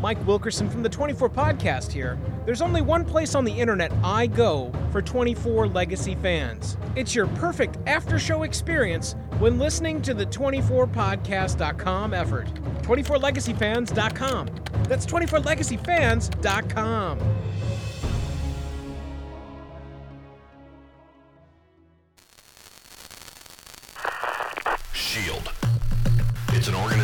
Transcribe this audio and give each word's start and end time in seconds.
Mike 0.00 0.24
Wilkerson 0.26 0.68
from 0.70 0.82
the 0.82 0.88
24 0.88 1.28
Podcast 1.30 1.92
here. 1.92 2.18
There's 2.46 2.62
only 2.62 2.80
one 2.80 3.04
place 3.04 3.34
on 3.34 3.44
the 3.44 3.52
internet 3.52 3.92
I 4.02 4.26
go 4.26 4.72
for 4.90 5.02
24 5.02 5.68
Legacy 5.68 6.14
fans. 6.14 6.78
It's 6.96 7.14
your 7.14 7.26
perfect 7.28 7.76
after 7.86 8.18
show 8.18 8.42
experience 8.44 9.14
when 9.38 9.58
listening 9.58 10.00
to 10.02 10.14
the 10.14 10.24
24podcast.com 10.26 12.14
effort. 12.14 12.46
24legacyfans.com. 12.82 14.48
That's 14.84 15.06
24legacyfans.com. 15.06 17.18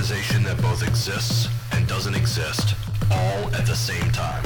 that 0.06 0.62
both 0.62 0.86
exists 0.86 1.48
and 1.72 1.84
doesn't 1.88 2.14
exist, 2.14 2.76
all 3.10 3.52
at 3.56 3.66
the 3.66 3.74
same 3.74 4.08
time. 4.12 4.44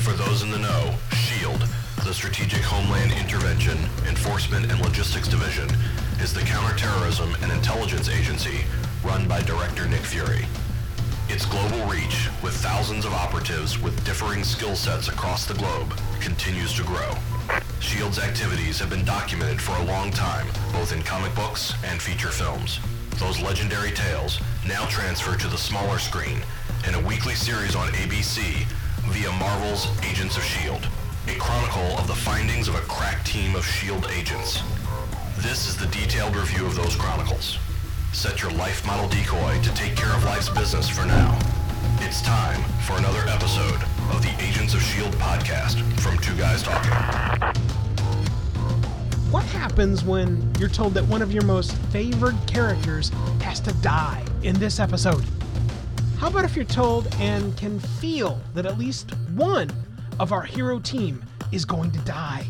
For 0.00 0.14
those 0.14 0.42
in 0.42 0.50
the 0.50 0.58
know, 0.58 0.94
SHIELD, 1.12 1.60
the 2.06 2.14
Strategic 2.14 2.62
Homeland 2.62 3.12
Intervention, 3.12 3.76
Enforcement 4.08 4.72
and 4.72 4.80
Logistics 4.80 5.28
Division, 5.28 5.68
is 6.22 6.32
the 6.32 6.40
counterterrorism 6.40 7.36
and 7.42 7.52
intelligence 7.52 8.08
agency 8.08 8.64
run 9.04 9.28
by 9.28 9.42
Director 9.42 9.86
Nick 9.86 10.00
Fury. 10.00 10.46
Its 11.28 11.44
global 11.44 11.84
reach, 11.84 12.30
with 12.42 12.54
thousands 12.54 13.04
of 13.04 13.12
operatives 13.12 13.78
with 13.78 14.02
differing 14.06 14.42
skill 14.42 14.74
sets 14.74 15.08
across 15.08 15.44
the 15.44 15.52
globe, 15.52 15.92
continues 16.18 16.72
to 16.72 16.82
grow. 16.82 17.12
SHIELD's 17.80 18.18
activities 18.18 18.78
have 18.78 18.88
been 18.88 19.04
documented 19.04 19.60
for 19.60 19.76
a 19.82 19.84
long 19.84 20.10
time, 20.10 20.46
both 20.72 20.94
in 20.94 21.02
comic 21.02 21.34
books 21.34 21.74
and 21.84 22.00
feature 22.00 22.30
films. 22.30 22.80
Those 23.18 23.40
legendary 23.40 23.90
tales 23.90 24.40
now 24.66 24.86
transfer 24.86 25.36
to 25.36 25.48
the 25.48 25.58
smaller 25.58 25.98
screen 25.98 26.40
in 26.86 26.94
a 26.94 27.00
weekly 27.00 27.34
series 27.34 27.74
on 27.74 27.88
ABC 27.88 28.64
via 29.08 29.32
Marvel's 29.32 29.88
Agents 30.04 30.36
of 30.36 30.44
S.H.I.E.L.D., 30.44 30.86
a 31.26 31.38
chronicle 31.38 31.98
of 31.98 32.06
the 32.06 32.14
findings 32.14 32.68
of 32.68 32.76
a 32.76 32.80
crack 32.82 33.24
team 33.24 33.56
of 33.56 33.64
S.H.I.E.L.D. 33.64 34.06
agents. 34.14 34.62
This 35.38 35.68
is 35.68 35.76
the 35.76 35.86
detailed 35.86 36.36
review 36.36 36.64
of 36.64 36.76
those 36.76 36.94
chronicles. 36.94 37.58
Set 38.12 38.40
your 38.40 38.52
life 38.52 38.86
model 38.86 39.08
decoy 39.08 39.60
to 39.62 39.74
take 39.74 39.96
care 39.96 40.14
of 40.14 40.22
life's 40.24 40.48
business 40.48 40.88
for 40.88 41.04
now. 41.04 41.36
It's 42.00 42.22
time 42.22 42.62
for 42.86 42.96
another 42.98 43.26
episode 43.28 43.82
of 44.14 44.22
the 44.22 44.34
Agents 44.40 44.74
of 44.74 44.80
S.H.I.E.L.D. 44.80 45.16
podcast 45.18 45.82
from 46.00 46.18
Two 46.18 46.36
Guys 46.36 46.62
Talking. 46.62 47.77
What 49.30 49.44
happens 49.44 50.04
when 50.04 50.54
you're 50.58 50.68
told 50.70 50.94
that 50.94 51.04
one 51.04 51.20
of 51.20 51.32
your 51.32 51.44
most 51.44 51.72
favored 51.92 52.34
characters 52.46 53.10
has 53.42 53.60
to 53.60 53.72
die 53.74 54.24
in 54.42 54.58
this 54.58 54.80
episode? 54.80 55.24
How 56.18 56.28
about 56.28 56.44
if 56.44 56.56
you're 56.56 56.64
told 56.64 57.12
and 57.16 57.56
can 57.56 57.78
feel 57.78 58.40
that 58.54 58.64
at 58.64 58.78
least 58.78 59.10
one 59.34 59.70
of 60.18 60.32
our 60.32 60.42
hero 60.42 60.78
team 60.80 61.24
is 61.52 61.64
going 61.64 61.90
to 61.92 61.98
die? 62.00 62.46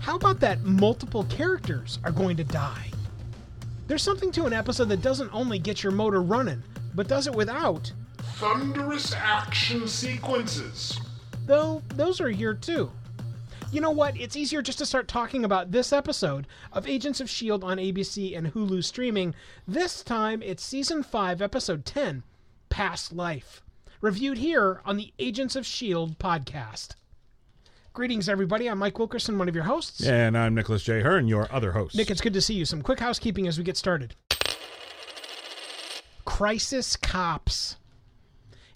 How 0.00 0.16
about 0.16 0.38
that 0.40 0.62
multiple 0.64 1.24
characters 1.24 1.98
are 2.04 2.12
going 2.12 2.36
to 2.36 2.44
die? 2.44 2.90
There's 3.86 4.02
something 4.02 4.30
to 4.32 4.44
an 4.46 4.52
episode 4.52 4.88
that 4.90 5.02
doesn't 5.02 5.32
only 5.32 5.58
get 5.58 5.82
your 5.82 5.92
motor 5.92 6.22
running, 6.22 6.62
but 6.94 7.08
does 7.08 7.26
it 7.26 7.34
without, 7.34 7.90
Thunderous 8.36 9.12
action 9.14 9.86
sequences. 9.88 10.98
though 11.46 11.82
those 11.94 12.20
are 12.20 12.28
here 12.30 12.54
too. 12.54 12.90
You 13.72 13.80
know 13.80 13.92
what? 13.92 14.18
It's 14.20 14.34
easier 14.34 14.62
just 14.62 14.78
to 14.78 14.86
start 14.86 15.06
talking 15.06 15.44
about 15.44 15.70
this 15.70 15.92
episode 15.92 16.48
of 16.72 16.88
Agents 16.88 17.20
of 17.20 17.26
S.H.I.E.L.D. 17.26 17.64
on 17.64 17.76
ABC 17.76 18.36
and 18.36 18.52
Hulu 18.52 18.82
streaming. 18.82 19.32
This 19.66 20.02
time 20.02 20.42
it's 20.42 20.64
season 20.64 21.04
5, 21.04 21.40
episode 21.40 21.84
10 21.84 22.24
Past 22.68 23.12
Life. 23.12 23.62
Reviewed 24.00 24.38
here 24.38 24.80
on 24.84 24.96
the 24.96 25.12
Agents 25.20 25.54
of 25.54 25.62
S.H.I.E.L.D. 25.62 26.16
podcast. 26.18 26.96
Greetings, 27.92 28.28
everybody. 28.28 28.68
I'm 28.68 28.78
Mike 28.78 28.98
Wilkerson, 28.98 29.38
one 29.38 29.48
of 29.48 29.54
your 29.54 29.64
hosts. 29.64 30.04
And 30.04 30.36
I'm 30.36 30.54
Nicholas 30.54 30.82
J. 30.82 31.00
Hearn, 31.02 31.28
your 31.28 31.46
other 31.52 31.70
host. 31.70 31.94
Nick, 31.94 32.10
it's 32.10 32.20
good 32.20 32.34
to 32.34 32.40
see 32.40 32.54
you. 32.54 32.64
Some 32.64 32.82
quick 32.82 32.98
housekeeping 32.98 33.46
as 33.46 33.56
we 33.56 33.62
get 33.62 33.76
started. 33.76 34.16
Crisis 36.24 36.96
Cops. 36.96 37.76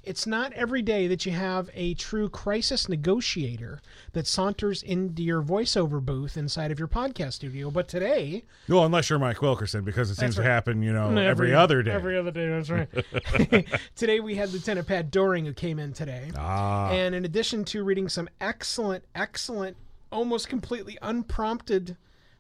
It's 0.07 0.27
not 0.27 0.53
every 0.53 0.83
day 0.83 1.07
that 1.07 1.25
you 1.27 1.33
have 1.33 1.71
a 1.75 1.95
true 1.95 2.29
crisis 2.29 2.89
negotiator 2.89 3.81
that 4.13 4.27
saunters 4.27 4.83
into 4.83 5.23
your 5.23 5.43
voiceover 5.43 6.05
booth 6.05 6.37
inside 6.37 6.71
of 6.71 6.79
your 6.79 6.89
podcast 6.89 7.35
studio. 7.35 7.71
But 7.71 7.89
today, 7.89 8.45
well, 8.69 8.85
unless 8.85 9.11
you're 9.11 9.19
Mike 9.19 9.41
Wilkerson, 9.43 9.85
because 9.85 10.11
it 10.11 10.17
seems 10.17 10.39
right. 10.39 10.45
to 10.45 10.51
happen, 10.51 10.83
you 10.83 10.93
know, 10.93 11.17
every, 11.17 11.55
other 11.55 11.83
day. 11.83 11.93
Every 11.93 12.19
other 12.19 12.31
day, 12.31 12.49
that's 12.49 12.71
right. 12.71 13.69
today 13.97 14.21
we 14.21 14.35
had 14.35 14.53
Lieutenant 14.53 14.87
Pat 14.87 15.11
Doring 15.11 15.45
who 15.47 15.53
came 15.53 15.79
in 15.79 15.93
today. 15.93 16.31
ah, 16.37 16.91
And 16.91 17.15
in 17.15 17.25
addition 17.25 17.65
to 17.67 17.85
reading 17.85 18.09
some 18.09 18.29
excellent, 18.41 19.05
excellent, 19.15 19.77
almost 20.11 20.49
completely 20.49 20.99
unprompted 21.03 21.97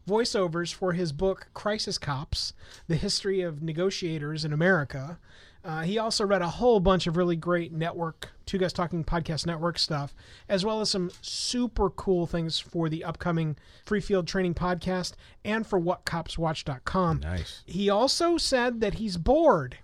voiceovers 0.08 0.72
for 0.72 0.92
his 0.92 1.12
book 1.12 1.48
Crisis 1.54 1.98
Cops 1.98 2.52
The 2.88 2.96
History 2.96 3.40
of 3.40 3.62
Negotiators 3.62 4.44
in 4.44 4.52
America, 4.52 5.18
uh, 5.64 5.82
he 5.82 5.98
also 5.98 6.24
read 6.26 6.42
a 6.42 6.48
whole 6.48 6.78
bunch 6.78 7.06
of 7.06 7.16
really 7.16 7.36
great 7.36 7.72
network, 7.72 8.30
Two 8.44 8.58
Guys 8.58 8.72
Talking 8.72 9.02
Podcast 9.04 9.46
Network 9.46 9.78
stuff, 9.78 10.14
as 10.48 10.64
well 10.64 10.80
as 10.80 10.90
some 10.90 11.10
super 11.22 11.88
cool 11.90 12.26
things 12.26 12.58
for 12.60 12.88
the 12.88 13.02
upcoming 13.04 13.56
Free 13.86 14.00
Field 14.00 14.26
Training 14.28 14.54
Podcast 14.54 15.14
and 15.44 15.66
for 15.66 15.80
WhatCopsWatch.com. 15.80 17.20
nice. 17.20 17.62
He 17.66 17.88
also 17.88 18.36
said 18.36 18.80
that 18.80 18.94
he's 18.94 19.16
bored. 19.16 19.78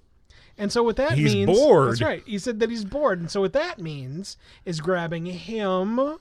And 0.58 0.70
so 0.70 0.82
what 0.82 0.96
that 0.96 1.12
He's 1.12 1.34
means 1.34 1.58
bored? 1.58 1.92
That's 1.92 2.02
right. 2.02 2.22
He 2.26 2.38
said 2.38 2.60
that 2.60 2.68
he's 2.68 2.84
bored. 2.84 3.18
And 3.18 3.30
so 3.30 3.40
what 3.40 3.54
that 3.54 3.80
means 3.80 4.36
is 4.66 4.82
grabbing 4.82 5.24
him 5.24 6.18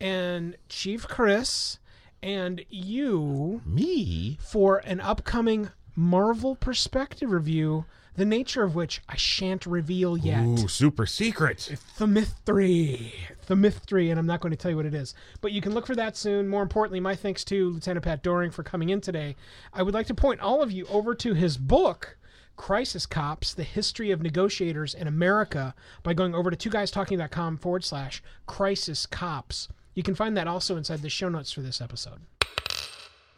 and 0.00 0.56
Chief 0.70 1.06
Chris 1.06 1.78
and 2.22 2.64
you 2.70 3.60
Me? 3.66 4.38
for 4.40 4.78
an 4.78 5.00
upcoming 5.00 5.70
Marvel 5.94 6.56
perspective 6.56 7.30
review, 7.30 7.84
the 8.16 8.24
nature 8.24 8.62
of 8.62 8.74
which 8.74 9.00
I 9.08 9.16
shan't 9.16 9.64
reveal 9.66 10.16
yet. 10.16 10.44
Ooh, 10.44 10.68
super 10.68 11.06
secret. 11.06 11.76
the 11.98 12.04
Themystery. 12.04 13.12
Themystery, 13.46 14.10
and 14.10 14.18
I'm 14.18 14.26
not 14.26 14.40
going 14.40 14.50
to 14.50 14.56
tell 14.56 14.70
you 14.70 14.76
what 14.76 14.86
it 14.86 14.94
is. 14.94 15.14
But 15.40 15.52
you 15.52 15.60
can 15.60 15.72
look 15.72 15.86
for 15.86 15.96
that 15.96 16.16
soon. 16.16 16.48
More 16.48 16.62
importantly, 16.62 17.00
my 17.00 17.14
thanks 17.14 17.44
to 17.44 17.70
Lieutenant 17.70 18.04
Pat 18.04 18.22
Doring 18.22 18.50
for 18.50 18.62
coming 18.62 18.90
in 18.90 19.00
today. 19.00 19.36
I 19.72 19.82
would 19.82 19.94
like 19.94 20.06
to 20.06 20.14
point 20.14 20.40
all 20.40 20.62
of 20.62 20.70
you 20.70 20.86
over 20.86 21.14
to 21.16 21.34
his 21.34 21.56
book, 21.56 22.18
Crisis 22.56 23.06
Cops, 23.06 23.54
The 23.54 23.64
History 23.64 24.10
of 24.10 24.22
Negotiators 24.22 24.94
in 24.94 25.06
America, 25.06 25.74
by 26.02 26.12
going 26.12 26.34
over 26.34 26.50
to 26.50 26.70
twoguystalking.com 26.70 27.56
forward 27.56 27.84
slash 27.84 28.22
crisis 28.46 29.06
cops. 29.06 29.68
You 29.94 30.02
can 30.02 30.14
find 30.14 30.36
that 30.36 30.48
also 30.48 30.76
inside 30.76 31.02
the 31.02 31.10
show 31.10 31.28
notes 31.28 31.52
for 31.52 31.60
this 31.60 31.80
episode. 31.80 32.20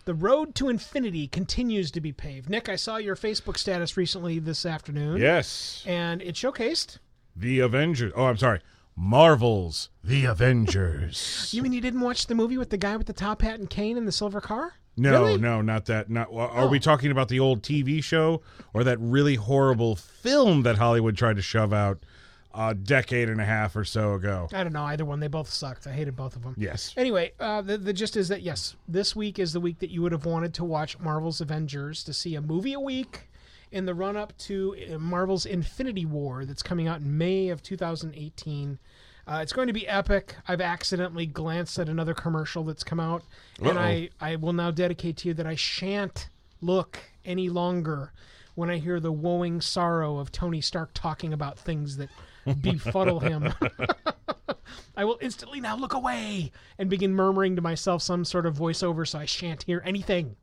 The 0.05 0.15
road 0.15 0.55
to 0.57 0.69
infinity 0.69 1.27
continues 1.29 1.91
to 1.93 2.01
be 2.01 2.13
paved. 2.13 2.51
Nick, 2.51 2.69
I 2.69 2.77
saw 2.77 2.97
your 2.99 3.17
Facebook 3.17 3.57
status 3.57 3.97
recently 3.97 4.39
this 4.39 4.67
afternoon. 4.67 5.17
Yes. 5.19 5.83
And 5.87 6.21
it 6.21 6.35
showcased 6.35 6.99
The 7.35 7.61
Avengers. 7.61 8.13
Oh, 8.15 8.27
I'm 8.27 8.37
sorry. 8.37 8.61
Marvel's 8.97 9.91
The 10.03 10.25
Avengers. 10.25 11.51
You 11.55 11.63
mean 11.63 11.73
you 11.73 11.81
didn't 11.81 12.01
watch 12.01 12.27
the 12.27 12.35
movie 12.35 12.57
with 12.59 12.71
the 12.71 12.77
guy 12.77 12.97
with 12.97 13.07
the 13.07 13.13
top 13.13 13.43
hat 13.43 13.59
and 13.59 13.69
cane 13.71 13.97
and 13.97 14.07
the 14.09 14.13
silver 14.13 14.41
car? 14.41 14.75
no, 14.97 15.11
Really? 15.25 15.39
no, 15.39 15.61
not 15.61 15.87
that. 15.87 16.09
Not. 16.11 16.29
Are 16.33 16.65
Oh. 16.65 16.69
we 16.69 16.79
talking 16.79 17.11
about 17.11 17.29
the 17.29 17.41
old 17.41 17.63
TV 17.63 18.03
show 18.03 18.43
or 18.73 18.85
that 18.85 18.99
really 19.01 19.35
horrible 19.37 19.97
film 19.97 20.63
that 20.63 20.77
Hollywood 20.79 21.17
tried 21.17 21.37
to 21.37 21.43
shove 21.43 21.73
out 21.73 22.05
a 22.55 22.75
decade 22.75 23.29
and 23.29 23.41
a 23.41 23.45
half 23.45 23.77
or 23.77 23.85
so 23.85 24.15
ago? 24.15 24.49
I 24.53 24.63
don't 24.63 24.73
know 24.73 24.85
either 24.85 25.05
one. 25.05 25.21
They 25.21 25.29
both 25.29 25.51
sucked. 25.51 25.87
I 25.87 25.93
hated 25.93 26.17
both 26.17 26.37
of 26.37 26.43
them. 26.43 26.55
Yes. 26.57 26.95
Anyway, 26.97 27.33
uh, 27.41 27.63
the, 27.63 27.77
the 27.77 27.93
gist 27.93 28.17
is 28.17 28.29
that 28.29 28.43
yes, 28.43 28.77
this 28.87 29.17
week 29.17 29.39
is 29.39 29.53
the 29.53 29.61
week 29.61 29.81
that 29.81 29.91
you 29.91 30.03
would 30.03 30.13
have 30.13 30.27
wanted 30.27 30.55
to 30.55 30.65
watch 30.65 30.99
Marvel's 30.99 31.41
Avengers 31.41 32.05
to 32.05 32.13
see 32.13 32.35
a 32.35 32.41
movie 32.41 32.73
a 32.73 32.81
week 32.81 33.29
in 33.73 33.87
the 33.87 33.95
run 33.95 34.17
up 34.17 34.37
to 34.39 34.77
uh, 34.93 34.99
Marvel's 34.99 35.47
Infinity 35.47 36.07
War 36.07 36.45
that's 36.45 36.63
coming 36.63 36.87
out 36.87 37.01
in 37.01 37.19
May 37.19 37.49
of 37.49 37.63
2018. 37.63 38.79
Uh, 39.27 39.41
it's 39.43 39.53
going 39.53 39.67
to 39.67 39.73
be 39.73 39.89
epic. 39.89 40.37
I've 40.47 40.61
accidentally 40.61 41.27
glanced 41.27 41.79
at 41.79 41.89
another 41.89 42.15
commercial 42.15 42.62
that's 42.62 42.85
come 42.85 43.00
out, 43.00 43.25
and 43.59 43.79
Uh-oh. 43.79 43.81
I, 43.81 44.11
I 44.21 44.37
will 44.37 44.53
now 44.53 44.71
dedicate 44.71 45.17
to 45.19 45.29
you 45.29 45.35
that 45.35 45.47
I 45.47 45.55
shan't 45.55 46.29
look 46.61 46.99
any 47.25 47.49
longer 47.49 48.12
when 48.55 48.71
I 48.71 48.79
hear 48.79 49.00
the 49.00 49.12
woeing 49.12 49.62
sorrow 49.62 50.19
of 50.19 50.31
Tony 50.31 50.61
Stark 50.61 50.91
talking 50.95 51.33
about 51.33 51.59
things 51.59 51.97
that 51.97 52.11
befuddle 52.61 53.20
him. 53.20 53.52
I 54.96 55.05
will 55.05 55.19
instantly 55.20 55.61
now 55.61 55.76
look 55.76 55.93
away 55.93 56.52
and 56.79 56.88
begin 56.88 57.14
murmuring 57.14 57.56
to 57.56 57.62
myself 57.62 58.02
some 58.02 58.25
sort 58.25 58.46
of 58.46 58.56
voiceover 58.56 59.06
so 59.06 59.19
I 59.19 59.25
shan't 59.25 59.64
hear 59.64 59.82
anything. 59.85 60.37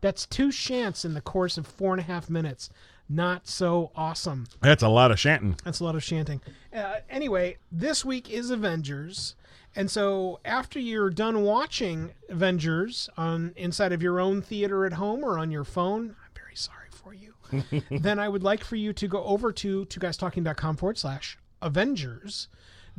That's 0.00 0.26
two 0.26 0.48
shants 0.48 1.04
in 1.04 1.14
the 1.14 1.20
course 1.20 1.56
of 1.58 1.66
four 1.66 1.92
and 1.92 2.00
a 2.00 2.04
half 2.04 2.28
minutes. 2.28 2.70
Not 3.08 3.46
so 3.46 3.90
awesome. 3.94 4.46
That's 4.60 4.82
a 4.82 4.88
lot 4.88 5.10
of 5.10 5.18
shanting. 5.18 5.56
That's 5.64 5.80
a 5.80 5.84
lot 5.84 5.94
of 5.94 6.02
chanting. 6.02 6.40
Uh, 6.74 6.96
anyway, 7.10 7.58
this 7.70 8.04
week 8.04 8.30
is 8.30 8.50
Avengers. 8.50 9.34
And 9.76 9.90
so 9.90 10.40
after 10.44 10.78
you're 10.78 11.10
done 11.10 11.42
watching 11.42 12.12
Avengers 12.28 13.10
on 13.16 13.52
inside 13.56 13.92
of 13.92 14.02
your 14.02 14.20
own 14.20 14.40
theater 14.40 14.86
at 14.86 14.94
home 14.94 15.24
or 15.24 15.38
on 15.38 15.50
your 15.50 15.64
phone, 15.64 16.16
I'm 16.24 16.34
very 16.34 16.56
sorry 16.56 16.88
for 16.90 17.12
you. 17.12 17.33
then 17.90 18.18
I 18.18 18.28
would 18.28 18.42
like 18.42 18.64
for 18.64 18.76
you 18.76 18.92
to 18.92 19.08
go 19.08 19.22
over 19.24 19.52
to 19.52 19.84
two 19.86 20.00
guystalking.com 20.00 20.76
forward 20.76 20.98
slash 20.98 21.38
Avengers, 21.62 22.48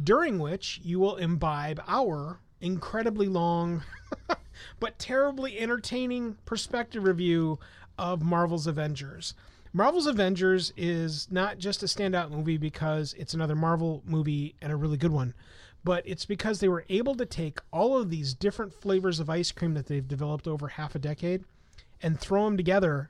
during 0.02 0.40
which 0.40 0.80
you 0.84 1.00
will 1.00 1.16
imbibe 1.16 1.82
our 1.88 2.40
incredibly 2.62 3.28
long 3.28 3.84
but 4.80 4.98
terribly 5.00 5.60
entertaining 5.60 6.38
perspective 6.46 7.04
review 7.04 7.60
of 7.98 8.22
Marvel's 8.22 8.68
Avengers. 8.68 9.34
Marvel's 9.74 10.08
Avengers 10.08 10.72
is 10.78 11.28
not 11.30 11.58
just 11.58 11.84
a 11.84 11.86
standout 11.86 12.32
movie 12.32 12.58
because 12.58 13.14
it's 13.18 13.34
another 13.34 13.56
Marvel 13.56 14.02
movie 14.06 14.56
and 14.62 14.72
a 14.72 14.76
really 14.76 14.98
good 14.98 15.12
one, 15.12 15.34
but 15.84 16.02
it's 16.08 16.26
because 16.26 16.60
they 16.60 16.70
were 16.70 16.86
able 16.88 17.16
to 17.16 17.26
take 17.26 17.60
all 17.72 17.98
of 17.98 18.10
these 18.10 18.34
different 18.34 18.74
flavors 18.74 19.20
of 19.20 19.30
ice 19.30 19.52
cream 19.52 19.74
that 19.74 19.88
they've 19.88 20.08
developed 20.08 20.48
over 20.48 20.70
half 20.70 20.96
a 20.96 21.00
decade 21.00 21.44
and 22.02 22.20
throw 22.20 22.46
them 22.46 22.56
together 22.58 23.10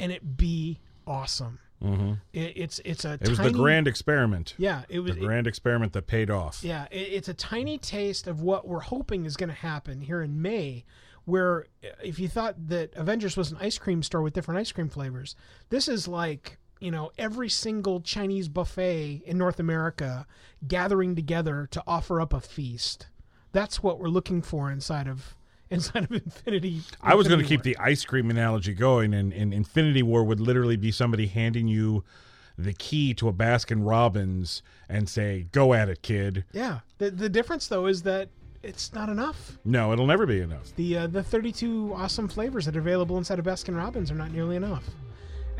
and 0.00 0.10
it 0.12 0.36
be 0.36 0.80
awesome. 1.06 1.58
Mm-hmm. 1.82 2.12
It, 2.32 2.52
it's 2.56 2.78
it's 2.84 3.04
a 3.06 3.14
It 3.14 3.28
was 3.28 3.38
the 3.38 3.50
grand 3.50 3.88
experiment. 3.88 4.54
yeah 4.58 4.82
it 4.90 5.00
was 5.00 5.14
The 5.14 5.20
grand 5.20 5.46
experiment 5.46 5.92
that 5.94 6.06
paid 6.06 6.28
off. 6.30 6.62
yeah, 6.62 6.86
it, 6.90 6.96
it's 6.98 7.28
a 7.28 7.34
tiny 7.34 7.78
taste 7.78 8.26
of 8.26 8.42
what 8.42 8.68
we're 8.68 8.80
hoping 8.80 9.24
is 9.24 9.36
going 9.36 9.48
to 9.48 9.54
happen 9.54 10.00
here 10.02 10.20
in 10.22 10.42
May. 10.42 10.84
Where 11.24 11.66
if 12.02 12.18
you 12.18 12.28
thought 12.28 12.68
that 12.68 12.92
Avengers 12.96 13.36
was 13.36 13.50
an 13.52 13.58
ice 13.60 13.78
cream 13.78 14.02
store 14.02 14.20
with 14.22 14.32
different 14.34 14.58
ice 14.60 14.72
cream 14.72 14.88
flavors, 14.88 15.36
this 15.70 15.86
is 15.88 16.06
like 16.08 16.58
you 16.80 16.90
know 16.90 17.12
every 17.16 17.48
single 17.48 18.00
Chinese 18.00 18.48
buffet 18.48 19.22
in 19.24 19.38
North 19.38 19.58
America 19.60 20.26
gathering 20.66 21.14
together 21.16 21.66
to 21.70 21.82
offer 21.86 22.20
up 22.20 22.32
a 22.34 22.40
feast. 22.40 23.06
That's 23.52 23.82
what 23.82 23.98
we're 23.98 24.08
looking 24.08 24.42
for 24.42 24.70
inside 24.70 25.08
of 25.08 25.34
inside 25.70 26.04
of 26.04 26.12
Infinity. 26.12 26.82
I 27.00 27.14
was 27.14 27.28
going 27.28 27.40
to 27.40 27.46
keep 27.46 27.62
the 27.62 27.76
ice 27.78 28.04
cream 28.04 28.30
analogy 28.30 28.74
going, 28.74 29.14
and, 29.14 29.32
and 29.32 29.54
Infinity 29.54 30.02
War 30.02 30.24
would 30.24 30.40
literally 30.40 30.76
be 30.76 30.90
somebody 30.90 31.26
handing 31.26 31.68
you 31.68 32.04
the 32.58 32.72
key 32.74 33.14
to 33.14 33.28
a 33.28 33.32
Baskin 33.32 33.86
Robbins 33.86 34.62
and 34.88 35.08
say, 35.08 35.46
"Go 35.52 35.72
at 35.72 35.88
it, 35.88 36.02
kid." 36.02 36.44
yeah. 36.52 36.80
The 36.98 37.10
the 37.10 37.28
difference 37.28 37.68
though 37.68 37.86
is 37.86 38.02
that 38.02 38.28
it's 38.62 38.92
not 38.92 39.08
enough. 39.08 39.58
No, 39.64 39.92
it'll 39.92 40.06
never 40.06 40.26
be 40.26 40.40
enough. 40.40 40.74
the 40.76 40.98
uh, 40.98 41.06
the 41.06 41.22
32 41.22 41.94
awesome 41.94 42.28
flavors 42.28 42.66
that 42.66 42.76
are 42.76 42.80
available 42.80 43.16
inside 43.16 43.38
of 43.38 43.46
Baskin 43.46 43.76
Robbins 43.76 44.10
are 44.10 44.16
not 44.16 44.32
nearly 44.32 44.56
enough. 44.56 44.84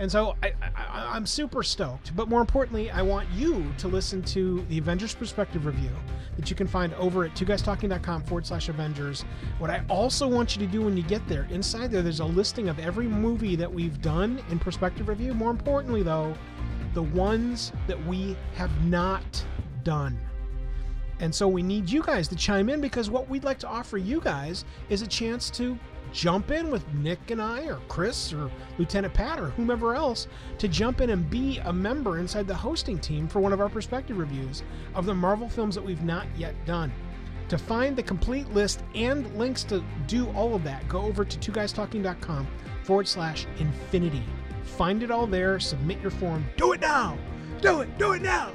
And 0.01 0.11
so 0.11 0.35
I, 0.43 0.55
I, 0.63 1.15
I'm 1.15 1.27
super 1.27 1.63
stoked. 1.63 2.17
But 2.17 2.29
more 2.29 2.41
importantly, 2.41 2.91
I 2.91 3.03
want 3.03 3.29
you 3.33 3.71
to 3.79 3.87
listen 3.87 4.23
to 4.23 4.65
the 4.71 4.79
Avengers 4.79 5.15
Perspective 5.15 5.67
review 5.67 5.91
that 6.37 6.49
you 6.49 6.57
can 6.57 6.67
find 6.67 6.95
over 6.95 7.27
at 7.27 7.35
twoguystalking.com 7.35 8.23
forward 8.23 8.47
slash 8.47 8.71
Avengers. 8.71 9.27
What 9.59 9.69
I 9.69 9.85
also 9.91 10.27
want 10.27 10.57
you 10.57 10.67
to 10.67 10.73
do 10.73 10.83
when 10.83 10.97
you 10.97 11.03
get 11.03 11.27
there, 11.29 11.47
inside 11.51 11.91
there, 11.91 12.01
there's 12.01 12.21
a 12.21 12.25
listing 12.25 12.71
of 12.71 12.79
every 12.79 13.09
movie 13.09 13.57
that 13.57 13.71
we've 13.71 14.01
done 14.01 14.43
in 14.51 14.59
Perspective 14.59 15.07
review. 15.07 15.35
More 15.35 15.51
importantly, 15.51 16.03
though, 16.03 16.35
the 16.95 17.03
ones 17.03 17.71
that 17.87 18.03
we 18.07 18.37
have 18.55 18.71
not 18.87 19.45
done. 19.85 20.19
And 21.21 21.35
so 21.35 21.47
we 21.47 21.63
need 21.63 21.91
you 21.91 22.03
guys 22.03 22.27
to 22.29 22.37
chime 22.37 22.71
in 22.71 22.81
because 22.81 23.11
what 23.11 23.29
we'd 23.29 23.45
like 23.45 23.59
to 23.59 23.69
offer 23.69 23.99
you 23.99 24.21
guys 24.23 24.65
is 24.89 25.03
a 25.03 25.07
chance 25.07 25.51
to 25.51 25.79
jump 26.13 26.51
in 26.51 26.71
with 26.71 26.87
Nick 26.95 27.31
and 27.31 27.41
I, 27.41 27.67
or 27.67 27.81
Chris, 27.89 28.33
or 28.33 28.51
Lieutenant 28.79 29.15
Pat, 29.15 29.41
or 29.41 29.51
whomever 29.51 29.95
else, 29.95 30.27
to 30.59 30.69
jump 30.69 31.01
in 31.01 31.11
and 31.11 31.29
be 31.29 31.59
a 31.59 31.73
member 31.73 32.19
inside 32.19 32.47
the 32.47 32.55
hosting 32.55 32.99
team 32.99 33.29
for 33.29 33.41
one 33.41 33.53
of 33.53 33.61
our 33.61 33.69
perspective 33.69 34.19
reviews 34.19 34.63
of 34.95 35.07
the 35.07 35.15
Marvel 35.15 35.49
films 35.49 35.75
that 35.75 35.85
we've 35.85 36.03
not 36.03 36.27
yet 36.37 36.55
done. 36.67 36.93
To 37.49 37.59
find 37.59 37.97
the 37.97 38.03
complete 38.03 38.49
list 38.51 38.83
and 38.95 39.35
links 39.37 39.65
to 39.65 39.83
do 40.07 40.29
all 40.31 40.55
of 40.55 40.63
that, 40.65 40.89
go 40.89 41.03
over 41.03 41.25
to 41.25 41.39
twoguystalking.com 41.39 42.47
forward 42.85 43.09
slash 43.09 43.47
infinity. 43.59 44.23
Find 44.63 45.03
it 45.03 45.11
all 45.11 45.27
there, 45.27 45.59
submit 45.59 46.01
your 46.01 46.13
form. 46.13 46.45
Do 46.57 46.73
it 46.73 46.81
now! 46.81 47.19
Do 47.61 47.81
it! 47.81 47.99
Do 47.99 48.13
it 48.13 48.23
now! 48.23 48.53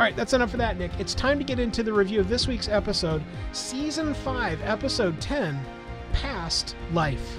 All 0.00 0.06
right, 0.06 0.16
that's 0.16 0.32
enough 0.32 0.50
for 0.50 0.56
that, 0.56 0.78
Nick. 0.78 0.92
It's 0.98 1.14
time 1.14 1.36
to 1.36 1.44
get 1.44 1.58
into 1.58 1.82
the 1.82 1.92
review 1.92 2.20
of 2.20 2.28
this 2.30 2.48
week's 2.48 2.70
episode, 2.70 3.22
Season 3.52 4.14
5, 4.14 4.62
Episode 4.62 5.20
10 5.20 5.62
Past 6.14 6.74
Life. 6.94 7.36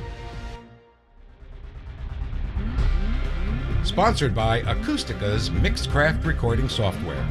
Sponsored 3.83 4.35
by 4.35 4.57
Acoustica's 4.59 5.49
Mixcraft 5.49 6.23
Recording 6.23 6.69
Software, 6.69 7.27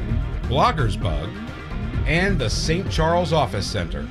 Blogger's 0.48 0.96
Bug, 0.96 1.30
and 2.08 2.36
the 2.36 2.50
St. 2.50 2.90
Charles 2.90 3.32
Office 3.32 3.70
Center. 3.70 4.08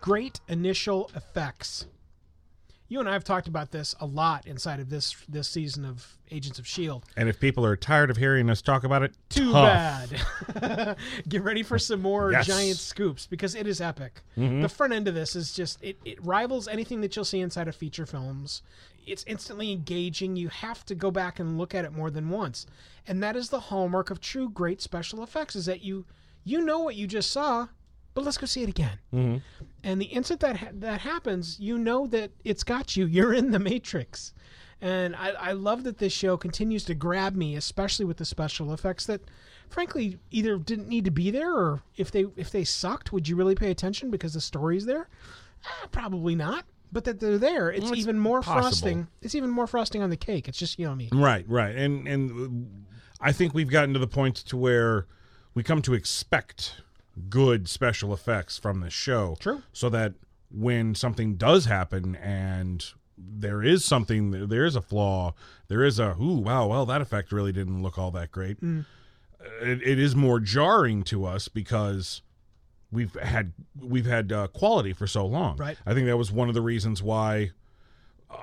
Great 0.00 0.38
initial 0.46 1.10
effects. 1.16 1.86
You 2.90 3.00
and 3.00 3.08
I 3.08 3.12
have 3.12 3.24
talked 3.24 3.48
about 3.48 3.70
this 3.70 3.94
a 4.00 4.06
lot 4.06 4.46
inside 4.46 4.80
of 4.80 4.88
this 4.88 5.14
this 5.28 5.46
season 5.46 5.84
of 5.84 6.16
Agents 6.30 6.58
of 6.58 6.66
Shield. 6.66 7.04
And 7.18 7.28
if 7.28 7.38
people 7.38 7.64
are 7.66 7.76
tired 7.76 8.10
of 8.10 8.16
hearing 8.16 8.48
us 8.48 8.62
talk 8.62 8.82
about 8.84 9.02
it, 9.02 9.12
Too 9.28 9.52
tough. 9.52 10.10
bad. 10.54 10.96
Get 11.28 11.42
ready 11.42 11.62
for 11.62 11.78
some 11.78 12.00
more 12.00 12.32
Yes. 12.32 12.46
giant 12.46 12.78
scoops 12.78 13.26
because 13.26 13.54
it 13.54 13.66
is 13.66 13.80
epic. 13.82 14.22
Mm-hmm. 14.38 14.62
The 14.62 14.68
front 14.70 14.92
end 14.94 15.06
of 15.06 15.14
this 15.14 15.36
is 15.36 15.52
just 15.52 15.82
it, 15.82 15.98
it 16.04 16.24
rivals 16.24 16.66
anything 16.66 17.02
that 17.02 17.14
you'll 17.14 17.24
see 17.26 17.40
inside 17.40 17.68
of 17.68 17.76
feature 17.76 18.06
films. 18.06 18.62
It's 19.06 19.24
instantly 19.26 19.70
engaging. 19.72 20.36
You 20.36 20.48
have 20.48 20.84
to 20.86 20.94
go 20.94 21.10
back 21.10 21.38
and 21.38 21.58
look 21.58 21.74
at 21.74 21.84
it 21.84 21.92
more 21.92 22.10
than 22.10 22.28
once. 22.30 22.66
And 23.06 23.22
that 23.22 23.36
is 23.36 23.48
the 23.50 23.60
hallmark 23.60 24.10
of 24.10 24.20
true 24.20 24.48
great 24.48 24.80
special 24.82 25.22
effects 25.22 25.54
is 25.56 25.66
that 25.66 25.82
you 25.82 26.06
you 26.44 26.62
know 26.62 26.78
what 26.78 26.94
you 26.96 27.06
just 27.06 27.30
saw, 27.30 27.68
but 28.14 28.24
let's 28.24 28.38
go 28.38 28.46
see 28.46 28.62
it 28.62 28.68
again. 28.68 28.98
And 29.84 30.00
the 30.00 30.06
instant 30.06 30.40
that 30.40 30.56
ha- 30.56 30.70
that 30.74 31.00
happens, 31.00 31.58
you 31.60 31.78
know 31.78 32.06
that 32.08 32.30
it's 32.44 32.64
got 32.64 32.96
you. 32.96 33.06
You're 33.16 33.32
in 33.34 33.50
the 33.52 33.58
matrix. 33.58 34.32
And 34.80 35.16
I, 35.16 35.30
I 35.30 35.52
love 35.52 35.82
that 35.84 35.98
this 35.98 36.12
show 36.12 36.36
continues 36.36 36.84
to 36.84 36.94
grab 36.94 37.34
me, 37.34 37.56
especially 37.56 38.04
with 38.04 38.16
the 38.18 38.24
special 38.24 38.72
effects 38.72 39.06
that, 39.06 39.20
frankly, 39.68 40.18
either 40.30 40.56
didn't 40.56 40.86
need 40.88 41.04
to 41.04 41.10
be 41.10 41.32
there, 41.32 41.52
or 41.52 41.82
if 41.96 42.10
they 42.12 42.26
if 42.36 42.50
they 42.52 42.62
sucked, 42.64 43.12
would 43.12 43.26
you 43.28 43.34
really 43.34 43.56
pay 43.56 43.70
attention 43.72 44.10
because 44.10 44.34
the 44.34 44.40
story's 44.40 44.86
there? 44.86 45.08
Ah, 45.66 45.88
probably 45.90 46.34
not. 46.36 46.64
But 46.92 47.04
that 47.04 47.20
they're 47.20 47.36
there, 47.38 47.70
it's, 47.70 47.82
Well, 47.82 47.92
it's 47.92 48.00
even 48.00 48.18
more 48.18 48.40
possible. 48.40 48.62
frosting. 48.62 49.08
It's 49.20 49.34
even 49.34 49.50
more 49.50 49.66
frosting 49.66 50.00
on 50.00 50.08
the 50.10 50.16
cake. 50.16 50.48
It's 50.48 50.56
just 50.58 50.78
yummy. 50.78 51.08
Right, 51.12 51.44
right. 51.48 51.74
And 51.76 52.06
and 52.08 52.70
I 53.20 53.32
think 53.32 53.52
we've 53.54 53.68
gotten 53.68 53.92
to 53.94 53.98
the 53.98 54.06
point 54.06 54.36
to 54.36 54.56
where 54.56 55.06
we 55.54 55.62
come 55.64 55.82
to 55.82 55.92
expect 55.92 56.80
good 57.28 57.68
special 57.68 58.12
effects 58.14 58.58
from 58.58 58.80
this 58.80 58.92
show. 58.92 59.36
True. 59.40 59.62
So 59.72 59.88
that 59.90 60.14
when 60.50 60.94
something 60.94 61.34
does 61.36 61.66
happen 61.66 62.16
and 62.16 62.84
there 63.16 63.62
is 63.62 63.84
something 63.84 64.48
there 64.48 64.64
is 64.64 64.76
a 64.76 64.80
flaw, 64.80 65.34
there 65.68 65.82
is 65.84 65.98
a 65.98 66.16
ooh 66.20 66.38
wow, 66.38 66.66
well 66.68 66.86
that 66.86 67.00
effect 67.00 67.32
really 67.32 67.52
didn't 67.52 67.82
look 67.82 67.98
all 67.98 68.10
that 68.12 68.30
great. 68.30 68.60
Mm. 68.60 68.84
It, 69.62 69.82
it 69.82 69.98
is 69.98 70.14
more 70.16 70.40
jarring 70.40 71.02
to 71.04 71.24
us 71.24 71.48
because 71.48 72.22
we've 72.90 73.14
had 73.14 73.52
we've 73.80 74.06
had 74.06 74.32
uh, 74.32 74.46
quality 74.48 74.92
for 74.92 75.06
so 75.06 75.26
long. 75.26 75.56
Right. 75.56 75.76
I 75.86 75.94
think 75.94 76.06
that 76.06 76.16
was 76.16 76.30
one 76.32 76.48
of 76.48 76.54
the 76.54 76.62
reasons 76.62 77.02
why 77.02 77.50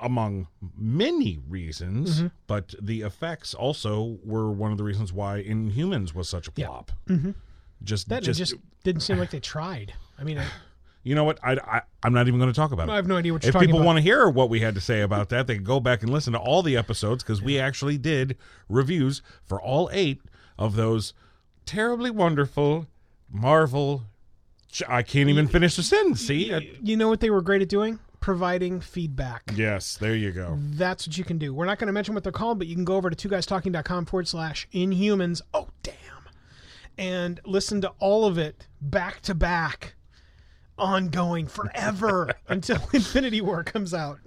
among 0.02 0.48
many 0.76 1.38
reasons, 1.48 2.18
Mm-hmm. 2.18 2.26
but 2.46 2.74
the 2.80 3.02
effects 3.02 3.54
also 3.54 4.18
were 4.24 4.50
one 4.50 4.72
of 4.72 4.78
the 4.78 4.84
reasons 4.84 5.12
why 5.12 5.42
Inhumans 5.42 6.12
was 6.14 6.28
such 6.28 6.48
a 6.48 6.52
Yeah. 6.56 6.66
flop. 6.66 6.92
Mm-hmm. 7.08 7.30
Just, 7.82 8.08
That 8.08 8.22
just, 8.22 8.38
just, 8.38 8.54
didn't 8.84 9.02
seem 9.02 9.18
like 9.18 9.30
they 9.30 9.40
tried. 9.40 9.94
I 10.18 10.24
mean, 10.24 10.38
I, 10.38 10.46
you 11.02 11.14
know 11.14 11.24
what? 11.24 11.38
I, 11.42 11.52
I, 11.52 11.82
I'm 12.02 12.12
not 12.12 12.28
even 12.28 12.40
going 12.40 12.52
to 12.52 12.56
talk 12.56 12.72
about 12.72 12.88
it. 12.88 12.92
I 12.92 12.96
have 12.96 13.06
no 13.06 13.16
idea 13.16 13.32
what 13.32 13.44
you're 13.44 13.56
if 13.56 13.60
people 13.60 13.82
want 13.82 13.96
to 13.96 14.02
hear 14.02 14.28
what 14.28 14.50
we 14.50 14.60
had 14.60 14.74
to 14.74 14.80
say 14.80 15.02
about 15.02 15.28
that, 15.30 15.46
they 15.46 15.54
can 15.54 15.64
go 15.64 15.80
back 15.80 16.02
and 16.02 16.10
listen 16.10 16.32
to 16.32 16.38
all 16.38 16.62
the 16.62 16.76
episodes 16.76 17.22
because 17.22 17.42
we 17.42 17.58
actually 17.58 17.98
did 17.98 18.36
reviews 18.68 19.22
for 19.44 19.60
all 19.60 19.88
eight 19.92 20.20
of 20.58 20.76
those 20.76 21.12
terribly 21.64 22.10
wonderful 22.10 22.86
Marvel. 23.30 24.04
I 24.88 25.02
can't 25.02 25.28
even 25.30 25.48
finish 25.48 25.76
the 25.76 25.82
sentence. 25.82 26.20
See? 26.20 26.76
You 26.82 26.96
know 26.96 27.08
what 27.08 27.20
they 27.20 27.30
were 27.30 27.42
great 27.42 27.62
at 27.62 27.68
doing? 27.68 27.98
Providing 28.20 28.80
feedback. 28.80 29.42
yes, 29.54 29.96
there 29.96 30.16
you 30.16 30.32
go. 30.32 30.58
That's 30.58 31.06
what 31.06 31.16
you 31.16 31.24
can 31.24 31.38
do. 31.38 31.54
We're 31.54 31.66
not 31.66 31.78
going 31.78 31.86
to 31.86 31.92
mention 31.92 32.14
what 32.14 32.24
they're 32.24 32.32
called, 32.32 32.58
but 32.58 32.66
you 32.66 32.74
can 32.74 32.84
go 32.84 32.96
over 32.96 33.08
to 33.08 33.16
two 33.16 33.28
guystalking.com 33.28 34.06
forward 34.06 34.26
slash 34.26 34.66
inhumans. 34.72 35.42
Oh, 35.54 35.68
damn. 35.82 35.94
And 36.98 37.40
listen 37.44 37.80
to 37.82 37.92
all 37.98 38.24
of 38.24 38.38
it 38.38 38.68
back 38.80 39.20
to 39.22 39.34
back, 39.34 39.94
ongoing 40.78 41.46
forever 41.46 42.30
until 42.48 42.88
Infinity 42.92 43.40
War 43.40 43.62
comes 43.64 43.92
out. 43.92 44.18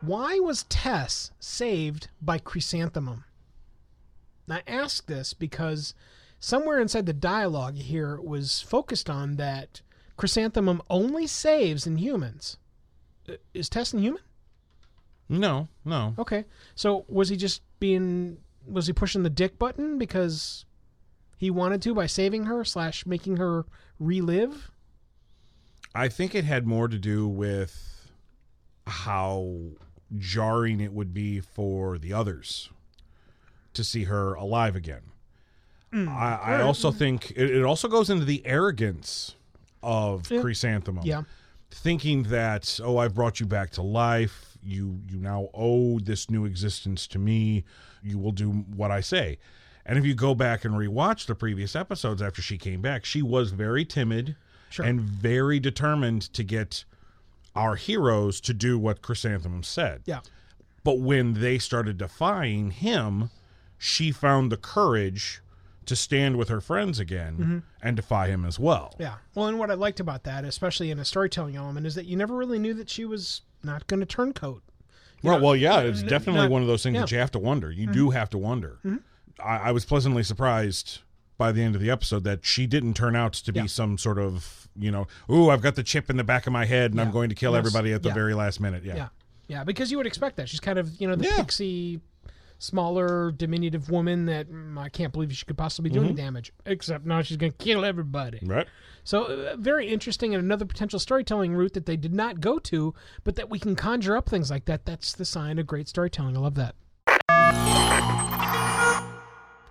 Why 0.00 0.38
was 0.40 0.64
Tess 0.64 1.30
saved 1.38 2.08
by 2.20 2.38
Chrysanthemum? 2.38 3.24
And 4.48 4.54
I 4.54 4.62
ask 4.70 5.06
this 5.06 5.32
because 5.32 5.94
somewhere 6.40 6.80
inside 6.80 7.06
the 7.06 7.12
dialogue 7.12 7.76
here 7.76 8.20
was 8.20 8.60
focused 8.60 9.08
on 9.08 9.36
that 9.36 9.80
Chrysanthemum 10.16 10.82
only 10.90 11.26
saves 11.26 11.86
Inhumans. 11.86 12.56
Is 13.54 13.68
Tess 13.68 13.92
inhuman? 13.94 14.22
No, 15.28 15.68
no. 15.84 16.14
Okay. 16.18 16.44
So 16.74 17.04
was 17.08 17.28
he 17.28 17.36
just 17.36 17.62
being 17.78 18.38
was 18.66 18.86
he 18.86 18.92
pushing 18.92 19.22
the 19.22 19.30
dick 19.30 19.58
button 19.58 19.98
because 19.98 20.64
he 21.36 21.50
wanted 21.50 21.82
to 21.82 21.94
by 21.94 22.06
saving 22.06 22.44
her 22.44 22.64
slash 22.64 23.04
making 23.06 23.36
her 23.36 23.64
relive? 23.98 24.70
I 25.94 26.08
think 26.08 26.34
it 26.34 26.44
had 26.44 26.66
more 26.66 26.88
to 26.88 26.98
do 26.98 27.28
with 27.28 28.10
how 28.86 29.56
jarring 30.18 30.80
it 30.80 30.92
would 30.92 31.12
be 31.14 31.40
for 31.40 31.98
the 31.98 32.12
others 32.12 32.70
to 33.74 33.84
see 33.84 34.04
her 34.04 34.34
alive 34.34 34.76
again. 34.76 35.02
Hmm. 35.92 36.08
I, 36.08 36.36
I 36.36 36.62
also 36.62 36.90
think 36.90 37.32
it, 37.32 37.50
it 37.50 37.64
also 37.64 37.88
goes 37.88 38.08
into 38.10 38.24
the 38.24 38.44
arrogance 38.46 39.34
of 39.82 40.30
Yeah. 40.30 40.40
Chrysanthemum. 40.40 41.04
Yeah. 41.04 41.22
Thinking 41.74 42.24
that, 42.24 42.78
oh, 42.82 42.98
I've 42.98 43.14
brought 43.14 43.40
you 43.40 43.46
back 43.46 43.70
to 43.72 43.82
life. 43.82 44.56
You 44.62 45.00
you 45.08 45.18
now 45.18 45.48
owe 45.54 45.98
this 45.98 46.30
new 46.30 46.44
existence 46.44 47.06
to 47.08 47.18
me. 47.18 47.64
You 48.02 48.18
will 48.18 48.30
do 48.32 48.50
what 48.50 48.90
I 48.90 49.00
say. 49.00 49.38
And 49.84 49.98
if 49.98 50.04
you 50.04 50.14
go 50.14 50.34
back 50.34 50.64
and 50.64 50.74
rewatch 50.74 51.26
the 51.26 51.34
previous 51.34 51.74
episodes 51.74 52.22
after 52.22 52.40
she 52.42 52.56
came 52.58 52.80
back, 52.80 53.04
she 53.04 53.22
was 53.22 53.50
very 53.50 53.84
timid 53.84 54.36
Sure. 54.70 54.84
and 54.86 55.00
very 55.00 55.58
determined 55.58 56.22
to 56.34 56.44
get 56.44 56.84
our 57.56 57.74
heroes 57.74 58.40
to 58.42 58.54
do 58.54 58.78
what 58.78 59.02
Chrysanthemum 59.02 59.62
said. 59.64 60.02
Yeah. 60.06 60.20
But 60.84 61.00
when 61.00 61.34
they 61.34 61.58
started 61.58 61.98
defying 61.98 62.70
him, 62.70 63.30
she 63.76 64.12
found 64.12 64.52
the 64.52 64.56
courage 64.56 65.40
to 65.86 65.96
stand 65.96 66.36
with 66.36 66.48
her 66.48 66.60
friends 66.60 66.98
again 67.00 67.62
and 67.82 67.96
defy 67.96 68.28
him 68.28 68.44
as 68.44 68.58
well. 68.58 68.90
Mm-hmm. 68.94 69.02
Yeah. 69.02 69.14
Well, 69.34 69.46
and 69.46 69.58
what 69.58 69.70
I 69.70 69.74
liked 69.74 70.00
about 70.00 70.24
that, 70.24 70.44
especially 70.44 70.90
in 70.90 70.98
a 70.98 71.04
storytelling 71.04 71.56
element, 71.56 71.86
is 71.86 71.94
that 71.94 72.06
you 72.06 72.16
never 72.16 72.36
really 72.36 72.58
knew 72.58 72.74
that 72.74 72.88
she 72.90 73.04
was 73.04 73.42
not 73.62 73.86
going 73.86 74.00
to 74.00 74.06
turncoat. 74.06 74.62
Well, 75.22 75.40
well, 75.40 75.54
yeah, 75.56 75.80
it's 75.80 76.02
definitely 76.02 76.42
not- 76.42 76.50
one 76.50 76.62
of 76.62 76.68
those 76.68 76.82
things 76.82 76.94
yeah. 76.94 77.00
Mm-hmm. 77.00 77.04
that 77.06 77.12
you 77.12 77.18
have 77.18 77.30
to 77.32 77.38
wonder. 77.38 77.70
You 77.70 77.86
do 77.86 78.10
have 78.10 78.28
to 78.30 78.38
wonder. 78.38 78.78
I, 79.42 79.56
I 79.56 79.72
was 79.72 79.84
pleasantly 79.84 80.22
surprised 80.22 81.00
by 81.38 81.52
the 81.52 81.62
end 81.62 81.74
of 81.74 81.80
the 81.80 81.90
episode 81.90 82.24
that 82.24 82.44
she 82.44 82.66
didn't 82.66 82.94
turn 82.94 83.16
out 83.16 83.32
to 83.34 83.52
be 83.52 83.60
Yeah. 83.60 83.66
some 83.66 83.98
sort 83.98 84.18
of, 84.18 84.68
you 84.76 84.90
know, 84.90 85.06
ooh, 85.30 85.48
I've 85.50 85.62
got 85.62 85.74
the 85.76 85.82
chip 85.82 86.10
in 86.10 86.16
the 86.16 86.24
back 86.24 86.46
of 86.46 86.52
my 86.52 86.64
head 86.64 86.90
and 86.92 87.00
I'm 87.00 87.10
going 87.10 87.28
to 87.30 87.34
kill 87.34 87.52
Yes. 87.52 87.58
everybody 87.58 87.92
at 87.92 88.02
the 88.02 88.08
Yeah. 88.10 88.14
very 88.14 88.34
last 88.34 88.60
minute. 88.60 88.84
Yeah. 88.84 88.94
Yeah. 88.96 89.08
Yeah, 89.48 89.64
because 89.64 89.90
you 89.90 89.96
would 89.98 90.06
expect 90.06 90.36
that. 90.36 90.48
She's 90.48 90.60
kind 90.60 90.78
of, 90.78 91.00
you 91.00 91.06
know, 91.08 91.14
the 91.16 91.24
Yeah. 91.24 91.36
pixie, 91.36 92.00
smaller, 92.62 93.32
diminutive 93.32 93.90
woman 93.90 94.26
that 94.26 94.50
mm, 94.50 94.78
I 94.78 94.88
can't 94.88 95.12
believe 95.12 95.32
she 95.34 95.44
could 95.44 95.58
possibly 95.58 95.90
do 95.90 95.98
Mm-hmm. 96.00 96.06
any 96.08 96.14
damage. 96.16 96.52
Except 96.66 97.04
now 97.04 97.22
she's 97.22 97.36
going 97.36 97.52
to 97.52 97.58
kill 97.58 97.84
everybody. 97.84 98.38
Right? 98.42 98.66
So, 99.04 99.24
uh, 99.24 99.56
very 99.56 99.88
interesting 99.88 100.34
and 100.34 100.42
another 100.42 100.64
potential 100.64 100.98
storytelling 100.98 101.54
route 101.54 101.72
that 101.74 101.86
they 101.86 101.96
did 101.96 102.14
not 102.14 102.40
go 102.40 102.58
to, 102.60 102.94
but 103.24 103.34
that 103.36 103.50
we 103.50 103.58
can 103.58 103.74
conjure 103.74 104.16
up 104.16 104.28
things 104.28 104.50
like 104.50 104.64
that. 104.66 104.86
That's 104.86 105.12
the 105.12 105.24
sign 105.24 105.58
of 105.58 105.66
great 105.66 105.88
storytelling. 105.88 106.36
I 106.36 106.40
love 106.40 106.54
that. 106.54 106.74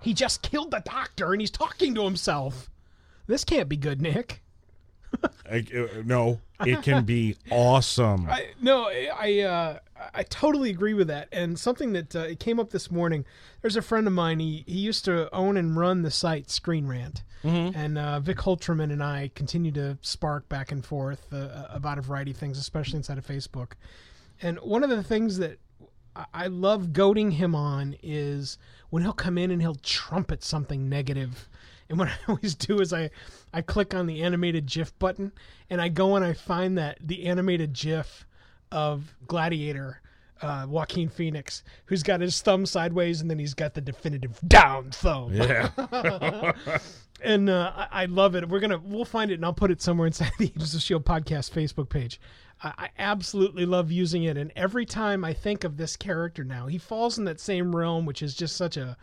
He 0.02 0.14
just 0.16 0.42
killed 0.42 0.72
the 0.72 0.82
doctor 0.84 1.32
and 1.32 1.40
he's 1.42 1.52
talking 1.52 1.94
to 1.96 2.04
himself. 2.04 2.70
This 3.28 3.44
can't 3.44 3.70
be 3.70 3.78
good, 3.78 4.02
Nick. 4.02 4.42
I, 5.52 5.66
uh, 5.76 6.02
no, 6.06 6.40
it 6.66 6.82
can 6.82 7.04
be 7.04 7.36
awesome. 7.50 8.28
I, 8.30 8.52
no, 8.62 8.86
I 8.88 9.40
uh, 9.42 9.80
I 10.14 10.24
totally 10.24 10.70
agree 10.70 10.94
with 10.94 11.08
that. 11.08 11.28
And 11.32 11.60
something 11.60 11.94
that 11.94 12.16
uh, 12.16 12.20
it 12.20 12.40
came 12.40 12.60
up 12.60 12.72
this 12.72 12.90
morning. 12.90 13.26
There's 13.62 13.76
a 13.76 13.82
friend 13.82 14.08
of 14.08 14.14
mine. 14.14 14.40
He 14.40 14.64
he 14.68 14.80
used 14.80 15.06
to 15.06 15.34
own 15.34 15.58
and 15.58 15.76
run 15.76 16.02
the 16.02 16.12
site 16.12 16.50
Screen 16.50 16.88
Rant, 16.88 17.24
and 17.76 17.98
uh, 17.98 18.20
Vic 18.20 18.38
Holtreman 18.38 18.92
and 18.92 19.04
I 19.04 19.32
continue 19.36 19.72
to 19.74 19.98
spark 20.02 20.48
back 20.50 20.72
and 20.72 20.86
forth 20.86 21.32
uh, 21.34 21.66
about 21.70 21.98
a 21.98 22.02
variety 22.02 22.32
of 22.32 22.38
things, 22.38 22.58
especially 22.58 22.98
inside 22.98 23.18
of 23.18 23.28
Facebook. 23.28 23.74
And 24.42 24.58
one 24.60 24.84
of 24.84 24.90
the 24.90 25.04
things 25.04 25.38
that 25.38 25.60
I 26.34 26.48
love 26.48 26.94
goading 26.94 27.32
him 27.32 27.56
on 27.56 27.96
is 28.04 28.58
when 28.90 29.04
he'll 29.04 29.14
come 29.14 29.38
in 29.38 29.52
and 29.52 29.62
he'll 29.62 29.76
trumpet 29.76 30.44
something 30.44 30.90
negative. 30.90 31.48
And 31.92 32.00
what 32.00 32.08
I 32.28 32.32
always 32.32 32.56
do 32.56 32.80
is 32.80 32.92
I, 32.92 33.12
I 33.54 33.62
click 33.62 33.94
on 33.94 34.08
the 34.08 34.24
animated 34.24 34.66
GIF 34.66 34.98
button 34.98 35.32
and 35.70 35.80
I 35.80 35.90
go 35.90 36.16
and 36.16 36.26
I 36.26 36.34
find 36.34 36.78
that 36.78 36.98
the 37.02 37.28
animated 37.28 37.74
GIF 37.74 38.26
of 38.72 39.14
Gladiator, 39.28 40.02
uh, 40.42 40.66
Joaquin 40.68 41.10
Phoenix, 41.10 41.64
who's 41.86 42.02
got 42.02 42.22
his 42.22 42.42
thumb 42.42 42.66
sideways 42.66 43.22
and 43.22 43.30
then 43.30 43.38
he's 43.38 43.54
got 43.54 43.74
the 43.74 43.82
definitive 43.82 44.40
down 44.48 44.90
thumb 44.92 45.34
yeah. 45.34 45.70
and 47.22 47.50
uh, 47.50 47.74
I, 47.76 48.04
I 48.04 48.06
love 48.06 48.36
it. 48.36 48.48
We're 48.48 48.62
gonna 48.62 48.80
we'll 48.80 49.06
find 49.06 49.30
it 49.30 49.36
and 49.36 49.46
I'll 49.46 49.54
put 49.54 49.70
it 49.70 49.82
somewhere 49.82 50.08
inside 50.08 50.32
the 50.40 50.46
Agents 50.46 50.74
of 50.74 50.82
Shield 50.82 51.06
podcast 51.06 51.52
Facebook 51.52 51.90
page. 51.90 52.20
I, 52.64 52.74
I 52.78 52.90
absolutely 52.98 53.66
love 53.66 53.92
using 53.92 54.24
it, 54.24 54.38
and 54.38 54.52
every 54.56 54.86
time 54.86 55.26
I 55.26 55.34
think 55.34 55.64
of 55.64 55.78
this 55.78 55.98
character 55.98 56.44
now, 56.44 56.68
he 56.68 56.78
falls 56.78 57.18
in 57.18 57.26
that 57.26 57.40
same 57.40 57.76
realm, 57.76 58.06
which 58.06 58.22
is 58.22 58.34
just 58.34 58.56
such 58.56 58.78
a 58.78 58.98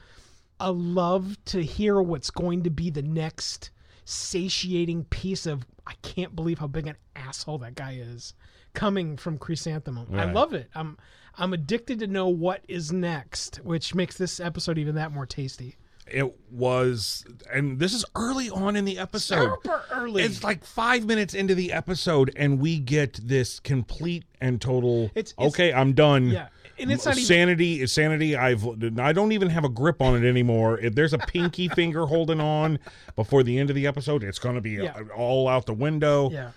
a 0.60 0.72
love 0.72 1.36
to 1.46 1.62
hear 1.62 2.00
what's 2.02 2.30
going 2.30 2.62
to 2.64 2.70
be 2.70 2.90
the 2.90 3.02
next 3.02 3.70
satiating 4.04 5.04
piece 5.04 5.46
of 5.46 5.64
I 5.86 5.94
can't 6.02 6.34
believe 6.34 6.58
how 6.58 6.66
big 6.66 6.86
an 6.86 6.96
asshole 7.16 7.58
that 7.58 7.74
guy 7.74 7.98
is 8.00 8.34
coming 8.74 9.16
from 9.16 9.38
Chrysanthemum. 9.38 10.08
I 10.14 10.30
love 10.32 10.52
it. 10.54 10.68
I'm 10.74 10.98
I'm 11.36 11.52
addicted 11.52 12.00
to 12.00 12.06
know 12.06 12.28
what 12.28 12.62
is 12.68 12.90
next, 12.92 13.56
which 13.62 13.94
makes 13.94 14.16
this 14.16 14.40
episode 14.40 14.76
even 14.78 14.96
that 14.96 15.12
more 15.12 15.24
tasty. 15.26 15.76
It 16.10 16.34
was, 16.50 17.24
and 17.52 17.78
this 17.78 17.92
is 17.92 18.02
early 18.16 18.48
on 18.48 18.76
in 18.76 18.86
the 18.86 18.98
episode. 18.98 19.56
Super 19.62 19.84
early. 19.92 20.22
It's 20.22 20.42
like 20.42 20.64
five 20.64 21.04
minutes 21.04 21.34
into 21.34 21.54
the 21.54 21.70
episode, 21.72 22.32
and 22.34 22.58
we 22.58 22.78
get 22.78 23.20
this 23.22 23.60
complete 23.60 24.24
and 24.40 24.58
total. 24.58 25.04
It's- 25.14 25.32
it's- 25.38 25.48
okay, 25.52 25.70
I'm 25.72 25.92
done. 25.92 26.30
Yeah, 26.30 26.48
and 26.80 26.90
it's 26.92 27.04
not 27.06 27.16
even- 27.16 27.24
sanity. 27.26 27.86
Sanity. 27.86 28.36
I've. 28.36 28.66
I 28.98 29.12
don't 29.12 29.32
even 29.32 29.50
have 29.50 29.64
a 29.64 29.68
grip 29.68 30.00
on 30.02 30.22
it 30.22 30.28
anymore. 30.28 30.78
If 30.78 30.94
there's 30.94 31.12
a 31.12 31.18
pinky 31.18 31.68
finger 31.74 32.06
holding 32.06 32.40
on 32.40 32.78
before 33.16 33.42
the 33.42 33.58
end 33.58 33.70
of 33.70 33.76
the 33.76 33.86
episode, 33.86 34.22
it's 34.24 34.38
going 34.38 34.54
to 34.54 34.60
be 34.60 34.72
Yeah. 34.72 34.94
uh, 34.96 35.14
all 35.16 35.48
out 35.48 35.66
the 35.66 35.74
window. 35.74 36.30
Yeah. 36.30 36.50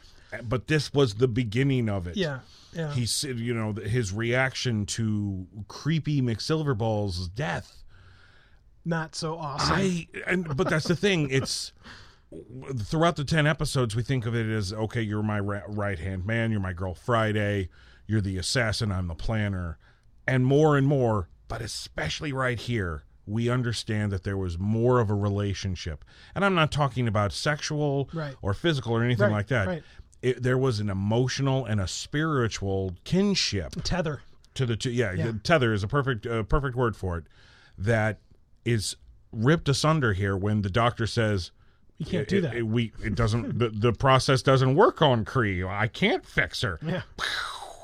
But 0.43 0.67
this 0.67 0.93
was 0.93 1.15
the 1.15 1.27
beginning 1.27 1.89
of 1.89 2.07
it. 2.07 2.15
Yeah, 2.15 2.39
yeah. 2.73 2.93
He 2.93 3.05
said, 3.05 3.37
you 3.37 3.53
know, 3.53 3.73
his 3.73 4.13
reaction 4.13 4.85
to 4.85 5.45
creepy 5.67 6.21
McSilverball's 6.21 7.27
death. 7.27 7.83
not 8.85 9.13
so 9.13 9.37
awesome. 9.37 9.75
I 9.75 10.07
and 10.25 10.55
but 10.55 10.69
that's 10.69 10.87
the 10.87 10.95
thing. 10.95 11.29
It's 11.29 11.73
throughout 12.77 13.17
the 13.17 13.25
ten 13.25 13.45
episodes, 13.45 13.95
we 13.95 14.03
think 14.03 14.25
of 14.25 14.33
it 14.35 14.45
as 14.49 14.71
okay. 14.71 15.01
You're 15.01 15.21
my 15.23 15.39
ra- 15.39 15.63
right 15.67 15.99
hand 15.99 16.25
man. 16.25 16.51
You're 16.51 16.61
my 16.61 16.71
girl 16.73 16.93
Friday. 16.93 17.67
You're 18.07 18.21
the 18.21 18.37
assassin. 18.37 18.91
I'm 18.91 19.07
the 19.07 19.15
planner, 19.15 19.77
and 20.31 20.45
more 20.45 20.77
and 20.77 20.87
more. 20.87 21.27
But 21.47 21.61
especially 21.61 22.31
right 22.31 22.57
here, 22.59 23.03
we 23.27 23.49
understand 23.49 24.11
that 24.13 24.23
there 24.23 24.37
was 24.37 24.57
more 24.57 24.99
of 24.99 25.09
a 25.09 25.13
relationship, 25.13 26.05
and 26.33 26.43
I'm 26.45 26.55
not 26.55 26.71
talking 26.71 27.07
about 27.07 27.33
sexual 27.33 28.09
Right. 28.13 28.35
or 28.41 28.53
physical 28.53 28.93
or 28.93 29.03
anything 29.03 29.25
Right, 29.27 29.31
like 29.33 29.47
that. 29.47 29.67
right. 29.67 29.83
It, 30.21 30.41
there 30.43 30.57
was 30.57 30.79
an 30.79 30.89
emotional 30.89 31.65
and 31.65 31.81
a 31.81 31.87
spiritual 31.87 32.95
kinship 33.03 33.73
Tether. 33.83 34.21
to 34.53 34.65
the 34.65 34.75
two. 34.75 34.91
Yeah, 34.91 35.11
Yeah. 35.13 35.31
tether 35.43 35.73
is 35.73 35.83
a 35.83 35.87
perfect 35.87 36.25
uh, 36.25 36.43
perfect 36.43 36.75
word 36.75 36.95
for 36.95 37.17
it. 37.17 37.25
That 37.77 38.19
is 38.63 38.95
ripped 39.31 39.67
asunder 39.67 40.13
here 40.13 40.37
when 40.37 40.61
the 40.61 40.69
doctor 40.69 41.07
says 41.07 41.51
You 41.97 42.05
can't 42.05 42.27
do 42.27 42.37
it- 42.37 42.41
that. 42.41 42.55
it- 42.55 42.67
we 42.67 42.93
it 43.03 43.15
doesn't 43.15 43.57
the, 43.59 43.69
the 43.69 43.93
process 43.93 44.41
doesn't 44.41 44.75
work 44.75 45.01
on 45.01 45.25
Kree. 45.25 45.67
I 45.67 45.87
can't 45.87 46.25
fix 46.25 46.61
her. 46.61 46.79
yeah. 46.85 47.01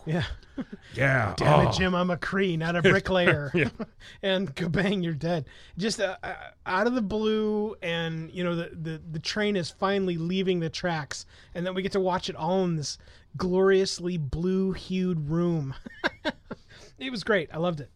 Yeah. 0.05 0.23
Yeah. 0.93 1.33
Damn 1.37 1.67
oh. 1.67 1.69
it, 1.69 1.73
Jim. 1.73 1.93
I'm 1.93 2.09
a 2.09 2.17
Kree, 2.17 2.57
not 2.57 2.75
a 2.75 2.81
bricklayer. 2.81 3.51
and 4.23 4.53
kabang, 4.55 5.03
you're 5.03 5.13
dead. 5.13 5.45
Just 5.77 5.99
uh, 5.99 6.17
uh, 6.23 6.33
out 6.65 6.87
of 6.87 6.95
the 6.95 7.01
blue, 7.01 7.75
and 7.81 8.31
you 8.31 8.43
know 8.43 8.55
the, 8.55 8.71
the 8.73 9.01
the 9.11 9.19
train 9.19 9.55
is 9.55 9.69
finally 9.69 10.17
leaving 10.17 10.59
the 10.59 10.69
tracks, 10.69 11.25
and 11.53 11.65
then 11.65 11.75
we 11.75 11.81
get 11.81 11.91
to 11.91 11.99
watch 11.99 12.29
it 12.29 12.35
all 12.35 12.63
in 12.63 12.75
this 12.75 12.97
gloriously 13.35 14.17
blue-hued 14.17 15.29
room. 15.29 15.75
it 16.97 17.11
was 17.11 17.23
great. 17.23 17.49
I 17.53 17.57
loved 17.57 17.81
it. 17.81 17.91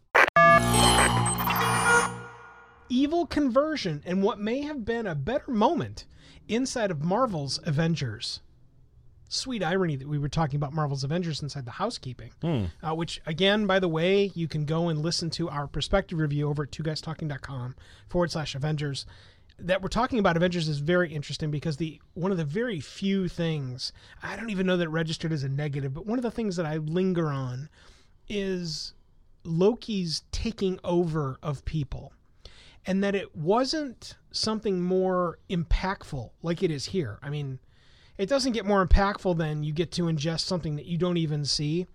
Evil 2.88 3.26
conversion 3.26 4.02
and 4.04 4.22
what 4.22 4.38
may 4.38 4.60
have 4.60 4.84
been 4.84 5.06
a 5.06 5.14
better 5.14 5.50
moment 5.50 6.04
inside 6.46 6.90
of 6.90 7.02
Marvel's 7.02 7.58
Avengers 7.64 8.40
sweet 9.32 9.62
irony 9.62 9.96
that 9.96 10.08
we 10.08 10.18
were 10.18 10.28
talking 10.28 10.56
about 10.56 10.72
Marvel's 10.72 11.04
Avengers 11.04 11.42
inside 11.42 11.64
the 11.64 11.72
housekeeping, 11.72 12.32
uh, 12.82 12.94
which 12.94 13.20
again, 13.26 13.66
by 13.66 13.78
the 13.78 13.88
way, 13.88 14.30
you 14.34 14.46
can 14.48 14.64
go 14.64 14.88
and 14.88 15.00
listen 15.00 15.30
to 15.30 15.48
our 15.48 15.66
perspective 15.66 16.18
review 16.18 16.48
over 16.48 16.64
at 16.64 16.70
twoguystalking.com 16.70 17.74
forward 18.08 18.30
slash 18.30 18.54
Avengers. 18.54 19.06
That 19.58 19.80
we're 19.82 19.88
talking 19.88 20.18
about 20.18 20.36
Avengers 20.36 20.68
is 20.68 20.78
very 20.78 21.12
interesting 21.12 21.50
because 21.50 21.76
the 21.76 22.00
one 22.14 22.32
of 22.32 22.38
the 22.38 22.44
very 22.44 22.80
few 22.80 23.28
things 23.28 23.92
I 24.22 24.36
don't 24.36 24.50
even 24.50 24.66
know 24.66 24.76
that 24.76 24.88
registered 24.88 25.32
as 25.32 25.44
a 25.44 25.48
negative, 25.48 25.94
but 25.94 26.06
one 26.06 26.18
of 26.18 26.22
the 26.22 26.30
things 26.30 26.56
that 26.56 26.66
I 26.66 26.78
linger 26.78 27.28
on 27.28 27.68
is 28.28 28.94
Loki's 29.44 30.22
taking 30.32 30.78
over 30.84 31.38
of 31.42 31.64
people 31.64 32.12
and 32.86 33.02
that 33.04 33.14
it 33.14 33.36
wasn't 33.36 34.16
something 34.32 34.80
more 34.80 35.38
impactful 35.48 36.30
like 36.42 36.62
it 36.62 36.70
is 36.70 36.86
here. 36.86 37.18
I 37.22 37.30
mean, 37.30 37.60
it 38.18 38.28
doesn't 38.28 38.52
get 38.52 38.64
more 38.66 38.86
impactful 38.86 39.36
than 39.38 39.62
you 39.64 39.72
get 39.72 39.90
to 39.92 40.02
ingest 40.04 40.40
something 40.40 40.76
that 40.76 40.86
you 40.86 40.98
don't 40.98 41.16
even 41.16 41.44
see, 41.44 41.86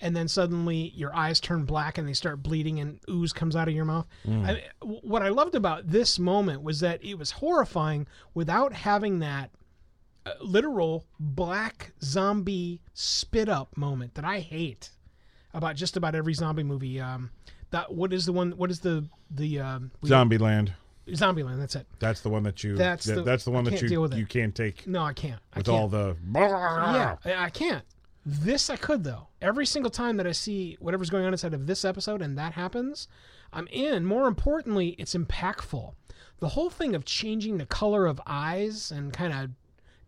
and 0.00 0.14
then 0.16 0.28
suddenly 0.28 0.92
your 0.94 1.14
eyes 1.14 1.40
turn 1.40 1.64
black 1.64 1.98
and 1.98 2.06
they 2.08 2.12
start 2.12 2.42
bleeding 2.42 2.80
and 2.80 2.98
ooze 3.08 3.32
comes 3.32 3.54
out 3.56 3.68
of 3.68 3.74
your 3.74 3.84
mouth. 3.84 4.06
I, 4.28 4.62
what 4.82 5.22
I 5.22 5.28
loved 5.28 5.54
about 5.54 5.88
this 5.88 6.18
moment 6.18 6.62
was 6.62 6.80
that 6.80 7.04
it 7.04 7.18
was 7.18 7.30
horrifying 7.32 8.06
without 8.34 8.72
having 8.72 9.20
that 9.20 9.50
a 10.26 10.32
literal 10.42 11.06
black 11.20 11.92
zombie 12.02 12.80
spit 12.94 13.48
up 13.48 13.76
moment 13.76 14.14
that 14.14 14.24
I 14.24 14.40
hate 14.40 14.90
about 15.54 15.76
just 15.76 15.96
about 15.96 16.14
every 16.16 16.34
zombie 16.34 16.64
movie. 16.64 17.00
Um, 17.00 17.30
that 17.70 17.92
what 17.94 18.12
is 18.12 18.26
the 18.26 18.32
one? 18.32 18.52
What 18.52 18.70
is 18.70 18.80
the 18.80 19.08
the 19.30 19.60
um, 19.60 19.90
we- 20.00 20.10
Zombieland. 20.10 20.72
Zombieland? 21.08 21.58
That's 21.58 21.76
it. 21.76 21.86
That's 21.98 22.20
the 22.20 22.28
one 22.28 22.42
that 22.44 22.62
you. 22.64 22.76
That's 22.76 23.04
the- 23.06 23.22
that's 23.22 23.44
the 23.44 23.50
one 23.50 23.64
that 23.64 23.70
can't 23.70 23.82
you 23.82 23.88
deal 23.88 24.02
with 24.02 24.14
it. 24.14 24.18
you 24.18 24.26
can't 24.26 24.54
take 24.54 24.86
No, 24.86 25.02
I 25.02 25.12
can't. 25.12 25.40
I 25.52 25.58
with 25.58 25.66
can't. 25.66 25.78
all 25.78 25.88
the. 25.88 26.16
Yeah, 26.34 27.16
I 27.24 27.44
I 27.44 27.50
can't. 27.50 27.84
This 28.24 28.68
I 28.70 28.76
could 28.76 29.04
though. 29.04 29.28
Every 29.40 29.66
single 29.66 29.90
time 29.90 30.16
that 30.16 30.26
I 30.26 30.32
see 30.32 30.76
whatever's 30.80 31.10
going 31.10 31.24
on 31.24 31.32
inside 31.32 31.54
of 31.54 31.66
this 31.68 31.84
episode 31.84 32.20
and 32.22 32.36
that 32.36 32.54
happens, 32.54 33.06
I'm 33.52 33.68
in. 33.68 34.04
More 34.04 34.26
importantly, 34.26 34.96
it's 34.98 35.14
impactful. 35.14 35.94
The 36.40 36.48
whole 36.48 36.68
thing 36.70 36.94
of 36.96 37.04
changing 37.04 37.58
the 37.58 37.66
color 37.66 38.04
of 38.06 38.20
eyes 38.26 38.90
and 38.90 39.12
kind 39.12 39.32
of 39.32 39.50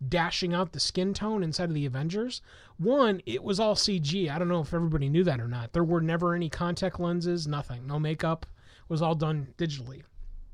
dashing 0.08 0.52
out 0.54 0.72
the 0.72 0.80
skin 0.80 1.14
tone 1.14 1.42
inside 1.42 1.68
of 1.68 1.74
the 1.74 1.86
Avengers. 1.86 2.42
One, 2.76 3.20
it 3.26 3.42
was 3.42 3.58
all 3.58 3.74
CG. 3.74 4.28
I 4.30 4.38
don't 4.38 4.48
know 4.48 4.60
if 4.60 4.74
everybody 4.74 5.08
knew 5.08 5.24
that 5.24 5.40
or 5.40 5.48
not. 5.48 5.72
There 5.72 5.84
were 5.84 6.00
never 6.00 6.34
any 6.34 6.48
contact 6.48 7.00
lenses, 7.00 7.46
nothing. 7.46 7.86
No 7.86 7.98
makeup. 7.98 8.46
It 8.82 8.90
was 8.90 9.00
all 9.02 9.14
done 9.14 9.48
digitally. 9.58 10.02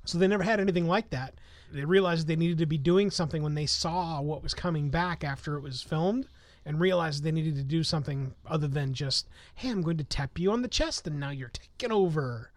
So 0.05 0.19
they 0.19 0.27
never 0.29 0.43
had 0.43 0.61
anything 0.61 0.87
like 0.87 1.11
that. 1.11 1.35
They 1.73 1.85
realized 1.85 2.27
they 2.27 2.37
needed 2.37 2.59
to 2.59 2.67
be 2.67 2.79
doing 2.79 3.11
something 3.11 3.43
when 3.43 3.55
they 3.55 3.67
saw 3.67 4.21
what 4.21 4.43
was 4.43 4.55
coming 4.55 4.91
back 4.91 5.25
after 5.25 5.57
it 5.57 5.61
was 5.63 5.83
filmed 5.83 6.29
and 6.65 6.79
realized 6.79 7.25
they 7.25 7.33
needed 7.33 7.57
to 7.57 7.65
do 7.65 7.83
something 7.83 8.35
other 8.47 8.69
than 8.69 8.95
just, 8.95 9.29
hey, 9.55 9.71
I'm 9.71 9.83
going 9.83 9.97
to 9.99 10.05
tap 10.05 10.39
you 10.39 10.53
on 10.53 10.63
the 10.63 10.69
chest 10.69 11.07
and 11.07 11.19
now 11.19 11.31
you're 11.31 11.51
taking 11.51 11.91
over. 11.93 12.53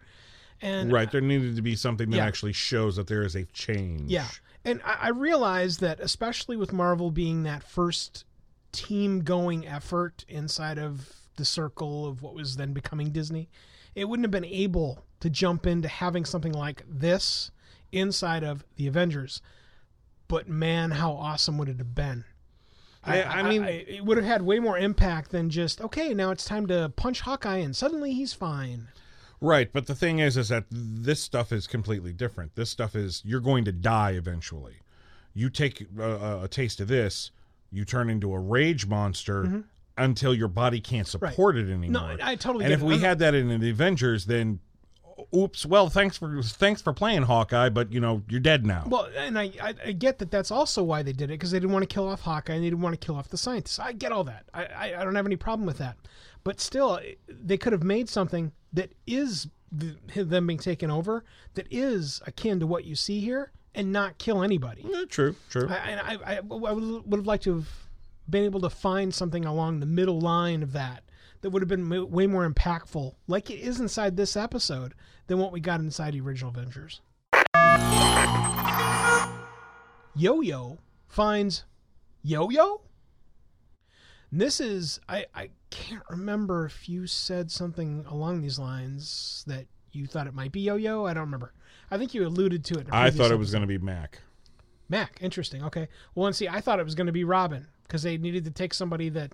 And 0.60 0.92
Right, 0.92 1.10
there 1.10 1.20
needed 1.20 1.56
to 1.56 1.62
be 1.62 1.74
something 1.76 2.10
that 2.10 2.16
Yeah. 2.16 2.26
actually 2.26 2.52
shows 2.52 2.96
that 2.96 3.06
there 3.06 3.22
is 3.22 3.34
a 3.34 3.44
change. 3.46 4.10
yeah. 4.10 4.28
And 4.64 4.80
I, 4.84 4.98
I 5.02 5.08
realized 5.08 5.80
that, 5.80 6.00
especially 6.00 6.56
with 6.56 6.72
Marvel 6.72 7.10
being 7.10 7.44
that 7.44 7.62
first 7.62 8.24
team 8.72 9.20
going 9.20 9.66
effort 9.66 10.24
inside 10.28 10.78
of 10.78 11.12
the 11.36 11.44
circle 11.44 12.06
of 12.06 12.22
what 12.22 12.34
was 12.34 12.56
then 12.56 12.72
becoming 12.72 13.10
Disney, 13.10 13.48
it 13.94 14.06
wouldn't 14.06 14.24
have 14.24 14.30
been 14.32 14.44
able 14.44 15.04
to 15.20 15.30
jump 15.30 15.66
into 15.66 15.88
having 15.88 16.24
something 16.24 16.52
like 16.52 16.82
this 16.88 17.50
inside 17.92 18.44
of 18.44 18.64
the 18.76 18.86
Avengers. 18.86 19.40
But 20.28 20.48
man, 20.48 20.92
how 20.92 21.12
awesome 21.12 21.58
would 21.58 21.68
it 21.68 21.78
have 21.78 21.94
been? 21.94 22.24
I- 23.04 23.22
I 23.22 23.42
mean- 23.42 23.64
it 23.64 24.04
would 24.04 24.16
have 24.18 24.26
had 24.26 24.42
way 24.42 24.58
more 24.58 24.76
impact 24.78 25.30
than 25.30 25.48
just 25.50 25.80
okay. 25.80 26.12
Now 26.12 26.30
it's 26.30 26.44
time 26.44 26.66
to 26.66 26.92
punch 26.94 27.20
Hawkeye, 27.22 27.58
and 27.58 27.74
suddenly 27.74 28.12
he's 28.12 28.32
fine. 28.32 28.88
Right, 29.40 29.72
but 29.72 29.86
the 29.86 29.94
thing 29.94 30.18
is, 30.18 30.36
is 30.36 30.48
that 30.48 30.64
this 30.70 31.20
stuff 31.20 31.52
is 31.52 31.66
completely 31.68 32.12
different. 32.12 32.56
This 32.56 32.70
stuff 32.70 32.96
is 32.96 33.22
you're 33.24 33.40
going 33.40 33.64
to 33.66 33.72
die 33.72 34.10
eventually. 34.12 34.74
You 35.32 35.48
take 35.48 35.86
a, 35.98 36.40
a 36.42 36.48
taste 36.48 36.80
of 36.80 36.88
this, 36.88 37.30
you 37.70 37.84
turn 37.84 38.10
into 38.10 38.32
a 38.32 38.38
rage 38.38 38.86
monster 38.86 39.44
mm-hmm. 39.44 39.60
until 39.96 40.34
your 40.34 40.48
body 40.48 40.80
can't 40.80 41.06
support 41.06 41.56
it 41.56 41.70
anymore. 41.70 42.16
No, 42.16 42.16
I 42.20 42.34
totally 42.34 42.64
And 42.64 42.74
if 42.74 42.80
it. 42.82 42.84
we 42.84 42.94
I'm- 42.94 43.02
had 43.02 43.18
that 43.20 43.34
in 43.34 43.60
the 43.60 43.70
Avengers, 43.70 44.26
then 44.26 44.58
oops. 45.34 45.66
Well, 45.66 45.88
thanks 45.88 46.16
for 46.16 46.42
thanks 46.42 46.82
for 46.82 46.92
playing 46.92 47.22
Hawkeye, 47.22 47.68
but 47.68 47.92
you 47.92 48.00
know 48.00 48.22
you're 48.28 48.40
dead 48.40 48.66
now. 48.66 48.84
Well, 48.86 49.08
and 49.16 49.38
I, 49.38 49.50
I, 49.60 49.74
I 49.86 49.92
get 49.92 50.18
that 50.18 50.30
that's 50.30 50.50
also 50.50 50.82
why 50.82 51.02
they 51.02 51.12
did 51.12 51.24
it 51.30 51.34
because 51.34 51.50
they 51.50 51.58
didn't 51.58 51.72
want 51.72 51.88
to 51.88 51.92
kill 51.92 52.08
off 52.08 52.20
Hawkeye 52.22 52.54
and 52.54 52.62
they 52.62 52.70
didn't 52.70 52.82
want 52.82 52.98
to 52.98 53.04
kill 53.04 53.16
off 53.16 53.28
the 53.28 53.36
scientists. 53.36 53.78
I 53.78 53.92
get 53.92 54.12
all 54.12 54.24
that. 54.24 54.44
I, 54.54 54.64
I, 54.64 55.00
I 55.00 55.04
don't 55.04 55.14
have 55.14 55.26
any 55.26 55.36
problem 55.36 55.66
with 55.66 55.78
that. 55.78 55.96
But 56.44 56.60
still, 56.60 57.00
eh, 57.02 57.14
they 57.28 57.56
could 57.56 57.72
have 57.72 57.82
made 57.82 58.08
something 58.08 58.52
that 58.72 58.92
is 59.06 59.48
the, 59.70 59.96
them 60.14 60.46
being 60.46 60.58
taken 60.58 60.90
over 60.90 61.24
that 61.54 61.66
is 61.70 62.22
akin 62.26 62.60
to 62.60 62.66
what 62.66 62.84
you 62.84 62.94
see 62.94 63.20
here 63.20 63.52
and 63.74 63.92
not 63.92 64.18
kill 64.18 64.42
anybody. 64.42 64.84
Yeah, 64.88 65.04
true, 65.08 65.36
true. 65.50 65.68
I, 65.68 65.74
and 65.74 66.00
I, 66.00 66.34
I, 66.34 66.36
I 66.36 66.40
would 66.40 67.06
would 67.06 67.18
have 67.18 67.26
liked 67.26 67.44
to 67.44 67.54
have 67.54 67.68
been 68.28 68.44
able 68.44 68.60
to 68.60 68.70
find 68.70 69.14
something 69.14 69.44
along 69.44 69.80
the 69.80 69.86
middle 69.86 70.20
line 70.20 70.62
of 70.62 70.72
that 70.72 71.02
that 71.40 71.50
would 71.50 71.62
have 71.62 71.68
been 71.68 72.10
way 72.10 72.26
more 72.26 72.48
impactful, 72.48 73.14
like 73.26 73.50
it 73.50 73.58
is 73.60 73.80
inside 73.80 74.16
this 74.16 74.36
episode, 74.36 74.94
than 75.26 75.38
what 75.38 75.52
we 75.52 75.60
got 75.60 75.80
inside 75.80 76.14
the 76.14 76.20
original 76.20 76.50
Avengers. 76.50 77.00
Yo 80.14 80.40
Yo 80.40 80.78
finds 81.06 81.64
Yo 82.22 82.50
Yo. 82.50 82.80
This 84.32 84.60
is 84.60 85.00
I 85.08 85.26
I 85.34 85.50
can't 85.70 86.02
remember 86.10 86.66
if 86.66 86.88
you 86.88 87.06
said 87.06 87.50
something 87.50 88.04
along 88.08 88.42
these 88.42 88.58
lines 88.58 89.44
that 89.46 89.66
you 89.92 90.06
thought 90.06 90.26
it 90.26 90.34
might 90.34 90.52
be 90.52 90.60
Yo 90.60 90.76
Yo. 90.76 91.06
I 91.06 91.14
don't 91.14 91.24
remember. 91.24 91.52
I 91.90 91.98
think 91.98 92.14
you 92.14 92.26
alluded 92.26 92.64
to 92.66 92.78
it. 92.80 92.88
I 92.90 93.10
thought 93.10 93.30
it 93.30 93.38
was 93.38 93.50
going 93.50 93.62
to 93.62 93.66
be 93.66 93.78
Mack. 93.78 94.20
Mack, 94.88 95.18
interesting. 95.20 95.62
Okay. 95.64 95.88
Well, 96.14 96.26
and 96.26 96.36
see, 96.36 96.48
I 96.48 96.60
thought 96.60 96.80
it 96.80 96.84
was 96.84 96.94
going 96.94 97.06
to 97.06 97.12
be 97.12 97.24
Robin 97.24 97.66
because 97.84 98.02
they 98.02 98.18
needed 98.18 98.44
to 98.44 98.50
take 98.50 98.74
somebody 98.74 99.08
that 99.10 99.32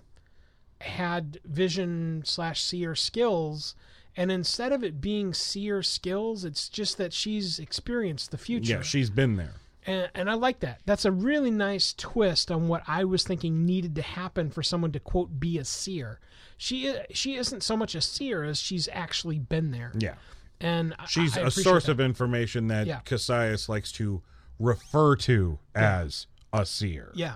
had 0.85 1.39
vision 1.45 2.21
slash 2.25 2.61
seer 2.63 2.95
skills, 2.95 3.75
and 4.15 4.31
instead 4.31 4.71
of 4.71 4.83
it 4.83 5.01
being 5.01 5.33
seer 5.33 5.83
skills, 5.83 6.45
it's 6.45 6.69
just 6.69 6.97
that 6.97 7.11
she's 7.13 7.59
experienced 7.59 8.31
the 8.31 8.37
future. 8.37 8.73
Yeah, 8.75 8.81
she's 8.81 9.09
been 9.09 9.35
there. 9.35 9.53
and, 9.85 10.09
and 10.15 10.29
I 10.29 10.33
like 10.35 10.61
that. 10.61 10.79
That's 10.85 11.05
a 11.05 11.11
really 11.11 11.51
nice 11.51 11.93
twist 11.93 12.49
on 12.51 12.67
what 12.67 12.83
I 12.87 13.03
was 13.03 13.23
thinking 13.23 13.65
needed 13.65 13.95
to 13.95 14.01
happen 14.01 14.49
for 14.49 14.63
someone 14.63 14.91
to 14.93 14.99
quote 14.99 15.39
be 15.39 15.57
a 15.57 15.65
seer. 15.65 16.19
She 16.57 16.95
she 17.11 17.35
isn't 17.35 17.63
so 17.63 17.75
much 17.75 17.95
a 17.95 18.01
seer 18.01 18.43
as 18.43 18.59
she's 18.59 18.87
actually 18.93 19.39
been 19.39 19.71
there. 19.71 19.91
Yeah. 19.99 20.15
And 20.61 20.95
She's 21.07 21.37
I 21.37 21.41
a 21.41 21.43
appreciate 21.47 21.63
source 21.65 21.85
that. 21.87 21.91
of 21.91 21.99
information 21.99 22.67
that 22.67 22.87
Yeah. 22.87 23.01
Kasius 23.05 23.67
likes 23.67 23.91
to 23.93 24.21
refer 24.57 25.17
to 25.17 25.59
as 25.75 26.27
a 26.53 26.65
seer. 26.65 27.11
Yeah, 27.13 27.35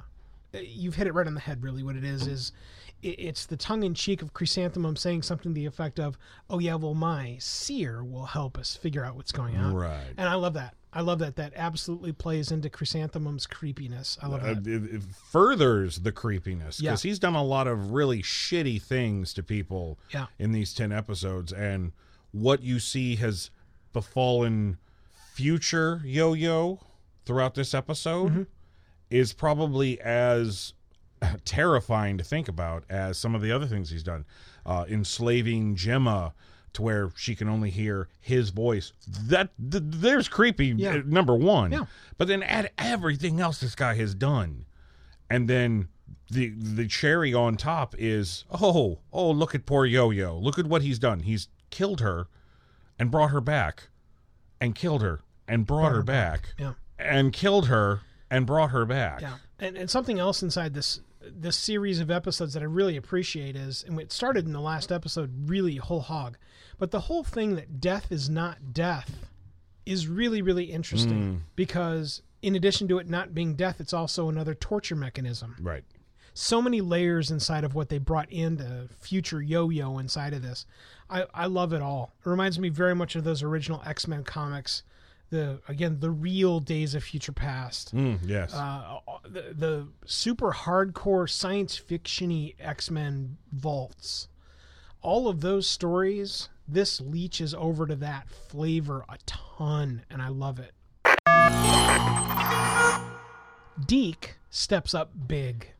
Uh, 0.54 0.60
you've 0.60 0.96
hit 0.96 1.06
it 1.06 1.14
right 1.14 1.28
on 1.28 1.34
the 1.34 1.42
head. 1.42 1.62
Really, 1.62 1.84
what 1.84 1.98
it 1.98 2.06
is 2.06 2.26
is 2.28 2.54
i- 2.88 2.88
it's 3.02 3.46
the 3.46 3.58
tongue 3.58 3.84
in 3.84 3.94
cheek 3.94 4.22
of 4.22 4.34
Chrysanthemum 4.34 4.96
saying 4.96 5.22
something 5.24 5.54
to 5.54 5.56
the 5.56 5.66
effect 5.66 6.00
of, 6.00 6.18
"Oh 6.50 6.60
yeah, 6.60 6.76
well 6.76 6.94
my 6.94 7.38
seer 7.40 8.04
will 8.04 8.26
help 8.26 8.58
us 8.58 8.76
figure 8.76 9.04
out 9.06 9.16
what's 9.16 9.32
going 9.32 9.56
on." 9.56 9.74
Right. 9.74 10.14
And 10.18 10.28
I 10.28 10.36
love 10.36 10.54
that. 10.54 10.76
I 10.92 11.02
love 11.02 11.20
that. 11.20 11.36
That 11.36 11.54
absolutely 11.56 12.12
plays 12.14 12.52
into 12.52 12.68
Chrysanthemum's 12.70 13.46
creepiness. 13.46 14.18
I 14.24 14.28
love 14.28 14.42
Uh, 14.44 14.54
that. 14.56 14.68
it, 14.68 14.84
it 14.96 15.04
furthers 15.04 16.00
the 16.00 16.12
creepiness 16.12 16.82
Yeah. 16.82 16.90
because 16.92 17.04
he's 17.04 17.20
done 17.20 17.36
a 17.36 17.44
lot 17.44 17.68
of 17.68 17.92
really 17.92 18.24
shitty 18.24 18.82
things 18.82 19.34
to 19.36 19.44
people 19.44 20.00
Yeah. 20.12 20.26
in 20.40 20.52
these 20.52 20.74
10 20.74 20.92
episodes 20.92 21.54
and 21.54 21.92
what 22.32 22.64
you 22.64 22.80
see 22.80 23.16
has 23.18 23.52
befallen 23.94 24.78
future 25.34 26.02
yo-yo 26.04 26.80
throughout 27.26 27.54
this 27.56 27.74
episode 27.74 28.32
Mm-hmm. 28.32 28.44
is 29.12 29.34
probably 29.34 30.00
as 30.02 30.74
terrifying 31.46 32.18
to 32.18 32.24
think 32.24 32.48
about 32.48 32.84
as 32.90 33.18
some 33.18 33.36
of 33.36 33.42
the 33.42 33.52
other 33.52 33.66
things 33.68 33.90
he's 33.90 34.04
done. 34.04 34.26
Uh, 34.66 34.86
enslaving 34.90 35.76
jemma 35.76 36.34
to 36.74 36.82
where 36.82 37.10
she 37.16 37.36
can 37.36 37.50
only 37.50 37.70
hear 37.72 38.08
his 38.20 38.50
voice. 38.50 38.94
That 39.08 39.50
th- 39.72 39.84
there's 39.88 40.28
creepy 40.28 40.68
Yeah. 40.68 40.92
uh, 40.96 41.02
number 41.06 41.36
one. 41.36 41.72
Yeah. 41.72 41.86
but 42.18 42.28
then 42.28 42.44
add 42.44 42.72
everything 42.78 43.40
else 43.40 43.60
this 43.60 43.76
guy 43.76 43.96
has 43.96 44.14
done. 44.14 44.66
And 45.30 45.50
then 45.50 45.88
the 46.32 46.50
the 46.50 46.88
cherry 46.88 47.34
on 47.34 47.58
top 47.58 47.96
is 47.98 48.46
oh 48.52 49.00
oh 49.12 49.32
look 49.32 49.56
at 49.56 49.66
poor 49.66 49.86
yo-yo. 49.86 50.38
Look 50.38 50.60
at 50.60 50.68
what 50.68 50.82
he's 50.84 51.00
done. 51.00 51.22
He's 51.22 51.48
killed 51.72 52.02
her 52.02 52.28
and 53.00 53.10
brought 53.10 53.32
her 53.32 53.42
back 53.42 53.90
and 54.62 54.76
killed 54.76 55.02
her 55.02 55.22
and 55.48 55.66
brought, 55.66 55.92
her 55.94 56.04
back, 56.04 56.54
Yeah. 56.60 56.74
and 57.00 57.34
killed 57.34 57.68
her 57.68 58.02
and 58.30 58.46
brought 58.46 58.70
her 58.72 58.86
back. 58.86 59.22
Yeah, 59.22 59.36
and 59.58 59.76
and 59.78 59.90
something 59.90 60.20
else 60.20 60.44
inside 60.44 60.74
this 60.76 61.00
this 61.36 61.56
series 61.56 62.00
of 62.00 62.12
episodes 62.12 62.54
that 62.54 62.63
I 62.63 62.68
really 62.68 62.98
appreciate 62.98 63.56
is, 63.56 63.84
and 63.88 64.00
it 64.00 64.12
started 64.12 64.46
in 64.46 64.54
the 64.54 64.62
last 64.62 64.92
episode, 64.92 65.50
really 65.50 65.78
whole 65.78 66.02
hog, 66.02 66.38
but 66.78 66.92
the 66.92 67.02
whole 67.02 67.24
thing 67.24 67.56
that 67.56 67.80
death 67.82 68.12
is 68.12 68.30
not 68.30 68.74
death 68.74 69.28
is 69.86 70.08
really 70.08 70.42
really 70.42 70.65
interesting 70.65 71.32
hmm. 71.32 71.38
because 71.56 72.22
in 72.42 72.56
addition 72.56 72.88
to 72.88 73.00
it 73.00 73.10
not 73.10 73.34
being 73.34 73.56
death, 73.56 73.82
it's 73.82 73.94
also 73.94 74.30
another 74.30 74.54
torture 74.54 74.96
mechanism. 74.96 75.56
right 75.62 75.84
So 76.34 76.62
many 76.62 76.80
layers 76.80 77.32
inside 77.32 77.63
of 77.63 77.76
what 77.76 77.89
they 77.89 77.98
brought 77.98 78.32
into 78.32 78.88
future 79.00 79.42
yo-yo 79.42 79.98
inside 79.98 80.34
of 80.34 80.42
this. 80.42 80.65
I 81.10 81.26
I 81.34 81.48
love 81.48 81.74
it 81.74 81.82
all. 81.82 82.13
It 82.26 82.30
reminds 82.30 82.60
me 82.60 82.70
very 82.70 82.96
much 82.96 83.15
of 83.15 83.24
those 83.24 83.44
original 83.44 83.82
X 83.86 84.08
Men 84.08 84.24
comics. 84.24 84.84
The 85.30 85.62
again 85.68 86.00
the 86.00 86.10
real 86.10 86.60
Days 86.60 86.96
of 86.96 87.04
Future 87.04 87.32
Past 87.32 87.94
Mm, 87.96 88.20
yes 88.26 88.54
uh, 88.54 88.98
the, 89.24 89.54
the 89.54 89.88
super 90.06 90.52
hardcore 90.52 91.30
science 91.30 91.80
fictiony 91.80 92.56
X-Men 92.60 93.38
vaults. 93.52 94.28
All 95.02 95.28
of 95.28 95.42
those 95.42 95.68
stories, 95.68 96.50
this 96.68 97.00
leeches 97.00 97.54
over 97.54 97.86
to 97.86 97.96
that 97.98 98.30
flavor 98.30 99.06
a 99.08 99.18
ton, 99.26 100.04
and 100.10 100.22
I 100.22 100.28
love 100.30 100.60
it. 100.60 100.74
Deke 103.86 104.36
steps 104.50 104.94
up 104.94 105.12
big. 105.28 105.72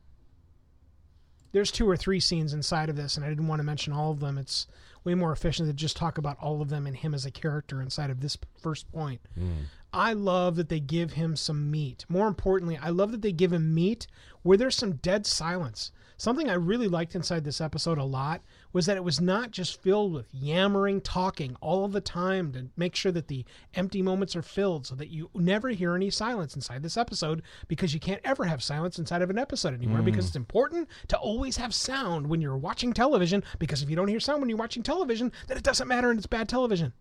There's 1.52 1.70
two 1.70 1.88
or 1.88 1.96
three 1.96 2.20
scenes 2.20 2.54
inside 2.54 2.88
of 2.88 2.96
this, 2.96 3.16
and 3.16 3.26
I 3.26 3.28
didn't 3.28 3.48
want 3.48 3.58
to 3.60 3.64
mention 3.64 3.92
all 3.92 4.12
of 4.12 4.20
them. 4.20 4.38
It's 4.38 4.66
way 5.04 5.14
more 5.14 5.32
efficient 5.32 5.68
to 5.68 5.72
just 5.72 5.96
talk 5.96 6.18
about 6.18 6.36
all 6.40 6.60
of 6.60 6.68
them 6.68 6.86
and 6.86 6.96
him 6.96 7.14
as 7.14 7.24
a 7.24 7.30
character 7.30 7.80
inside 7.80 8.10
of 8.10 8.20
this 8.20 8.36
first 8.60 8.90
point. 8.92 9.20
Hmm. 9.34 9.64
I 9.92 10.12
love 10.12 10.56
that 10.56 10.68
they 10.68 10.80
give 10.80 11.12
him 11.14 11.36
some 11.36 11.70
meat. 11.70 12.04
More 12.08 12.28
importantly, 12.28 12.78
I 12.80 12.90
love 12.90 13.10
that 13.12 13.22
they 13.22 13.32
give 13.32 13.52
him 13.52 13.74
meat 13.74 14.06
where 14.42 14.56
there's 14.56 14.76
some 14.76 14.96
dead 14.96 15.26
silence. 15.26 15.90
Something 16.20 16.50
I 16.50 16.54
really 16.54 16.86
liked 16.86 17.14
inside 17.14 17.44
this 17.44 17.62
episode 17.62 17.96
a 17.96 18.04
lot 18.04 18.42
was 18.74 18.84
that 18.84 18.98
it 18.98 19.04
was 19.04 19.22
not 19.22 19.52
just 19.52 19.80
filled 19.80 20.12
with 20.12 20.26
yammering, 20.34 21.00
talking 21.00 21.56
all 21.62 21.86
of 21.86 21.92
the 21.92 22.02
time 22.02 22.52
to 22.52 22.66
make 22.76 22.94
sure 22.94 23.10
that 23.12 23.28
the 23.28 23.46
empty 23.72 24.02
moments 24.02 24.36
are 24.36 24.42
filled 24.42 24.86
so 24.86 24.94
that 24.96 25.08
you 25.08 25.30
never 25.32 25.70
hear 25.70 25.94
any 25.94 26.10
silence 26.10 26.54
inside 26.54 26.82
this 26.82 26.98
episode 26.98 27.40
because 27.68 27.94
you 27.94 28.00
can't 28.00 28.20
ever 28.22 28.44
have 28.44 28.62
silence 28.62 28.98
inside 28.98 29.22
of 29.22 29.30
an 29.30 29.38
episode 29.38 29.72
anymore 29.72 30.02
because 30.02 30.26
mm. 30.26 30.28
it's 30.28 30.36
important 30.36 30.90
to 31.08 31.16
always 31.16 31.56
have 31.56 31.74
sound 31.74 32.26
when 32.26 32.42
you're 32.42 32.54
watching 32.54 32.92
television 32.92 33.42
because 33.58 33.82
if 33.82 33.88
you 33.88 33.96
don't 33.96 34.08
hear 34.08 34.20
sound 34.20 34.42
when 34.42 34.50
you're 34.50 34.58
watching 34.58 34.82
television, 34.82 35.32
then 35.46 35.56
it 35.56 35.64
doesn't 35.64 35.88
matter 35.88 36.10
and 36.10 36.18
it's 36.18 36.26
bad 36.26 36.50
television. 36.50 36.92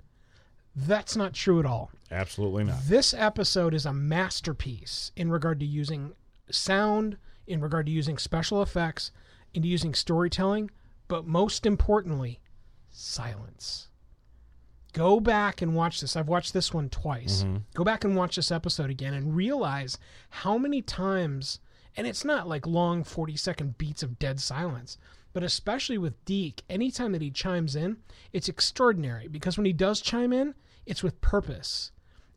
That's 0.74 1.18
not 1.18 1.34
true 1.34 1.60
at 1.60 1.66
all. 1.66 1.92
Absolutely 2.10 2.64
not. 2.64 2.78
This 2.86 3.14
episode 3.14 3.74
is 3.74 3.86
a 3.86 3.92
masterpiece 3.92 5.12
in 5.18 5.30
regard 5.30 5.60
to 5.60 5.66
using 5.66 6.14
sound, 6.50 7.18
in 7.50 7.62
regard 7.62 7.88
to 7.88 7.92
using 7.92 8.18
special 8.18 8.62
effects, 8.62 9.12
into 9.54 9.68
using 9.68 9.94
storytelling, 9.94 10.70
but 11.08 11.26
most 11.26 11.66
importantly, 11.66 12.40
silence. 12.90 13.88
Go 14.94 15.20
back 15.20 15.62
and 15.62 15.76
watch 15.76 16.02
this. 16.02 16.16
I've 16.16 16.28
watched 16.28 16.54
this 16.54 16.74
one 16.74 16.90
twice. 16.90 17.44
Mm-hmm. 17.44 17.58
Go 17.74 17.84
back 17.84 18.04
and 18.04 18.16
watch 18.16 18.36
this 18.36 18.52
episode 18.52 18.90
again 18.90 19.14
and 19.14 19.36
realize 19.36 19.98
how 20.30 20.58
many 20.58 20.82
times, 20.82 21.60
and 21.96 22.08
it's 22.08 22.26
not 22.26 22.48
like 22.48 22.66
long 22.66 23.04
40 23.04 23.36
second 23.36 23.78
beats 23.78 24.02
of 24.02 24.20
dead 24.20 24.40
silence, 24.40 24.98
but 25.34 25.44
especially 25.44 25.98
with 25.98 26.24
Deke, 26.26 26.64
anytime 26.70 27.12
that 27.12 27.22
he 27.22 27.30
chimes 27.30 27.76
in, 27.76 27.98
it's 28.34 28.50
extraordinary 28.50 29.28
because 29.28 29.58
when 29.58 29.66
he 29.66 29.74
does 29.74 30.02
chime 30.02 30.34
in, 30.34 30.56
it's 30.86 31.04
with 31.04 31.22
purpose. 31.22 31.92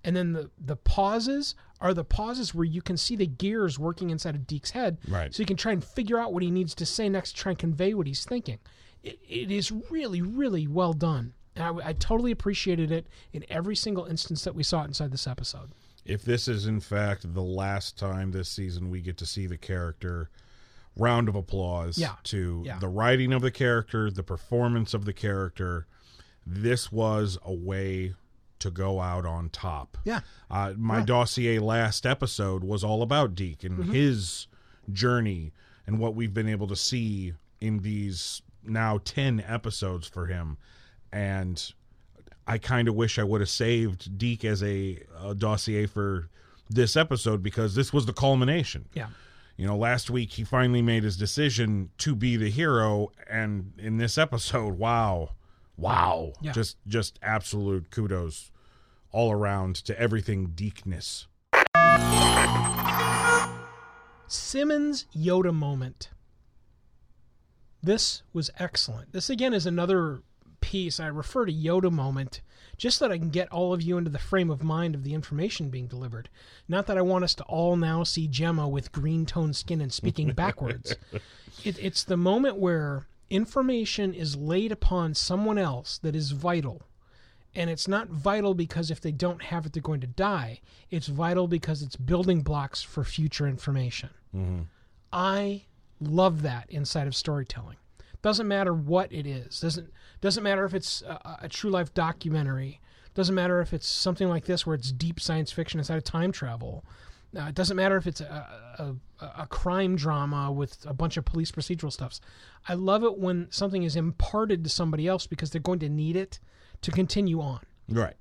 And 0.04 0.14
then 0.14 0.32
the, 0.32 0.50
the 0.58 0.76
pauses 0.76 1.54
are 1.82 1.92
the 1.92 2.04
pauses 2.04 2.54
where 2.54 2.64
you 2.64 2.80
can 2.80 2.96
see 2.96 3.16
the 3.16 3.26
gears 3.26 3.78
working 3.78 4.08
inside 4.10 4.34
of 4.34 4.46
Deke's 4.46 4.70
head. 4.70 4.96
Right. 5.08 5.34
So 5.34 5.40
you 5.42 5.46
can 5.46 5.56
try 5.56 5.72
and 5.72 5.84
figure 5.84 6.18
out 6.18 6.32
what 6.32 6.42
he 6.42 6.50
needs 6.50 6.74
to 6.76 6.86
say 6.86 7.08
next 7.08 7.32
to 7.32 7.36
try 7.36 7.50
and 7.50 7.58
convey 7.58 7.92
what 7.92 8.06
he's 8.06 8.24
thinking. 8.24 8.58
It, 9.02 9.18
it 9.28 9.50
is 9.50 9.70
really, 9.90 10.22
really 10.22 10.66
well 10.66 10.92
done. 10.94 11.34
And 11.56 11.64
I, 11.82 11.88
I 11.88 11.92
totally 11.92 12.30
appreciated 12.30 12.90
it 12.92 13.06
in 13.32 13.44
every 13.50 13.76
single 13.76 14.06
instance 14.06 14.44
that 14.44 14.54
we 14.54 14.62
saw 14.62 14.82
it 14.82 14.86
inside 14.86 15.10
this 15.12 15.26
episode. 15.26 15.72
if 16.04 16.24
this 16.24 16.48
is 16.48 16.66
in 16.66 16.80
fact 16.80 17.34
the 17.34 17.42
last 17.42 17.98
time 17.98 18.30
this 18.32 18.48
season 18.48 18.88
we 18.90 19.00
get 19.00 19.16
to 19.18 19.26
see 19.26 19.46
the 19.46 19.58
character 19.58 20.30
round 20.96 21.28
of 21.28 21.34
applause 21.34 21.96
Yeah. 21.98 22.14
to 22.24 22.62
Yeah. 22.66 22.78
the 22.78 22.88
writing 22.88 23.32
of 23.32 23.42
the 23.42 23.50
character 23.50 24.10
the 24.10 24.22
performance 24.22 24.94
of 24.94 25.04
the 25.04 25.12
character 25.12 25.86
this 26.46 26.90
was 26.90 27.38
a 27.44 27.52
way 27.52 28.14
to 28.62 28.70
go 28.70 29.00
out 29.00 29.24
on 29.26 29.48
top 29.50 29.96
Yeah. 30.04 30.20
uh, 30.50 30.72
my 30.76 31.00
dossier 31.02 31.58
last 31.58 32.04
episode 32.06 32.64
was 32.64 32.82
all 32.84 33.02
about 33.02 33.34
Deke 33.34 33.64
and 33.64 33.78
Mm-hmm. 33.78 33.92
his 33.92 34.46
journey 34.92 35.52
and 35.86 35.98
what 35.98 36.14
we've 36.14 36.34
been 36.34 36.48
able 36.48 36.66
to 36.68 36.76
see 36.76 37.34
in 37.60 37.78
these 37.80 38.42
now 38.64 38.98
10 39.04 39.44
episodes 39.46 40.06
for 40.08 40.26
him 40.26 40.56
and 41.12 41.72
I 42.46 42.58
kind 42.58 42.88
of 42.88 42.94
wish 42.94 43.18
I 43.18 43.24
would 43.24 43.40
have 43.40 43.50
saved 43.50 44.18
Deke 44.18 44.44
as 44.46 44.62
a, 44.62 44.98
a 45.22 45.34
dossier 45.34 45.86
for 45.86 46.28
this 46.68 46.96
episode 46.96 47.42
because 47.42 47.74
this 47.74 47.92
was 47.92 48.06
the 48.06 48.12
culmination. 48.12 48.88
Yeah. 48.94 49.08
You 49.56 49.66
know, 49.66 49.76
last 49.76 50.10
week 50.10 50.32
he 50.32 50.42
finally 50.44 50.82
made 50.82 51.04
his 51.04 51.16
decision 51.16 51.90
to 51.98 52.16
be 52.16 52.36
the 52.36 52.50
hero, 52.50 53.12
and 53.30 53.72
in 53.78 53.98
this 53.98 54.18
episode, 54.18 54.76
wow, 54.78 55.30
wow, 55.76 56.32
Yeah. 56.40 56.52
just 56.52 56.78
just 56.88 57.18
absolute 57.22 57.90
kudos 57.90 58.50
all 59.12 59.30
around 59.30 59.76
to 59.76 59.98
everything 59.98 60.48
deekness. 60.48 61.26
Simmons 64.26 65.06
Yoda 65.14 65.54
moment. 65.54 66.10
This 67.82 68.22
was 68.32 68.50
excellent. 68.58 69.12
This 69.12 69.28
again 69.28 69.52
is 69.52 69.66
another 69.66 70.22
piece. 70.60 70.98
I 70.98 71.08
refer 71.08 71.44
to 71.44 71.52
Yoda 71.52 71.92
moment 71.92 72.40
just 72.78 72.98
so 72.98 73.06
that 73.06 73.14
I 73.14 73.18
can 73.18 73.30
get 73.30 73.52
all 73.52 73.72
of 73.72 73.82
you 73.82 73.98
into 73.98 74.10
the 74.10 74.18
frame 74.18 74.50
of 74.50 74.62
mind 74.62 74.94
of 74.94 75.04
the 75.04 75.14
information 75.14 75.68
being 75.68 75.86
delivered. 75.86 76.28
Not 76.66 76.86
that 76.86 76.96
I 76.96 77.02
want 77.02 77.24
us 77.24 77.34
to 77.36 77.44
all 77.44 77.76
now 77.76 78.04
see 78.04 78.26
Jemma 78.26 78.70
with 78.70 78.92
green 78.92 79.26
toned 79.26 79.56
skin 79.56 79.80
and 79.80 79.92
speaking 79.92 80.32
backwards. 80.34 80.96
It, 81.64 81.78
it's 81.78 82.04
the 82.04 82.16
moment 82.16 82.56
where 82.56 83.06
information 83.28 84.14
is 84.14 84.36
laid 84.36 84.72
upon 84.72 85.14
someone 85.14 85.58
else 85.58 85.98
that 85.98 86.16
is 86.16 86.30
vital. 86.30 86.82
And 87.54 87.68
it's 87.68 87.86
not 87.86 88.08
vital 88.08 88.54
because 88.54 88.90
if 88.90 89.00
they 89.00 89.12
don't 89.12 89.42
have 89.42 89.66
it, 89.66 89.72
they're 89.74 89.82
going 89.82 90.00
to 90.00 90.06
die. 90.06 90.60
It's 90.90 91.06
vital 91.08 91.46
because 91.48 91.82
it's 91.82 91.96
building 91.96 92.40
blocks 92.42 92.82
for 92.82 93.04
future 93.04 93.46
information. 93.46 94.10
I 95.12 95.64
love 96.00 96.42
that 96.42 96.70
inside 96.70 97.06
of 97.06 97.14
storytelling. 97.14 97.76
Doesn't 98.22 98.48
matter 98.48 98.72
what 98.72 99.12
it 99.12 99.26
is. 99.26 99.60
Doesn't 99.60 99.90
doesn't 100.20 100.42
matter 100.42 100.64
if 100.64 100.72
it's 100.74 101.02
a, 101.02 101.38
a 101.42 101.48
true 101.48 101.70
life 101.70 101.92
documentary. 101.92 102.80
Doesn't 103.14 103.34
matter 103.34 103.60
if 103.60 103.74
it's 103.74 103.86
something 103.86 104.28
like 104.28 104.46
this 104.46 104.64
where 104.64 104.74
it's 104.74 104.92
deep 104.92 105.20
science 105.20 105.52
fiction 105.52 105.78
inside 105.80 105.96
of 105.96 106.04
time 106.04 106.32
travel. 106.32 106.84
Uh, 107.36 107.44
it 107.44 107.54
doesn't 107.54 107.76
matter 107.76 107.96
if 107.96 108.06
it's 108.06 108.20
a, 108.20 108.96
a, 109.20 109.26
a 109.42 109.46
crime 109.46 109.96
drama 109.96 110.52
with 110.52 110.78
a 110.86 110.94
bunch 110.94 111.16
of 111.16 111.24
police 111.24 111.50
procedural 111.50 111.92
stuffs. 111.92 112.20
I 112.68 112.74
love 112.74 113.04
it 113.04 113.18
when 113.18 113.48
something 113.50 113.82
is 113.82 113.96
imparted 113.96 114.64
to 114.64 114.70
somebody 114.70 115.06
else 115.08 115.26
because 115.26 115.50
they're 115.50 115.60
going 115.60 115.80
to 115.80 115.88
need 115.88 116.14
it 116.16 116.38
to 116.82 116.90
continue 116.90 117.40
on 117.40 117.60
Right. 117.88 118.14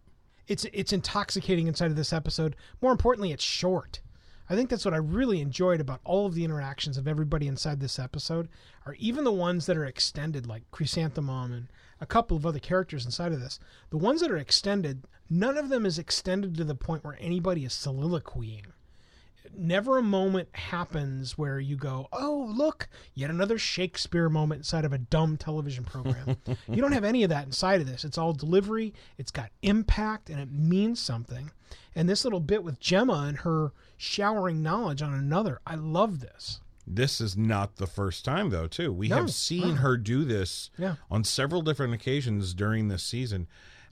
it's 0.47 0.65
it's 0.73 0.93
intoxicating 0.93 1.67
inside 1.67 1.91
of 1.91 1.97
this 1.97 2.13
episode. 2.13 2.55
More 2.81 2.91
importantly, 2.91 3.31
it's 3.31 3.43
short. 3.43 4.01
I 4.49 4.55
think 4.55 4.69
that's 4.69 4.83
what 4.83 4.93
I 4.93 4.97
really 4.97 5.39
enjoyed 5.39 5.79
about 5.79 6.01
all 6.03 6.25
of 6.25 6.33
the 6.35 6.43
interactions 6.43 6.97
of 6.97 7.07
everybody 7.07 7.47
inside 7.47 7.79
this 7.79 7.97
episode, 7.97 8.49
are 8.85 8.95
even 8.95 9.23
the 9.23 9.31
ones 9.31 9.65
that 9.65 9.77
are 9.77 9.85
extended, 9.85 10.45
like 10.45 10.69
Chrysanthemum 10.71 11.53
and 11.53 11.67
a 12.01 12.05
couple 12.05 12.35
of 12.35 12.45
other 12.45 12.59
characters 12.59 13.05
inside 13.05 13.31
of 13.31 13.39
this. 13.39 13.59
The 13.91 13.97
ones 13.97 14.19
that 14.19 14.31
are 14.31 14.37
extended, 14.37 15.05
none 15.29 15.57
of 15.57 15.69
them 15.69 15.85
is 15.85 15.97
extended 15.97 16.57
to 16.57 16.65
the 16.65 16.75
point 16.75 17.05
where 17.05 17.17
anybody 17.21 17.63
is 17.63 17.71
soliloquying 17.73 18.65
never 19.57 19.97
a 19.97 20.03
moment 20.03 20.49
happens 20.53 21.37
where 21.37 21.59
you 21.59 21.75
go, 21.75 22.07
"Oh, 22.11 22.51
look, 22.55 22.87
yet 23.13 23.29
another 23.29 23.57
Shakespeare 23.57 24.29
moment 24.29 24.59
inside 24.59 24.85
of 24.85 24.93
a 24.93 24.97
dumb 24.97 25.37
television 25.37 25.83
program." 25.83 26.37
you 26.67 26.81
don't 26.81 26.91
have 26.91 27.03
any 27.03 27.23
of 27.23 27.29
that 27.29 27.45
inside 27.45 27.81
of 27.81 27.87
this. 27.87 28.03
It's 28.05 28.17
all 28.17 28.33
delivery. 28.33 28.93
It's 29.17 29.31
got 29.31 29.51
impact, 29.61 30.29
and 30.29 30.39
it 30.39 30.51
means 30.51 30.99
something. 30.99 31.51
And 31.95 32.07
this 32.09 32.23
little 32.23 32.39
bit 32.39 32.63
with 32.63 32.79
Jemma 32.79 33.27
and 33.27 33.37
her 33.39 33.73
showering 33.97 34.61
knowledge 34.61 35.01
on 35.01 35.13
another, 35.13 35.59
I 35.65 35.75
love 35.75 36.19
this. 36.19 36.59
This 36.87 37.21
is 37.21 37.37
not 37.37 37.75
the 37.75 37.87
first 37.87 38.25
time, 38.25 38.49
though. 38.49 38.67
Too, 38.67 38.91
we 38.91 39.07
No. 39.07 39.17
have 39.17 39.31
seen 39.31 39.77
her 39.77 39.97
do 39.97 40.23
this 40.25 40.69
Yeah. 40.77 40.95
on 41.09 41.23
several 41.23 41.61
different 41.61 41.93
occasions 41.93 42.53
during 42.53 42.87
this 42.87 43.03
season, 43.03 43.47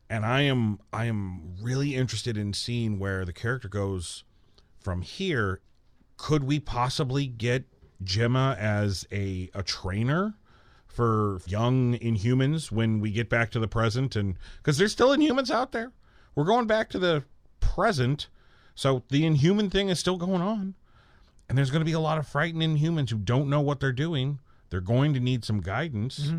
and 0.10 0.26
I 0.26 0.42
am 0.42 0.80
I 0.92 1.06
am 1.06 1.56
really 1.62 1.96
interested 1.96 2.36
in 2.36 2.54
seeing 2.54 2.98
where 3.00 3.26
the 3.26 3.34
character 3.34 3.68
goes 3.70 4.24
from 4.80 5.02
here. 5.02 5.62
Could 6.18 6.44
we 6.44 6.60
possibly 6.60 7.28
get 7.28 7.66
Jemma 8.04 8.58
as 8.58 9.08
a 9.12 9.50
a 9.54 9.64
trainer 9.64 10.36
for 10.88 11.40
young 11.46 11.98
Inhumans 12.00 12.72
when 12.72 13.00
we 13.00 13.12
get 13.12 13.30
back 13.30 13.52
to 13.52 13.60
the 13.60 13.68
present? 13.68 14.16
And 14.16 14.36
because 14.58 14.78
there's 14.78 14.92
still 14.92 15.16
Inhumans 15.16 15.52
out 15.52 15.72
there, 15.72 15.92
we're 16.36 16.46
going 16.46 16.68
back 16.68 16.90
to 16.90 17.00
the 17.00 17.24
present, 17.60 18.28
so 18.76 19.04
the 19.10 19.26
Inhuman 19.26 19.70
thing 19.70 19.90
is 19.90 20.00
still 20.00 20.18
going 20.18 20.42
on. 20.42 20.76
And 21.48 21.58
there's 21.58 21.72
going 21.72 21.82
to 21.82 21.86
be 21.86 21.94
a 21.94 22.00
lot 22.00 22.18
of 22.18 22.28
frightened 22.28 22.62
Inhumans 22.62 23.10
who 23.10 23.18
don't 23.18 23.50
know 23.50 23.62
what 23.62 23.80
they're 23.80 23.92
doing. 23.92 24.40
They're 24.70 24.82
going 24.82 25.14
to 25.16 25.20
need 25.20 25.44
some 25.44 25.62
guidance. 25.62 26.20
Mm-hmm. 26.20 26.38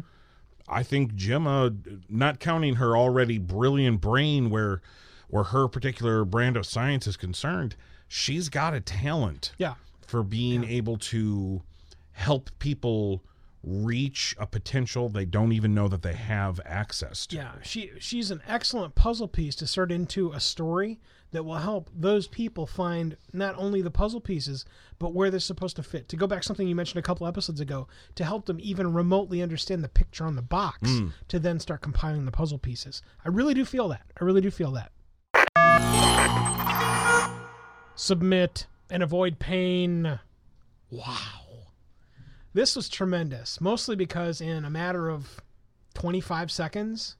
I 0.68 0.84
think 0.84 1.14
Jemma, 1.14 2.00
not 2.08 2.38
counting 2.38 2.76
her 2.76 2.96
already 2.96 3.38
brilliant 3.38 4.00
brain 4.00 4.50
where 4.50 4.80
where 5.28 5.44
her 5.44 5.68
particular 5.68 6.24
brand 6.24 6.56
of 6.56 6.66
science 6.66 7.06
is 7.06 7.16
concerned, 7.16 7.76
she's 8.10 8.48
got 8.48 8.74
a 8.74 8.80
talent 8.80 9.52
Yeah. 9.56 9.74
for 10.04 10.24
being 10.24 10.64
able 10.64 10.98
to 10.98 11.62
help 12.10 12.50
people 12.58 13.22
reach 13.62 14.34
a 14.38 14.46
potential 14.46 15.08
they 15.08 15.24
don't 15.24 15.52
even 15.52 15.74
know 15.74 15.86
that 15.86 16.02
they 16.02 16.14
have 16.14 16.60
access 16.64 17.26
to. 17.26 17.36
Yeah, 17.36 17.52
she 17.62 17.92
she's 18.00 18.30
an 18.30 18.42
excellent 18.48 18.94
puzzle 18.94 19.28
piece 19.28 19.54
to 19.56 19.66
sort 19.66 19.92
into 19.92 20.32
a 20.32 20.40
story 20.40 20.98
that 21.30 21.44
will 21.44 21.58
help 21.58 21.88
those 21.94 22.26
people 22.26 22.66
find 22.66 23.16
not 23.32 23.54
only 23.56 23.80
the 23.80 23.90
puzzle 23.90 24.20
pieces 24.20 24.64
but 24.98 25.14
where 25.14 25.30
they're 25.30 25.38
supposed 25.38 25.76
to 25.76 25.82
fit. 25.82 26.08
To 26.08 26.16
go 26.16 26.26
back 26.26 26.42
something 26.42 26.66
you 26.66 26.74
mentioned 26.74 26.98
a 26.98 27.02
couple 27.02 27.26
episodes 27.26 27.60
ago, 27.60 27.86
to 28.16 28.24
help 28.24 28.46
them 28.46 28.58
even 28.60 28.92
remotely 28.92 29.40
understand 29.40 29.84
the 29.84 29.88
picture 29.88 30.24
on 30.24 30.34
the 30.34 30.42
box 30.42 30.90
hmm. 30.90 31.08
to 31.28 31.38
then 31.38 31.60
start 31.60 31.80
compiling 31.80 32.24
the 32.24 32.32
puzzle 32.32 32.58
pieces. 32.58 33.02
I 33.24 33.28
really 33.28 33.54
do 33.54 33.64
feel 33.64 33.88
that. 33.88 34.02
I 34.20 34.24
really 34.24 34.40
do 34.40 34.50
feel 34.50 34.72
that. 34.72 34.90
Submit 37.94 38.66
and 38.90 39.02
avoid 39.02 39.38
pain. 39.38 40.20
Wow. 40.90 41.40
This 42.52 42.74
was 42.74 42.88
tremendous, 42.88 43.60
mostly 43.60 43.94
because 43.94 44.40
in 44.40 44.64
a 44.64 44.70
matter 44.70 45.08
of 45.08 45.40
25 45.94 46.50
seconds, 46.50 47.16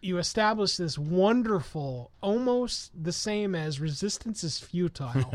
you 0.00 0.18
establish 0.18 0.76
this 0.76 0.96
wonderful, 0.96 2.12
almost 2.20 2.90
the 2.94 3.12
same 3.12 3.54
as 3.54 3.80
resistance 3.80 4.44
is 4.44 4.60
futile. 4.60 5.32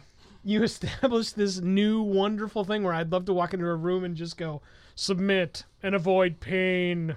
you 0.44 0.62
establish 0.62 1.32
this 1.32 1.60
new 1.60 2.00
wonderful 2.00 2.64
thing 2.64 2.82
where 2.82 2.94
I'd 2.94 3.12
love 3.12 3.26
to 3.26 3.34
walk 3.34 3.52
into 3.52 3.66
a 3.66 3.74
room 3.74 4.04
and 4.04 4.16
just 4.16 4.38
go 4.38 4.62
submit 4.94 5.64
and 5.82 5.94
avoid 5.94 6.40
pain. 6.40 7.16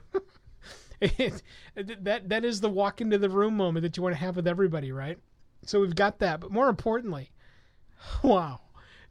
it, 1.01 1.41
that 1.75 2.27
that 2.27 2.43
is 2.43 2.59
the 2.59 2.69
walk 2.69 2.99
into 2.99 3.17
the 3.17 3.29
room 3.29 3.55
moment 3.55 3.83
that 3.83 3.95
you 3.95 4.03
want 4.03 4.15
to 4.15 4.19
have 4.19 4.35
with 4.35 4.47
everybody, 4.47 4.91
right? 4.91 5.17
So 5.65 5.81
we've 5.81 5.95
got 5.95 6.19
that, 6.19 6.39
but 6.39 6.51
more 6.51 6.69
importantly, 6.69 7.31
wow, 8.23 8.61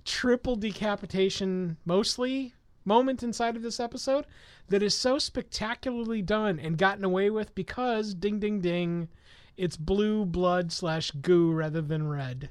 triple 0.05 0.57
decapitation 0.57 1.77
mostly 1.85 2.55
moment 2.85 3.23
inside 3.23 3.55
of 3.55 3.63
this 3.63 3.79
episode 3.79 4.25
that 4.69 4.83
is 4.83 4.95
so 4.95 5.19
spectacularly 5.19 6.23
done 6.23 6.59
and 6.59 6.79
gotten 6.79 7.05
away 7.05 7.31
with 7.31 7.55
because 7.55 8.15
ding 8.15 8.41
ding 8.41 8.61
ding, 8.61 9.09
it's 9.57 9.77
blue 9.77 10.25
blood 10.25 10.73
slash 10.73 11.11
goo 11.11 11.53
rather 11.53 11.83
than 11.83 12.09
red. 12.09 12.51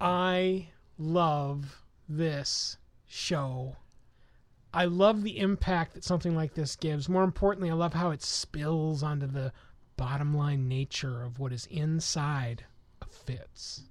I 0.00 0.68
love 0.98 1.82
this 2.08 2.76
show. 3.06 3.76
I 4.72 4.84
love 4.84 5.22
the 5.22 5.38
impact 5.38 5.94
that 5.94 6.04
something 6.04 6.36
like 6.36 6.54
this 6.54 6.76
gives. 6.76 7.08
More 7.08 7.24
importantly, 7.24 7.70
I 7.70 7.74
love 7.74 7.94
how 7.94 8.10
it 8.10 8.22
spills 8.22 9.02
onto 9.02 9.26
the 9.26 9.52
bottom 9.96 10.36
line 10.36 10.68
nature 10.68 11.22
of 11.22 11.38
what 11.38 11.52
is 11.52 11.66
inside 11.66 12.64
of 13.28 13.38
Fitz. 13.38 13.82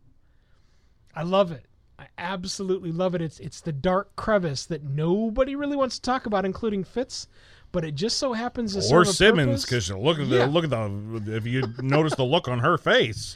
I 1.15 1.23
love 1.23 1.51
it. 1.51 1.65
I 1.99 2.07
absolutely 2.17 2.91
love 2.91 3.15
it. 3.15 3.21
It's 3.21 3.39
it's 3.39 3.59
the 3.61 3.71
dark 3.71 4.15
crevice 4.15 4.65
that 4.67 4.83
nobody 4.83 5.55
really 5.55 5.75
wants 5.75 5.95
to 5.97 6.01
talk 6.03 6.25
about, 6.25 6.45
including 6.45 6.83
Fitz. 6.83 7.27
But 7.71 7.83
it 7.83 7.95
just 7.95 8.17
so 8.17 8.33
happens 8.33 8.73
to 8.75 8.95
or 8.95 9.03
Simmons, 9.03 9.65
because 9.65 9.89
look 9.91 10.19
at 10.19 10.29
the 10.29 10.37
Yeah. 10.37 10.45
look 10.45 10.63
at 10.63 10.69
the 10.69 11.35
if 11.35 11.45
you 11.45 11.63
notice 11.79 12.15
the 12.15 12.23
look 12.23 12.47
on 12.47 12.59
her 12.59 12.77
face. 12.77 13.35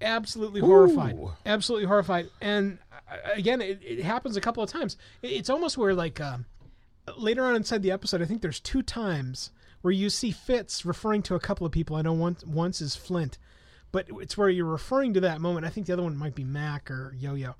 absolutely 0.00 0.60
horrified 0.62 1.14
Ooh. 1.14 1.32
absolutely 1.44 1.86
horrified 1.86 2.30
and 2.40 2.78
uh, 2.92 3.16
again 3.34 3.60
it, 3.60 3.78
it 3.82 4.02
happens 4.02 4.34
a 4.34 4.40
couple 4.40 4.62
of 4.62 4.70
times 4.70 4.96
it's 5.22 5.50
almost 5.50 5.76
where 5.76 5.92
like 5.94 6.18
um, 6.22 6.46
later 7.18 7.44
on 7.44 7.54
inside 7.54 7.82
the 7.82 7.90
episode 7.90 8.22
i 8.22 8.24
think 8.24 8.40
there's 8.40 8.60
two 8.60 8.80
times 8.82 9.50
where 9.82 9.92
you 9.92 10.08
see 10.08 10.30
fitz 10.30 10.86
referring 10.86 11.20
to 11.22 11.34
a 11.34 11.40
couple 11.40 11.66
of 11.66 11.72
people 11.72 11.96
i 11.96 12.00
know 12.02 12.14
once 12.14 12.42
once 12.46 12.80
is 12.80 12.96
flint 12.96 13.36
but 13.92 14.06
it's 14.20 14.36
where 14.36 14.48
you're 14.48 14.64
referring 14.64 15.14
to 15.14 15.20
that 15.20 15.40
moment 15.40 15.66
i 15.66 15.68
think 15.68 15.86
the 15.86 15.92
other 15.92 16.02
one 16.02 16.16
might 16.16 16.34
be 16.34 16.44
mack 16.44 16.90
or 16.90 17.14
yo-yo 17.18 17.54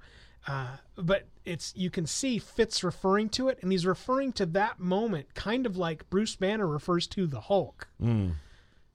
uh, 0.48 0.76
but 0.96 1.26
it's 1.44 1.74
you 1.76 1.90
can 1.90 2.06
see 2.06 2.38
fitz 2.38 2.82
referring 2.82 3.28
to 3.28 3.48
it 3.48 3.58
and 3.60 3.70
he's 3.72 3.84
referring 3.84 4.32
to 4.32 4.46
that 4.46 4.80
moment 4.80 5.34
kind 5.34 5.66
of 5.66 5.76
like 5.76 6.08
bruce 6.08 6.34
banner 6.36 6.66
refers 6.66 7.06
to 7.06 7.26
the 7.26 7.40
hulk 7.40 7.88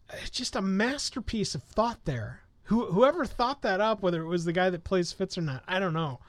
it's 0.10 0.30
just 0.30 0.56
a 0.56 0.62
masterpiece 0.62 1.56
of 1.56 1.64
thought 1.64 2.06
there. 2.06 2.42
Who, 2.64 2.86
whoever 2.88 3.26
thought 3.26 3.62
that 3.62 3.80
up, 3.80 4.02
whether 4.02 4.22
it 4.22 4.28
was 4.28 4.46
the 4.46 4.54
guy 4.54 4.70
that 4.70 4.84
plays 4.84 5.12
Fitz 5.12 5.38
or 5.38 5.42
not, 5.42 5.64
I 5.68 5.80
don't 5.80 5.94
know. 5.94 6.20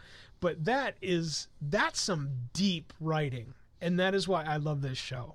But 0.41 0.65
that 0.67 0.97
is 1.01 1.49
that's 1.63 2.01
some 2.01 2.31
deep 2.53 2.93
writing, 3.01 3.55
and 3.81 3.99
that 3.99 4.15
is 4.15 4.29
why 4.29 4.45
I 4.45 4.59
love 4.59 4.83
this 4.83 4.99
show. 4.99 5.35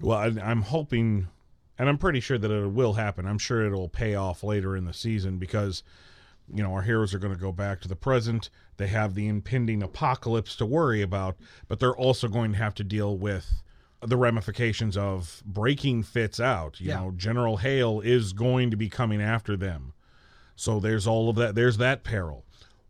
Well, 0.00 0.18
I, 0.18 0.26
I'm 0.42 0.62
hoping, 0.62 1.28
and 1.78 1.88
I'm 1.88 1.98
pretty 1.98 2.20
sure 2.20 2.38
that 2.38 2.50
it 2.50 2.70
will 2.70 2.94
happen. 2.94 3.26
I'm 3.26 3.38
sure 3.38 3.64
it'll 3.66 3.88
pay 3.88 4.14
off 4.14 4.42
later 4.42 4.76
in 4.76 4.84
the 4.84 4.92
season 4.92 5.38
because, 5.38 5.82
you 6.52 6.62
know, 6.62 6.72
our 6.72 6.82
heroes 6.82 7.12
are 7.14 7.18
going 7.18 7.34
to 7.34 7.38
go 7.40 7.52
back 7.52 7.80
to 7.82 7.88
the 7.88 7.96
present. 7.96 8.50
They 8.76 8.86
have 8.88 9.14
the 9.14 9.28
impending 9.28 9.82
apocalypse 9.82 10.56
to 10.56 10.66
worry 10.66 11.02
about, 11.02 11.36
but 11.68 11.78
they're 11.80 11.96
also 11.96 12.28
going 12.28 12.52
to 12.52 12.58
have 12.58 12.74
to 12.76 12.84
deal 12.84 13.16
with 13.16 13.62
the 14.02 14.16
ramifications 14.16 14.96
of 14.96 15.42
breaking 15.46 16.02
Fitz 16.02 16.38
out. 16.38 16.80
You 16.80 16.88
Yeah. 16.88 16.96
know, 17.00 17.10
General 17.16 17.56
Hale 17.58 18.00
is 18.00 18.32
going 18.32 18.70
to 18.70 18.76
be 18.76 18.88
coming 18.88 19.20
after 19.22 19.56
them. 19.56 19.92
So 20.54 20.80
there's 20.80 21.06
all 21.06 21.28
of 21.28 21.36
that. 21.36 21.54
There's 21.54 21.76
that 21.78 22.04
peril. 22.04 22.44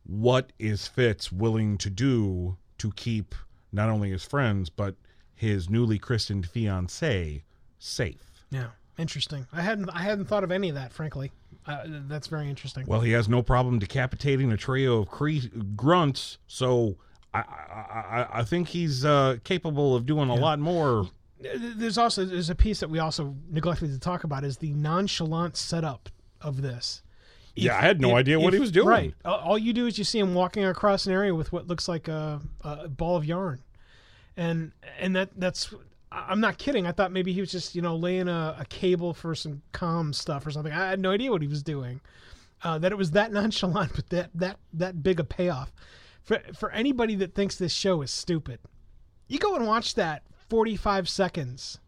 What 0.05 0.53
is 0.59 0.87
Fitz 0.87 1.33
willing 1.33 1.79
to 1.79 1.91
do 1.91 2.57
to 2.79 2.93
keep 2.93 3.35
not 3.73 3.89
only 3.89 4.11
his 4.11 4.25
friends 4.25 4.71
but 4.71 4.95
his 5.35 5.69
newly 5.69 5.99
christened 5.99 6.49
fiancee 6.49 7.43
safe? 7.79 8.36
Yeah, 8.57 8.67
interesting. 8.99 9.47
I 9.53 9.63
hadn't 9.63 9.91
I 9.91 10.01
hadn't 10.03 10.27
thought 10.27 10.45
of 10.45 10.51
any 10.53 10.69
of 10.69 10.75
that, 10.75 10.93
frankly. 10.93 11.33
Uh, 11.67 11.83
that's 12.09 12.29
very 12.29 12.49
interesting. 12.49 12.87
Well, 12.87 13.01
he 13.01 13.13
has 13.13 13.29
no 13.29 13.43
problem 13.43 13.79
decapitating 13.79 14.53
a 14.53 14.57
trio 14.57 15.03
of 15.03 15.09
cre- 15.09 15.49
grunts, 15.75 16.39
so 16.47 16.97
I, 17.35 17.41
I, 17.41 17.43
I, 17.43 18.27
I 18.41 18.45
think 18.45 18.69
he's 18.69 19.05
uh, 19.05 19.39
capable 19.45 19.97
of 19.97 20.07
doing 20.07 20.29
a 20.29 20.35
lot 20.35 20.59
more. 20.61 21.09
There's 21.41 21.99
also 21.99 22.25
there's 22.25 22.51
a 22.51 22.55
piece 22.55 22.81
that 22.81 22.89
we 22.89 22.99
also 22.99 23.35
neglected 23.51 23.91
to 23.93 23.99
talk 23.99 24.25
about 24.25 24.45
is 24.45 24.59
the 24.59 24.73
nonchalant 24.75 25.57
setup 25.57 26.09
of 26.41 26.63
this. 26.63 27.03
Yeah, 27.57 27.77
I 27.77 27.81
had 27.81 28.01
no 28.01 28.15
idea 28.17 28.39
what 28.39 28.53
he 28.53 28.61
was 28.61 28.71
doing. 28.71 28.87
Right. 28.89 29.15
All- 29.25 29.39
All 29.41 29.59
you 29.59 29.73
do 29.73 29.87
is 29.87 29.99
you 29.99 30.05
see 30.05 30.19
him 30.19 30.35
walking 30.35 30.65
across 30.65 31.07
an 31.07 31.13
area 31.13 31.35
with 31.35 31.53
what 31.53 31.67
looks 31.67 31.89
like 31.89 32.07
a, 32.07 32.41
a 32.63 32.89
ball 32.89 33.17
of 33.17 33.25
yarn, 33.25 33.61
and 34.37 34.73
and 35.01 35.17
that 35.17 35.31
that's. 35.37 35.75
I'm 36.17 36.41
not 36.41 36.57
kidding. 36.57 36.87
I 36.87 36.93
thought 36.93 37.13
maybe 37.13 37.33
he 37.33 37.41
was 37.41 37.51
just 37.51 37.75
you 37.75 37.83
know 37.83 37.95
laying 37.97 38.29
a, 38.29 38.57
a 38.59 38.65
cable 38.67 39.13
for 39.13 39.35
some 39.35 39.63
comm 39.73 40.15
stuff 40.15 40.47
or 40.47 40.51
something. 40.51 40.73
I 40.73 40.89
had 40.89 41.01
no 41.01 41.11
idea 41.11 41.31
what 41.31 41.43
he 41.43 41.49
was 41.49 41.63
doing. 41.63 42.01
Uh, 42.65 42.79
that 42.79 42.91
it 42.91 42.97
was 42.97 43.11
that 43.11 43.33
nonchalant, 43.33 43.93
but 43.95 44.09
that 44.11 44.31
that 44.35 44.59
that 44.73 45.03
big 45.03 45.21
a 45.21 45.25
payoff. 45.25 45.73
For 46.23 46.41
for 46.55 46.71
anybody 46.71 47.15
that 47.17 47.35
thinks 47.35 47.57
this 47.57 47.73
show 47.73 48.03
is 48.03 48.11
stupid, 48.11 48.61
you 49.29 49.39
go 49.39 49.55
and 49.55 49.67
watch 49.67 49.95
that 49.95 50.23
45 50.49 51.09
seconds 51.09 51.79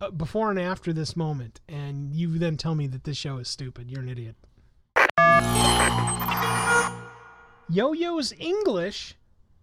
uh, 0.00 0.10
before 0.10 0.50
and 0.50 0.58
after 0.58 0.92
this 0.92 1.16
moment, 1.16 1.60
and 1.68 2.14
you 2.14 2.38
then 2.38 2.56
tell 2.56 2.74
me 2.74 2.86
that 2.86 3.04
this 3.04 3.16
show 3.16 3.36
is 3.38 3.48
stupid. 3.48 3.90
You're 3.90 4.02
an 4.02 4.08
idiot. 4.08 4.36
Yo 7.68 7.92
Yo's 7.92 8.32
English 8.38 9.16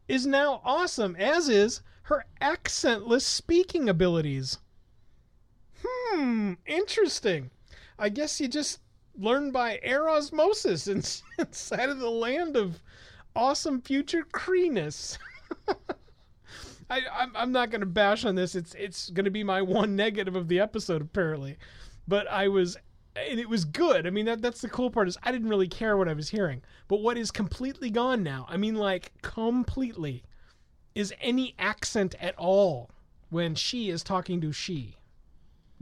is 0.07 0.27
now 0.27 0.61
awesome, 0.63 1.15
as 1.15 1.49
is 1.49 1.81
her 2.03 2.25
accentless 2.41 3.25
speaking 3.25 3.89
abilities. 3.89 4.59
Hmm, 5.85 6.53
interesting. 6.65 7.51
I 7.97 8.09
guess 8.09 8.39
you 8.39 8.47
just 8.47 8.79
learn 9.17 9.51
by 9.51 9.79
air 9.83 10.09
osmosis 10.09 10.87
inside 10.87 11.89
of 11.89 11.99
the 11.99 12.09
land 12.09 12.55
of 12.57 12.81
awesome 13.35 13.81
future 13.81 14.23
Kreeness. 14.33 15.17
I, 16.89 17.01
I'm, 17.17 17.31
I'm 17.35 17.51
not 17.51 17.71
going 17.71 17.81
to 17.81 17.87
bash 17.87 18.25
on 18.25 18.35
this. 18.35 18.55
It's 18.55 18.75
it's 18.75 19.09
going 19.09 19.25
to 19.25 19.31
be 19.31 19.43
my 19.43 19.61
one 19.61 19.95
negative 19.95 20.35
of 20.35 20.47
the 20.47 20.59
episode, 20.59 21.01
apparently. 21.01 21.57
But 22.07 22.29
I 22.29 22.49
was, 22.49 22.77
and 23.15 23.39
it 23.39 23.49
was 23.49 23.65
good. 23.65 24.05
I 24.05 24.09
mean, 24.09 24.25
that 24.25 24.41
that's 24.41 24.61
the 24.61 24.69
cool 24.69 24.91
part 24.91 25.07
is 25.07 25.17
I 25.23 25.31
didn't 25.31 25.49
really 25.49 25.67
care 25.67 25.97
what 25.97 26.09
I 26.09 26.13
was 26.13 26.29
hearing. 26.29 26.61
But 26.87 27.01
what 27.01 27.17
is 27.17 27.31
completely 27.31 27.89
gone 27.89 28.23
now? 28.23 28.45
I 28.49 28.57
mean, 28.57 28.75
like 28.75 29.11
completely, 29.21 30.23
is 30.95 31.13
any 31.21 31.55
accent 31.57 32.15
at 32.21 32.35
all 32.37 32.89
when 33.29 33.55
she 33.55 33.89
is 33.89 34.03
talking 34.03 34.39
to 34.41 34.51
she. 34.51 34.95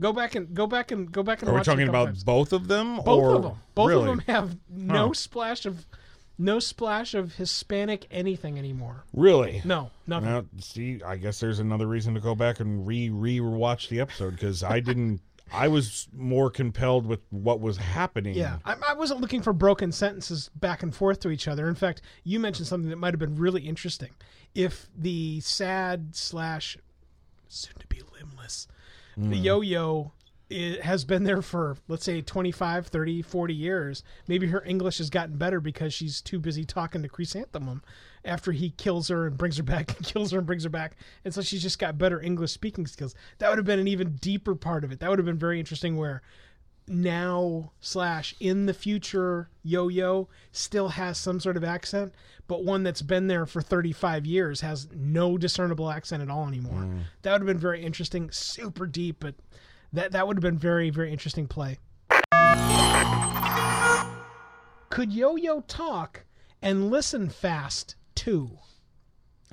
Go 0.00 0.12
back 0.12 0.34
and 0.34 0.52
go 0.54 0.66
back 0.66 0.90
and 0.90 1.12
go 1.12 1.22
back 1.22 1.42
and 1.42 1.50
Are 1.50 1.54
we 1.54 1.60
talking 1.60 1.88
about 1.88 2.06
times. 2.06 2.24
both 2.24 2.52
of 2.52 2.66
them? 2.68 2.96
both 2.96 3.06
or 3.06 3.34
of 3.36 3.42
them? 3.42 3.52
Both 3.74 3.88
really? 3.88 4.00
of 4.00 4.06
them 4.06 4.18
have 4.26 4.56
no 4.68 5.08
Huh. 5.08 5.14
splash 5.14 5.64
of 5.66 5.86
no 6.38 6.58
splash 6.58 7.14
of 7.14 7.34
Hispanic 7.36 8.06
anything 8.10 8.58
anymore. 8.58 9.04
Really? 9.12 9.60
No, 9.64 9.90
nothing. 10.06 10.28
Well, 10.28 10.46
see, 10.58 11.00
I 11.06 11.16
guess 11.16 11.38
there's 11.38 11.60
another 11.60 11.86
reason 11.86 12.14
to 12.14 12.20
go 12.20 12.34
back 12.34 12.58
and 12.58 12.86
re 12.86 13.10
re 13.10 13.38
watch 13.38 13.88
the 13.90 14.00
episode 14.00 14.30
because 14.32 14.62
I 14.64 14.80
didn't. 14.80 15.20
I 15.54 15.68
was 15.68 16.08
more 16.16 16.48
compelled 16.50 17.04
with 17.04 17.20
what 17.28 17.60
was 17.60 17.76
happening. 17.76 18.34
Yeah, 18.34 18.56
I, 18.64 18.74
I 18.88 18.94
wasn't 18.94 19.20
looking 19.20 19.42
for 19.42 19.52
broken 19.52 19.92
sentences 19.92 20.50
back 20.56 20.82
and 20.82 20.94
forth 20.94 21.20
to 21.20 21.30
each 21.30 21.46
other. 21.46 21.68
In 21.68 21.74
fact, 21.74 22.00
you 22.24 22.40
mentioned 22.40 22.66
something 22.66 22.88
that 22.88 22.96
might 22.96 23.12
have 23.12 23.20
been 23.20 23.36
really 23.36 23.60
interesting. 23.68 24.10
If 24.54 24.88
the 24.96 25.40
sad 25.40 26.14
slash 26.14 26.76
soon 27.48 27.74
to 27.78 27.86
be 27.86 28.02
limbless, 28.18 28.66
the 29.16 29.36
yo-yo 29.36 30.12
i- 30.50 30.78
has 30.82 31.04
been 31.04 31.24
there 31.24 31.42
for 31.42 31.76
let's 31.88 32.04
say 32.04 32.22
25 32.22 32.86
30 32.86 33.20
40 33.22 33.54
years 33.54 34.02
maybe 34.26 34.46
her 34.46 34.62
english 34.64 34.96
has 34.98 35.10
gotten 35.10 35.36
better 35.36 35.60
because 35.60 35.92
she's 35.92 36.22
too 36.22 36.38
busy 36.38 36.64
talking 36.64 37.02
to 37.02 37.08
chrysanthemum 37.08 37.82
after 38.24 38.52
he 38.52 38.70
kills 38.70 39.08
her 39.08 39.26
and 39.26 39.36
brings 39.36 39.58
her 39.58 39.62
back 39.62 39.94
and 39.96 40.06
kills 40.06 40.30
her 40.30 40.38
and 40.38 40.46
brings 40.46 40.64
her 40.64 40.70
back. 40.70 40.96
And 41.24 41.34
so 41.34 41.42
she's 41.42 41.62
just 41.62 41.78
got 41.78 41.98
better 41.98 42.20
english 42.20 42.52
speaking 42.52 42.86
skills. 42.86 43.14
That 43.38 43.48
would 43.50 43.58
have 43.58 43.66
been 43.66 43.80
an 43.80 43.88
even 43.88 44.16
deeper 44.16 44.54
part 44.54 44.84
of 44.84 44.92
it. 44.92 45.00
That 45.00 45.10
would 45.10 45.18
have 45.18 45.26
been 45.26 45.38
very 45.38 45.58
interesting 45.58 45.96
where 45.96 46.22
now 46.88 47.70
slash 47.80 48.34
in 48.40 48.66
the 48.66 48.74
future 48.74 49.48
yo-yo 49.62 50.28
still 50.50 50.88
has 50.88 51.16
some 51.16 51.38
sort 51.38 51.56
of 51.56 51.62
accent 51.62 52.12
but 52.48 52.64
one 52.64 52.82
that's 52.82 53.02
been 53.02 53.28
there 53.28 53.46
for 53.46 53.62
35 53.62 54.26
years 54.26 54.60
has 54.60 54.88
no 54.94 55.38
discernible 55.38 55.90
accent 55.90 56.22
at 56.22 56.28
all 56.28 56.46
anymore. 56.46 56.82
Mm. 56.82 57.02
That 57.22 57.32
would 57.32 57.42
have 57.42 57.46
been 57.46 57.58
very 57.58 57.82
interesting 57.82 58.30
super 58.30 58.86
deep 58.86 59.18
but 59.20 59.34
that 59.92 60.12
that 60.12 60.26
would 60.26 60.36
have 60.36 60.42
been 60.42 60.58
very 60.58 60.90
very 60.90 61.12
interesting 61.12 61.46
play. 61.46 61.78
Could 64.90 65.12
yo-yo 65.12 65.60
talk 65.62 66.24
and 66.60 66.90
listen 66.90 67.28
fast 67.28 67.94
too 68.14 68.58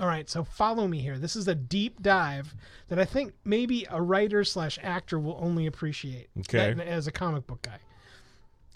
All 0.00 0.06
right, 0.06 0.30
so 0.30 0.44
follow 0.44 0.88
me 0.88 1.00
here. 1.00 1.18
This 1.18 1.36
is 1.36 1.46
a 1.46 1.54
deep 1.54 2.00
dive 2.00 2.54
that 2.88 2.98
I 2.98 3.04
think 3.04 3.34
maybe 3.44 3.86
a 3.90 4.00
writer 4.00 4.44
slash 4.44 4.78
actor 4.82 5.18
will 5.18 5.38
only 5.38 5.66
appreciate. 5.66 6.30
Okay. 6.38 6.72
that- 6.72 6.86
As 6.86 7.06
a 7.06 7.12
comic 7.12 7.46
book 7.46 7.60
guy. 7.60 7.80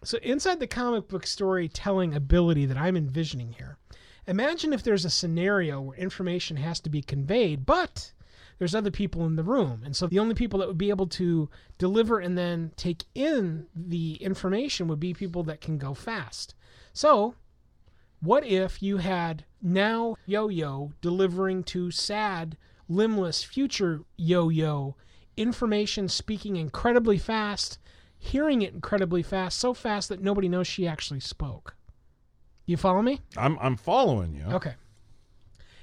So 0.04 0.18
inside 0.22 0.60
the 0.60 0.66
comic 0.66 1.08
book 1.08 1.26
storytelling 1.26 2.14
ability 2.14 2.66
that 2.66 2.76
I'm 2.76 2.94
envisioning 2.94 3.52
here, 3.52 3.78
imagine 4.26 4.74
if 4.74 4.82
there's 4.82 5.06
a 5.06 5.10
scenario 5.10 5.80
where 5.80 5.96
information 5.96 6.58
has 6.58 6.78
to 6.80 6.90
be 6.90 7.00
conveyed, 7.00 7.64
but 7.64 8.12
there's 8.58 8.74
other 8.74 8.90
people 8.90 9.24
in 9.24 9.37
the 9.37 9.42
room. 9.42 9.80
And 9.82 9.96
so 9.96 10.06
the 10.06 10.18
only 10.18 10.34
people 10.34 10.58
that 10.58 10.68
would 10.68 10.76
be 10.76 10.90
able 10.90 11.06
to 11.08 11.48
deliver 11.78 12.18
and 12.18 12.37
then 12.37 12.72
take 12.76 13.04
in 13.14 13.66
the 13.74 14.16
information 14.16 14.88
would 14.88 15.00
be 15.00 15.14
people 15.14 15.42
that 15.44 15.62
can 15.62 15.78
go 15.78 15.94
fast. 15.94 16.54
So 16.92 17.34
what 18.24 18.44
if 18.44 18.82
you 18.82 18.98
had 18.98 19.44
now 19.62 20.16
Yo 20.26 20.48
Yo 20.48 20.92
delivering 21.00 21.62
to 21.64 21.90
sad, 21.90 22.56
limbless 22.88 23.44
future 23.44 24.02
Yo 24.16 24.48
Yo 24.48 24.96
information 25.37 26.08
speaking 26.08 26.56
incredibly 26.56 27.18
fast, 27.18 27.78
hearing 28.16 28.62
it 28.62 28.72
incredibly 28.72 29.22
fast, 29.22 29.58
so 29.58 29.74
fast 29.74 30.08
that 30.08 30.22
nobody 30.22 30.48
knows 30.48 30.66
she 30.66 30.87
actually 30.87 31.20
spoke? 31.20 31.74
You 32.66 32.76
follow 32.76 33.02
me? 33.02 33.20
I'm 33.37 33.58
I'm 33.60 33.76
following 33.76 34.34
you. 34.34 34.44
Okay. 34.54 34.74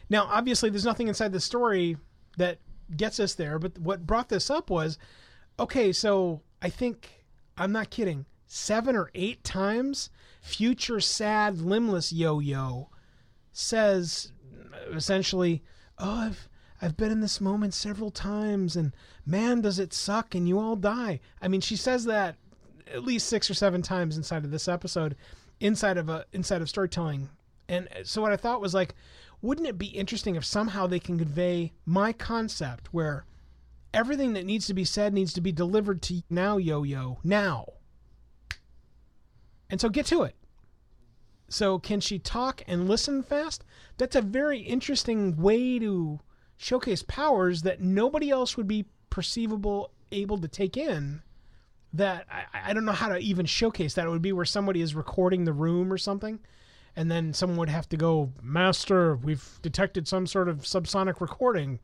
Now, 0.09 0.27
obviously, 0.29 0.69
there's 0.69 0.85
nothing 0.85 1.07
inside 1.07 1.31
the 1.31 1.39
story 1.39 1.95
that 2.37 2.57
gets 2.97 3.19
us 3.19 3.35
there, 3.35 3.59
but 3.59 3.77
what 3.79 4.05
brought 4.05 4.29
this 4.29 4.49
up 4.49 4.69
was 4.69 4.97
okay, 5.57 5.93
so 5.93 6.41
I 6.61 6.69
think, 6.69 7.23
I'm 7.57 7.71
not 7.71 7.91
kidding, 7.91 8.25
seven 8.47 8.95
or 8.95 9.09
eight 9.15 9.43
times, 9.43 10.09
future 10.41 10.99
sad, 10.99 11.61
limbless 11.61 12.11
yo 12.11 12.39
yo 12.39 12.89
says 13.51 14.31
essentially, 14.93 15.63
Oh, 15.97 16.15
I've. 16.15 16.47
I've 16.83 16.97
been 16.97 17.11
in 17.11 17.21
this 17.21 17.39
moment 17.39 17.75
several 17.75 18.09
times, 18.09 18.75
and 18.75 18.91
man, 19.23 19.61
does 19.61 19.77
it 19.77 19.93
suck, 19.93 20.33
and 20.33 20.47
you 20.47 20.57
all 20.57 20.75
die. 20.75 21.19
I 21.39 21.47
mean, 21.47 21.61
she 21.61 21.75
says 21.75 22.05
that 22.05 22.37
at 22.91 23.03
least 23.03 23.27
six 23.27 23.51
or 23.51 23.53
seven 23.53 23.83
times 23.83 24.17
inside 24.17 24.43
of 24.43 24.49
this 24.49 24.67
episode, 24.67 25.15
inside 25.59 25.97
of 25.97 26.09
a 26.09 26.25
inside 26.33 26.63
of 26.63 26.69
storytelling. 26.69 27.29
And 27.69 27.87
so 28.03 28.21
what 28.21 28.31
I 28.31 28.35
thought 28.37 28.61
was 28.61 28.73
like, 28.73 28.95
wouldn't 29.43 29.67
it 29.67 29.77
be 29.77 29.87
interesting 29.87 30.35
if 30.35 30.43
somehow 30.43 30.87
they 30.87 30.99
can 30.99 31.19
convey 31.19 31.71
my 31.85 32.13
concept 32.13 32.91
where 32.91 33.25
everything 33.93 34.33
that 34.33 34.45
needs 34.45 34.65
to 34.67 34.73
be 34.73 34.83
said 34.83 35.13
needs 35.13 35.33
to 35.33 35.41
be 35.41 35.51
delivered 35.51 36.01
to 36.03 36.23
now 36.29 36.57
yo 36.57 36.83
yo 36.83 37.19
now. 37.23 37.65
And 39.71 39.81
so 39.81 39.89
get 39.89 40.05
to 40.07 40.23
it. 40.23 40.35
So 41.49 41.79
can 41.79 41.99
she 41.99 42.19
talk 42.19 42.61
and 42.67 42.87
listen 42.87 43.23
fast? 43.23 43.63
That's 43.97 44.15
a 44.15 44.21
very 44.21 44.59
interesting 44.59 45.35
way 45.37 45.79
to 45.79 46.19
showcase 46.57 47.03
powers 47.03 47.63
that 47.63 47.81
nobody 47.81 48.29
else 48.29 48.55
would 48.55 48.67
be 48.67 48.85
perceivable 49.09 49.91
able 50.11 50.37
to 50.37 50.47
take 50.47 50.77
in 50.77 51.23
that 51.93 52.25
I, 52.31 52.69
I 52.69 52.73
don't 52.73 52.85
know 52.85 52.91
how 52.91 53.09
to 53.09 53.17
even 53.17 53.45
showcase 53.45 53.95
that. 53.95 54.05
It 54.05 54.09
would 54.09 54.21
be 54.21 54.31
where 54.31 54.45
somebody 54.45 54.81
is 54.81 54.95
recording 54.95 55.43
the 55.43 55.53
room 55.53 55.91
or 55.91 55.97
something, 55.97 56.39
and 56.95 57.11
then 57.11 57.33
someone 57.33 57.57
would 57.59 57.69
have 57.69 57.89
to 57.89 57.97
go, 57.97 58.31
Master, 58.41 59.15
we've 59.17 59.59
detected 59.61 60.07
some 60.07 60.27
sort 60.27 60.47
of 60.47 60.59
subsonic 60.59 61.19
recording 61.19 61.79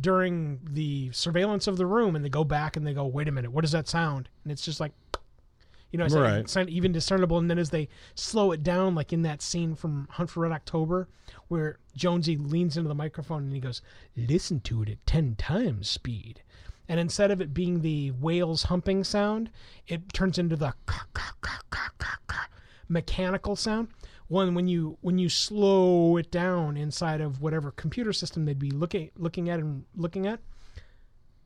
during 0.00 0.60
the 0.64 1.10
surveillance 1.12 1.66
of 1.66 1.76
the 1.76 1.86
room, 1.86 2.16
and 2.16 2.24
they 2.24 2.28
go 2.28 2.44
back 2.44 2.76
and 2.76 2.86
they 2.86 2.94
go, 2.94 3.06
Wait 3.06 3.28
a 3.28 3.32
minute, 3.32 3.52
what 3.52 3.62
does 3.62 3.72
that 3.72 3.88
sound? 3.88 4.28
And 4.42 4.52
it's 4.52 4.64
just 4.64 4.80
like, 4.80 4.92
you 5.92 5.98
know, 5.98 6.06
it's, 6.06 6.14
Right. 6.14 6.38
it's 6.38 6.56
not 6.56 6.68
even 6.68 6.90
discernible. 6.90 7.38
And 7.38 7.48
then 7.48 7.58
as 7.58 7.70
they 7.70 7.88
slow 8.14 8.50
it 8.50 8.62
down, 8.64 8.94
like 8.96 9.12
in 9.12 9.22
that 9.22 9.40
scene 9.42 9.74
from 9.76 10.08
Hunt 10.10 10.30
for 10.30 10.40
Red 10.40 10.50
October, 10.52 11.08
where 11.48 11.78
Jonesy 11.94 12.36
leans 12.36 12.76
into 12.76 12.88
the 12.88 12.94
microphone 12.94 13.44
and 13.44 13.52
he 13.52 13.60
goes, 13.60 13.80
"Listen 14.16 14.58
to 14.62 14.82
it 14.82 14.88
at 14.88 15.06
ten 15.06 15.36
times 15.36 15.88
speed." 15.88 16.42
And 16.88 16.98
instead 16.98 17.30
of 17.30 17.40
it 17.40 17.54
being 17.54 17.82
the 17.82 18.10
whales 18.10 18.64
humping 18.64 19.04
sound, 19.04 19.50
it 19.86 20.12
turns 20.12 20.36
into 20.38 20.56
the 20.56 20.74
ka, 20.86 21.06
ka, 21.12 21.34
ka, 21.44 22.48
mechanical 22.88 23.56
sound. 23.56 23.88
One 24.28 24.54
when 24.54 24.68
you 24.68 24.98
when 25.00 25.18
you 25.18 25.28
slow 25.28 26.16
it 26.16 26.30
down 26.30 26.76
inside 26.76 27.20
of 27.20 27.40
whatever 27.40 27.70
computer 27.70 28.12
system 28.12 28.44
they'd 28.44 28.58
be 28.58 28.70
looking 28.70 29.10
looking 29.16 29.48
at 29.48 29.60
and 29.60 29.84
looking 29.96 30.26
at, 30.26 30.40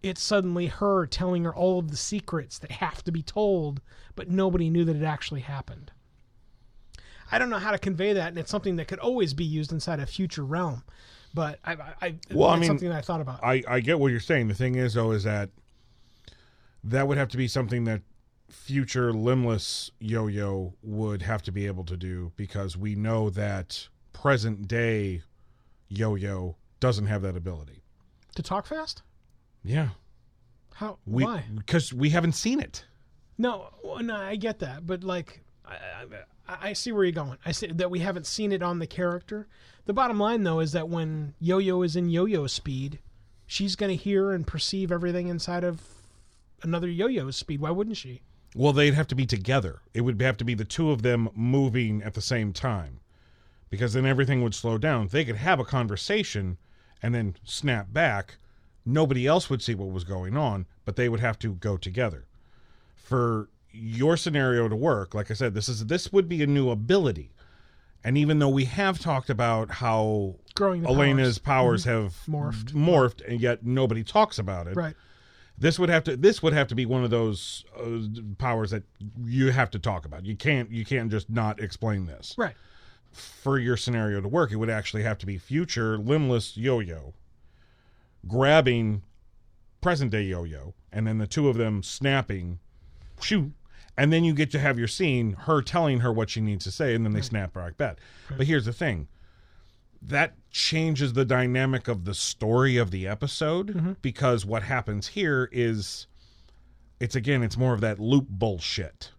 it's 0.03 0.23
suddenly 0.23 0.67
her 0.67 1.07
telling 1.07 1.45
her 1.45 1.55
all 1.55 1.79
of 1.79 1.91
the 1.91 1.97
secrets 1.97 2.59
that 2.59 2.71
have 2.71 3.03
to 3.05 3.13
be 3.13 3.23
told, 3.23 3.81
but 4.15 4.31
nobody 4.31 4.71
knew 4.71 4.85
that 4.85 4.97
it 4.97 5.05
actually 5.05 5.41
happened. 5.41 5.91
I 7.31 7.39
don't 7.39 7.51
know 7.51 7.59
how 7.59 7.73
to 7.73 7.79
convey 7.79 8.13
that, 8.13 8.29
and 8.29 8.39
it's 8.39 8.51
something 8.51 8.77
that 8.77 8.87
could 8.87 9.01
always 9.01 9.35
be 9.35 9.45
used 9.45 9.73
inside 9.73 9.99
a 9.99 10.07
future 10.07 10.45
realm. 10.45 10.85
But 11.35 11.59
I, 11.65 11.77
I, 12.01 12.15
Well, 12.33 12.51
I 12.51 12.57
mean, 12.57 12.69
something 12.69 12.89
that 12.89 12.99
I 12.99 13.01
thought 13.01 13.21
about. 13.21 13.43
I, 13.43 13.63
I 13.69 13.81
get 13.81 13.99
what 13.99 14.11
you're 14.11 14.21
saying. 14.21 14.49
The 14.49 14.55
thing 14.55 14.77
is, 14.77 14.95
though, 14.95 15.11
is 15.11 15.25
that 15.25 15.51
that 16.85 17.09
would 17.09 17.19
have 17.19 17.29
to 17.31 17.37
be 17.37 17.49
something 17.49 17.85
that 17.85 18.03
future 18.49 19.13
limbless 19.13 19.91
yo-yo 19.99 20.75
would 20.83 21.23
have 21.23 21.43
to 21.43 21.53
be 21.53 21.67
able 21.67 21.85
to 21.85 21.97
do 21.97 22.33
because 22.37 22.77
we 22.77 22.95
know 22.95 23.29
that 23.29 23.89
present 24.13 24.69
day 24.69 25.23
yo-yo 25.89 26.57
doesn't 26.79 27.07
have 27.07 27.23
that 27.23 27.37
ability. 27.37 27.83
to 28.35 28.43
talk 28.43 28.67
fast? 28.67 29.03
Yeah, 29.66 29.88
How? 30.74 30.98
we 31.07 31.24
why? 31.24 31.44
because 31.55 31.92
we 31.92 32.11
haven't 32.11 32.35
seen 32.35 32.61
it. 32.61 32.85
No, 33.37 33.68
no, 34.00 34.14
I 34.16 34.37
get 34.37 34.61
that, 34.61 34.87
but 34.87 35.02
like, 35.02 35.42
I, 35.66 35.74
I, 36.48 36.68
I 36.68 36.72
see 36.72 36.92
where 36.92 37.02
you're 37.05 37.12
going. 37.12 37.37
I 37.44 37.52
see 37.52 37.66
that 37.66 37.90
we 37.90 37.98
haven't 37.98 38.26
seen 38.26 38.52
it 38.52 38.62
on 38.62 38.79
the 38.79 38.87
character. 38.87 39.48
The 39.85 39.92
bottom 39.92 40.18
line, 40.20 40.44
though, 40.44 40.61
is 40.61 40.72
that 40.72 40.88
when 40.88 41.35
Yo-Yo 41.40 41.83
is 41.83 41.96
in 41.96 42.09
Yo-Yo 42.09 42.46
speed, 42.46 43.00
she's 43.46 43.76
going 43.76 43.90
to 43.96 44.02
hear 44.02 44.33
and 44.33 44.46
perceive 44.46 44.92
everything 44.92 45.29
inside 45.29 45.64
of 45.64 45.81
another 46.62 46.88
Yo-Yo 46.88 47.31
speed. 47.33 47.61
Why 47.61 47.70
wouldn't 47.72 47.96
she? 47.96 48.22
Well, 48.55 48.72
they'd 48.72 48.94
have 48.94 49.09
to 49.09 49.14
be 49.14 49.26
together. 49.26 49.81
It 49.92 50.00
would 50.02 50.20
have 50.22 50.37
to 50.38 50.44
be 50.44 50.55
the 50.55 50.64
two 50.64 50.90
of 50.92 51.02
them 51.02 51.29
moving 51.35 52.02
at 52.02 52.14
the 52.14 52.22
same 52.22 52.52
time 52.52 53.00
because 53.68 53.92
then 53.92 54.07
everything 54.07 54.42
would 54.42 54.55
slow 54.55 54.79
down. 54.79 55.09
They 55.09 55.24
could 55.24 55.37
have 55.37 55.61
a 55.61 55.64
conversation 55.64 56.57
and 57.02 57.14
then 57.14 57.37
snap 57.44 57.92
back. 57.92 58.38
Nobody 58.87 59.27
else 59.27 59.51
would 59.51 59.62
see 59.62 59.75
what 59.75 59.90
was 59.90 60.05
going 60.05 60.37
on, 60.37 60.66
but 60.85 60.94
they 60.94 61.09
would 61.09 61.20
have 61.20 61.38
to 61.40 61.55
go 61.55 61.77
together. 61.77 62.27
For 62.94 63.49
your 63.72 64.16
scenario 64.16 64.68
to 64.68 64.77
work, 64.77 65.12
like 65.12 65.31
I 65.31 65.35
said, 65.35 65.55
this 65.55 65.68
is 65.68 65.87
this 65.87 66.12
would 66.12 66.29
be 66.29 66.42
a 66.42 66.46
new 66.46 66.70
ability. 66.70 67.33
And 68.05 68.16
even 68.16 68.38
though 68.38 68.49
we 68.49 68.66
have 68.66 69.01
talked 69.01 69.29
about 69.29 69.70
how 69.70 70.37
Growing 70.55 70.87
Elena's 70.87 71.38
powers. 71.38 71.85
Mm-hmm. 71.85 71.92
powers, 71.92 72.14
have 72.14 72.14
Morphed. 72.29 72.72
morphed, 72.72 73.29
and 73.29 73.40
yet 73.40 73.66
nobody 73.66 74.05
talks 74.05 74.38
about 74.38 74.68
it. 74.68 74.77
Right. 74.77 74.94
This 75.59 75.79
would 75.79 75.88
have 75.88 76.05
to 76.05 76.16
this 76.16 76.42
would 76.42 76.53
have 76.53 76.68
to 76.68 76.75
be 76.75 76.87
one 76.87 77.03
of 77.03 77.11
those 77.11 77.64
uh, 77.77 78.01
powers 78.38 78.70
that 78.70 78.85
you 79.25 79.51
have 79.51 79.70
to 79.72 79.79
talk 79.79 80.05
about. 80.05 80.25
You 80.25 80.37
can't 80.37 80.70
you 80.70 80.85
can't 80.85 81.11
just 81.11 81.29
not 81.29 81.61
explain 81.61 82.07
this. 82.07 82.35
Right. 82.38 82.55
For 83.11 83.59
your 83.59 83.77
scenario 83.77 84.20
to 84.20 84.29
work, 84.29 84.53
it 84.53 84.57
would 84.57 84.70
actually 84.70 85.03
have 85.03 85.18
to 85.18 85.27
be 85.27 85.38
future 85.38 85.99
limbless 85.99 86.57
yo-yo 86.57 87.14
grabbing 88.27 89.03
present 89.81 90.11
day 90.11 90.23
yo-yo 90.23 90.75
and 90.93 91.07
then 91.07 91.19
the 91.19 91.27
two 91.27 91.49
of 91.49 91.57
them 91.57 91.83
snapping 91.83 92.59
shoot 93.21 93.53
and 93.97 94.12
then 94.12 94.25
you 94.25 94.35
get 94.35 94.51
to 94.51 94.59
have 94.59 94.79
your 94.79 94.89
scene 94.89 95.33
her 95.33 95.62
telling 95.62 96.01
her 96.01 96.12
what 96.12 96.31
she 96.31 96.41
needs 96.41 96.65
to 96.65 96.71
say 96.71 96.95
and 96.95 97.05
then 97.05 97.12
they 97.12 97.21
snap 97.23 97.53
back 97.53 97.77
back. 97.77 97.99
But 98.37 98.47
here's 98.47 98.67
the 98.67 98.73
thing. 98.73 99.09
That 100.03 100.35
changes 100.51 101.15
the 101.15 101.25
dynamic 101.25 101.89
of 101.89 102.05
the 102.05 102.15
story 102.15 102.77
of 102.77 102.91
the 102.91 103.07
episode 103.07 103.69
mm-hmm. 103.69 103.93
because 104.03 104.45
what 104.45 104.62
happens 104.62 105.09
here 105.09 105.49
is 105.51 106.07
it's 107.01 107.17
again 107.17 107.43
it's 107.43 107.57
more 107.57 107.75
of 107.75 107.81
that 107.81 107.99
loop 107.99 108.29
bullshit. 108.29 109.12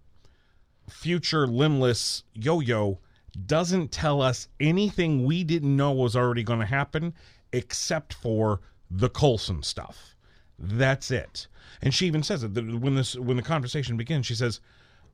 Future 0.89 1.47
limbless 1.47 2.23
yo-yo 2.33 2.99
doesn't 3.45 3.91
tell 3.91 4.21
us 4.21 4.47
anything 4.59 5.25
we 5.25 5.43
didn't 5.43 5.75
know 5.75 5.91
was 5.91 6.15
already 6.15 6.43
going 6.43 6.59
to 6.59 6.65
happen 6.65 7.13
except 7.51 8.13
for 8.13 8.61
the 8.89 9.09
Coulson 9.09 9.63
stuff 9.63 10.15
that's 10.59 11.11
it 11.11 11.47
and 11.81 11.93
she 11.93 12.07
even 12.07 12.23
says 12.23 12.43
it 12.43 12.49
when 12.55 12.95
this 12.95 13.15
when 13.15 13.37
the 13.37 13.43
conversation 13.43 13.97
begins 13.97 14.25
she 14.25 14.35
says 14.35 14.59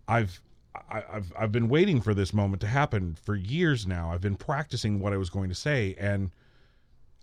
i've 0.08 0.42
I, 0.90 1.04
I've 1.12 1.34
I've 1.38 1.52
been 1.52 1.70
waiting 1.70 2.02
for 2.02 2.14
this 2.14 2.34
moment 2.34 2.62
to 2.62 2.68
happen 2.68 3.16
for 3.22 3.36
years 3.36 3.86
now. 3.86 4.12
I've 4.12 4.22
been 4.22 4.36
practicing 4.36 5.00
what 5.00 5.14
I 5.14 5.18
was 5.18 5.30
going 5.30 5.50
to 5.50 5.56
say, 5.56 5.96
and 6.00 6.32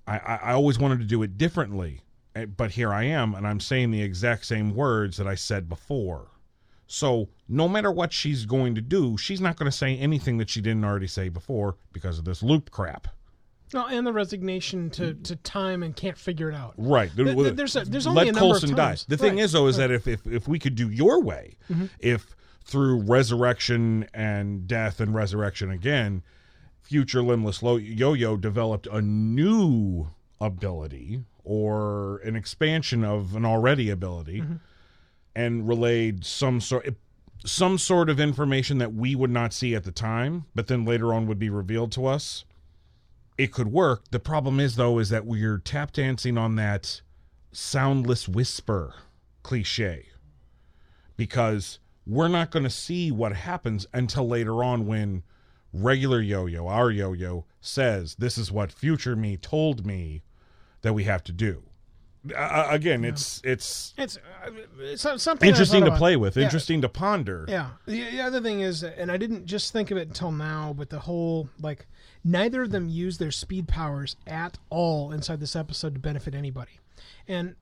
I, 0.07 0.19
I, 0.19 0.35
I 0.37 0.53
always 0.53 0.79
wanted 0.79 1.01
to 1.01 1.05
do 1.05 1.23
it 1.23 1.37
differently. 1.37 2.01
Eh, 2.35 2.47
But 2.47 2.73
here 2.73 2.93
I 2.93 3.05
am, 3.05 3.35
and 3.35 3.47
I'm 3.47 3.61
saying 3.61 3.91
the 3.91 4.03
exact 4.03 4.47
same 4.47 4.75
words 4.75 5.17
that 5.17 5.27
I 5.27 5.35
said 5.35 5.69
before. 5.69 6.29
So 6.87 7.29
no 7.49 7.69
matter 7.69 7.91
what 7.91 8.13
she's 8.13 8.47
going 8.47 8.75
to 8.75 8.81
do, 8.81 9.17
she's 9.17 9.41
not 9.41 9.57
going 9.57 9.71
to 9.71 9.77
say 9.77 9.97
anything 9.97 10.39
that 10.39 10.51
she 10.51 10.61
didn't 10.61 10.85
already 10.85 11.07
say 11.07 11.29
before 11.29 11.77
because 11.93 12.19
of 12.19 12.25
this 12.25 12.43
loop 12.43 12.71
crap. 12.71 13.09
No, 13.73 13.87
and 13.87 14.07
the 14.07 14.13
resignation 14.13 14.91
to, 14.91 15.15
to 15.15 15.37
time 15.37 15.83
and 15.83 15.95
can't 15.95 16.19
figure 16.19 16.51
it 16.51 16.55
out. 16.55 16.75
Right. 16.77 17.11
Th- 17.15 17.37
th- 17.37 17.55
there's 17.55 17.77
a- 17.77 17.85
there's 17.85 18.07
only 18.07 18.25
Let 18.25 18.29
a 18.29 18.33
number 18.33 18.55
of 18.57 18.61
Coulson 18.61 18.75
die. 18.77 18.97
The 19.09 19.17
thing 19.17 19.27
Right, 19.27 19.33
Mm-hmm. 19.39 19.45
is, 19.45 19.53
though, 19.53 19.67
is 19.69 19.77
that 19.77 19.91
if, 19.91 20.09
if 20.09 20.27
if 20.27 20.49
we 20.49 20.59
could 20.59 20.75
do 20.75 20.91
your 20.91 21.23
way, 21.23 21.57
if 22.01 22.35
through 22.65 23.03
resurrection 23.03 24.07
and 24.15 24.67
death 24.67 25.01
and 25.01 25.15
resurrection 25.15 25.71
again, 25.71 26.23
future 26.83 27.23
limbless 27.23 27.63
Lo- 27.63 27.77
yo-yo 27.77 28.37
developed 28.37 28.87
a 28.89 29.01
new 29.01 30.09
ability 30.41 31.25
or 31.45 32.19
an 32.19 32.37
expansion 32.37 33.05
of 33.05 33.35
an 33.37 33.45
already 33.45 33.91
ability 33.91 34.43
and 35.37 35.69
relayed 35.69 36.25
some 36.25 36.61
sort 36.61 36.89
some 37.45 37.79
sort 37.79 38.11
of 38.11 38.21
information 38.21 38.79
that 38.79 38.93
we 38.93 39.15
would 39.15 39.31
not 39.31 39.53
see 39.53 39.75
at 39.75 39.85
the 39.85 39.93
time 39.93 40.45
but 40.55 40.67
then 40.67 40.85
later 40.85 41.15
on 41.15 41.27
would 41.27 41.39
be 41.39 41.49
revealed 41.49 41.91
to 41.93 42.07
us 42.07 42.45
it 43.39 43.53
could 43.53 43.69
work. 43.69 44.05
The 44.11 44.21
problem 44.21 44.61
is 44.61 44.77
though 44.77 44.99
is 44.99 45.09
that 45.11 45.27
we're 45.27 45.59
tap 45.59 45.93
dancing 45.93 46.37
on 46.39 46.57
that 46.57 47.01
soundless 47.53 48.29
whisper 48.29 48.95
cliche 49.43 50.07
because 51.17 51.79
we're 52.07 52.29
not 52.29 52.51
going 52.51 52.63
to 52.65 52.71
see 52.71 53.11
what 53.11 53.33
happens 53.35 53.87
until 53.93 54.27
later 54.27 54.63
on 54.65 54.87
when 54.87 55.23
regular 55.73 56.21
yo-yo 56.21 56.67
our 56.67 56.91
yo-yo 56.91 57.45
says 57.61 58.17
this 58.17 58.37
is 58.37 58.51
what 58.51 58.73
future 58.73 59.15
me 59.15 59.37
told 59.37 59.87
me 59.87 60.23
that 60.83 60.93
we 60.93 61.05
have 61.05 61.23
to 61.23 61.31
do. 61.33 61.63
Uh, 62.37 62.67
again 62.69 63.03
it's 63.05 63.41
it's 63.45 63.95
It's, 63.97 64.17
uh, 64.19 64.51
it's 64.81 65.03
something 65.23 65.49
interesting 65.49 65.85
to 65.85 65.97
play 65.97 66.17
with 66.17 66.37
Yeah. 66.37 66.45
interesting 66.45 66.83
to 66.83 66.89
ponder. 66.89 67.47
Yeah. 67.49 67.71
The, 67.87 68.11
the 68.11 68.21
other 68.21 68.41
thing 68.43 68.61
is, 68.61 68.83
and 68.83 69.11
I 69.11 69.17
didn't 69.17 69.47
just 69.47 69.73
think 69.73 69.91
of 69.91 69.97
it 69.97 70.09
until 70.09 70.31
now, 70.33 70.75
but 70.77 70.91
the 70.91 70.99
whole 70.99 71.49
like 71.61 71.87
neither 72.25 72.63
of 72.63 72.71
them 72.71 72.89
use 72.89 73.19
their 73.19 73.31
speed 73.31 73.69
powers 73.69 74.17
at 74.27 74.59
all 74.69 75.13
inside 75.13 75.41
this 75.41 75.57
episode 75.57 75.95
to 75.95 76.01
benefit 76.01 76.35
anybody, 76.35 76.79
and 77.29 77.55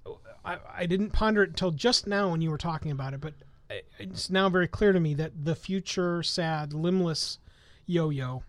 I, 0.44 0.58
I 0.78 0.86
didn't 0.86 1.10
ponder 1.10 1.42
it 1.42 1.50
until 1.50 1.70
just 1.70 2.06
now 2.06 2.30
when 2.30 2.40
you 2.40 2.50
were 2.50 2.58
talking 2.58 2.90
about 2.90 3.14
it, 3.14 3.20
but 3.20 3.34
it's 3.98 4.30
now 4.30 4.48
very 4.48 4.68
clear 4.68 4.92
to 4.92 5.00
me 5.00 5.14
that 5.14 5.44
the 5.44 5.54
future 5.54 6.22
sad 6.22 6.72
limbless 6.72 7.38
yo-yo 7.86 8.42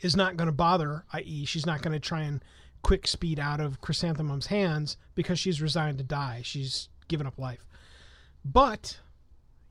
is 0.00 0.14
not 0.16 0.36
going 0.36 0.46
to 0.46 0.52
bother, 0.52 1.04
i.e., 1.12 1.44
she's 1.46 1.64
not 1.64 1.80
going 1.82 1.92
to 1.94 2.00
try 2.00 2.22
and 2.22 2.44
quick 2.82 3.06
speed 3.06 3.38
out 3.40 3.60
of 3.60 3.80
Chrysanthemum's 3.80 4.46
hands 4.46 4.98
because 5.14 5.38
she's 5.38 5.62
resigned 5.62 5.96
to 5.96 6.04
die. 6.04 6.42
She's 6.44 6.90
given 7.08 7.26
up 7.26 7.38
life. 7.38 7.64
But 8.44 8.98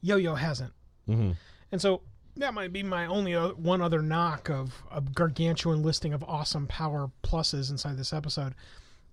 Yo 0.02 0.16
Yo 0.16 0.34
hasn't. 0.36 0.74
Mhm. 1.08 1.36
And 1.72 1.80
so 1.80 2.02
that 2.38 2.54
might 2.54 2.74
be 2.74 2.84
my 2.84 3.06
only 3.06 3.34
one 3.34 3.82
other 3.82 4.02
knock 4.02 4.50
of 4.50 4.84
a 4.92 5.02
gargantuan 5.02 5.84
listing 5.84 6.14
of 6.14 6.24
awesome 6.24 6.68
power 6.68 7.12
pluses 7.24 7.70
inside 7.70 7.98
this 7.98 8.14
episode. 8.14 8.54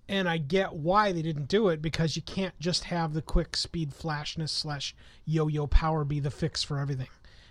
And 0.09 0.27
I 0.27 0.37
get 0.39 0.73
why 0.73 1.11
they 1.11 1.21
didn't 1.21 1.47
do 1.47 1.69
it 1.69 1.81
because 1.81 2.15
you 2.15 2.21
can't 2.23 2.57
just 2.59 2.85
have 2.85 3.13
the 3.13 3.21
quick 3.21 3.55
speed 3.55 3.93
flashness 3.93 4.51
slash 4.51 4.93
yo 5.25 5.47
yo 5.47 5.67
power 5.67 6.03
be 6.03 6.19
the 6.19 6.31
fix 6.31 6.63
for 6.63 6.79
everything. 6.79 7.07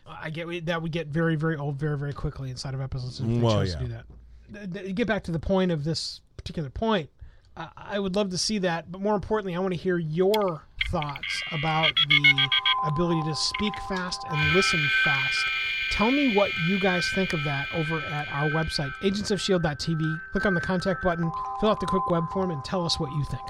I 0.06 0.30
get 0.30 0.66
that 0.66 0.82
would 0.82 0.92
get 0.92 1.06
very 1.06 1.36
very 1.36 1.56
old 1.56 1.76
very 1.76 1.96
very 1.96 2.12
quickly 2.12 2.50
inside 2.50 2.74
of 2.74 2.80
episodes 2.80 3.20
if 3.20 3.26
they 3.26 3.38
Well, 3.38 3.60
chose 3.60 3.72
yeah. 3.74 3.78
to 3.78 3.84
do 3.84 3.92
that. 3.92 4.04
Th- 4.52 4.84
th- 4.84 4.94
Get 4.96 5.06
back 5.06 5.22
to 5.24 5.30
the 5.30 5.38
point 5.38 5.70
of 5.70 5.84
this 5.84 6.20
particular 6.36 6.68
point. 6.70 7.08
I 7.76 7.98
would 7.98 8.16
love 8.16 8.30
to 8.30 8.38
see 8.38 8.58
that, 8.58 8.90
but 8.90 9.00
more 9.02 9.14
importantly, 9.14 9.54
I 9.54 9.58
want 9.58 9.74
to 9.74 9.78
hear 9.78 9.98
your 9.98 10.62
thoughts 10.90 11.42
about 11.52 11.92
the 12.08 12.48
ability 12.84 13.22
to 13.22 13.34
speak 13.34 13.74
fast 13.88 14.24
and 14.28 14.54
listen 14.54 14.80
fast. 15.04 15.38
Tell 15.90 16.10
me 16.10 16.36
what 16.36 16.50
you 16.68 16.78
guys 16.78 17.08
think 17.14 17.32
of 17.32 17.42
that 17.44 17.66
over 17.74 17.98
at 17.98 18.28
our 18.32 18.48
website, 18.50 18.92
agentsofshield.tv. 19.02 20.20
Click 20.32 20.46
on 20.46 20.54
the 20.54 20.60
contact 20.60 21.02
button, 21.02 21.30
fill 21.60 21.70
out 21.70 21.80
the 21.80 21.86
quick 21.86 22.08
web 22.10 22.30
form, 22.30 22.50
and 22.50 22.64
tell 22.64 22.84
us 22.84 22.98
what 22.98 23.10
you 23.12 23.24
think. 23.24 23.42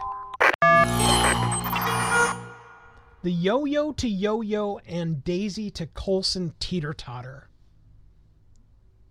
The 3.23 3.31
yo 3.31 3.67
yo 3.67 3.93
to 3.93 4.09
yo 4.09 4.41
yo 4.41 4.79
and 4.87 5.23
Daisy 5.23 5.71
to 5.73 5.87
Coulson 5.87 6.55
teeter 6.59 6.95
totter. 6.95 7.49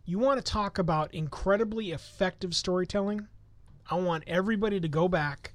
You 0.05 0.17
want 0.17 0.43
to 0.43 0.51
talk 0.51 0.79
about 0.79 1.13
incredibly 1.13 1.91
effective 1.91 2.55
storytelling? 2.55 3.27
I 3.91 3.95
want 3.99 4.23
everybody 4.25 4.79
to 4.79 4.87
go 4.87 5.07
back 5.07 5.53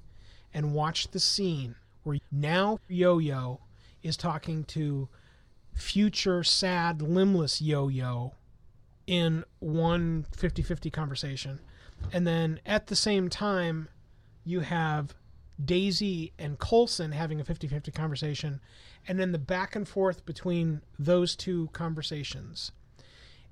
and 0.53 0.73
watch 0.73 1.09
the 1.09 1.19
scene 1.19 1.75
where 2.03 2.19
now 2.31 2.79
Yo 2.87 3.17
Yo 3.17 3.59
is 4.05 4.15
talking 4.15 4.63
to 4.65 5.09
future 5.73 6.43
sad 6.43 7.01
limbless 7.01 7.61
Yo 7.61 7.87
Yo 7.87 8.33
in 9.07 9.43
one 9.59 10.25
50 10.35 10.61
50 10.61 10.89
conversation. 10.89 11.59
And 12.13 12.25
then 12.25 12.59
at 12.65 12.87
the 12.87 12.95
same 12.95 13.29
time, 13.29 13.89
you 14.43 14.61
have 14.61 15.15
Daisy 15.63 16.33
and 16.37 16.59
Coulson 16.59 17.11
having 17.11 17.39
a 17.39 17.43
50 17.43 17.67
50 17.67 17.91
conversation. 17.91 18.61
And 19.07 19.19
then 19.19 19.31
the 19.31 19.39
back 19.39 19.75
and 19.75 19.87
forth 19.87 20.25
between 20.25 20.81
those 20.97 21.35
two 21.35 21.69
conversations 21.73 22.71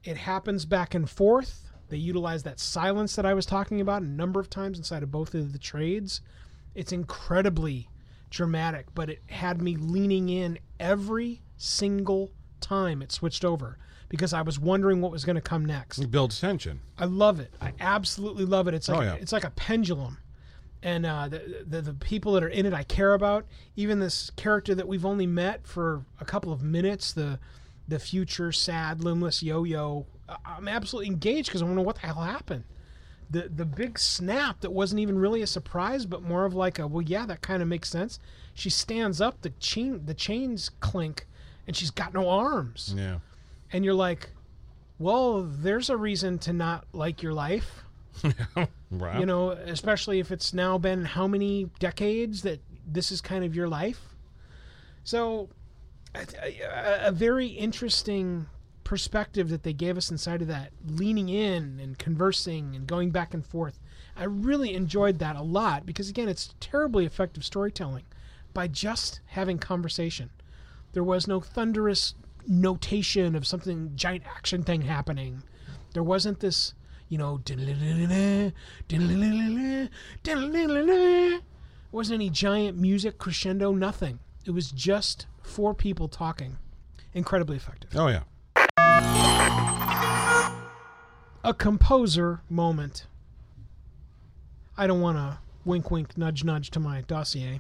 it 0.03 0.17
happens 0.17 0.65
back 0.65 0.93
and 0.93 1.09
forth. 1.09 1.71
They 1.89 1.97
utilize 1.97 2.43
that 2.43 2.59
silence 2.59 3.15
that 3.15 3.25
I 3.25 3.33
was 3.33 3.45
talking 3.45 3.79
about 3.79 4.01
a 4.01 4.07
number 4.07 4.39
of 4.39 4.49
times 4.49 4.77
inside 4.77 5.03
of 5.03 5.11
both 5.11 5.33
of 5.33 5.53
the 5.53 5.59
trades. 5.59 6.21
It's 6.75 6.91
incredibly 6.91 7.87
dramatic, 8.33 8.87
but 8.95 9.09
it 9.09 9.21
had 9.27 9.61
me 9.61 9.77
leaning 9.77 10.27
in 10.27 10.57
every 10.79 11.41
single 11.55 12.31
time 12.59 13.01
it 13.01 13.11
switched 13.11 13.45
over 13.45 13.77
because 14.09 14.33
I 14.33 14.41
was 14.41 14.59
wondering 14.59 15.01
what 15.01 15.11
was 15.11 15.23
going 15.23 15.35
to 15.35 15.41
come 15.41 15.63
next. 15.65 15.99
it 15.99 16.11
builds 16.11 16.39
tension 16.41 16.81
I 16.97 17.05
love 17.05 17.39
it. 17.39 17.53
I 17.61 17.73
absolutely 17.79 18.45
love 18.45 18.67
it. 18.67 18.73
It's 18.73 18.89
like 18.89 18.97
Oh, 18.99 19.01
yeah. 19.01 19.13
it's 19.15 19.31
like 19.31 19.43
a 19.43 19.49
pendulum, 19.51 20.17
and 20.81 21.05
uh, 21.05 21.27
the, 21.29 21.63
the 21.67 21.81
the 21.81 21.93
people 21.93 22.33
that 22.33 22.43
are 22.43 22.49
in 22.49 22.65
it 22.65 22.73
I 22.73 22.83
care 22.83 23.13
about. 23.13 23.45
Even 23.75 23.99
this 23.99 24.31
character 24.31 24.73
that 24.75 24.87
we've 24.87 25.05
only 25.05 25.27
met 25.27 25.65
for 25.67 26.03
a 26.19 26.25
couple 26.25 26.51
of 26.51 26.63
minutes, 26.63 27.13
the 27.13 27.39
the 27.87 27.99
future 27.99 28.51
sad 28.51 29.03
limbless 29.03 29.43
yo-yo. 29.43 30.05
I'm 30.45 30.67
absolutely 30.69 31.11
engaged 31.11 31.49
because 31.49 31.61
I 31.61 31.65
want 31.65 31.73
to 31.73 31.81
know 31.81 31.85
what 31.85 31.95
the 31.95 32.07
hell 32.07 32.21
happened. 32.21 32.63
The 33.33 33.49
the 33.49 33.65
big 33.65 33.99
snap 33.99 34.61
that 34.61 34.71
wasn't 34.71 34.99
even 35.01 35.17
really 35.17 35.41
a 35.41 35.47
surprise, 35.47 36.05
but 36.05 36.21
more 36.21 36.45
of 36.45 36.53
like 36.53 36.79
a 36.79 36.87
well, 36.87 37.01
yeah, 37.01 37.25
that 37.25 37.41
kind 37.41 37.61
of 37.61 37.67
makes 37.67 37.89
sense. 37.89 38.19
She 38.53 38.69
stands 38.69 39.19
up, 39.19 39.41
the 39.41 39.49
chain 39.59 40.05
the 40.05 40.13
chains 40.13 40.69
clink, 40.79 41.27
and 41.67 41.75
she's 41.75 41.91
got 41.91 42.13
no 42.13 42.29
arms 42.29 42.93
yeah 42.97 43.19
and 43.71 43.83
you're 43.83 43.93
like, 43.95 44.29
well, 44.99 45.41
there's 45.41 45.89
a 45.89 45.97
reason 45.97 46.37
to 46.39 46.53
not 46.53 46.85
like 46.93 47.23
your 47.23 47.33
life, 47.33 47.83
right 48.91 49.19
you 49.19 49.25
know, 49.25 49.49
especially 49.51 50.19
if 50.19 50.31
it's 50.31 50.53
now 50.53 50.77
been 50.77 51.03
how 51.05 51.27
many 51.27 51.69
decades 51.79 52.43
that 52.43 52.59
this 52.85 53.11
is 53.11 53.19
kind 53.21 53.43
of 53.43 53.55
your 53.55 53.67
life. 53.67 53.99
So, 55.03 55.49
a, 56.13 56.25
a- 56.43 57.07
a 57.07 57.11
very 57.11 57.47
interesting 57.47 58.45
perspective 58.83 59.49
that 59.49 59.63
they 59.63 59.73
gave 59.73 59.97
us 59.97 60.11
inside 60.11 60.41
of 60.41 60.47
that, 60.47 60.71
leaning 60.85 61.29
in 61.29 61.79
and 61.79 61.97
conversing 61.97 62.75
and 62.75 62.87
going 62.87 63.11
back 63.11 63.33
and 63.33 63.45
forth. 63.45 63.79
I 64.15 64.25
really 64.25 64.73
enjoyed 64.73 65.19
that 65.19 65.35
a 65.35 65.41
lot 65.41 65.85
because, 65.85 66.09
again, 66.09 66.29
it's 66.29 66.53
terribly 66.59 67.05
effective 67.05 67.43
storytelling 67.43 68.03
by 68.53 68.67
just 68.67 69.21
having 69.27 69.57
conversation. 69.57 70.29
There 70.93 71.03
was 71.03 71.27
no 71.27 71.41
thunderous 71.41 72.13
notation 72.47 73.35
of 73.35 73.47
something 73.47 73.93
giant 73.95 74.23
action 74.25 74.63
thing 74.63 74.81
happening. 74.81 75.43
There 75.93 76.03
wasn't 76.03 76.39
this, 76.39 76.73
you 77.09 77.17
know, 77.17 77.41
wasn't 81.91 82.15
any 82.15 82.29
giant 82.29 82.77
music 82.77 83.17
crescendo, 83.17 83.71
nothing. 83.71 84.19
It 84.45 84.51
was 84.51 84.71
just 84.71 85.25
four 85.41 85.73
people 85.73 86.07
talking. 86.07 86.57
Incredibly 87.13 87.57
effective. 87.57 87.91
oh 87.95 88.07
yeah 88.07 88.23
A 91.43 91.53
composer 91.53 92.41
moment. 92.49 93.05
I 94.77 94.87
don't 94.87 95.01
want 95.01 95.17
to 95.17 95.39
wink, 95.65 95.91
wink, 95.91 96.17
nudge, 96.17 96.43
nudge 96.43 96.71
to 96.71 96.79
my 96.79 97.01
dossier, 97.01 97.59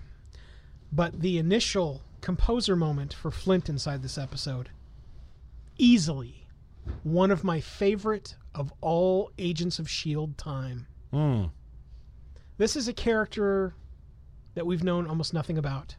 but 0.91 1.19
the 1.19 1.37
initial 1.37 2.01
composer 2.21 2.75
moment 2.75 3.13
for 3.13 3.29
Flint 3.29 3.67
inside 3.67 4.01
this 4.01 4.17
episode, 4.17 4.69
easily 5.77 6.47
one 7.03 7.29
of 7.29 7.43
my 7.43 7.59
favorite 7.59 8.35
of 8.55 8.71
all 8.79 9.31
Agents 9.37 9.79
of 9.79 9.87
S.H.I.E.L.D. 9.87 10.33
Time. 10.37 10.87
Hmm. 11.11 11.43
This 12.57 12.75
is 12.75 12.87
a 12.87 12.93
character 12.93 13.73
that 14.55 14.65
we've 14.65 14.83
known 14.83 15.07
almost 15.07 15.33
nothing 15.33 15.57
about 15.57 15.95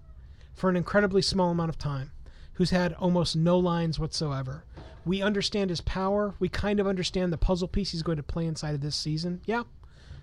for 0.54 0.70
an 0.70 0.76
incredibly 0.76 1.20
small 1.20 1.50
amount 1.50 1.68
of 1.68 1.78
time, 1.78 2.12
who's 2.54 2.70
had 2.70 2.94
almost 2.94 3.36
no 3.36 3.58
lines 3.58 3.98
whatsoever. 3.98 4.64
We 5.04 5.22
understand 5.22 5.70
his 5.70 5.80
power. 5.80 6.34
We 6.38 6.48
kind 6.48 6.80
of 6.80 6.86
understand 6.86 7.32
the 7.32 7.38
puzzle 7.38 7.68
piece 7.68 7.92
he's 7.92 8.02
going 8.02 8.16
to 8.16 8.22
play 8.22 8.46
inside 8.46 8.74
of 8.74 8.80
this 8.80 8.96
season. 8.96 9.42
Yeah, 9.44 9.64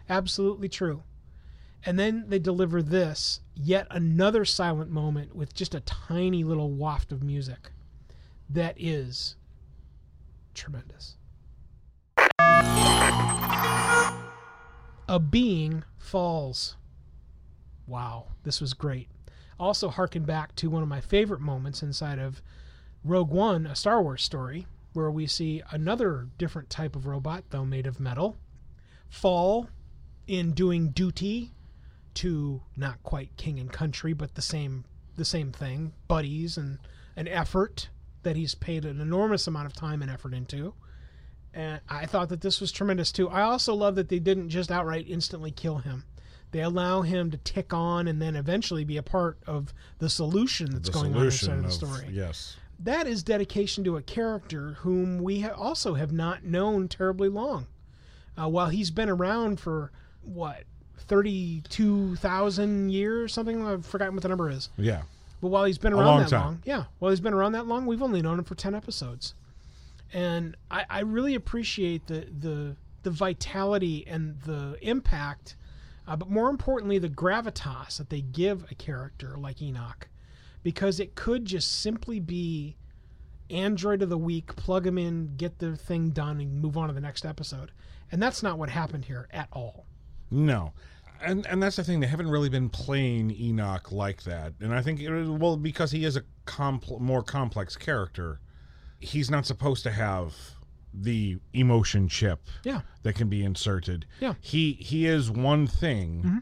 absolutely 0.10 0.70
true. 0.70 1.04
And 1.86 1.98
then 1.98 2.26
they 2.28 2.40
deliver 2.40 2.82
this, 2.82 3.42
yet 3.56 3.88
another 3.90 4.46
silent 4.46 4.92
moment 4.92 5.36
with 5.36 5.54
just 5.54 5.74
a 5.74 5.80
tiny 5.82 6.44
little 6.44 6.72
waft 6.72 7.12
of 7.12 7.24
music 7.24 7.72
that 8.50 8.76
is 8.78 9.36
tremendous. 10.54 11.18
A 15.08 15.20
being 15.20 15.84
falls. 15.98 16.76
Wow, 17.88 18.28
this 18.44 18.62
was 18.62 18.74
great. 18.74 19.10
Also, 19.60 19.90
harken 19.90 20.24
back 20.24 20.56
to 20.56 20.70
one 20.70 20.84
of 20.84 20.90
my 20.90 21.02
favorite 21.02 21.42
moments 21.42 21.84
inside 21.84 22.20
of 22.20 22.42
Rogue 23.04 23.32
One, 23.32 23.66
a 23.66 23.76
Star 23.76 24.02
Wars 24.02 24.24
story, 24.24 24.68
where 24.94 25.10
we 25.10 25.26
see 25.28 25.62
another 25.72 26.28
different 26.38 26.70
type 26.70 26.96
of 26.96 27.06
robot, 27.06 27.46
though 27.50 27.66
made 27.66 27.88
of 27.88 28.00
metal, 28.00 28.38
fall 29.10 29.70
in 30.28 30.52
doing 30.52 30.90
duty 30.90 31.52
to 32.14 32.62
not 32.76 33.02
quite 33.04 33.36
king 33.38 33.60
and 33.60 33.72
country, 33.72 34.14
but 34.14 34.36
the 34.36 34.42
same 34.42 34.86
the 35.18 35.26
same 35.26 35.52
thing, 35.52 35.94
buddies 36.08 36.58
and 36.58 36.80
an 37.16 37.28
effort 37.28 37.90
that 38.24 38.36
he's 38.36 38.56
paid 38.56 38.86
an 38.86 39.02
enormous 39.02 39.46
amount 39.46 39.66
of 39.66 39.74
time 39.74 40.02
and 40.02 40.10
effort 40.10 40.34
into. 40.34 40.74
And 41.54 41.82
I 41.90 42.06
thought 42.06 42.30
that 42.30 42.42
this 42.42 42.62
was 42.62 42.72
tremendous 42.72 43.12
too. 43.12 43.28
I 43.30 43.42
also 43.42 43.74
love 43.74 43.96
that 43.96 44.08
they 44.08 44.20
didn't 44.20 44.50
just 44.50 44.72
outright 44.72 45.06
instantly 45.10 45.52
kill 45.52 45.80
him. 45.80 46.06
They 46.52 46.62
allow 46.62 47.02
him 47.02 47.32
to 47.32 47.38
tick 47.38 47.74
on 47.74 48.08
and 48.08 48.22
then 48.22 48.36
eventually 48.36 48.84
be 48.84 48.98
a 48.98 49.04
part 49.04 49.38
of 49.48 49.74
the 50.00 50.10
solution 50.10 50.72
that's 50.72 50.90
The 50.90 50.94
going 50.94 51.16
on 51.16 51.26
inside 51.26 51.58
of 51.60 51.64
the 51.64 51.72
story 51.72 52.08
Yes. 52.12 52.58
That 52.84 53.08
is 53.08 53.24
dedication 53.24 53.84
to 53.84 53.98
a 53.98 54.02
character 54.02 54.78
whom 54.80 55.20
we 55.20 55.42
ha- 55.42 55.54
also 55.56 55.94
have 55.96 56.12
not 56.12 56.44
known 56.44 56.88
terribly 56.88 57.30
long. 57.30 57.68
Uh, 58.38 58.48
while 58.48 58.70
he's 58.70 58.92
been 58.92 59.10
around 59.10 59.60
for 59.60 59.92
what 60.24 60.64
thirty-two 60.98 62.16
thousand 62.16 62.92
years, 62.92 63.34
something 63.34 63.66
I've 63.66 63.86
forgotten 63.86 64.14
what 64.16 64.24
the 64.24 64.30
number 64.30 64.50
is. 64.50 64.70
Yeah. 64.78 65.02
But 65.42 65.48
while 65.48 65.66
he's 65.66 65.78
been 65.80 65.94
around 65.94 66.06
long 66.06 66.20
that 66.22 66.30
time. 66.30 66.42
long, 66.42 66.62
yeah, 66.66 66.84
while 67.00 67.10
he's 67.12 67.20
been 67.20 67.34
around 67.34 67.54
that 67.54 67.66
long, 67.66 67.86
we've 67.88 68.04
only 68.04 68.22
known 68.22 68.38
him 68.38 68.46
for 68.46 68.56
ten 68.56 68.76
episodes, 68.76 69.34
and 70.14 70.56
I, 70.70 70.86
I 70.90 71.00
really 71.00 71.34
appreciate 71.36 72.06
the 72.08 72.28
the 72.40 72.76
the 73.04 73.10
vitality 73.10 74.06
and 74.08 74.40
the 74.42 74.78
impact, 74.82 75.56
uh, 76.08 76.16
but 76.16 76.30
more 76.30 76.50
importantly, 76.50 77.00
the 77.00 77.10
gravitas 77.10 77.98
that 77.98 78.12
they 78.12 78.22
give 78.22 78.66
a 78.70 78.76
character 78.76 79.36
like 79.36 79.62
Enoch, 79.64 80.08
because 80.64 81.00
it 81.00 81.16
could 81.16 81.46
just 81.46 81.82
simply 81.82 82.20
be 82.20 82.76
Android 83.50 84.02
of 84.02 84.10
the 84.10 84.18
week, 84.18 84.56
plug 84.56 84.88
him 84.88 84.98
in, 84.98 85.36
get 85.36 85.60
the 85.60 85.76
thing 85.76 86.10
done, 86.10 86.40
and 86.40 86.62
move 86.62 86.78
on 86.78 86.88
to 86.88 86.94
the 86.94 87.02
next 87.02 87.26
episode, 87.26 87.72
and 88.12 88.22
that's 88.22 88.42
not 88.42 88.58
what 88.58 88.70
happened 88.70 89.06
here 89.06 89.28
at 89.32 89.50
all. 89.52 89.86
No. 90.30 90.74
And 91.24 91.46
and 91.46 91.62
that's 91.62 91.76
the 91.76 91.84
thing. 91.84 92.00
They 92.00 92.08
haven't 92.08 92.30
really 92.30 92.50
been 92.50 92.70
playing 92.70 93.32
Enoch 93.32 93.92
like 93.92 94.24
that. 94.24 94.54
And 94.60 94.74
I 94.74 94.82
think 94.82 95.00
it 95.00 95.26
well 95.28 95.56
because 95.56 95.92
he 95.92 96.04
is 96.04 96.16
a 96.16 96.24
compl- 96.48 97.00
more 97.00 97.22
complex 97.22 97.76
character, 97.76 98.40
he's 99.00 99.30
not 99.30 99.46
supposed 99.46 99.84
to 99.84 99.92
have 99.92 100.36
the 100.94 101.38
emotion 101.54 102.08
chip 102.10 102.42
Yeah, 102.64 102.82
that 103.04 103.14
can 103.14 103.30
be 103.30 103.44
inserted. 103.44 104.06
Yeah. 104.20 104.34
He 104.42 104.74
he 104.74 105.06
is 105.06 105.30
one 105.30 105.68
thing 105.68 106.24
mm-hmm. 106.26 106.38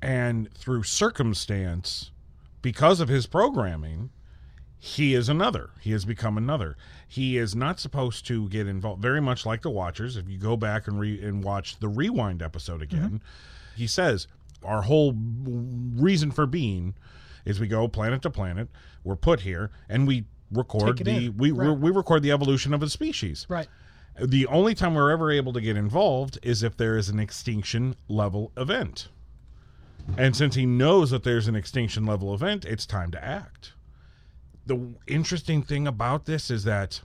and 0.00 0.52
through 0.54 0.84
circumstance 0.84 2.12
because 2.64 2.98
of 2.98 3.08
his 3.08 3.26
programming 3.26 4.10
he 4.86 5.14
is 5.14 5.30
another. 5.30 5.70
He 5.80 5.92
has 5.92 6.04
become 6.04 6.36
another. 6.36 6.76
He 7.08 7.38
is 7.38 7.56
not 7.56 7.80
supposed 7.80 8.26
to 8.26 8.50
get 8.50 8.66
involved. 8.66 9.00
Very 9.00 9.20
much 9.20 9.46
like 9.46 9.62
the 9.62 9.70
Watchers. 9.70 10.18
If 10.18 10.28
you 10.28 10.36
go 10.36 10.58
back 10.58 10.86
and 10.86 11.00
re 11.00 11.18
and 11.22 11.42
watch 11.42 11.78
the 11.78 11.88
rewind 11.88 12.42
episode 12.42 12.82
mm-hmm. 12.82 12.96
again, 12.96 13.22
he 13.74 13.86
says 13.86 14.26
our 14.62 14.82
whole 14.82 15.14
reason 15.16 16.30
for 16.30 16.44
being 16.44 16.94
is 17.46 17.58
we 17.58 17.66
go 17.66 17.88
planet 17.88 18.20
to 18.22 18.30
planet. 18.30 18.68
We're 19.04 19.16
put 19.16 19.40
here 19.40 19.70
and 19.88 20.06
we 20.06 20.26
record 20.52 20.98
the 20.98 21.28
in. 21.28 21.36
we 21.38 21.50
Right. 21.50 21.78
we 21.78 21.90
record 21.90 22.22
the 22.22 22.32
evolution 22.32 22.74
of 22.74 22.82
a 22.82 22.90
species. 22.90 23.46
right. 23.48 23.68
The 24.20 24.46
only 24.48 24.74
time 24.74 24.94
we're 24.94 25.10
ever 25.10 25.30
able 25.30 25.54
to 25.54 25.62
get 25.62 25.78
involved 25.78 26.38
is 26.42 26.62
if 26.62 26.76
there 26.76 26.98
is 26.98 27.08
an 27.08 27.18
extinction 27.18 27.96
level 28.06 28.52
event. 28.54 29.08
And 30.16 30.36
since 30.36 30.54
he 30.54 30.66
knows 30.66 31.10
that 31.10 31.24
there's 31.24 31.48
an 31.48 31.56
extinction 31.56 32.06
level 32.06 32.34
event, 32.34 32.64
it's 32.64 32.86
time 32.86 33.10
to 33.12 33.24
act. 33.24 33.72
The 34.66 34.94
interesting 35.06 35.62
thing 35.62 35.86
about 35.86 36.24
this 36.24 36.50
is 36.50 36.64
that 36.64 37.00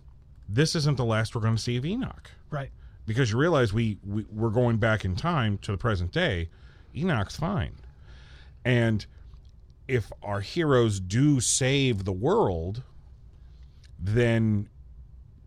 this 0.48 0.76
isn't 0.76 0.98
the 0.98 1.06
last 1.06 1.36
we're 1.36 1.42
going 1.42 1.56
to 1.56 1.62
see 1.62 1.78
of 1.78 1.86
Enoch. 1.86 2.32
Right. 2.50 2.72
Because 3.06 3.32
you 3.32 3.38
realize 3.38 3.74
we, 3.74 3.98
we 4.06 4.26
we're 4.32 4.50
going 4.50 4.78
back 4.78 5.06
in 5.06 5.16
time 5.16 5.58
to 5.60 5.72
the 5.72 5.78
present 5.78 6.12
day. 6.12 6.50
Enoch's 6.96 7.36
fine. 7.36 7.74
And 8.64 9.06
if 9.88 10.12
our 10.22 10.42
heroes 10.42 11.00
do 11.00 11.40
save 11.40 12.06
the 12.06 12.12
world, 12.12 12.84
then 14.00 14.70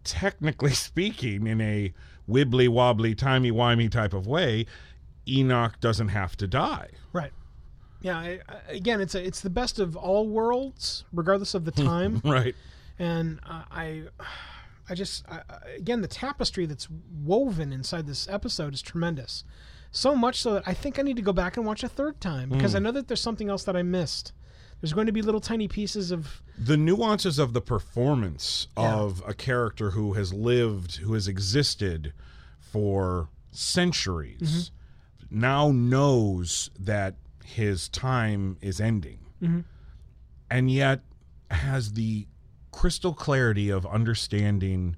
technically 0.04 0.72
speaking, 0.74 1.46
in 1.46 1.60
a 1.60 1.92
wibbly 2.28 2.68
wobbly, 2.68 3.14
timey 3.14 3.52
wimey 3.52 3.90
type 3.90 4.12
of 4.12 4.26
way, 4.26 4.66
Enoch 5.28 5.78
doesn't 5.80 6.08
have 6.08 6.36
to 6.36 6.46
die. 6.46 6.88
Right. 7.12 7.32
Yeah. 8.02 8.18
I, 8.18 8.40
I- 8.48 8.72
again, 8.72 9.00
it's 9.00 9.14
a, 9.14 9.24
it's 9.24 9.40
the 9.40 9.50
best 9.50 9.78
of 9.78 9.96
all 9.96 10.28
worlds, 10.28 11.04
regardless 11.12 11.54
of 11.54 11.64
the 11.64 11.72
hmm. 11.72 11.86
time. 11.86 12.22
Right. 12.32 12.54
and 12.98 13.40
uh, 13.48 13.62
I, 13.70 14.02
I 14.88 14.94
just 14.94 15.24
I, 15.28 15.42
again 15.76 16.02
the 16.02 16.08
tapestry 16.08 16.66
that's 16.66 16.88
woven 17.24 17.72
inside 17.72 18.06
this 18.06 18.28
episode 18.28 18.74
is 18.74 18.82
tremendous. 18.82 19.44
So 19.90 20.16
much 20.16 20.40
so 20.40 20.54
that 20.54 20.64
I 20.66 20.74
think 20.74 20.98
I 20.98 21.02
need 21.02 21.16
to 21.16 21.22
go 21.22 21.32
back 21.32 21.56
and 21.56 21.66
watch 21.66 21.82
a 21.82 21.88
third 21.88 22.20
time 22.20 22.48
hmm. 22.48 22.56
because 22.56 22.74
I 22.74 22.78
know 22.78 22.92
that 22.92 23.08
there's 23.08 23.20
something 23.20 23.48
else 23.48 23.64
that 23.64 23.76
I 23.76 23.82
missed. 23.82 24.32
There's 24.80 24.92
going 24.92 25.06
to 25.06 25.12
be 25.12 25.22
little 25.22 25.40
tiny 25.40 25.68
pieces 25.68 26.10
of 26.10 26.42
the 26.58 26.76
nuances 26.76 27.38
of 27.38 27.52
the 27.52 27.60
performance 27.60 28.66
Yeah. 28.76 28.94
of 28.94 29.22
a 29.26 29.32
character 29.32 29.90
who 29.90 30.14
has 30.14 30.34
lived, 30.34 30.96
who 30.96 31.14
has 31.14 31.28
existed 31.28 32.12
for 32.58 33.28
centuries, 33.52 34.40
mm-hmm. 34.40 35.40
now 35.40 35.70
knows 35.70 36.70
that 36.78 37.14
his 37.44 37.88
time 37.88 38.56
is 38.60 38.80
ending, 38.80 39.18
and 40.50 40.70
yet 40.70 41.00
has 41.50 41.92
the 41.92 42.26
crystal 42.70 43.12
clarity 43.12 43.68
of 43.70 43.84
understanding 43.86 44.96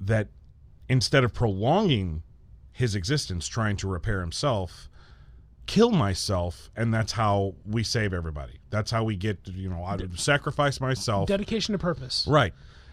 that 0.00 0.28
instead 0.88 1.24
of 1.24 1.34
prolonging 1.34 2.22
his 2.72 2.94
existence, 2.94 3.46
trying 3.48 3.76
to 3.76 3.88
repair 3.88 4.20
himself, 4.20 4.88
kill 5.66 5.90
myself 5.90 6.70
and 6.76 6.92
that's 6.92 7.12
how 7.12 7.54
we 7.66 7.82
save 7.82 8.12
everybody. 8.12 8.54
That's 8.70 8.90
how 8.90 9.04
we 9.04 9.16
get 9.16 9.38
you 9.46 9.68
know 9.68 9.82
i 9.84 9.96
would 9.96 10.18
sacrifice 10.18 10.80
myself. 10.80 11.28
Dedication 11.28 11.72
to 11.72 11.78
purpose. 11.78 12.26
right. 12.28 12.52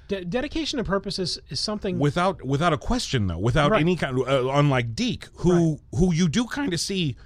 De- 0.10 0.24
dedication 0.24 0.78
to 0.78 0.84
purpose 0.86 1.20
is, 1.20 1.38
is 1.50 1.60
something 1.60 2.00
without 2.00 2.42
without 2.46 2.72
a 2.74 2.78
question 2.78 3.28
though 3.28 3.38
without 3.40 3.72
Right. 3.72 3.82
any 3.82 3.96
kind 3.98 4.18
uh, 4.20 4.48
unlike 4.54 4.96
deke 4.96 5.28
who 5.38 5.80
who 5.94 6.14
you 6.14 6.30
do 6.30 6.46
kind 6.46 6.72
of 6.74 6.80
see 6.80 7.18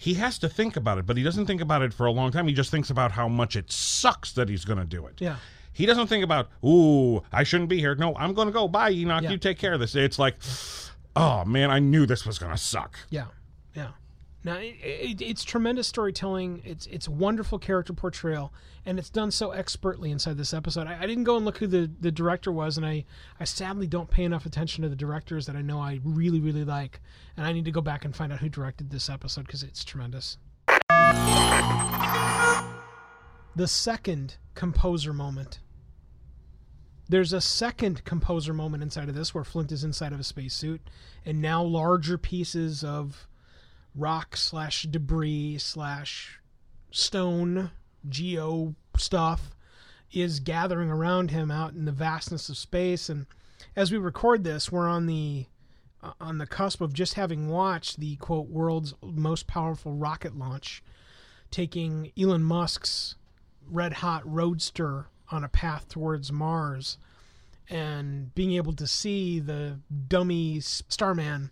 he 0.00 0.14
has 0.14 0.38
to 0.38 0.48
think 0.48 0.76
about 0.76 0.96
it 0.98 1.04
but 1.04 1.16
he 1.18 1.22
doesn't 1.22 1.44
think 1.46 1.60
about 1.60 1.82
it 1.82 1.92
for 1.92 2.06
a 2.06 2.10
long 2.10 2.30
time. 2.32 2.46
He 2.48 2.54
just 2.54 2.70
thinks 2.70 2.88
about 2.88 3.12
how 3.12 3.28
much 3.28 3.54
it 3.54 3.70
sucks 3.70 4.32
that 4.32 4.48
he's 4.48 4.64
going 4.64 4.78
to 4.78 4.84
do 4.86 5.06
it. 5.06 5.20
Yeah. 5.20 5.36
he 5.74 5.84
doesn't 5.86 6.06
think 6.06 6.24
about 6.24 6.48
ooh 6.64 7.22
i 7.32 7.42
shouldn't 7.44 7.68
be 7.68 7.78
here. 7.78 7.94
No 7.94 8.14
i'm 8.16 8.32
going 8.34 8.48
to 8.48 8.52
go. 8.52 8.66
Bye 8.66 8.92
enoch. 8.92 9.22
Yeah. 9.22 9.30
you 9.30 9.38
take 9.38 9.58
care 9.58 9.74
of 9.74 9.80
this. 9.80 9.94
It's 9.94 10.18
like 10.18 10.36
oh 11.16 11.44
man 11.44 11.70
i 11.70 11.78
knew 11.78 12.06
this 12.06 12.24
was 12.26 12.38
going 12.38 12.52
to 12.52 12.58
suck. 12.58 12.98
Yeah, 13.10 13.26
yeah. 13.74 13.90
Now 14.42 14.56
it, 14.56 14.76
it, 14.82 15.20
it's 15.20 15.44
tremendous 15.44 15.86
storytelling. 15.86 16.62
It's 16.64 16.86
it's 16.86 17.08
wonderful 17.08 17.58
character 17.58 17.92
portrayal, 17.92 18.52
and 18.86 18.98
it's 18.98 19.10
done 19.10 19.30
so 19.30 19.50
expertly 19.50 20.10
inside 20.10 20.38
this 20.38 20.54
episode. 20.54 20.86
I, 20.86 21.02
I 21.02 21.06
didn't 21.06 21.24
go 21.24 21.36
and 21.36 21.44
look 21.44 21.58
who 21.58 21.66
the, 21.66 21.90
the 22.00 22.10
director 22.10 22.50
was, 22.50 22.78
and 22.78 22.86
I 22.86 23.04
I 23.38 23.44
sadly 23.44 23.86
don't 23.86 24.08
pay 24.08 24.24
enough 24.24 24.46
attention 24.46 24.82
to 24.82 24.88
the 24.88 24.96
directors 24.96 25.44
that 25.46 25.56
I 25.56 25.62
know 25.62 25.78
I 25.78 26.00
really 26.04 26.40
really 26.40 26.64
like, 26.64 27.00
and 27.36 27.44
I 27.46 27.52
need 27.52 27.66
to 27.66 27.70
go 27.70 27.82
back 27.82 28.04
and 28.06 28.16
find 28.16 28.32
out 28.32 28.38
who 28.40 28.48
directed 28.48 28.90
this 28.90 29.10
episode 29.10 29.46
because 29.46 29.62
it's 29.62 29.84
tremendous. 29.84 30.38
The 33.56 33.66
second 33.66 34.36
composer 34.54 35.12
moment. 35.12 35.60
There's 37.10 37.32
a 37.32 37.40
second 37.40 38.04
composer 38.04 38.54
moment 38.54 38.84
inside 38.84 39.08
of 39.08 39.16
this 39.16 39.34
where 39.34 39.42
Flint 39.42 39.72
is 39.72 39.82
inside 39.82 40.12
of 40.12 40.20
a 40.20 40.24
spacesuit, 40.24 40.80
and 41.26 41.42
now 41.42 41.60
larger 41.60 42.16
pieces 42.16 42.84
of 42.84 43.26
rock 43.94 44.36
slash 44.36 44.84
debris 44.84 45.58
slash 45.58 46.40
stone 46.90 47.70
geo 48.08 48.74
stuff 48.96 49.54
is 50.12 50.40
gathering 50.40 50.90
around 50.90 51.30
him 51.30 51.50
out 51.50 51.72
in 51.72 51.84
the 51.84 51.92
vastness 51.92 52.48
of 52.48 52.56
space. 52.56 53.08
And 53.08 53.26
as 53.76 53.92
we 53.92 53.98
record 53.98 54.44
this, 54.44 54.72
we're 54.72 54.88
on 54.88 55.06
the 55.06 55.46
uh, 56.02 56.12
on 56.20 56.38
the 56.38 56.46
cusp 56.46 56.80
of 56.80 56.94
just 56.94 57.14
having 57.14 57.48
watched 57.48 58.00
the 58.00 58.16
quote 58.16 58.48
world's 58.48 58.94
most 59.02 59.46
powerful 59.46 59.92
rocket 59.92 60.36
launch, 60.36 60.82
taking 61.50 62.10
Elon 62.18 62.42
Musk's 62.42 63.16
red 63.70 63.94
hot 63.94 64.22
roadster 64.24 65.06
on 65.30 65.44
a 65.44 65.48
path 65.48 65.88
towards 65.88 66.32
Mars 66.32 66.98
and 67.68 68.34
being 68.34 68.52
able 68.52 68.72
to 68.72 68.86
see 68.86 69.38
the 69.38 69.78
dummy 70.08 70.58
Starman 70.60 71.50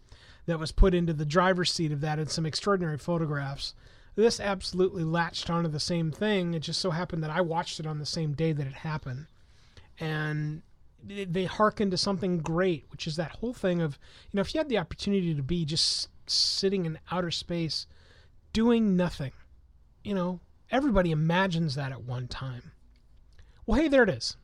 that 0.49 0.59
was 0.59 0.72
put 0.72 0.94
into 0.94 1.12
the 1.12 1.26
driver's 1.26 1.70
seat 1.70 1.92
of 1.92 2.01
that 2.01 2.18
and 2.18 2.30
some 2.30 2.46
extraordinary 2.46 2.96
photographs. 2.96 3.74
This 4.16 4.40
absolutely 4.40 5.05
latched 5.05 5.51
onto 5.51 5.68
the 5.68 5.78
same 5.78 6.11
thing. 6.11 6.55
It 6.55 6.61
just 6.61 6.80
so 6.80 6.90
happened 6.90 7.22
that 7.22 7.30
I 7.30 7.42
watched 7.42 7.78
it 7.78 7.86
on 7.86 7.99
the 7.99 8.07
same 8.07 8.32
day 8.32 8.53
that 8.53 8.66
it 8.66 8.72
happened. 8.72 9.26
And 10.01 10.62
they- 11.05 11.44
hearken 11.44 11.90
to 11.90 11.99
something 11.99 12.38
great, 12.38 12.86
which 12.88 13.07
is 13.07 13.16
that 13.16 13.36
whole 13.36 13.53
thing 13.53 13.82
of, 13.82 13.99
you 14.30 14.38
know, 14.38 14.40
if 14.40 14.55
you 14.55 14.59
had 14.59 14.70
the 14.70 14.78
opportunity 14.78 15.34
to 15.34 15.42
be 15.42 15.66
just 15.66 16.09
sitting 16.26 16.86
in 16.86 16.99
outer 17.11 17.30
space 17.30 17.86
doing 18.55 18.96
nothing, 18.96 19.32
you 20.03 20.14
know, 20.14 20.40
everybody 20.70 21.11
imagines 21.11 21.74
that 21.74 21.92
at 21.92 22.05
one 22.05 22.26
time. 22.26 22.72
Well, 23.66 23.78
hey, 23.78 23.88
there 23.88 24.03
it 24.03 24.11
is. 24.11 24.38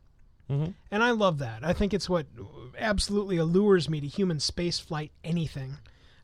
Mm-hmm. 0.51 0.73
And 0.91 1.03
I 1.03 1.13
love 1.13 1.39
that. 1.39 1.65
I 1.65 1.73
think 1.73 1.95
it's 1.95 2.11
what 2.11 2.27
absolutely 2.79 3.39
allures 3.39 3.89
me 3.89 4.01
to 4.03 4.07
human 4.07 4.39
space 4.39 4.79
flight 4.79 5.11
anything. 5.25 5.79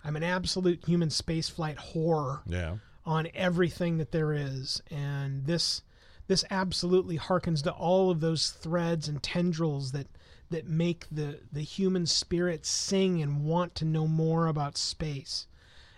I'm 0.05 0.17
an 0.17 0.23
absolute 0.23 0.85
human 0.87 1.09
spaceflight 1.11 1.77
whore 1.93 2.41
Yeah. 2.47 2.77
on 3.05 3.29
everything 3.35 3.99
that 3.99 4.13
there 4.13 4.33
is. 4.33 4.83
And 4.91 5.47
this 5.47 5.83
this 6.27 6.45
absolutely 6.51 7.19
harkens 7.19 7.61
to 7.65 7.73
all 7.73 8.09
of 8.11 8.21
those 8.21 8.51
threads 8.51 9.09
and 9.09 9.23
tendrils 9.23 9.93
that 9.93 10.07
that 10.51 10.67
make 10.67 11.07
the 11.11 11.41
the 11.53 11.63
human 11.63 12.07
spirit 12.07 12.65
sing 12.67 13.21
and 13.23 13.45
want 13.45 13.75
to 13.77 13.85
know 13.85 14.07
more 14.07 14.47
about 14.47 14.77
space. 14.77 15.47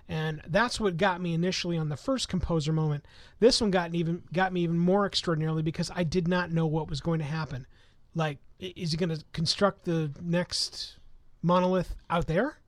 And 0.08 0.42
that's 0.46 0.80
what 0.80 0.96
got 0.96 1.20
me 1.20 1.32
initially 1.32 1.78
on 1.78 1.88
the 1.88 1.96
first 1.96 2.28
composer 2.28 2.72
moment. 2.72 3.04
This 3.40 3.60
one 3.60 3.70
got 3.70 3.94
even 3.94 4.22
got 4.32 4.52
me 4.52 4.62
even 4.62 4.78
more 4.78 5.06
extraordinarily 5.06 5.62
because 5.62 5.90
I 5.94 6.02
did 6.04 6.28
not 6.28 6.50
know 6.50 6.66
what 6.66 6.90
was 6.90 7.00
going 7.00 7.18
to 7.20 7.24
happen. 7.24 7.66
Like, 8.14 8.38
is 8.58 8.90
he 8.90 8.96
going 8.98 9.16
to 9.16 9.24
construct 9.32 9.84
the 9.84 10.10
next 10.20 10.96
monolith 11.40 11.94
out 12.10 12.26
there, 12.26 12.58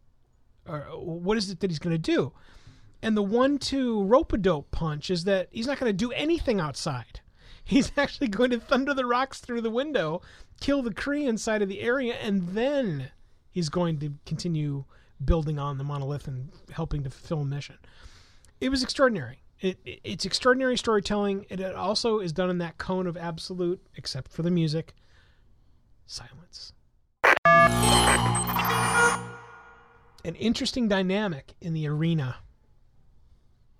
or 0.67 0.81
what 0.99 1.37
is 1.37 1.51
it 1.51 1.61
that 1.61 1.71
he's 1.71 1.79
going 1.79 1.95
to 1.95 1.99
do? 1.99 2.33
And 3.03 3.17
the 3.17 3.23
one-two 3.23 4.03
rope-a-dope 4.05 4.71
punch 4.71 5.11
is 5.11 5.25
that 5.25 5.49
he's 5.51 5.67
not 5.67 5.79
going 5.79 5.91
to 5.91 5.97
do 5.97 6.11
anything 6.13 6.59
outside. 6.61 7.21
He's 7.67 7.93
actually 7.97 8.29
going 8.29 8.51
to 8.51 8.61
thunder 8.61 8.93
the 8.93 9.07
rocks 9.07 9.41
through 9.41 9.63
the 9.63 9.71
window, 9.71 10.21
kill 10.61 10.83
the 10.83 10.91
Kree 10.93 11.27
inside 11.27 11.63
of 11.63 11.69
the 11.71 11.81
area, 11.81 12.13
and 12.15 12.49
then 12.51 13.11
he's 13.51 13.71
going 13.71 13.99
to 14.01 14.13
continue 14.27 14.85
building 15.25 15.59
on 15.59 15.79
the 15.79 15.85
monolith 15.85 16.29
and 16.29 16.51
helping 16.73 17.03
to 17.05 17.09
fulfill 17.11 17.41
a 17.41 17.45
mission. 17.47 17.77
It 18.61 18.69
was 18.69 18.83
extraordinary. 18.83 19.41
It, 19.61 19.79
it- 19.87 20.01
it's 20.05 20.27
extraordinary 20.27 20.77
storytelling. 20.77 21.47
It 21.49 21.63
also 21.75 22.19
is 22.19 22.35
done 22.35 22.51
in 22.51 22.59
that 22.59 22.77
cone 22.77 23.07
of 23.07 23.17
absolute, 23.17 23.81
except 23.97 24.31
for 24.31 24.43
the 24.43 24.51
music, 24.51 24.93
silence. 26.07 26.75
An 30.25 30.35
interesting 30.37 30.89
dynamic 30.89 31.55
in 31.61 31.75
the 31.75 31.87
arena. 31.87 32.37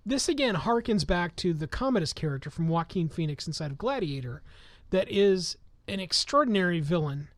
This 0.05 0.29
again 0.29 0.55
harkens 0.55 1.05
back 1.05 1.35
to 1.37 1.53
the 1.53 1.67
Commodus 1.67 2.13
character 2.13 2.51
from 2.51 2.67
Joaquin 2.67 3.09
Phoenix 3.09 3.47
inside 3.47 3.71
of 3.71 3.79
Gladiator, 3.79 4.43
that 4.91 5.09
is 5.09 5.57
an 5.87 5.99
extraordinary 5.99 6.79
villain. 6.79 7.29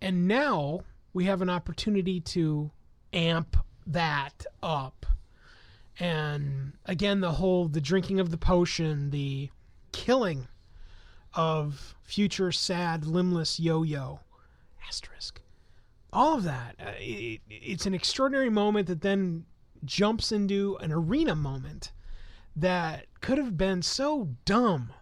And 0.00 0.26
now 0.26 0.80
we 1.12 1.26
have 1.26 1.42
an 1.42 1.50
opportunity 1.50 2.20
to 2.20 2.72
amp 3.12 3.56
that 3.86 4.44
up. 4.60 5.06
And 6.00 6.72
again, 6.86 7.20
the 7.20 7.32
whole 7.32 7.68
the 7.68 7.80
drinking 7.80 8.18
of 8.18 8.30
the 8.30 8.38
potion, 8.38 9.10
the 9.10 9.50
killing 9.92 10.48
of 11.34 11.94
future 12.02 12.50
sad, 12.50 13.06
limbless 13.06 13.60
yo 13.60 13.84
yo, 13.84 14.20
asterisk. 14.88 15.41
All 16.12 16.36
of 16.36 16.44
that. 16.44 16.76
Uh, 16.78 16.92
it, 16.98 17.40
it's 17.48 17.86
an 17.86 17.94
extraordinary 17.94 18.50
moment 18.50 18.88
that 18.88 19.00
then 19.00 19.44
jumps 19.84 20.30
into 20.32 20.76
an 20.80 20.92
arena 20.92 21.34
moment 21.34 21.92
that 22.54 23.06
could 23.20 23.38
have 23.38 23.56
been 23.56 23.82
so 23.82 24.28
dumb. 24.44 24.92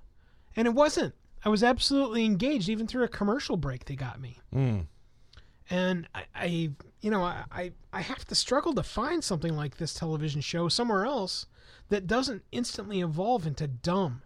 And 0.57 0.67
it 0.67 0.75
wasn't. 0.75 1.15
I 1.45 1.49
was 1.49 1.63
absolutely 1.63 2.25
engaged, 2.25 2.69
even 2.69 2.87
through 2.87 3.05
a 3.05 3.09
commercial 3.09 3.57
break 3.57 3.87
they 3.87 3.97
got 3.97 4.21
me. 4.21 4.39
And 5.71 6.09
I, 6.15 6.25
I 6.35 6.71
you 7.01 7.11
know, 7.11 7.23
I, 7.23 7.45
I, 7.51 7.73
I 7.93 8.01
have 8.03 8.25
to 8.27 8.35
struggle 8.35 8.75
to 8.75 8.83
find 8.83 9.25
something 9.25 9.57
like 9.57 9.77
this 9.77 9.95
television 9.95 10.41
show 10.41 10.69
somewhere 10.69 11.07
else 11.07 11.47
that 11.89 12.07
doesn't 12.07 12.43
instantly 12.53 13.01
evolve 13.01 13.47
into 13.47 13.67
dumb. 13.67 14.23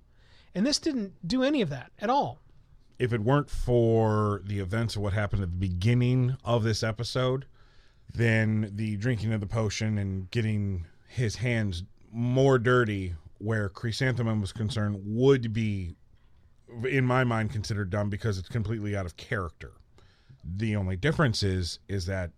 And 0.55 0.67
this 0.67 0.79
didn't 0.79 1.13
do 1.27 1.43
any 1.43 1.63
of 1.63 1.71
that 1.71 1.93
at 1.99 2.11
all. 2.11 2.41
If 2.99 3.13
it 3.13 3.23
weren't 3.23 3.51
for 3.51 4.43
the 4.45 4.61
events 4.61 4.97
of 4.97 5.03
what 5.03 5.13
happened 5.13 5.43
at 5.43 5.51
the 5.51 5.57
beginning 5.57 6.37
of 6.45 6.63
this 6.63 6.83
episode, 6.83 7.47
then 8.13 8.71
the 8.75 8.97
drinking 8.97 9.33
of 9.33 9.41
the 9.41 9.47
potion 9.47 9.99
and 9.99 10.31
getting 10.31 10.87
his 11.09 11.37
hands 11.37 11.83
more 12.13 12.59
dirty 12.59 13.15
where 13.39 13.69
chrysanthemum 13.69 14.41
was 14.41 14.53
concerned 14.53 15.01
would 15.05 15.53
be 15.53 15.97
in 16.89 17.05
my 17.05 17.25
mind 17.25 17.51
considered 17.51 17.91
dumb 17.91 18.09
because 18.09 18.39
it's 18.39 18.49
completely 18.49 18.97
out 18.97 19.07
of 19.07 19.17
character. 19.17 19.73
The 20.45 20.77
only 20.77 20.97
difference 20.97 21.43
is 21.43 21.79
is 21.89 22.07
that 22.07 22.31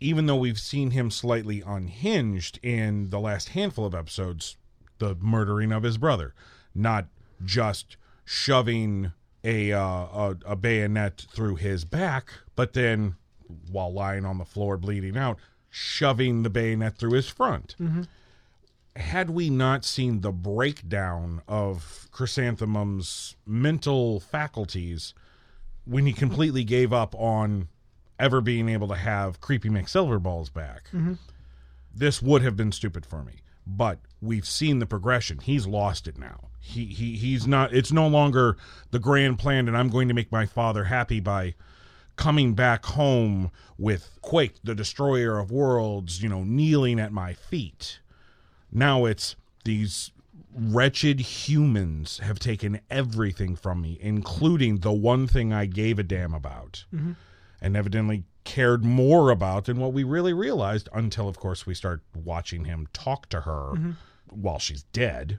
even 0.00 0.26
though 0.26 0.36
we've 0.36 0.60
seen 0.60 0.92
him 0.92 1.10
slightly 1.10 1.62
unhinged 1.66 2.60
in 2.62 3.10
the 3.10 3.18
last 3.18 3.50
handful 3.50 3.84
of 3.84 3.94
episodes 3.94 4.56
the 4.98 5.16
murdering 5.16 5.72
of 5.72 5.82
his 5.82 5.98
brother 5.98 6.34
not 6.74 7.06
just 7.44 7.96
shoving 8.24 9.12
a 9.48 9.72
uh, 9.72 9.80
a, 9.80 10.36
a 10.46 10.56
bayonet 10.56 11.24
through 11.32 11.56
his 11.56 11.84
back 11.84 12.24
but 12.56 12.72
then 12.72 13.14
while 13.70 13.92
lying 13.92 14.24
on 14.24 14.36
the 14.38 14.44
floor 14.44 14.76
bleeding 14.76 15.16
out 15.16 15.38
shoving 15.70 16.42
the 16.42 16.50
bayonet 16.50 16.96
through 16.96 17.12
his 17.12 17.28
front. 17.28 17.76
Had 18.96 19.30
we 19.30 19.48
not 19.48 19.84
seen 19.84 20.22
the 20.22 20.32
breakdown 20.32 21.40
of 21.46 22.08
chrysanthemum's 22.10 23.36
mental 23.46 24.18
faculties 24.18 25.14
when 25.84 26.04
he 26.06 26.12
completely 26.12 26.64
gave 26.64 26.92
up 26.92 27.14
on 27.14 27.68
ever 28.18 28.40
being 28.40 28.68
able 28.68 28.88
to 28.88 28.96
have 28.96 29.40
creepy 29.40 29.68
McSilverballs 29.68 30.52
back, 30.52 30.90
this 31.94 32.20
would 32.20 32.42
have 32.42 32.56
been 32.56 32.72
stupid 32.72 33.06
for 33.06 33.22
me. 33.22 33.34
But 33.66 33.98
we've 34.20 34.46
seen 34.46 34.78
the 34.78 34.86
progression. 34.86 35.38
He's 35.38 35.66
lost 35.66 36.06
it 36.06 36.18
now. 36.18 36.48
He 36.60 36.86
he 36.86 37.16
he's 37.16 37.46
not. 37.46 37.72
It's 37.72 37.92
no 37.92 38.08
longer 38.08 38.56
the 38.90 38.98
grand 38.98 39.38
plan, 39.38 39.68
and 39.68 39.76
I'm 39.76 39.88
going 39.88 40.08
to 40.08 40.14
make 40.14 40.32
my 40.32 40.46
father 40.46 40.84
happy 40.84 41.20
by 41.20 41.54
coming 42.16 42.54
back 42.54 42.84
home 42.84 43.50
with 43.78 44.18
Quake, 44.22 44.56
the 44.64 44.74
destroyer 44.74 45.38
of 45.38 45.50
worlds, 45.50 46.22
you 46.22 46.28
know, 46.28 46.42
kneeling 46.42 46.98
at 46.98 47.12
my 47.12 47.32
feet. 47.32 48.00
Now 48.70 49.04
it's 49.04 49.36
these 49.64 50.10
wretched 50.54 51.20
humans 51.20 52.18
have 52.18 52.38
taken 52.38 52.80
everything 52.90 53.54
from 53.54 53.80
me, 53.80 53.98
including 54.00 54.78
the 54.78 54.92
one 54.92 55.26
thing 55.26 55.52
I 55.52 55.66
gave 55.66 55.98
a 55.98 56.02
damn 56.02 56.34
about, 56.34 56.84
mm-hmm. 56.92 57.12
and 57.60 57.76
evidently 57.76 58.24
cared 58.44 58.84
more 58.84 59.30
about 59.30 59.66
than 59.66 59.78
what 59.78 59.92
we 59.92 60.02
really 60.04 60.32
realized 60.32 60.88
until, 60.92 61.28
of 61.28 61.38
course, 61.38 61.66
we 61.66 61.74
start 61.74 62.02
watching 62.14 62.64
him 62.64 62.88
talk 62.92 63.28
to 63.28 63.42
her 63.42 63.72
mm-hmm. 63.74 63.90
While 64.32 64.58
she's 64.58 64.82
dead. 64.92 65.36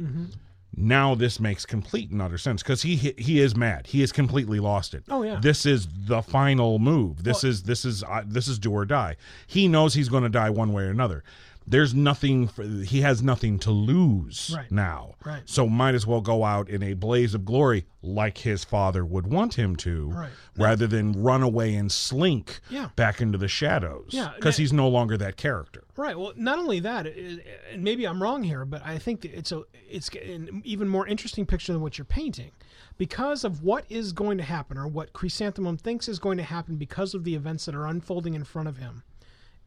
Now 0.75 1.15
this 1.15 1.39
makes 1.39 1.65
complete 1.65 2.11
and 2.11 2.21
utter 2.21 2.37
sense 2.37 2.61
because 2.61 2.83
he 2.83 2.95
he 2.95 3.39
is 3.39 3.55
mad. 3.55 3.87
He 3.87 4.01
has 4.01 4.11
completely 4.11 4.59
lost 4.59 4.93
it. 4.93 5.03
Oh, 5.09 5.23
yeah. 5.23 5.39
This 5.41 5.65
is 5.65 5.87
the 6.07 6.21
final 6.21 6.77
move. 6.79 7.23
This 7.23 7.43
is 7.43 7.63
this 7.63 7.85
is 7.85 8.03
uh, 8.03 8.23
this 8.25 8.47
is 8.47 8.59
do 8.59 8.71
or 8.71 8.85
die. 8.85 9.15
He 9.47 9.67
knows 9.67 9.95
he's 9.95 10.09
going 10.09 10.23
to 10.23 10.29
die 10.29 10.51
one 10.51 10.71
way 10.71 10.83
or 10.83 10.89
another. 10.89 11.23
There's 11.70 11.93
nothing. 11.93 12.47
For, 12.47 12.63
he 12.63 13.01
has 13.01 13.22
nothing 13.22 13.59
to 13.59 13.72
lose 13.72 14.51
Right. 14.55 14.72
now. 14.72 15.13
Right. 15.24 15.43
So 15.45 15.67
might 15.67 15.93
as 15.93 16.07
well 16.07 16.20
go 16.20 16.43
out 16.43 16.67
in 16.67 16.82
a 16.82 16.93
blaze 16.95 17.36
of 17.36 17.45
glory, 17.45 17.86
like 18.01 18.39
his 18.39 18.63
father 18.63 19.05
would 19.05 19.28
want 19.28 19.53
him 19.53 19.76
to, 19.78 20.09
Right. 20.09 20.32
rather 20.57 20.88
than 20.88 21.11
run 21.13 21.43
away 21.43 21.76
and 21.76 21.91
slink 21.91 22.59
Yeah. 22.72 22.89
back 22.95 23.22
into 23.22 23.38
the 23.38 23.47
shadows. 23.47 24.07
Because 24.09 24.55
that- 24.55 24.61
he's 24.61 24.74
no 24.74 24.89
longer 24.89 25.15
that 25.17 25.38
character. 25.38 25.84
Right. 25.95 26.17
Well, 26.17 26.34
not 26.36 26.57
only 26.57 26.80
that, 26.80 27.05
and 27.05 27.84
maybe 27.84 28.05
I'm 28.07 28.22
wrong 28.24 28.41
here, 28.43 28.65
but 28.65 28.84
I 28.84 28.97
think 28.97 29.24
it's 29.24 29.51
a 29.51 29.63
it's 29.89 30.09
an 30.09 30.61
even 30.65 30.88
more 30.88 31.07
interesting 31.07 31.45
picture 31.45 31.72
than 31.74 31.82
what 31.82 31.97
you're 31.97 32.05
painting, 32.05 32.51
because 32.97 33.43
of 33.43 33.61
what 33.63 33.86
is 33.89 34.11
going 34.13 34.38
to 34.38 34.43
happen 34.43 34.78
or 34.78 34.88
what 34.88 35.13
Chrysanthemum 35.13 35.78
thinks 35.78 36.07
is 36.07 36.20
going 36.20 36.38
to 36.38 36.43
happen 36.43 36.78
because 36.78 37.13
of 37.13 37.24
the 37.24 37.36
events 37.36 37.65
that 37.65 37.76
are 37.76 37.86
unfolding 37.88 38.34
in 38.34 38.43
front 38.43 38.67
of 38.67 38.78
him, 38.78 39.03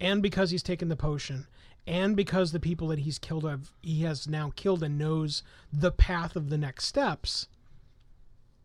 and 0.01 0.21
because 0.23 0.51
he's 0.51 0.63
taken 0.63 0.89
the 0.89 0.97
potion, 0.97 1.47
and 1.87 2.17
because 2.17 2.53
the 2.53 2.61
people 2.61 2.89
that 2.89 3.01
he's 3.01 3.19
killed 3.19 3.45
have 3.45 3.73
he 3.83 4.03
has 4.03 4.29
now 4.29 4.53
killed 4.55 4.83
and 4.83 4.99
knows 4.99 5.43
the 5.73 5.91
path 5.91 6.37
of 6.37 6.49
the 6.49 6.59
next 6.59 6.87
steps. 6.87 7.49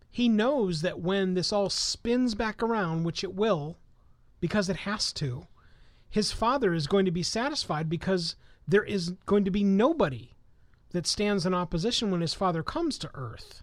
He 0.10 0.30
knows 0.30 0.82
that 0.82 1.00
when 1.00 1.34
this 1.34 1.52
all 1.54 1.70
spins 1.70 2.34
back 2.34 2.64
around, 2.64 3.04
which 3.04 3.24
it 3.24 3.36
will, 3.36 3.78
because 4.40 4.70
it 4.70 4.78
has 4.78 5.12
to, 5.14 5.48
his 6.10 6.32
father 6.32 6.74
is 6.74 6.88
going 6.88 7.06
to 7.06 7.12
be 7.12 7.24
satisfied 7.24 7.90
because 7.90 8.36
there 8.68 8.84
is 8.84 9.12
going 9.26 9.46
to 9.46 9.52
be 9.52 9.64
nobody 9.64 10.32
that 10.92 11.06
stands 11.06 11.46
in 11.46 11.54
opposition 11.54 12.12
when 12.12 12.22
his 12.22 12.34
father 12.34 12.64
comes 12.64 12.98
to 12.98 13.12
earth 13.14 13.62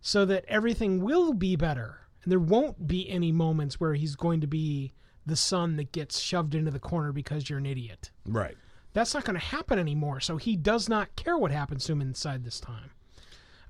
so 0.00 0.24
that 0.24 0.44
everything 0.48 1.02
will 1.02 1.32
be 1.32 1.54
better 1.56 2.00
and 2.22 2.32
there 2.32 2.40
won't 2.40 2.86
be 2.86 3.08
any 3.08 3.32
moments 3.32 3.78
where 3.78 3.94
he's 3.94 4.16
going 4.16 4.40
to 4.40 4.46
be 4.46 4.92
the 5.30 5.36
son 5.36 5.76
that 5.76 5.92
gets 5.92 6.18
shoved 6.20 6.54
into 6.54 6.70
the 6.70 6.78
corner 6.78 7.12
because 7.12 7.48
you're 7.48 7.58
an 7.58 7.66
idiot 7.66 8.10
Right. 8.26 8.56
that's 8.92 9.14
not 9.14 9.24
going 9.24 9.38
to 9.38 9.44
happen 9.46 9.78
anymore 9.78 10.20
so 10.20 10.36
he 10.36 10.56
does 10.56 10.88
not 10.88 11.14
care 11.16 11.38
what 11.38 11.50
happens 11.50 11.84
to 11.86 11.92
him 11.92 12.00
inside 12.02 12.44
this 12.44 12.60
time 12.60 12.90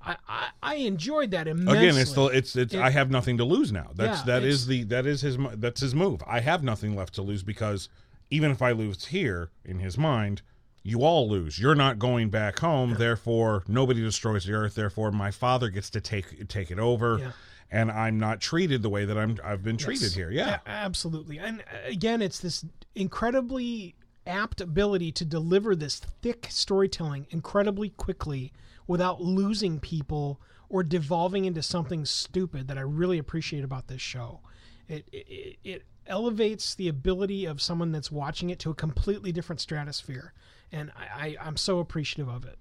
i 0.03 0.15
i, 0.27 0.47
I 0.63 0.75
enjoyed 0.75 1.31
that 1.31 1.47
immensely 1.47 1.87
Again, 1.87 2.01
it's 2.01 2.13
the 2.13 2.25
it's 2.25 2.55
it's. 2.55 2.73
It- 2.73 2.79
I 2.81 2.89
have 2.89 3.09
nothing 3.11 3.37
to 3.37 3.45
lose 3.45 3.71
now. 3.71 3.91
That's 3.95 4.19
Yeah, 4.19 4.25
that 4.39 4.43
is 4.43 4.65
the 4.67 4.83
that 4.85 5.05
is 5.05 5.21
his 5.21 5.37
that's 5.57 5.81
his 5.81 5.93
move. 5.95 6.21
I 6.27 6.39
have 6.39 6.63
nothing 6.63 6.95
left 6.95 7.13
to 7.15 7.21
lose 7.21 7.43
because 7.43 7.87
even 8.31 8.49
if 8.51 8.61
I 8.61 8.71
lose 8.71 9.05
here 9.07 9.51
in 9.65 9.79
his 9.79 9.97
mind, 9.97 10.41
you 10.83 11.01
all 11.03 11.29
lose. 11.29 11.59
You're 11.59 11.75
not 11.75 11.99
going 11.99 12.29
back 12.29 12.59
home. 12.59 12.95
Therefore, 12.97 13.63
nobody 13.67 14.01
destroys 14.01 14.45
the 14.45 14.53
earth. 14.53 14.73
Therefore, 14.75 15.11
my 15.11 15.29
father 15.29 15.69
gets 15.69 15.89
to 15.91 16.01
take 16.01 16.47
take 16.47 16.71
it 16.71 16.79
over, 16.79 17.17
Yeah. 17.19 17.31
And 17.71 17.89
I'm 17.91 18.19
not 18.19 18.41
treated 18.41 18.81
the 18.81 18.89
way 18.89 19.05
that 19.05 19.17
I'm 19.17 19.37
I've 19.43 19.63
been 19.63 19.77
treated 19.77 20.03
Yes. 20.03 20.13
here. 20.13 20.29
Yeah, 20.31 20.59
A- 20.65 20.69
absolutely. 20.69 21.39
And 21.39 21.61
uh, 21.61 21.87
again, 21.87 22.21
it's 22.21 22.39
this 22.39 22.65
incredibly 22.95 23.95
apt 24.27 24.61
ability 24.61 25.11
to 25.11 25.25
deliver 25.25 25.75
this 25.75 25.99
thick 25.99 26.47
storytelling 26.49 27.25
incredibly 27.31 27.89
quickly 27.89 28.51
without 28.87 29.21
losing 29.21 29.79
people 29.79 30.39
or 30.69 30.83
devolving 30.83 31.45
into 31.45 31.61
something 31.63 32.05
stupid 32.05 32.67
that 32.67 32.77
I 32.77 32.81
really 32.81 33.17
appreciate 33.17 33.63
about 33.63 33.87
this 33.87 34.01
show. 34.01 34.41
It 34.87 35.07
it, 35.11 35.57
it 35.63 35.83
elevates 36.07 36.75
the 36.75 36.87
ability 36.87 37.45
of 37.45 37.61
someone 37.61 37.91
that's 37.91 38.11
watching 38.11 38.49
it 38.49 38.59
to 38.59 38.69
a 38.71 38.75
completely 38.75 39.31
different 39.31 39.61
stratosphere, 39.61 40.33
and 40.71 40.91
I, 40.97 41.37
I 41.39 41.47
I'm 41.47 41.57
so 41.57 41.79
appreciative 41.79 42.27
of 42.27 42.45
it. 42.45 42.57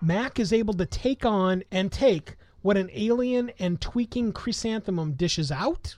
Mack 0.00 0.38
is 0.38 0.52
able 0.52 0.74
to 0.74 0.86
take 0.86 1.24
on 1.24 1.64
and 1.72 1.90
take 1.90 2.36
what 2.62 2.76
an 2.76 2.90
alien 2.92 3.50
and 3.58 3.80
tweaking 3.80 4.32
chrysanthemum 4.32 5.12
dishes 5.12 5.50
out. 5.50 5.96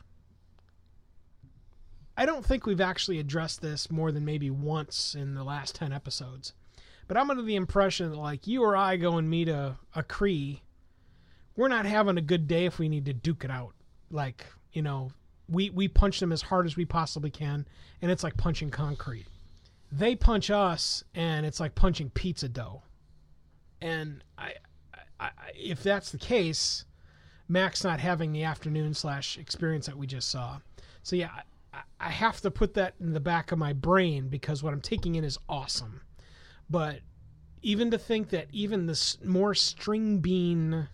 I 2.16 2.26
don't 2.26 2.44
think 2.44 2.66
we've 2.66 2.80
actually 2.80 3.18
addressed 3.18 3.62
this 3.62 3.90
more 3.90 4.12
than 4.12 4.24
maybe 4.24 4.50
once 4.50 5.14
in 5.14 5.34
the 5.34 5.44
last 5.44 5.74
10 5.74 5.92
episodes. 5.92 6.52
But 7.08 7.16
I'm 7.16 7.30
under 7.30 7.42
the 7.42 7.56
impression 7.56 8.10
that, 8.10 8.16
like, 8.16 8.46
you 8.46 8.62
or 8.62 8.76
I 8.76 8.96
go 8.96 9.16
and 9.16 9.28
meet 9.28 9.48
a, 9.48 9.76
a 9.94 10.02
Kree, 10.02 10.60
we're 11.56 11.68
not 11.68 11.86
having 11.86 12.18
a 12.18 12.22
good 12.22 12.46
day 12.46 12.66
if 12.66 12.78
we 12.78 12.88
need 12.88 13.06
to 13.06 13.12
duke 13.12 13.44
it 13.44 13.50
out. 13.50 13.74
Like, 14.10 14.46
you 14.72 14.82
know, 14.82 15.10
we, 15.48 15.70
we 15.70 15.88
punch 15.88 16.20
them 16.20 16.32
as 16.32 16.42
hard 16.42 16.66
as 16.66 16.76
we 16.76 16.84
possibly 16.84 17.30
can, 17.30 17.66
and 18.00 18.10
it's 18.10 18.22
like 18.22 18.36
punching 18.36 18.70
concrete. 18.70 19.26
They 19.90 20.14
punch 20.14 20.50
us, 20.50 21.02
and 21.14 21.44
it's 21.44 21.58
like 21.58 21.74
punching 21.74 22.10
pizza 22.10 22.48
dough 22.48 22.82
and 23.80 24.22
I, 24.38 24.54
I, 25.18 25.30
if 25.54 25.82
that's 25.82 26.10
the 26.10 26.18
case, 26.18 26.84
Mack's 27.48 27.84
not 27.84 28.00
having 28.00 28.32
the 28.32 28.44
afternoon 28.44 28.94
slash 28.94 29.38
experience 29.38 29.86
that 29.86 29.96
we 29.96 30.06
just 30.06 30.30
saw. 30.30 30.58
So 31.02 31.16
yeah, 31.16 31.30
I, 31.72 31.80
I 31.98 32.10
have 32.10 32.40
to 32.42 32.50
put 32.50 32.74
that 32.74 32.94
in 33.00 33.12
the 33.12 33.20
back 33.20 33.52
of 33.52 33.58
my 33.58 33.72
brain 33.72 34.28
because 34.28 34.62
what 34.62 34.72
I'm 34.72 34.80
taking 34.80 35.14
in 35.14 35.24
is 35.24 35.38
awesome. 35.48 36.02
But 36.68 37.00
even 37.62 37.90
to 37.90 37.98
think 37.98 38.30
that 38.30 38.46
even 38.52 38.86
this 38.86 39.18
more 39.24 39.54
string 39.54 40.18
bean 40.18 40.88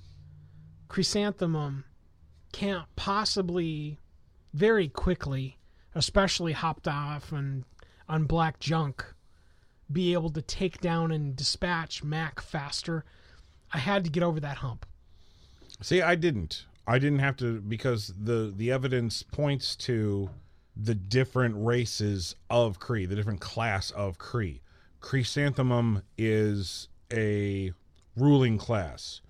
chrysanthemum 0.89 1.84
can't 2.53 2.87
possibly 2.97 4.01
very 4.55 4.89
quickly, 4.89 5.59
especially 5.95 6.53
hopped 6.53 6.89
off 6.89 7.32
and 7.32 7.64
on 8.09 8.24
black 8.24 8.59
junk, 8.59 9.05
be 9.91 10.12
able 10.12 10.30
to 10.30 10.43
take 10.43 10.80
down 10.80 11.12
and 11.12 11.37
dispatch 11.37 12.03
Mack 12.03 12.41
faster. 12.41 13.05
I 13.72 13.78
had 13.78 14.05
to 14.05 14.11
get 14.11 14.22
over 14.22 14.41
that 14.41 14.59
hump. 14.59 14.87
See, 15.80 16.03
I 16.03 16.14
didn't. 16.14 16.64
I 16.87 16.99
didn't 16.99 17.18
have 17.18 17.37
to 17.39 17.61
because 17.61 18.12
the 18.18 18.53
the 18.57 18.70
evidence 18.70 19.22
points 19.22 19.74
to 19.76 20.30
the 20.76 20.95
different 20.95 21.55
races 21.59 22.34
of 22.51 22.78
Kree, 22.78 23.09
the 23.09 23.16
different 23.16 23.41
class 23.41 23.91
of 23.91 24.18
Kree. 24.18 24.61
Chrysanthemum 25.01 26.03
is 26.18 26.89
a 27.12 27.72
ruling 28.16 28.59
class, 28.59 29.20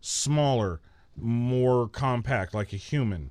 smaller, 0.00 0.80
more 1.16 1.88
compact, 1.88 2.54
like 2.54 2.72
a 2.72 2.76
human. 2.76 3.30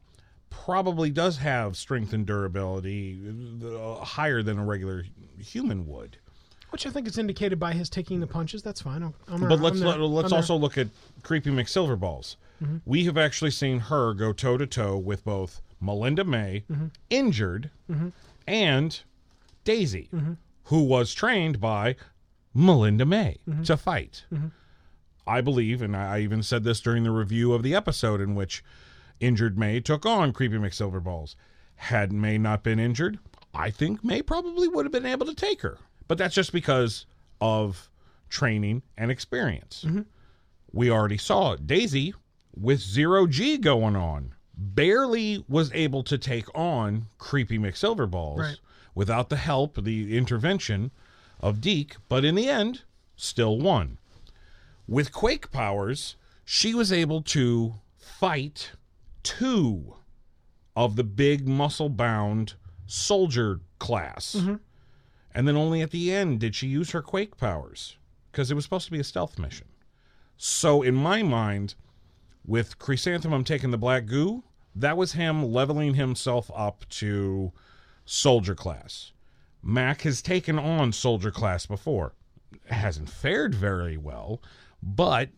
Probably 0.50 1.10
does 1.10 1.38
have 1.38 1.76
strength 1.76 2.14
and 2.14 2.26
durability 2.26 3.20
uh, 3.64 3.96
higher 4.04 4.42
than 4.42 4.58
a 4.58 4.66
regular 4.66 5.06
human 5.38 5.86
would. 5.88 6.18
Which 6.76 6.86
I 6.86 6.90
think 6.90 7.08
is 7.08 7.18
indicated 7.18 7.58
by 7.58 7.72
his 7.72 7.90
taking 7.90 8.20
the 8.20 8.28
punches. 8.28 8.62
That's 8.62 8.82
fine. 8.82 9.02
I'm, 9.02 9.14
I'm 9.30 9.40
But 9.48 9.54
I'm 9.54 9.62
let's 9.62 9.80
let, 9.80 9.98
let's 9.98 10.26
I'm 10.26 10.30
there. 10.32 10.40
also 10.40 10.58
look 10.58 10.78
at 10.78 10.90
Creepy 11.24 11.50
McSilverballs. 11.50 12.36
Mm-hmm. 12.62 12.80
We 12.86 13.06
have 13.06 13.18
actually 13.18 13.52
seen 13.52 13.80
her 13.80 14.14
go 14.14 14.34
toe 14.34 14.58
to 14.58 14.68
toe 14.68 14.98
with 14.98 15.24
both 15.24 15.62
Melinda 15.80 16.26
May, 16.26 16.66
mm-hmm. 16.70 16.88
injured, 17.10 17.72
mm-hmm. 17.90 18.10
and 18.46 19.00
Daisy, 19.64 20.10
who 20.66 20.84
was 20.84 21.14
trained 21.14 21.62
by 21.62 21.96
Melinda 22.54 23.06
May 23.06 23.38
to 23.64 23.78
fight. 23.78 24.26
I 25.26 25.40
believe, 25.40 25.82
and 25.82 25.96
I 25.96 26.18
I 26.18 26.20
even 26.20 26.44
said 26.44 26.66
this 26.66 26.82
during 26.82 27.06
the 27.06 27.12
review 27.12 27.54
of 27.54 27.64
the 27.64 27.74
episode 27.74 28.20
in 28.20 28.36
which 28.36 28.66
injured 29.22 29.58
May 29.58 29.80
took 29.80 30.06
on 30.06 30.34
Creepy 30.34 30.58
McSilverballs. 30.58 31.36
Had 31.78 32.12
May 32.12 32.38
not 32.38 32.64
been 32.64 32.80
injured, 32.80 33.20
I 33.54 33.70
think 33.70 34.04
May 34.04 34.22
probably 34.22 34.68
would 34.68 34.84
have 34.84 34.92
been 34.92 35.06
able 35.06 35.26
to 35.26 35.34
take 35.34 35.62
her. 35.62 35.78
But 36.08 36.18
that's 36.18 36.36
just 36.36 36.52
because 36.52 37.06
of 37.42 37.90
training 38.30 38.82
and 38.98 39.10
experience. 39.12 39.84
Mm-hmm. 39.88 40.02
We 40.72 40.90
already 40.92 41.18
saw 41.18 41.54
it. 41.54 41.66
Daisy, 41.68 42.14
with 42.56 42.80
zero 42.80 43.28
G 43.28 43.58
going 43.58 43.96
on, 43.96 44.34
barely 44.58 45.44
was 45.48 45.72
able 45.74 46.04
to 46.04 46.18
take 46.18 46.46
on 46.56 47.08
Creepy 47.18 47.58
McSilverballs 47.58 48.38
Right. 48.38 48.58
without 48.94 49.30
the 49.30 49.36
help, 49.38 49.84
the 49.84 50.18
intervention 50.18 50.92
of 51.40 51.60
Deke, 51.62 51.98
but 52.08 52.24
in 52.24 52.36
the 52.36 52.48
end, 52.50 52.84
still 53.16 53.60
won. 53.60 53.98
With 54.88 55.12
Quake 55.12 55.52
powers, 55.52 56.16
she 56.46 56.74
was 56.74 56.92
able 56.92 57.22
to 57.24 57.76
fight 57.98 58.72
two 59.24 59.96
of 60.76 60.96
the 60.96 61.04
big 61.04 61.48
muscle 61.48 61.90
bound 61.90 62.54
soldier 62.86 63.60
class. 63.80 64.36
Mm-hmm. 64.38 64.56
And 65.36 65.46
then 65.46 65.58
only 65.58 65.82
at 65.82 65.92
the 65.92 66.14
end 66.14 66.40
did 66.40 66.56
she 66.56 66.68
use 66.68 66.92
her 66.92 67.02
Quake 67.02 67.36
powers 67.36 67.98
because 68.32 68.50
it 68.50 68.56
was 68.56 68.64
supposed 68.64 68.86
to 68.86 68.92
be 68.92 69.02
a 69.02 69.04
stealth 69.04 69.38
mission. 69.38 69.68
So, 70.38 70.82
in 70.82 70.96
my 70.96 71.24
mind, 71.24 71.76
with 72.46 72.80
Chrysanthemum 72.80 73.44
taking 73.44 73.72
the 73.72 73.78
black 73.78 74.06
goo, 74.06 74.44
that 74.74 74.96
was 74.96 75.12
him 75.14 75.44
leveling 75.44 75.96
himself 75.96 76.50
up 76.56 76.86
to 76.90 77.52
soldier 78.06 78.56
class. 78.56 79.12
Mack 79.62 80.02
has 80.02 80.22
taken 80.22 80.58
on 80.58 80.94
soldier 80.94 81.32
class 81.32 81.66
before. 81.66 82.14
Hasn't 82.68 83.10
fared 83.10 83.54
very 83.54 83.98
well, 83.98 84.42
but 84.82 85.30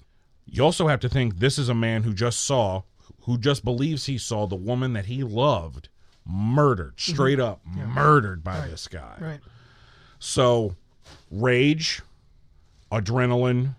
you 0.46 0.64
also 0.64 0.88
have 0.88 1.00
to 1.00 1.10
think 1.10 1.40
this 1.40 1.58
is 1.58 1.70
a 1.70 1.74
man 1.74 2.04
who 2.04 2.14
just 2.14 2.44
saw, 2.44 2.84
who 3.22 3.38
just 3.38 3.64
believes 3.64 4.06
he 4.06 4.18
saw 4.20 4.46
the 4.46 4.56
woman 4.56 4.94
that 4.94 5.06
he 5.06 5.24
loved 5.24 5.90
murdered, 6.26 6.98
mm-hmm. 6.98 7.14
straight 7.14 7.40
up 7.40 7.62
murdered 7.66 8.44
by 8.44 8.68
this 8.68 8.88
guy. 8.88 9.18
Right. 9.20 9.40
So, 10.20 10.76
rage, 11.32 12.02
adrenaline, 12.92 13.76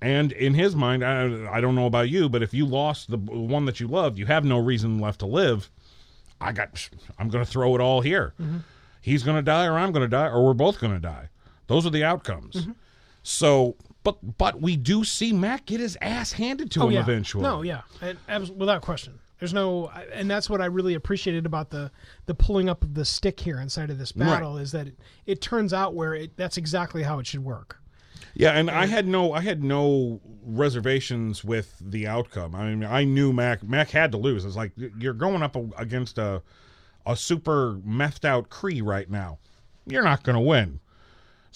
and 0.00 0.32
in 0.32 0.54
his 0.54 0.76
mind, 0.76 1.04
I, 1.04 1.56
I 1.56 1.60
don't 1.60 1.74
know 1.74 1.86
about 1.86 2.08
you, 2.10 2.28
but 2.28 2.42
if 2.42 2.52
you 2.52 2.66
lost 2.66 3.10
the 3.10 3.16
one 3.16 3.64
that 3.64 3.80
you 3.80 3.88
loved, 3.88 4.18
you 4.18 4.26
have 4.26 4.44
no 4.44 4.58
reason 4.58 4.98
left 4.98 5.20
to 5.20 5.26
live. 5.26 5.70
I 6.40 6.52
got, 6.52 6.88
I'm 7.18 7.28
going 7.28 7.44
to 7.44 7.50
throw 7.50 7.74
it 7.74 7.80
all 7.80 8.00
here. 8.02 8.34
He's 9.00 9.22
going 9.22 9.36
to 9.36 9.42
die, 9.42 9.66
or 9.66 9.78
I'm 9.78 9.92
going 9.92 10.02
to 10.04 10.08
die, 10.08 10.28
or 10.28 10.44
we're 10.44 10.54
both 10.54 10.80
going 10.80 10.92
to 10.92 11.00
die. 11.00 11.28
Those 11.66 11.86
are 11.86 11.90
the 11.90 12.04
outcomes. 12.04 12.68
So, 13.22 13.76
but 14.02 14.38
but 14.38 14.60
we 14.60 14.76
do 14.76 15.02
see 15.02 15.32
Mack 15.32 15.66
get 15.66 15.80
his 15.80 15.96
ass 16.00 16.32
handed 16.32 16.70
to 16.72 16.80
oh, 16.80 16.82
him 16.84 16.88
Oh, 16.88 16.90
yeah. 16.92 17.00
eventually. 17.00 17.42
No, 17.42 17.62
yeah, 17.62 17.82
abs- 18.28 18.50
without 18.50 18.82
question. 18.82 19.18
There's 19.38 19.52
no, 19.52 19.88
and 20.12 20.30
that's 20.30 20.48
what 20.48 20.62
I 20.62 20.66
really 20.66 20.94
appreciated 20.94 21.44
about 21.44 21.70
the 21.70 21.90
the 22.24 22.34
pulling 22.34 22.68
up 22.70 22.82
of 22.82 22.94
the 22.94 23.04
stick 23.04 23.38
here 23.38 23.60
inside 23.60 23.90
of 23.90 23.98
this 23.98 24.12
battle 24.12 24.56
is 24.56 24.72
that 24.72 24.86
it, 24.86 24.98
it 25.26 25.40
turns 25.42 25.74
out 25.74 25.94
where 25.94 26.14
it 26.14 26.36
that's 26.36 26.56
exactly 26.56 27.02
how 27.02 27.18
it 27.18 27.26
should 27.26 27.44
work. 27.44 27.78
Yeah, 28.34 28.52
and 28.52 28.70
I 28.70 28.86
had 28.86 29.06
no 29.06 29.32
I 29.32 29.40
had 29.40 29.62
no 29.62 30.20
reservations 30.42 31.44
with 31.44 31.76
the 31.80 32.06
outcome. 32.06 32.54
I 32.54 32.70
mean, 32.70 32.84
I 32.84 33.04
knew 33.04 33.32
Mack 33.32 33.62
Mack 33.62 33.90
had 33.90 34.12
to 34.12 34.18
lose. 34.18 34.44
It's 34.44 34.56
like 34.56 34.72
you're 34.98 35.14
going 35.14 35.42
up 35.42 35.56
against 35.78 36.16
a 36.18 36.42
a 37.04 37.14
super 37.14 37.74
methed 37.86 38.24
out 38.24 38.48
Kree 38.48 38.82
right 38.82 39.10
now. 39.10 39.38
You're 39.86 40.02
not 40.02 40.22
going 40.22 40.34
to 40.34 40.40
win. 40.40 40.80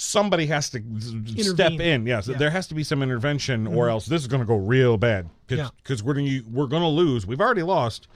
Somebody 0.02 0.46
has 0.46 0.70
to 0.70 0.82
z- 0.98 1.42
step 1.42 1.72
in. 1.72 2.06
Yes, 2.06 2.26
Yeah. 2.26 2.38
there 2.38 2.48
has 2.50 2.66
to 2.68 2.74
be 2.74 2.82
some 2.82 3.02
intervention, 3.02 3.66
or 3.66 3.84
mm-hmm. 3.84 3.90
else 3.90 4.06
this 4.06 4.22
is 4.22 4.28
going 4.28 4.40
to 4.40 4.46
go 4.46 4.56
real 4.56 4.96
bad. 4.96 5.28
Yeah. 5.48 5.68
Because 5.76 6.02
we're 6.02 6.14
going 6.14 6.26
to 6.26 6.40
we're 6.50 6.68
going 6.68 6.82
to 6.82 6.88
lose. 6.88 7.26
We've 7.26 7.40
already 7.40 7.62
lost. 7.62 8.08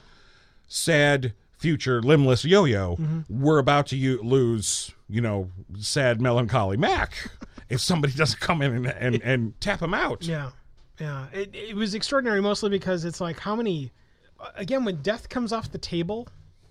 Sad 0.66 1.34
future 1.58 2.00
limbless 2.00 2.42
yo-yo. 2.42 2.96
Mm-hmm. 2.96 3.42
We're 3.42 3.58
about 3.58 3.86
to 3.88 3.96
u- 3.96 4.22
lose. 4.22 4.92
You 5.10 5.20
know, 5.20 5.50
sad 5.78 6.22
melancholy 6.22 6.78
Mack. 6.78 7.30
if 7.68 7.82
somebody 7.82 8.14
doesn't 8.14 8.40
come 8.40 8.62
in 8.62 8.72
and 8.72 8.86
and, 8.86 9.22
and 9.22 9.60
tap 9.60 9.82
him 9.82 9.92
out. 9.92 10.24
Yeah, 10.24 10.52
yeah. 10.98 11.26
It, 11.34 11.54
it 11.54 11.76
was 11.76 11.94
extraordinary 11.94 12.40
mostly 12.40 12.70
because 12.70 13.04
it's 13.04 13.20
like 13.20 13.38
how 13.40 13.54
many, 13.54 13.92
again, 14.56 14.86
when 14.86 15.02
death 15.02 15.28
comes 15.28 15.52
off 15.52 15.70
the 15.70 15.76
table, 15.76 16.28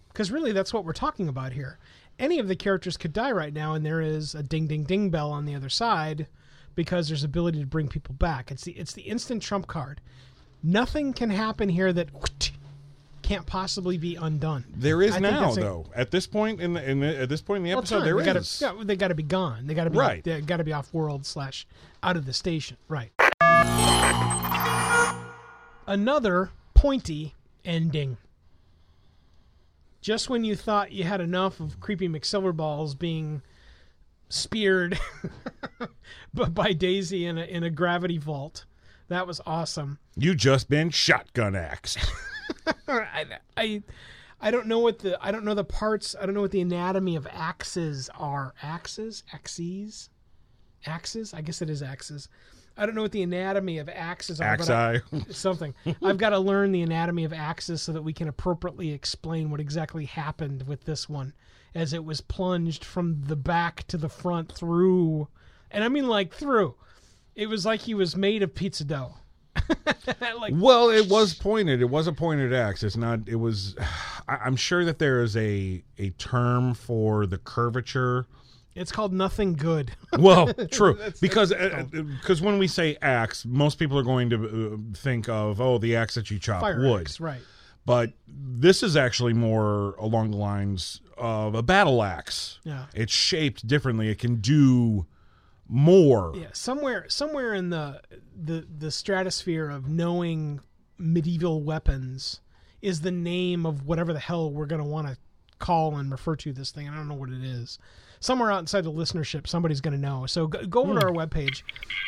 because 0.08 0.32
really 0.32 0.54
that's 0.54 0.74
what 0.74 0.86
we're 0.86 0.94
talking 0.94 1.28
about 1.30 1.52
here. 1.54 1.78
Any 2.20 2.40
of 2.40 2.48
the 2.48 2.56
characters 2.56 2.98
could 2.98 3.14
die 3.14 3.32
right 3.32 3.54
now, 3.54 3.74
and 3.74 3.86
there 3.86 4.02
is 4.02 4.36
a 4.36 4.44
ding 4.44 4.68
ding 4.68 4.84
ding 4.84 5.10
bell 5.10 5.32
on 5.32 5.46
the 5.46 5.56
other 5.56 5.70
side 5.70 6.28
because 6.76 7.08
there's 7.08 7.24
ability 7.24 7.60
to 7.60 7.66
bring 7.66 7.88
people 7.88 8.16
back. 8.16 8.52
It's 8.52 8.64
the 8.64 8.74
it's 8.74 8.94
the 8.94 9.02
instant 9.04 9.42
trump 9.42 9.68
card. 9.68 10.02
Nothing 10.62 11.14
can 11.14 11.30
happen 11.30 11.70
here 11.70 11.92
that 11.94 12.10
can't 13.22 13.46
possibly 13.46 13.98
be 13.98 14.16
undone. 14.16 14.66
There 14.76 15.02
is 15.02 15.16
I 15.16 15.20
now 15.20 15.52
a- 15.52 15.56
though. 15.56 15.86
At 15.96 16.12
this 16.12 16.28
point 16.28 16.62
in 16.62 16.74
the, 16.74 16.90
in 16.90 17.00
the, 17.00 17.18
at 17.20 17.30
this 17.30 17.42
point 17.42 17.58
in 17.60 17.64
the 17.64 17.78
episode, 17.78 18.00
time. 18.00 18.06
there 18.06 18.16
they 18.16 18.40
is. 18.40 18.60
Gotta, 18.60 18.78
yeah, 18.78 18.84
they 18.84 18.96
got 18.96 19.08
to 19.10 19.16
be 19.16 19.24
gone. 19.24 19.66
They 19.68 19.74
got 19.74 19.86
to 19.86 19.90
be 19.90 19.98
Right. 19.98 20.24
They 20.24 20.42
got 20.42 20.58
to 20.58 20.64
be 20.64 20.74
off 20.74 20.94
world 20.94 21.26
slash 21.26 21.66
out 22.02 22.16
of 22.16 22.26
the 22.26 22.34
station. 22.34 22.78
Right. 22.88 23.12
Another 25.88 26.52
pointy 26.74 27.34
ending. 27.66 28.18
Just 30.04 30.30
when 30.30 30.44
you 30.44 30.54
thought 30.54 30.92
you 30.92 31.06
had 31.06 31.22
enough 31.22 31.62
of 31.62 31.80
creepy 31.80 32.10
McSilverballs 32.10 33.00
being 33.00 33.42
speared 34.28 35.00
b- 36.34 36.46
by 36.50 36.74
Daisy 36.74 37.26
in 37.26 37.38
a 37.38 37.46
in 37.46 37.64
a 37.64 37.70
gravity 37.70 38.18
vault, 38.18 38.66
that 39.08 39.26
was 39.26 39.40
awesome. 39.46 40.00
You 40.18 40.36
just 40.36 40.70
been 40.70 40.90
shotgun 40.90 41.56
axed. 41.56 42.00
I, 42.90 43.26
I 43.56 43.84
I 44.42 44.52
don't 44.52 44.68
know 44.68 44.80
what 44.80 45.00
the 45.00 45.18
I 45.24 45.32
don't 45.32 45.46
know 45.46 45.54
the 45.54 45.64
parts. 45.64 46.18
I 46.20 46.26
don't 46.26 46.36
know 46.36 46.42
what 46.42 46.52
the 46.52 46.60
anatomy 46.60 47.16
of 47.16 47.26
axes 47.32 48.10
are. 48.14 48.54
Axes, 48.62 49.24
axes, 49.32 50.10
axes. 50.86 51.34
I 51.34 51.40
guess 51.40 51.62
it 51.62 51.70
is 51.70 51.82
axes. 51.82 52.28
I 52.76 52.86
don't 52.86 52.96
know 52.96 53.04
what 53.04 53.12
the 53.12 53.22
anatomy 53.22 53.78
of 53.78 53.88
axes 53.90 54.42
are. 54.42 54.58
but 54.58 54.70
I- 54.70 55.02
something. 55.30 55.74
I've 56.02 56.18
got 56.18 56.30
to 56.30 56.40
learn 56.40 56.72
the 56.72 56.82
anatomy 56.82 57.24
of 57.24 57.34
axes 57.34 57.82
so 57.82 57.92
that 57.94 58.02
we 58.02 58.14
can 58.14 58.28
appropriately 58.28 58.92
explain 58.92 59.52
what 59.52 59.60
exactly 59.60 60.06
happened 60.06 60.66
with 60.66 60.86
this 60.86 61.08
one, 61.08 61.34
as 61.76 61.94
it 61.94 62.04
was 62.04 62.22
plunged 62.22 62.84
from 62.84 63.22
the 63.26 63.36
back 63.36 63.86
to 63.88 63.98
the 63.98 64.10
front 64.10 64.52
through, 64.52 65.28
and 65.72 65.84
I 65.84 65.90
mean 65.90 66.08
like 66.08 66.34
through. 66.34 66.76
It 67.36 67.48
was 67.48 67.66
like 67.66 67.82
he 67.82 67.94
was 67.96 68.16
made 68.16 68.44
of 68.44 68.54
pizza 68.54 68.84
dough. 68.84 69.16
like 70.40 70.54
Well, 70.56 70.90
it 70.90 71.10
was 71.10 71.34
pointed. 71.40 71.82
It 71.82 71.90
was 71.90 72.08
a 72.08 72.14
pointed 72.14 72.54
axe. 72.54 72.84
It's 72.84 72.98
not. 72.98 73.20
It 73.28 73.36
was. 73.36 73.76
I, 74.28 74.36
I'm 74.38 74.56
sure 74.56 74.86
that 74.86 75.00
there 75.00 75.22
is 75.22 75.36
a 75.38 75.84
a 75.98 76.10
term 76.12 76.74
for 76.74 77.26
the 77.26 77.38
curvature. 77.38 78.26
It's 78.76 78.92
called 78.92 79.14
nothing 79.14 79.54
good. 79.54 79.92
Well, 80.20 80.54
true, 80.72 80.98
because 81.22 81.52
because 82.22 82.42
when 82.42 82.60
we 82.60 82.68
say 82.68 82.98
axe, 83.02 83.46
most 83.46 83.80
people 83.80 83.98
are 83.98 84.04
going 84.04 84.30
to 84.30 84.74
uh, 84.74 84.98
think 84.98 85.28
of 85.28 85.60
oh 85.60 85.78
the 85.80 85.96
axe 85.96 86.16
that 86.16 86.30
you 86.30 86.40
chop 86.40 86.62
Fire 86.62 86.80
wood. 86.80 87.02
axe, 87.02 87.20
right? 87.20 87.42
but 87.86 88.14
this 88.28 88.82
is 88.84 88.96
actually 88.96 89.34
more 89.34 89.94
along 89.96 90.32
the 90.32 90.38
lines 90.38 91.02
of 91.18 91.54
a 91.56 91.62
battle 91.62 92.02
axe. 92.02 92.60
Yeah. 92.64 92.86
It's 92.94 93.12
shaped 93.12 93.68
differently. 93.68 94.08
It 94.10 94.20
can 94.20 94.36
do 94.36 95.06
more. 95.68 96.34
Yeah, 96.36 96.48
somewhere 96.54 97.06
somewhere 97.10 97.54
in 97.54 97.70
the 97.72 98.02
the 98.36 98.68
the 98.78 98.92
stratosphere 98.92 99.70
of 99.70 99.90
knowing 99.90 100.60
medieval 100.98 101.62
weapons 101.64 102.40
is 102.82 103.02
the 103.02 103.12
name 103.12 103.66
of 103.66 103.86
whatever 103.86 104.14
the 104.14 104.20
hell 104.20 104.52
we're 104.52 104.66
going 104.66 104.82
to 104.82 104.88
want 104.88 105.08
to 105.08 105.18
call 105.60 105.96
and 105.96 106.12
refer 106.12 106.36
to 106.36 106.52
this 106.54 106.72
thing. 106.72 106.88
I 106.90 106.96
don't 106.96 107.08
know 107.08 107.16
what 107.16 107.30
it 107.30 107.44
is. 107.44 107.80
Somewhere 108.24 108.54
outside 108.54 108.86
the 108.86 108.92
listenership, 108.92 109.48
somebody's 109.48 109.82
going 109.82 109.94
to 109.94 110.00
know. 110.00 110.26
So 110.28 110.48
go, 110.48 110.66
go 110.66 110.84
over 110.84 110.94
to 110.98 111.06
hmm. 111.06 111.18
our 111.18 111.28
webpage 111.28 111.62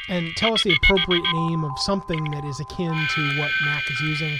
and 0.07 0.33
tell 0.37 0.53
us 0.53 0.63
the 0.63 0.73
appropriate 0.81 1.25
name 1.33 1.65
of 1.65 1.77
something 1.79 2.31
that 2.31 2.45
is 2.45 2.57
akin 2.61 2.93
to 3.15 3.37
what 3.37 3.51
Mack 3.65 3.83
is 3.91 3.99
using 3.99 4.39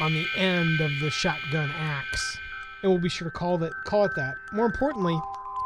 on 0.00 0.12
the 0.12 0.26
end 0.36 0.82
of 0.82 0.90
the 1.00 1.10
shotgun 1.10 1.70
axe, 1.78 2.38
and 2.82 2.92
we'll 2.92 3.00
be 3.00 3.08
sure 3.08 3.30
to 3.30 3.32
call 3.32 3.56
that 3.56 3.72
call 3.86 4.04
it 4.04 4.10
that. 4.16 4.34
More 4.52 4.66
importantly, 4.66 5.18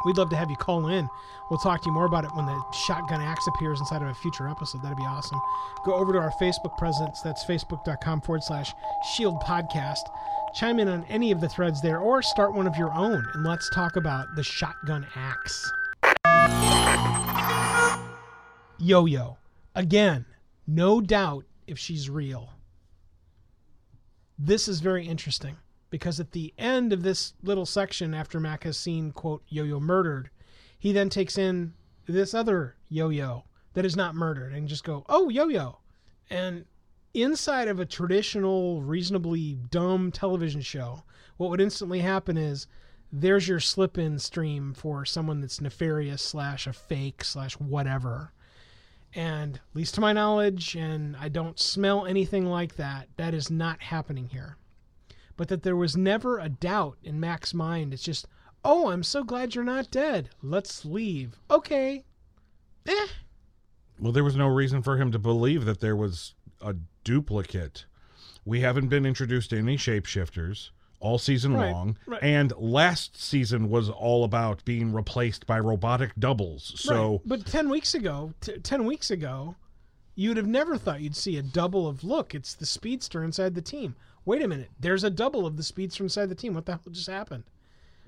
we'd 0.07 0.17
love 0.17 0.31
to 0.31 0.37
have 0.37 0.49
you 0.49 0.55
call 0.55 0.87
in. 0.87 1.09
We'll 1.51 1.59
talk 1.59 1.83
to 1.83 1.87
you 1.89 1.93
more 1.93 2.07
about 2.07 2.25
it 2.25 2.31
when 2.37 2.47
the 2.47 2.63
shotgun 2.87 3.21
axe 3.21 3.45
appears 3.49 3.81
inside 3.81 4.03
of 4.03 4.09
a 4.09 4.15
future 4.15 4.49
episode. 4.49 4.83
That'd 4.83 4.97
be 4.97 5.03
awesome. 5.03 5.41
Go 5.85 5.95
over 5.95 6.13
to 6.13 6.21
our 6.21 6.31
Facebook 6.41 6.77
presence. 6.79 7.21
That's 7.23 7.45
facebook.com 7.45 8.21
forward 8.21 8.45
slash 8.45 8.73
shield 9.17 9.41
podcast. 9.41 10.03
Chime 10.55 10.81
in 10.81 10.89
on 10.89 11.05
any 11.05 11.31
of 11.31 11.41
the 11.41 11.49
threads 11.49 11.83
there 11.83 11.99
or 11.99 12.23
start 12.23 12.55
one 12.55 12.67
of 12.67 12.77
your 12.77 12.93
own 12.93 13.27
and 13.35 13.45
let's 13.45 13.69
talk 13.71 13.97
about 13.97 14.35
the 14.35 14.43
shotgun 14.43 15.07
axe. 15.15 15.71
Yo 18.79 19.07
Yo. 19.07 19.37
Again, 19.75 20.25
no 20.67 21.01
doubt 21.01 21.45
if 21.67 21.79
she's 21.79 22.09
real. 22.09 22.51
This 24.39 24.69
is 24.69 24.81
very 24.81 25.07
interesting 25.07 25.57
because 25.91 26.21
at 26.21 26.33
the 26.33 26.55
end 26.59 26.93
of 26.93 27.03
this 27.03 27.35
little 27.43 27.67
section, 27.67 28.15
after 28.15 28.41
Mack 28.41 28.65
has 28.65 28.77
seen, 28.77 29.13
quote, 29.13 29.43
Yo 29.49 29.65
Yo 29.65 29.81
murdered, 29.81 30.31
he 30.79 30.93
then 30.93 31.09
takes 31.09 31.37
in 31.37 31.75
this 32.07 32.35
other 32.35 32.77
Yo 32.89 33.09
Yo 33.09 33.45
that 33.75 33.85
is 33.85 33.97
not 33.97 34.15
murdered 34.15 34.53
and 34.53 34.69
just 34.69 34.85
go, 34.85 35.05
oh, 35.09 35.29
Yo 35.29 35.49
Yo. 35.49 35.79
And 36.31 36.65
inside 37.23 37.69
of 37.69 37.81
a 37.81 37.87
traditional, 37.87 38.83
reasonably 38.83 39.55
dumb 39.71 40.11
television 40.13 40.61
show, 40.61 41.03
what 41.37 41.51
would 41.51 41.61
instantly 41.61 42.01
happen 42.01 42.37
is 42.37 42.67
there's 43.11 43.49
your 43.49 43.61
slip 43.61 43.97
in 43.97 44.19
stream 44.19 44.75
for 44.75 45.05
someone 45.05 45.41
that's 45.41 45.61
nefarious 45.61 46.23
slash 46.23 46.67
a 46.67 46.73
fake 46.73 47.25
slash 47.25 47.55
whatever. 47.55 48.33
And 49.15 49.57
at 49.57 49.63
least 49.77 49.95
to 49.95 50.01
my 50.01 50.13
knowledge, 50.13 50.75
and 50.75 51.17
I 51.17 51.29
don't 51.29 51.59
smell 51.59 52.05
anything 52.05 52.47
like 52.47 52.77
that, 52.77 53.09
that 53.17 53.33
is 53.33 53.51
not 53.51 53.83
happening 53.83 54.29
here. 54.29 54.57
But 55.37 55.49
that 55.49 55.63
there 55.63 55.77
was 55.77 55.97
never 55.97 56.39
a 56.39 56.49
doubt 56.49 56.99
in 57.03 57.19
Mack's 57.19 57.55
mind. 57.55 57.95
It's 57.95 58.03
just, 58.03 58.27
oh, 58.65 58.91
I'm 58.91 59.03
so 59.03 59.25
glad 59.25 59.55
you're 59.55 59.65
not 59.65 59.91
dead. 59.91 60.31
Let's 60.43 60.85
leave. 60.85 61.39
Okay. 61.51 62.05
Eh. 62.87 63.07
Well, 63.99 64.13
there 64.13 64.25
was 64.25 64.37
no 64.37 64.49
reason 64.49 64.83
for 64.83 64.97
him 64.97 65.11
to 65.13 65.19
believe 65.19 65.65
that 65.65 65.81
there 65.81 65.97
was 65.97 66.35
a 66.61 66.75
duplicate. 67.05 67.87
We 68.45 68.61
haven't 68.61 68.89
been 68.89 69.05
introduced 69.07 69.51
to 69.51 69.59
any 69.59 69.77
shapeshifters 69.77 70.71
all 71.01 71.19
season 71.19 71.55
Right, 71.55 71.71
long, 71.71 71.97
right. 72.07 72.23
and 72.23 72.53
last 72.57 73.21
season 73.21 73.69
was 73.71 73.89
all 73.89 74.25
about 74.25 74.65
being 74.65 74.93
replaced 74.93 75.47
by 75.47 75.61
robotic 75.61 76.13
doubles. 76.19 76.73
So 76.77 77.11
Right. 77.13 77.21
but 77.25 77.47
10 77.47 77.69
weeks 77.69 77.95
ago, 77.95 78.33
t- 78.41 78.59
10 78.59 78.85
weeks 78.85 79.11
ago, 79.11 79.55
you'd 80.17 80.37
have 80.37 80.47
never 80.49 80.77
thought 80.77 81.01
you'd 81.01 81.15
see 81.15 81.37
a 81.37 81.43
double 81.43 81.87
of 81.87 82.03
look, 82.03 82.35
it's 82.35 82.53
the 82.55 82.67
speedster 82.67 83.23
inside 83.23 83.55
the 83.55 83.63
team. 83.63 83.95
Wait 84.25 84.43
a 84.43 84.49
minute. 84.49 84.71
There's 84.81 85.05
a 85.05 85.11
double 85.11 85.47
of 85.47 85.57
the 85.57 85.63
speedster 85.63 86.03
inside 86.03 86.27
the 86.31 86.35
team. 86.35 86.55
What 86.55 86.67
the 86.67 86.73
hell 86.73 86.81
just 86.91 87.07
happened? 87.09 87.45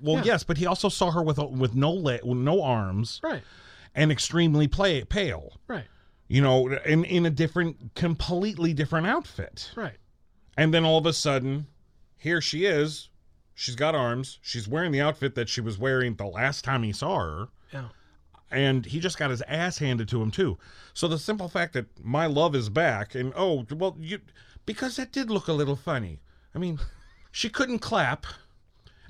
Well, 0.01 0.17
Yeah. 0.17 0.23
yes, 0.33 0.43
but 0.43 0.57
he 0.57 0.65
also 0.65 0.89
saw 0.89 1.11
her 1.11 1.23
with 1.23 1.37
with 1.37 1.73
no 1.75 1.91
le- 1.91 2.19
no 2.25 2.61
arms 2.61 3.21
Right. 3.23 3.43
and 3.95 4.11
extremely 4.11 4.67
play- 4.67 5.03
pale. 5.05 5.53
Right. 5.67 5.85
You 6.31 6.41
know, 6.41 6.67
in 6.85 7.03
in 7.03 7.25
a 7.25 7.29
different, 7.29 7.93
completely 7.95 8.73
different 8.73 9.05
outfit. 9.05 9.71
Right. 9.75 9.97
And 10.55 10.73
then 10.73 10.85
all 10.85 10.97
of 10.97 11.05
a 11.05 11.11
sudden, 11.11 11.67
here 12.17 12.39
she 12.39 12.65
is. 12.65 13.09
She's 13.53 13.75
got 13.75 13.95
arms. 13.95 14.39
She's 14.41 14.65
wearing 14.65 14.93
the 14.93 15.01
outfit 15.01 15.35
that 15.35 15.49
she 15.49 15.59
was 15.59 15.77
wearing 15.77 16.15
the 16.15 16.25
last 16.25 16.63
time 16.63 16.83
he 16.83 16.93
saw 16.93 17.19
her. 17.19 17.47
Yeah. 17.73 17.89
and 18.49 18.85
he 18.85 18.99
just 18.99 19.17
got 19.17 19.29
his 19.29 19.41
ass 19.43 19.77
handed 19.79 20.07
to 20.09 20.21
him 20.21 20.31
too. 20.31 20.57
So 20.93 21.07
the 21.09 21.19
simple 21.19 21.49
fact 21.49 21.73
that 21.73 21.85
my 22.03 22.27
love 22.27 22.55
is 22.55 22.69
back, 22.69 23.13
and 23.13 23.33
oh 23.35 23.65
well, 23.69 23.97
you 23.99 24.19
because 24.65 24.95
that 24.95 25.11
did 25.11 25.29
look 25.29 25.47
a 25.49 25.53
little 25.53 25.75
funny. 25.75 26.21
I 26.55 26.59
mean, 26.59 26.79
she 27.31 27.49
couldn't 27.49 27.79
clap, 27.79 28.25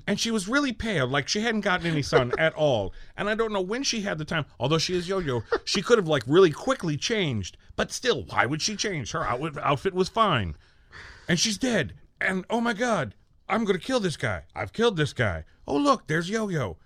and 0.06 0.18
she 0.18 0.30
was 0.30 0.48
really 0.48 0.72
pale, 0.72 1.06
like 1.06 1.28
she 1.28 1.40
hadn't 1.40 1.60
gotten 1.60 1.86
any 1.86 2.02
sun 2.02 2.32
at 2.38 2.54
all. 2.54 2.92
And 3.16 3.28
I 3.28 3.34
don't 3.34 3.52
know 3.52 3.60
when 3.60 3.82
she 3.82 4.02
had 4.02 4.18
the 4.18 4.24
time. 4.24 4.46
Although 4.58 4.78
she 4.78 4.96
is 4.96 5.08
yo-yo, 5.08 5.42
she 5.64 5.82
could 5.82 5.98
have 5.98 6.08
like 6.08 6.24
really 6.26 6.50
quickly 6.50 6.96
changed. 6.96 7.56
But 7.76 7.92
still, 7.92 8.24
why 8.24 8.46
would 8.46 8.62
she 8.62 8.76
change? 8.76 9.12
Her 9.12 9.24
outfit 9.24 9.58
outfit 9.62 9.94
was 9.94 10.08
fine, 10.08 10.56
and 11.28 11.38
she's 11.38 11.58
dead. 11.58 11.94
And 12.20 12.44
oh 12.50 12.60
my 12.60 12.72
god, 12.72 13.14
I'm 13.48 13.64
gonna 13.64 13.78
kill 13.78 14.00
this 14.00 14.16
guy. 14.16 14.42
I've 14.54 14.72
killed 14.72 14.96
this 14.96 15.12
guy. 15.12 15.44
Oh 15.66 15.76
look, 15.76 16.06
there's 16.06 16.30
yo-yo. 16.30 16.78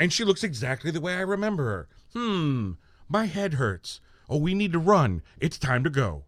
And 0.00 0.12
she 0.12 0.24
looks 0.24 0.42
exactly 0.42 0.90
the 0.90 1.00
way 1.00 1.14
I 1.14 1.20
remember 1.20 1.64
her. 1.64 1.88
Hmm, 2.12 2.72
my 3.08 3.26
head 3.26 3.54
hurts. 3.54 4.00
Oh, 4.28 4.38
we 4.38 4.54
need 4.54 4.72
to 4.72 4.78
run. 4.78 5.22
It's 5.38 5.58
time 5.58 5.84
to 5.84 5.90
go. 5.90 6.24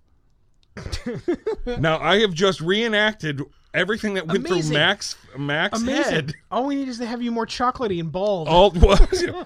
now, 1.78 1.98
I 1.98 2.20
have 2.20 2.34
just 2.34 2.60
reenacted 2.60 3.40
everything 3.74 4.14
that 4.14 4.26
went 4.26 4.38
Amazing. 4.46 4.62
through 4.62 4.72
Max 4.78 5.16
Mack's 5.36 5.82
Amazing. 5.82 6.12
head. 6.14 6.34
All 6.50 6.64
we 6.66 6.76
need 6.76 6.88
is 6.88 6.98
to 6.98 7.06
have 7.06 7.20
you 7.20 7.30
more 7.32 7.46
chocolatey 7.46 8.00
and 8.00 8.10
bald. 8.10 8.48
All, 8.48 8.70
well, 8.76 8.98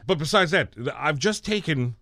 but 0.07 0.18
besides 0.18 0.51
that, 0.53 0.68
I've 0.95 1.18
just 1.18 1.45
taken 1.45 1.97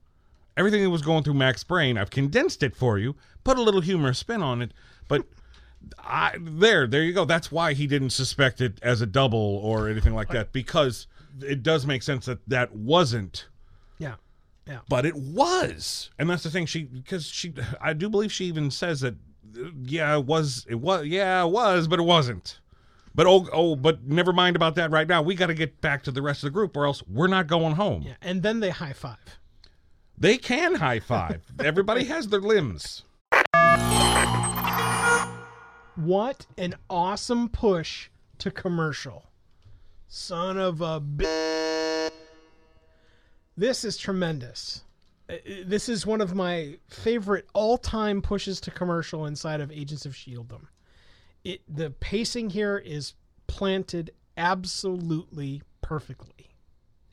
everything 0.56 0.82
that 0.82 0.90
was 0.90 1.02
going 1.02 1.22
through 1.22 1.34
Mack's 1.34 1.64
brain. 1.64 1.96
I've 1.96 2.10
condensed 2.10 2.62
it 2.62 2.74
for 2.76 2.98
you, 2.98 3.14
put 3.44 3.56
a 3.56 3.62
little 3.62 3.80
humorous 3.80 4.18
spin 4.18 4.42
on 4.42 4.60
it. 4.60 4.72
But 5.08 5.24
I, 6.00 6.36
there, 6.40 6.86
there 6.86 7.02
you 7.02 7.12
go. 7.12 7.24
That's 7.24 7.52
why 7.52 7.72
he 7.74 7.86
didn't 7.86 8.10
suspect 8.10 8.60
it 8.60 8.78
as 8.82 9.00
a 9.00 9.06
double 9.06 9.58
or 9.62 9.88
anything 9.88 10.14
like 10.14 10.28
that 10.30 10.52
because 10.52 11.06
it 11.42 11.62
does 11.62 11.86
make 11.86 12.02
sense 12.02 12.26
that 12.26 12.38
that 12.48 12.74
wasn't 12.74 13.46
Yeah. 13.98 14.14
Yeah. 14.66 14.78
but 14.88 15.06
it 15.06 15.14
was 15.14 16.10
and 16.18 16.28
that's 16.28 16.42
the 16.42 16.50
thing 16.50 16.66
she 16.66 16.84
because 16.84 17.24
she 17.26 17.52
i 17.80 17.92
do 17.92 18.08
believe 18.08 18.32
she 18.32 18.46
even 18.46 18.68
says 18.70 19.00
that 19.02 19.14
yeah 19.82 20.16
it 20.16 20.24
was 20.26 20.66
it 20.68 20.76
was 20.76 21.06
yeah 21.06 21.42
it 21.44 21.48
was 21.50 21.86
but 21.88 21.98
it 21.98 22.02
wasn't 22.02 22.60
but 23.14 23.26
oh 23.26 23.48
oh 23.52 23.76
but 23.76 24.04
never 24.04 24.32
mind 24.32 24.56
about 24.56 24.74
that 24.74 24.90
right 24.90 25.08
now 25.08 25.22
we 25.22 25.34
got 25.34 25.46
to 25.46 25.54
get 25.54 25.80
back 25.80 26.02
to 26.02 26.10
the 26.10 26.20
rest 26.22 26.42
of 26.42 26.48
the 26.48 26.50
group 26.52 26.76
or 26.76 26.86
else 26.86 27.02
we're 27.06 27.26
not 27.26 27.46
going 27.46 27.74
home 27.74 28.02
Yeah. 28.02 28.14
And 28.22 28.42
then 28.42 28.60
they 28.60 28.70
high 28.70 28.92
five. 28.92 29.38
they 30.18 30.36
can 30.38 30.74
high 30.76 31.00
five 31.00 31.42
everybody 31.58 32.04
has 32.04 32.28
their 32.28 32.40
limbs 32.40 33.02
What 35.96 36.46
an 36.58 36.74
awesome 36.90 37.48
push 37.48 38.10
to 38.38 38.50
commercial. 38.50 39.24
Son 40.08 40.58
of 40.58 40.82
a 40.82 41.00
b- 41.00 41.24
This 43.56 43.82
is 43.82 43.96
tremendous. 43.96 44.84
Uh, 45.28 45.34
uh, 45.34 45.38
This 45.66 45.88
is 45.88 46.06
one 46.06 46.20
of 46.20 46.34
my 46.34 46.78
favorite 46.88 47.46
all-time 47.54 48.22
pushes 48.22 48.60
to 48.62 48.70
commercial 48.70 49.26
inside 49.26 49.60
of 49.60 49.70
Agents 49.70 50.06
of 50.06 50.12
Shieldom. 50.14 50.66
It 51.44 51.62
the 51.68 51.90
pacing 51.90 52.50
here 52.50 52.76
is 52.78 53.14
planted 53.46 54.10
absolutely 54.36 55.62
perfectly 55.80 56.56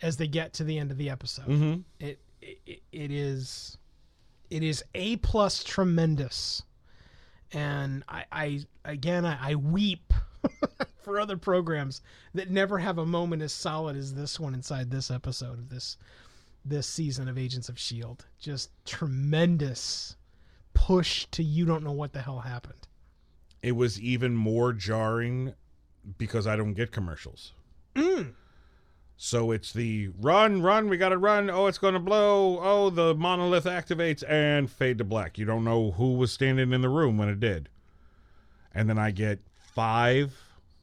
as 0.02 0.18
they 0.18 0.28
get 0.28 0.54
to 0.54 0.64
the 0.64 0.78
end 0.80 0.92
of 0.92 0.98
the 0.98 1.10
episode. 1.10 1.48
Mm-hmm. 1.48 1.82
It, 2.00 2.20
it 2.42 2.82
it 2.92 3.12
is 3.12 3.78
it 4.50 4.64
is 4.64 4.84
a 4.94 5.18
plus 5.18 5.64
tremendous, 5.64 6.64
and 7.52 8.04
I, 8.08 8.26
I 8.32 8.60
again 8.86 9.26
I, 9.26 9.52
I 9.52 9.56
weep 9.56 10.14
for 11.04 11.20
other 11.20 11.38
programs 11.38 12.02
that 12.34 12.50
never 12.50 12.80
have 12.80 12.98
a 12.98 13.06
moment 13.06 13.42
as 13.42 13.54
solid 13.54 13.96
as 13.96 14.14
this 14.14 14.40
one 14.40 14.54
inside 14.54 14.92
this 14.92 15.10
episode 15.12 15.60
of 15.60 15.70
this 15.70 15.98
this 16.66 16.88
season 16.88 17.28
of 17.28 17.38
Agents 17.38 17.70
of 17.70 17.80
Shield. 17.80 18.26
Just 18.40 18.70
tremendous 18.86 20.16
push 20.74 21.26
to 21.32 21.44
you 21.44 21.66
don't 21.66 21.84
know 21.84 21.92
what 21.92 22.14
the 22.14 22.22
hell 22.22 22.40
happened. 22.40 22.88
It 23.62 23.74
was 23.74 24.00
even 24.02 24.36
more 24.36 24.74
jarring 24.74 25.54
because 26.18 26.48
I 26.48 26.56
don't 26.56 26.74
get 26.74 26.92
commercials. 26.92 27.54
Mm. 27.96 28.34
So 29.16 29.52
it's 29.52 29.72
the 29.72 30.10
run, 30.20 30.62
run, 30.62 30.90
we 30.90 30.98
gotta 30.98 31.18
run. 31.18 31.50
Oh, 31.50 31.68
it's 31.68 31.78
gonna 31.78 32.00
blow. 32.00 32.60
Oh, 32.62 32.90
the 32.90 33.16
monolith 33.16 33.66
activates 33.66 34.24
and 34.28 34.70
fade 34.70 34.98
to 34.98 35.04
black. 35.04 35.38
You 35.38 35.46
don't 35.46 35.64
know 35.64 35.92
who 35.92 36.14
was 36.14 36.32
standing 36.32 36.74
in 36.74 36.82
the 36.82 36.90
room 36.90 37.18
when 37.18 37.30
it 37.30 37.40
did. 37.40 37.70
And 38.74 38.90
then 38.90 38.98
I 38.98 39.12
get 39.12 39.40
five, 39.74 40.34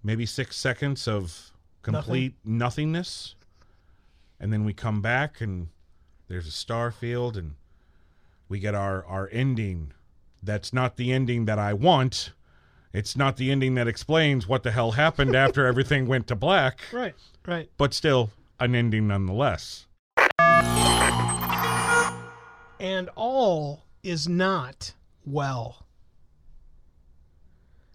maybe 0.03 0.25
six 0.25 0.57
seconds 0.57 1.09
of 1.09 1.51
complete 1.83 2.35
nothingness. 2.45 3.35
And 4.41 4.53
then 4.53 4.65
we 4.65 4.73
come 4.73 5.03
back 5.03 5.41
and 5.41 5.69
there's 6.29 6.47
a 6.47 6.51
star 6.53 6.91
field 6.91 7.37
and 7.37 7.55
we 8.49 8.59
get 8.59 8.75
our, 8.75 9.05
our 9.05 9.29
ending. 9.33 9.93
That's 10.43 10.73
not 10.73 10.97
the 10.97 11.13
ending 11.13 11.45
that 11.45 11.59
I 11.59 11.75
want. 11.75 12.33
It's 12.93 13.15
not 13.17 13.37
the 13.37 13.51
ending 13.53 13.75
that 13.75 13.87
explains 13.87 14.49
what 14.49 14.63
the 14.63 14.71
hell 14.71 14.93
happened 14.93 15.37
after 15.45 15.67
everything 15.67 16.07
went 16.07 16.27
to 16.29 16.35
black 16.35 16.81
Right, 16.93 17.15
right. 17.47 17.69
but 17.77 17.93
still 17.95 18.31
an 18.59 18.75
ending 18.75 19.07
nonetheless. 19.09 19.87
and 22.81 23.09
all 23.15 23.85
is 24.03 24.27
not 24.29 24.95
well. 25.25 25.85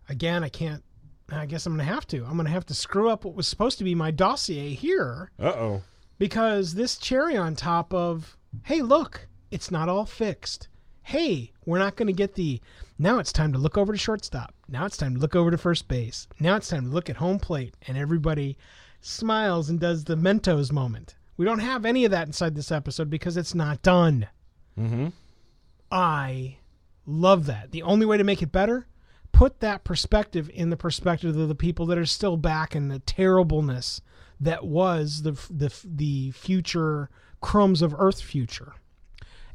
Again, 0.08 0.44
I 0.44 0.50
can't. 0.50 0.84
I 1.32 1.48
guess 1.48 1.66
I'm 1.66 1.76
going 1.76 1.86
to 1.88 1.92
have 1.92 2.06
to. 2.08 2.18
I'm 2.24 2.34
going 2.34 2.46
to 2.46 2.52
have 2.52 2.68
to 2.68 2.76
screw 2.76 3.10
up 3.10 3.26
what 3.26 3.34
was 3.34 3.48
supposed 3.48 3.80
to 3.80 3.84
be 3.84 3.96
my 3.96 4.12
dossier 4.12 4.74
here 4.76 5.32
Uh 5.40 5.46
oh. 5.48 5.82
Because 6.18 6.74
this 6.74 6.98
cherry 6.98 7.36
on 7.36 7.56
top 7.56 7.94
of, 7.94 8.38
hey, 8.64 8.82
look, 8.82 9.28
it's 9.52 9.72
not 9.72 9.90
all 9.90 10.06
fixed. 10.06 10.68
Hey, 11.04 11.52
we're 11.66 11.80
not 11.80 11.96
going 11.96 12.08
to 12.08 12.14
get 12.14 12.36
the. 12.36 12.62
Now 12.98 13.20
it's 13.20 13.34
time 13.34 13.54
to 13.54 13.60
look 13.60 13.78
over 13.78 13.92
to 13.92 13.98
shortstop. 13.98 14.54
Now 14.68 14.86
it's 14.86 14.98
time 14.98 15.16
to 15.16 15.22
look 15.22 15.36
over 15.36 15.52
to 15.52 15.58
first 15.58 15.88
base. 15.88 16.28
Now 16.40 16.56
it's 16.56 16.70
time 16.70 16.86
to 16.86 16.90
look 16.90 17.10
at 17.10 17.18
home 17.18 17.40
plate. 17.40 17.76
And 17.88 17.98
everybody 17.98 18.58
smiles 19.02 19.70
and 19.70 19.80
does 19.80 20.06
the 20.06 20.16
Mentos 20.16 20.72
moment. 20.72 21.16
We 21.38 21.46
don't 21.46 21.60
have 21.60 21.86
any 21.86 22.06
of 22.06 22.12
that 22.12 22.28
inside 22.28 22.56
this 22.56 22.72
episode 22.72 23.10
because 23.10 23.38
it's 23.38 23.54
not 23.54 23.82
done. 23.82 24.28
Mm-hmm. 24.80 25.10
I 25.92 26.58
love 27.06 27.46
that. 27.46 27.72
The 27.72 27.84
only 27.84 28.06
way 28.06 28.18
to 28.18 28.24
make 28.24 28.42
it 28.42 28.52
better, 28.52 28.88
put 29.32 29.60
that 29.60 29.84
perspective 29.84 30.50
in 30.54 30.70
the 30.70 30.78
perspective 30.78 31.38
of 31.38 31.48
the 31.50 31.56
people 31.56 31.86
that 31.88 31.98
are 31.98 32.06
still 32.06 32.38
back 32.38 32.76
in 32.76 32.88
the 32.88 33.00
terribleness 33.00 34.02
that 34.46 34.66
was 34.66 35.22
the 35.24 35.32
the 35.50 35.74
the 35.84 36.32
future 36.32 37.10
crumbs 37.42 37.82
of 37.82 37.94
Earth 37.98 38.22
future. 38.22 38.74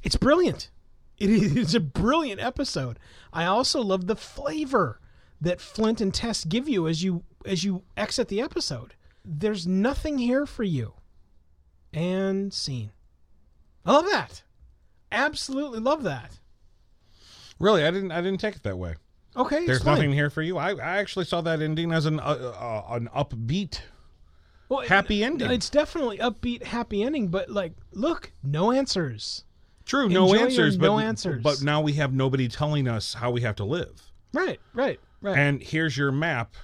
It's 0.02 0.16
brilliant. 0.16 0.70
It 1.18 1.30
is 1.30 1.74
a 1.74 1.80
brilliant 1.80 2.40
episode. 2.40 2.98
I 3.32 3.44
also 3.46 3.80
love 3.80 4.06
the 4.06 4.16
flavor 4.16 5.00
that 5.40 5.60
Flint 5.60 6.00
and 6.00 6.12
Tess 6.12 6.44
give 6.44 6.68
you 6.68 6.86
as 6.86 7.02
you 7.02 7.24
as 7.44 7.64
you 7.64 7.82
exit 7.96 8.28
the 8.28 8.40
episode. 8.40 8.94
There's 9.24 9.66
nothing 9.66 10.18
here 10.18 10.46
for 10.46 10.62
you. 10.62 10.94
And 11.92 12.52
scene. 12.54 12.92
I 13.84 13.92
love 13.92 14.06
that. 14.06 14.42
Absolutely 15.10 15.80
love 15.80 16.02
that. 16.04 16.38
Really, 17.58 17.84
I 17.84 17.90
didn't. 17.90 18.12
I 18.12 18.20
didn't 18.20 18.40
take 18.40 18.56
it 18.56 18.62
that 18.62 18.78
way. 18.78 18.94
Okay, 19.36 19.64
There's 19.66 19.78
explain. 19.78 19.96
nothing 19.96 20.12
here 20.12 20.30
for 20.30 20.42
you. 20.42 20.56
I, 20.58 20.70
I 20.72 20.98
actually 20.98 21.24
saw 21.24 21.40
that 21.42 21.60
ending 21.62 21.92
as 21.92 22.06
an 22.06 22.18
uh, 22.18 22.22
uh, 22.22 22.94
an 22.94 23.08
upbeat, 23.14 23.80
well, 24.70 24.86
happy 24.86 25.24
ending. 25.24 25.50
It's 25.50 25.68
definitely 25.68 26.18
upbeat, 26.18 26.62
happy 26.62 27.02
ending, 27.02 27.28
but 27.28 27.50
like, 27.50 27.72
look, 27.92 28.32
no 28.42 28.70
answers. 28.70 29.44
true. 29.84 30.08
No 30.08 30.26
enjoy 30.26 30.34
your 30.34 30.44
answers, 30.46 30.76
but 30.76 30.86
no 30.86 30.98
answers. 31.00 31.42
But 31.42 31.62
now 31.62 31.80
we 31.80 31.94
have 31.94 32.14
nobody 32.14 32.46
telling 32.48 32.86
us 32.86 33.12
how 33.12 33.32
we 33.32 33.40
have 33.40 33.56
to 33.56 33.64
live. 33.64 34.12
Right, 34.32 34.60
right, 34.72 35.00
right. 35.20 35.36
And 35.36 35.60
here's 35.60 35.96
your 35.96 36.12
map. 36.12 36.54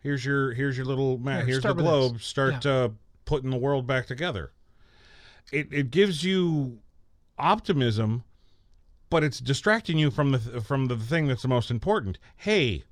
Here's 0.00 0.24
your 0.24 0.52
here's 0.54 0.78
your 0.78 0.86
little 0.86 1.18
map. 1.18 1.40
Here, 1.40 1.46
here's 1.46 1.62
the 1.62 1.74
globe. 1.74 2.14
this. 2.14 2.24
Start 2.24 2.64
uh, 2.64 2.88
putting 3.26 3.50
the 3.50 3.58
world 3.58 3.86
back 3.86 4.06
together. 4.06 4.50
It 5.52 5.68
it 5.70 5.90
gives 5.90 6.24
you 6.24 6.78
optimism, 7.38 8.24
but 9.10 9.22
it's 9.22 9.40
distracting 9.40 9.98
you 9.98 10.10
from 10.10 10.32
the 10.32 10.38
from 10.62 10.86
the 10.86 10.96
thing 10.96 11.28
that's 11.28 11.42
the 11.42 11.48
most 11.48 11.70
important. 11.70 12.18
Hey, 12.34 12.84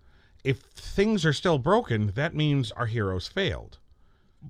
if 0.44 0.58
things 0.58 1.24
are 1.24 1.32
still 1.32 1.58
broken, 1.58 2.12
that 2.14 2.34
means 2.34 2.72
our 2.72 2.86
heroes 2.86 3.26
failed. 3.26 3.78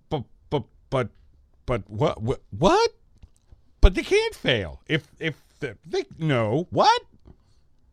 But 0.08 0.24
but 0.50 0.64
but 0.90 1.08
but 1.66 1.88
what 1.88 2.20
what 2.22 2.40
what? 2.56 2.90
But 3.80 3.94
they 3.94 4.02
can't 4.02 4.34
fail. 4.34 4.80
If 4.86 5.08
if 5.18 5.36
they, 5.60 5.74
they 5.86 6.04
no 6.18 6.66
what? 6.70 7.02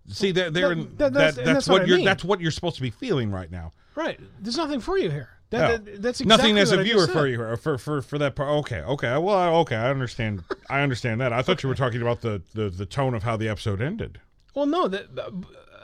See, 0.10 0.32
they're, 0.32 0.50
they're 0.50 0.70
That- 0.70 0.78
in, 0.78 0.84
that- 0.98 0.98
that, 0.98 1.14
that's- 1.14 1.36
that's, 1.45 1.68
what, 1.68 1.82
what 1.82 1.88
you're 1.88 1.98
mean. 1.98 2.06
that's 2.06 2.24
what 2.24 2.39
you're 2.39 2.52
supposed 2.52 2.76
to 2.78 2.82
be 2.82 2.89
feeling 2.91 3.30
right 3.32 3.52
now. 3.52 3.72
right. 3.95 4.20
There's 4.39 4.56
nothing 4.58 4.80
for 4.80 4.98
you 4.98 5.10
here. 5.10 5.30
That, 5.50 5.58
No. 5.60 5.68
that- 5.78 6.02
that's 6.02 6.22
exactly 6.22 6.26
Nothing 6.54 6.58
as 6.58 6.72
a 6.72 6.80
I 6.80 6.84
viewer 6.84 7.08
for 7.08 7.28
you 7.28 7.38
for 7.58 7.78
for 7.78 8.02
for 8.02 8.18
that 8.18 8.36
part. 8.36 8.50
Okay, 8.60 8.82
okay. 8.82 9.18
Well, 9.18 9.58
okay. 9.62 9.76
I 9.76 9.89
understand. 9.89 10.43
I 10.70 10.82
understand 10.82 11.20
that. 11.22 11.32
I 11.34 11.41
thought 11.41 11.62
you 11.64 11.70
were 11.70 11.76
talking 11.76 12.02
about 12.02 12.22
the, 12.22 12.41
the 12.54 12.70
the 12.70 12.86
tone 12.86 13.14
of 13.14 13.24
how 13.24 13.38
the 13.38 13.48
episode 13.50 13.82
ended. 13.82 14.20
Well, 14.56 14.66
no, 14.66 14.88
that 14.89 15.08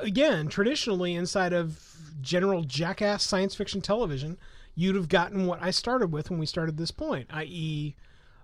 again, 0.01 0.47
traditionally 0.47 1.16
inside 1.16 1.53
of 1.53 1.82
general 2.22 2.64
jackass 2.64 3.24
science 3.24 3.55
fiction 3.55 3.82
television, 3.82 4.38
you'd 4.76 4.95
have 4.95 5.09
gotten 5.09 5.45
what 5.45 5.61
I 5.61 5.71
started 5.71 6.11
with 6.11 6.30
when 6.30 6.39
we 6.39 6.45
started 6.45 6.78
this 6.78 6.91
point, 6.91 7.28
i.e., 7.32 7.95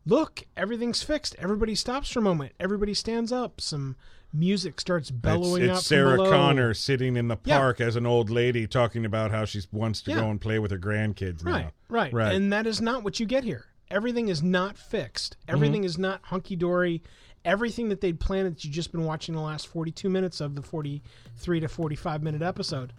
look, 0.05 0.43
everything's 0.57 1.03
fixed. 1.03 1.35
Everybody 1.39 1.75
stops 1.75 2.09
for 2.09 2.19
a 2.19 2.21
moment. 2.21 2.53
Everybody 2.59 2.93
stands 2.93 3.31
up. 3.31 3.59
Some 3.61 3.95
music 4.31 4.79
starts 4.79 5.09
bellowing 5.11 5.63
it's 5.63 5.71
out 5.71 5.77
it's 5.79 5.87
Sarah 5.87 6.15
below. 6.15 6.29
Connor 6.29 6.73
sitting 6.75 7.17
in 7.17 7.27
the 7.27 7.37
Yeah. 7.45 7.57
park 7.57 7.81
as 7.81 7.95
an 7.95 8.05
old 8.05 8.29
lady 8.29 8.67
talking 8.67 9.05
about 9.05 9.31
how 9.31 9.45
she 9.45 9.61
wants 9.71 10.01
to 10.03 10.11
Yeah. 10.11 10.21
go 10.21 10.29
and 10.29 10.39
play 10.39 10.59
with 10.59 10.69
her 10.71 10.77
grandkids. 10.77 11.43
Right, 11.43 11.65
now. 11.65 11.71
right, 11.89 12.13
right. 12.13 12.35
And 12.35 12.53
that 12.53 12.67
is 12.67 12.79
not 12.79 13.03
what 13.03 13.19
you 13.19 13.25
get 13.25 13.43
here. 13.43 13.65
Everything 13.89 14.27
is 14.29 14.43
not 14.43 14.77
fixed. 14.77 15.35
Mm-hmm. 15.41 15.51
Everything 15.55 15.83
is 15.83 15.97
not 15.97 16.21
hunky 16.25 16.55
dory. 16.55 17.01
Everything 17.43 17.89
that 17.89 18.01
they'd 18.01 18.19
planned 18.19 18.45
that 18.47 18.63
you've 18.63 18.73
just 18.73 18.91
been 18.91 19.03
watching 19.03 19.33
the 19.33 19.41
last 19.41 19.67
42 19.67 20.09
minutes 20.09 20.41
of 20.41 20.53
the 20.55 20.61
43 20.61 21.59
to 21.61 21.67
45 21.67 22.21
minute 22.21 22.41
episode. 22.43 22.93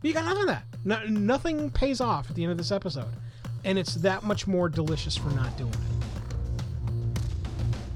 But 0.00 0.08
you 0.08 0.14
got 0.14 0.24
nothing 0.24 0.42
of 0.42 0.48
that. 0.48 0.64
No, 0.84 1.04
nothing 1.06 1.70
pays 1.70 2.00
off 2.00 2.30
at 2.30 2.36
the 2.36 2.42
end 2.42 2.52
of 2.52 2.58
this 2.58 2.70
episode. 2.70 3.08
And 3.64 3.78
it's 3.78 3.94
that 3.96 4.22
much 4.22 4.46
more 4.46 4.68
delicious 4.68 5.16
for 5.16 5.30
not 5.30 5.56
doing 5.56 5.72
it. 5.72 5.78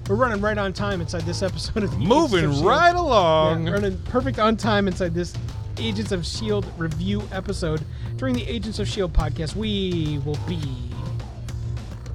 We're 0.08 0.16
running 0.16 0.40
right 0.40 0.58
on 0.58 0.72
time 0.72 1.00
inside 1.00 1.22
this 1.22 1.42
episode 1.42 1.84
of 1.84 1.92
the 1.92 1.96
Moving 1.98 2.44
of 2.46 2.62
right 2.62 2.94
along. 2.94 3.66
Yeah, 3.66 3.74
running 3.74 3.98
perfect 4.02 4.38
on 4.40 4.56
time 4.56 4.88
inside 4.88 5.14
this 5.14 5.32
Agents 5.78 6.12
of 6.12 6.20
S.H.I.E.L.D. 6.20 6.68
Review 6.76 7.22
episode. 7.32 7.84
During 8.16 8.34
the 8.34 8.46
Agents 8.46 8.78
of 8.78 8.88
S.H.I.E.L.D. 8.88 9.14
Podcast, 9.14 9.54
we 9.54 10.20
will 10.24 10.38
be 10.46 10.60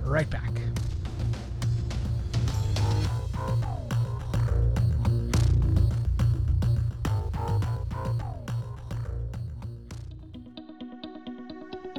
right 0.03 0.29
back. 0.29 0.51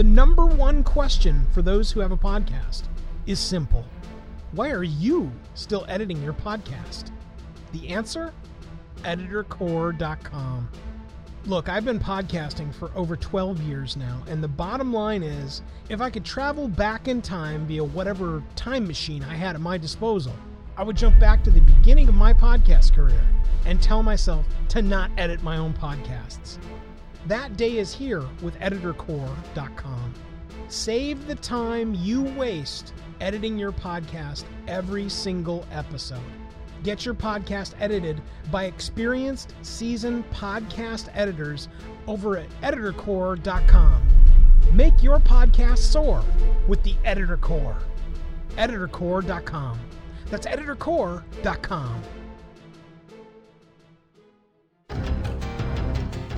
The 0.00 0.04
number 0.04 0.46
one 0.46 0.82
question 0.82 1.46
for 1.52 1.60
those 1.60 1.92
who 1.92 2.00
have 2.00 2.10
a 2.10 2.16
podcast 2.16 2.84
is 3.26 3.38
simple 3.38 3.84
Why 4.52 4.70
are 4.70 4.82
you 4.82 5.30
still 5.52 5.84
editing 5.90 6.22
your 6.22 6.32
podcast? 6.32 7.10
The 7.72 7.90
answer? 7.90 8.32
EditorCore.com. 9.02 10.70
Look, 11.44 11.68
I've 11.68 11.84
been 11.84 12.00
podcasting 12.00 12.72
for 12.72 12.90
over 12.96 13.14
12 13.14 13.60
years 13.64 13.94
now, 13.94 14.22
and 14.26 14.42
the 14.42 14.48
bottom 14.48 14.90
line 14.90 15.22
is 15.22 15.60
if 15.90 16.00
I 16.00 16.08
could 16.08 16.24
travel 16.24 16.66
back 16.66 17.06
in 17.06 17.20
time 17.20 17.66
via 17.66 17.84
whatever 17.84 18.42
time 18.56 18.86
machine 18.86 19.22
I 19.22 19.34
had 19.34 19.54
at 19.54 19.60
my 19.60 19.76
disposal, 19.76 20.32
I 20.78 20.82
would 20.82 20.96
jump 20.96 21.20
back 21.20 21.44
to 21.44 21.50
the 21.50 21.60
beginning 21.60 22.08
of 22.08 22.14
my 22.14 22.32
podcast 22.32 22.94
career 22.94 23.20
and 23.66 23.82
tell 23.82 24.02
myself 24.02 24.46
to 24.70 24.80
not 24.80 25.10
edit 25.18 25.42
my 25.42 25.58
own 25.58 25.74
podcasts. 25.74 26.56
That 27.26 27.56
day 27.56 27.76
is 27.78 27.92
here 27.92 28.24
with 28.42 28.58
EditorCore.com. 28.60 30.14
Save 30.68 31.26
the 31.26 31.34
time 31.36 31.94
you 31.94 32.22
waste 32.22 32.94
editing 33.20 33.58
your 33.58 33.72
podcast 33.72 34.44
every 34.66 35.08
single 35.08 35.66
episode. 35.72 36.20
Get 36.82 37.04
your 37.04 37.14
podcast 37.14 37.74
edited 37.78 38.22
by 38.50 38.64
experienced, 38.64 39.54
seasoned 39.62 40.28
podcast 40.30 41.08
editors 41.12 41.68
over 42.06 42.38
at 42.38 42.48
EditorCore.com. 42.62 44.08
Make 44.72 45.02
your 45.02 45.18
podcast 45.18 45.78
soar 45.78 46.24
with 46.68 46.82
the 46.82 46.94
Editor 47.04 47.36
Core. 47.36 47.76
EditorCore.com. 48.56 49.78
That's 50.26 50.46
EditorCore.com. 50.46 52.02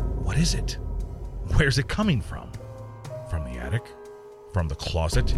What 0.00 0.36
is 0.36 0.54
it? 0.54 0.78
Where's 1.56 1.78
it 1.78 1.88
coming 1.88 2.20
from? 2.20 2.50
From 3.30 3.44
the 3.44 3.58
attic? 3.58 3.84
From 4.52 4.68
the 4.68 4.74
closet? 4.74 5.36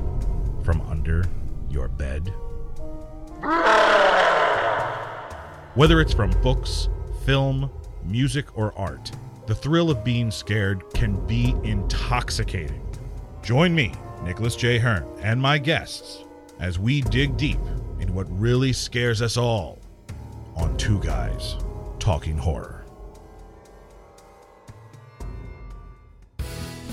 From 0.62 0.80
under 0.82 1.24
your 1.68 1.88
bed? 1.88 2.32
Whether 5.74 6.00
it's 6.00 6.12
from 6.12 6.30
books, 6.42 6.88
film, 7.24 7.70
music, 8.04 8.58
or 8.58 8.76
art, 8.76 9.10
the 9.46 9.54
thrill 9.54 9.90
of 9.90 10.04
being 10.04 10.30
scared 10.30 10.82
can 10.94 11.24
be 11.26 11.54
intoxicating. 11.62 12.84
Join 13.42 13.74
me, 13.74 13.92
Nicholas 14.22 14.56
J. 14.56 14.78
Hearn, 14.78 15.06
and 15.22 15.40
my 15.40 15.58
guests 15.58 16.24
as 16.58 16.78
we 16.78 17.00
dig 17.00 17.36
deep 17.36 17.58
into 17.98 18.12
what 18.12 18.26
really 18.38 18.72
scares 18.72 19.22
us 19.22 19.36
all 19.36 19.78
on 20.56 20.76
Two 20.76 21.00
Guys 21.00 21.56
Talking 21.98 22.36
Horror. 22.36 22.79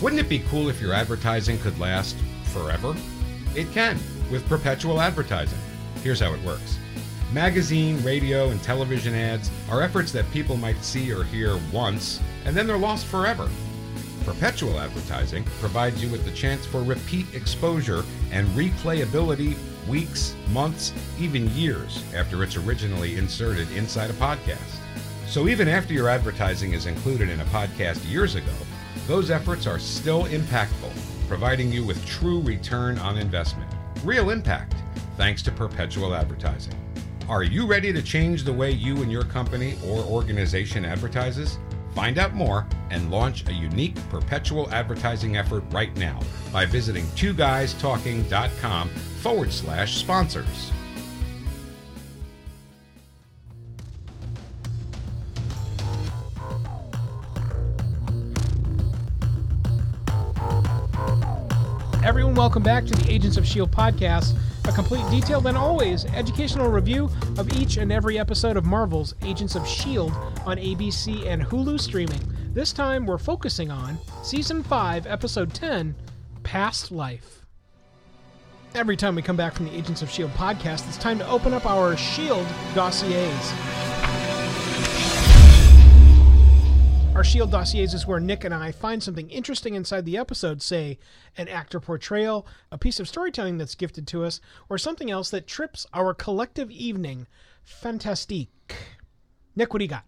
Wouldn't 0.02 0.22
it 0.22 0.30
be 0.30 0.40
cool 0.50 0.70
if 0.70 0.80
your 0.80 0.94
advertising 0.94 1.58
could 1.58 1.80
last 1.80 2.16
forever? 2.54 2.96
It 3.56 3.72
can 3.72 3.98
with 4.32 4.48
perpetual 4.48 5.02
advertising. 5.02 5.58
Here's 6.04 6.20
how 6.20 6.34
it 6.34 6.42
works 6.44 6.78
magazine, 7.34 8.02
radio, 8.04 8.50
and 8.50 8.62
television 8.62 9.16
ads 9.16 9.50
are 9.70 9.82
efforts 9.82 10.12
that 10.12 10.30
people 10.32 10.56
might 10.56 10.82
see 10.84 11.12
or 11.12 11.24
hear 11.24 11.60
once, 11.74 12.22
and 12.46 12.56
then 12.56 12.68
they're 12.68 12.78
lost 12.78 13.08
forever. 13.08 13.50
Perpetual 14.24 14.80
advertising 14.80 15.44
provides 15.60 16.02
you 16.02 16.10
with 16.10 16.24
the 16.26 16.32
chance 16.32 16.66
for 16.66 16.84
repeat 16.84 17.26
exposure 17.34 18.04
and 18.32 18.48
replayability 18.50 19.58
weeks, 19.88 20.36
months, 20.52 20.94
even 21.20 21.50
years 21.56 22.04
after 22.14 22.44
it's 22.44 22.56
originally 22.56 23.18
inserted 23.18 23.70
inside 23.72 24.12
a 24.12 24.14
podcast. 24.14 24.80
So 25.28 25.48
even 25.48 25.68
after 25.68 25.94
your 25.94 26.08
advertising 26.08 26.74
is 26.74 26.86
included 26.86 27.30
in 27.30 27.42
a 27.42 27.46
podcast 27.46 28.10
years 28.10 28.36
ago, 28.36 28.54
those 29.06 29.30
efforts 29.30 29.68
are 29.68 29.80
still 29.80 30.26
impactful, 30.26 30.92
providing 31.28 31.72
you 31.72 31.84
with 31.84 32.04
true 32.06 32.42
return 32.42 32.98
on 33.00 33.18
investment. 33.18 33.72
Real 34.04 34.30
impact, 34.30 34.76
thanks 35.18 35.42
to 35.44 35.52
perpetual 35.52 36.16
advertising. 36.16 36.74
Are 37.30 37.44
you 37.44 37.68
ready 37.68 37.92
to 37.92 38.02
change 38.02 38.44
the 38.44 38.54
way 38.54 38.72
you 38.72 39.02
and 39.02 39.12
your 39.12 39.24
company 39.24 39.78
or 39.86 40.00
organization 40.00 40.86
advertises? 40.86 41.60
Find 41.94 42.18
out 42.18 42.34
more 42.34 42.66
and 42.90 43.12
launch 43.12 43.48
a 43.50 43.54
unique 43.54 43.96
perpetual 44.10 44.70
advertising 44.72 45.36
effort 45.36 45.64
right 45.72 45.96
now 45.98 46.20
by 46.54 46.66
visiting 46.66 47.06
twoguystalking.com 47.08 48.90
forward 48.90 49.52
slash 49.52 49.98
sponsors. 49.98 50.72
Welcome 62.38 62.62
back 62.62 62.86
to 62.86 62.94
the 62.94 63.12
Agents 63.12 63.36
of 63.36 63.46
S.H.I.E.L.D. 63.46 63.74
podcast, 63.74 64.38
a 64.66 64.72
complete, 64.72 65.04
detailed, 65.10 65.48
and 65.48 65.58
always 65.58 66.06
educational 66.06 66.70
review 66.70 67.10
of 67.40 67.52
each 67.58 67.78
and 67.78 67.92
every 67.92 68.20
episode 68.20 68.58
of 68.58 68.64
Marvel's 68.64 69.16
Agents 69.24 69.56
of 69.56 69.64
S.H.I.E.L.D. 69.64 70.14
on 70.46 70.58
ABC 70.58 71.26
and 71.26 71.42
Hulu 71.42 71.80
streaming. 71.80 72.22
This 72.54 72.72
time, 72.72 73.08
we're 73.08 73.18
focusing 73.18 73.72
on 73.72 73.98
Season 74.22 74.62
5, 74.62 75.08
Episode 75.08 75.52
10 75.52 75.96
Past 76.44 76.92
Life. 76.92 77.44
Every 78.76 78.96
time 78.96 79.16
we 79.16 79.24
come 79.24 79.36
back 79.36 79.56
from 79.56 79.66
the 79.66 79.76
Agents 79.76 80.04
of 80.04 80.10
S.H.I.E.L.D. 80.10 80.38
podcast, 80.38 80.88
it's 80.88 81.00
time 81.00 81.18
to 81.18 81.28
open 81.28 81.56
up 81.56 81.66
our 81.66 81.94
S.H.I.E.L.D. 81.94 82.48
dossiers. 82.76 84.07
Our 87.18 87.24
Shield 87.24 87.50
dossiers 87.50 87.96
is 87.96 88.06
where 88.06 88.20
Nick 88.20 88.44
and 88.44 88.54
I 88.54 88.72
find 88.72 89.02
something 89.02 89.28
interesting 89.32 89.74
inside 89.74 90.06
the 90.06 90.18
episode, 90.18 90.62
say 90.62 91.00
an 91.36 91.48
actor 91.48 91.80
portrayal, 91.80 92.46
a 92.72 92.78
piece 92.78 93.00
of 93.00 93.08
storytelling 93.08 93.58
that's 93.58 93.74
gifted 93.74 94.06
to 94.10 94.24
us, 94.24 94.40
or 94.70 94.78
something 94.78 95.10
else 95.10 95.32
that 95.32 95.48
trips 95.48 95.88
our 95.96 96.14
collective 96.14 96.70
evening. 96.70 97.26
Fantastique. 97.64 98.76
Nick, 99.56 99.74
what 99.74 99.80
do 99.80 99.86
you 99.86 99.90
got? 99.90 100.06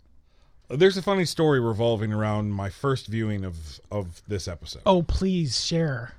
There's 0.69 0.97
a 0.97 1.01
funny 1.01 1.25
story 1.25 1.59
revolving 1.59 2.13
around 2.13 2.51
my 2.51 2.69
first 2.69 3.07
viewing 3.07 3.43
of 3.43 3.81
of 3.89 4.21
this 4.27 4.47
episode. 4.47 4.83
Oh, 4.85 5.01
please 5.01 5.65
share. 5.65 6.13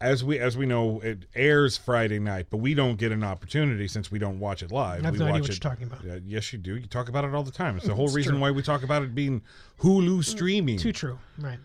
As 0.00 0.22
we 0.22 0.38
as 0.38 0.56
we 0.56 0.64
know, 0.64 1.00
it 1.00 1.24
airs 1.34 1.76
Friday 1.76 2.20
night, 2.20 2.46
but 2.50 2.58
we 2.58 2.72
don't 2.72 2.96
get 2.96 3.10
an 3.10 3.24
opportunity 3.24 3.88
since 3.88 4.12
we 4.12 4.20
don't 4.20 4.38
watch 4.38 4.62
it 4.62 4.70
live. 4.70 5.02
I 5.02 5.06
have 5.06 5.14
we 5.14 5.18
no 5.18 5.24
idea 5.24 5.32
watch 5.32 5.40
what 5.42 5.50
it, 5.50 5.64
you're 5.64 5.70
talking 5.70 5.86
about. 5.88 6.00
Uh, 6.08 6.20
yes, 6.24 6.52
you 6.52 6.58
do. 6.60 6.76
You 6.76 6.86
talk 6.86 7.08
about 7.08 7.24
it 7.24 7.34
all 7.34 7.42
the 7.42 7.50
time. 7.50 7.76
It's 7.76 7.86
the 7.86 7.94
whole 7.96 8.06
It's 8.06 8.14
reason 8.14 8.32
true. 8.32 8.38
Mm, 8.38 8.42
why 8.42 8.50
we 8.52 8.62
talk 8.62 8.84
about 8.84 9.02
it 9.02 9.12
being 9.14 9.42
Hulu 9.80 10.24
streaming. 10.24 10.78
Too 10.78 10.92
true. 10.92 11.18
Right. 11.38 11.58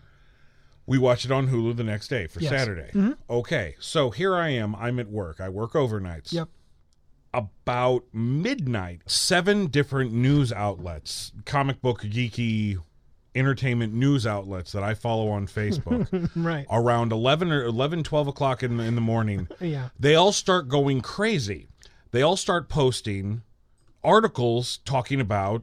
We 0.86 0.98
watch 0.98 1.24
it 1.24 1.30
on 1.30 1.48
Hulu 1.48 1.76
the 1.76 1.84
next 1.84 2.08
day 2.08 2.26
for 2.26 2.40
Yes. 2.40 2.52
Mm-hmm. 2.52 2.58
Saturday. 2.58 3.14
Okay, 3.30 3.76
so 3.78 4.10
here 4.10 4.34
I 4.34 4.48
am. 4.48 4.74
I'm 4.74 4.98
at 4.98 5.08
work. 5.08 5.40
I 5.40 5.48
work 5.48 5.72
overnights. 5.74 6.32
Yep. 6.32 6.48
About 7.32 8.04
midnight, 8.12 9.02
seven 9.06 9.66
different 9.68 10.12
news 10.12 10.52
outlets, 10.52 11.32
comic 11.46 11.80
book 11.80 12.02
geeky 12.02 12.78
entertainment 13.34 13.92
news 13.92 14.26
outlets 14.26 14.72
that 14.72 14.82
I 14.82 14.94
follow 14.94 15.28
on 15.28 15.46
Facebook. 15.46 16.30
Right. 16.36 16.66
around 16.70 17.12
11 17.12 17.50
or 17.52 17.64
11 17.64 18.02
12 18.04 18.28
o'clock 18.28 18.62
in 18.62 18.76
the, 18.76 18.84
in 18.84 18.94
the 18.94 19.00
morning 19.00 19.48
Yeah. 19.60 19.88
they 19.98 20.14
all 20.14 20.32
start 20.32 20.68
going 20.68 21.00
crazy 21.00 21.68
they 22.12 22.22
all 22.22 22.36
start 22.36 22.68
posting 22.68 23.42
articles 24.02 24.78
talking 24.84 25.20
about 25.20 25.62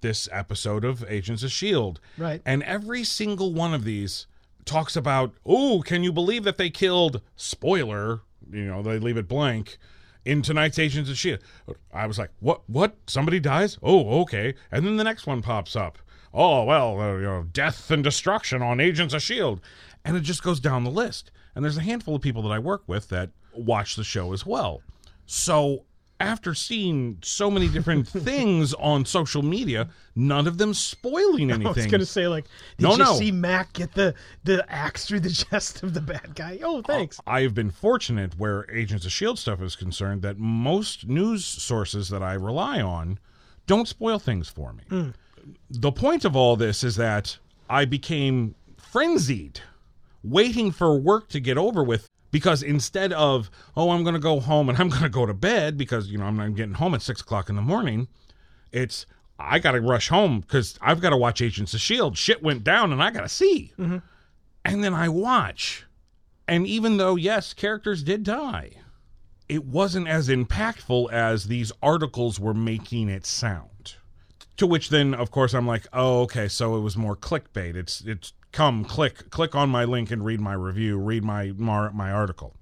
this 0.00 0.28
episode 0.32 0.84
of 0.84 1.04
agents 1.08 1.42
of 1.42 1.50
shield 1.50 2.00
Right. 2.16 2.40
and 2.44 2.62
every 2.62 3.04
single 3.04 3.52
one 3.52 3.74
of 3.74 3.84
these 3.84 4.26
talks 4.64 4.96
about 4.96 5.32
oh 5.46 5.82
can 5.84 6.02
you 6.04 6.12
believe 6.12 6.44
that 6.44 6.56
they 6.58 6.70
killed 6.70 7.20
spoiler 7.36 8.20
you 8.50 8.64
know 8.64 8.82
they 8.82 8.98
leave 8.98 9.16
it 9.16 9.28
blank 9.28 9.78
in 10.24 10.42
tonight's 10.42 10.78
agents 10.78 11.08
of 11.10 11.16
shield 11.16 11.38
i 11.92 12.06
was 12.06 12.18
like 12.18 12.30
what 12.40 12.60
what 12.68 12.94
somebody 13.06 13.40
dies 13.40 13.78
oh 13.82 14.20
okay 14.20 14.54
and 14.70 14.84
then 14.86 14.96
the 14.96 15.04
next 15.04 15.26
one 15.26 15.40
pops 15.42 15.74
up 15.74 15.98
oh 16.34 16.64
well 16.64 17.00
uh, 17.00 17.14
you 17.16 17.22
know 17.22 17.46
death 17.52 17.90
and 17.90 18.04
destruction 18.04 18.62
on 18.62 18.80
agents 18.80 19.14
of 19.14 19.22
shield 19.22 19.60
and 20.04 20.16
it 20.16 20.20
just 20.20 20.42
goes 20.42 20.60
down 20.60 20.84
the 20.84 20.90
list 20.90 21.30
and 21.54 21.64
there's 21.64 21.76
a 21.78 21.82
handful 21.82 22.16
of 22.16 22.22
people 22.22 22.42
that 22.42 22.50
i 22.52 22.58
work 22.58 22.82
with 22.86 23.08
that 23.08 23.30
watch 23.54 23.96
the 23.96 24.04
show 24.04 24.32
as 24.32 24.44
well 24.46 24.80
so 25.26 25.84
after 26.20 26.52
seeing 26.52 27.16
so 27.22 27.48
many 27.48 27.68
different 27.68 28.08
things 28.08 28.74
on 28.74 29.04
social 29.04 29.40
media, 29.40 29.88
none 30.16 30.48
of 30.48 30.58
them 30.58 30.74
spoiling 30.74 31.48
anything. 31.52 31.66
I 31.68 31.70
was 31.70 31.86
gonna 31.86 32.04
say 32.06 32.26
like, 32.26 32.46
did 32.76 32.82
No, 32.82 32.92
you 32.92 32.98
no. 32.98 33.14
see 33.14 33.30
Mack 33.30 33.72
get 33.74 33.94
the 33.94 34.16
the 34.42 34.64
axe 34.68 35.06
through 35.06 35.20
the 35.20 35.30
chest 35.50 35.84
of 35.84 35.94
the 35.94 36.00
bad 36.00 36.34
guy? 36.34 36.58
Oh, 36.60 36.82
thanks. 36.82 37.20
I 37.24 37.42
have 37.42 37.54
been 37.54 37.70
fortunate 37.70 38.36
where 38.36 38.68
Agents 38.68 39.04
of 39.04 39.10
S.H.I.E.L.D. 39.10 39.38
stuff 39.38 39.62
is 39.62 39.76
concerned 39.76 40.22
that 40.22 40.38
most 40.38 41.06
news 41.06 41.44
sources 41.44 42.08
that 42.08 42.20
I 42.22 42.32
rely 42.32 42.80
on 42.80 43.20
don't 43.68 43.86
spoil 43.86 44.18
things 44.18 44.48
for 44.48 44.72
me. 44.72 45.12
The 45.70 45.92
point 45.92 46.24
of 46.24 46.36
all 46.36 46.56
this 46.56 46.82
is 46.84 46.96
that 46.96 47.38
I 47.68 47.84
became 47.84 48.54
frenzied, 48.76 49.60
waiting 50.22 50.70
for 50.70 50.98
work 50.98 51.28
to 51.30 51.40
get 51.40 51.58
over 51.58 51.82
with. 51.82 52.06
Because 52.30 52.62
instead 52.62 53.14
of, 53.14 53.50
oh, 53.74 53.88
I'm 53.90 54.02
going 54.02 54.14
to 54.14 54.20
go 54.20 54.38
home 54.38 54.68
and 54.68 54.76
I'm 54.78 54.90
going 54.90 55.02
to 55.02 55.08
go 55.08 55.24
to 55.24 55.32
bed 55.32 55.78
because, 55.78 56.08
you 56.08 56.18
know, 56.18 56.26
I'm 56.26 56.36
not 56.36 56.54
getting 56.54 56.74
home 56.74 56.94
at 56.94 57.00
six 57.00 57.22
o'clock 57.22 57.48
in 57.48 57.56
the 57.56 57.62
morning, 57.62 58.06
it's, 58.70 59.06
I 59.38 59.58
got 59.58 59.72
to 59.72 59.80
rush 59.80 60.08
home 60.08 60.40
because 60.40 60.78
I've 60.82 61.00
got 61.00 61.10
to 61.10 61.16
watch 61.16 61.40
Agents 61.40 61.72
of 61.72 61.78
S.H.I.E.L.D. 61.78 62.16
Shit 62.16 62.42
went 62.42 62.64
down 62.64 62.92
and 62.92 63.02
I 63.02 63.10
got 63.10 63.22
to 63.22 63.30
see. 63.30 63.72
Mm-hmm. 63.78 63.98
And 64.66 64.84
then 64.84 64.92
I 64.92 65.08
watch. 65.08 65.86
And 66.46 66.66
even 66.66 66.98
though, 66.98 67.16
yes, 67.16 67.54
characters 67.54 68.02
did 68.02 68.24
die, 68.24 68.72
it 69.48 69.64
wasn't 69.64 70.08
as 70.08 70.28
impactful 70.28 71.10
as 71.10 71.46
these 71.46 71.72
articles 71.82 72.38
were 72.38 72.54
making 72.54 73.08
it 73.08 73.24
sound. 73.24 73.70
To 74.58 74.66
which 74.66 74.90
then, 74.90 75.14
of 75.14 75.30
course, 75.30 75.54
I'm 75.54 75.66
like, 75.66 75.86
oh, 75.92 76.22
okay, 76.22 76.48
so 76.48 76.76
it 76.76 76.80
was 76.80 76.96
more 76.96 77.16
clickbait. 77.16 77.74
It's 77.74 78.00
it's 78.02 78.32
come 78.52 78.84
click 78.84 79.30
click 79.30 79.54
on 79.54 79.70
my 79.70 79.84
link 79.84 80.10
and 80.10 80.24
read 80.24 80.40
my 80.40 80.54
review, 80.54 80.98
read 80.98 81.24
my 81.24 81.52
my, 81.56 81.90
my 81.90 82.10
article. 82.10 82.54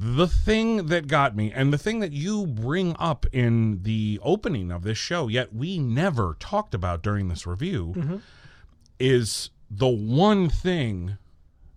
The 0.00 0.28
thing 0.28 0.86
that 0.86 1.08
got 1.08 1.34
me, 1.34 1.50
and 1.52 1.72
the 1.72 1.78
thing 1.78 1.98
that 2.00 2.12
you 2.12 2.46
bring 2.46 2.94
up 3.00 3.26
in 3.32 3.82
the 3.82 4.20
opening 4.22 4.70
of 4.70 4.82
this 4.84 4.98
show, 4.98 5.26
yet 5.26 5.52
we 5.52 5.78
never 5.78 6.36
talked 6.38 6.72
about 6.72 7.02
during 7.02 7.28
this 7.28 7.48
review, 7.48 7.94
mm-hmm. 7.96 8.16
is 9.00 9.50
the 9.68 9.88
one 9.88 10.48
thing 10.48 11.18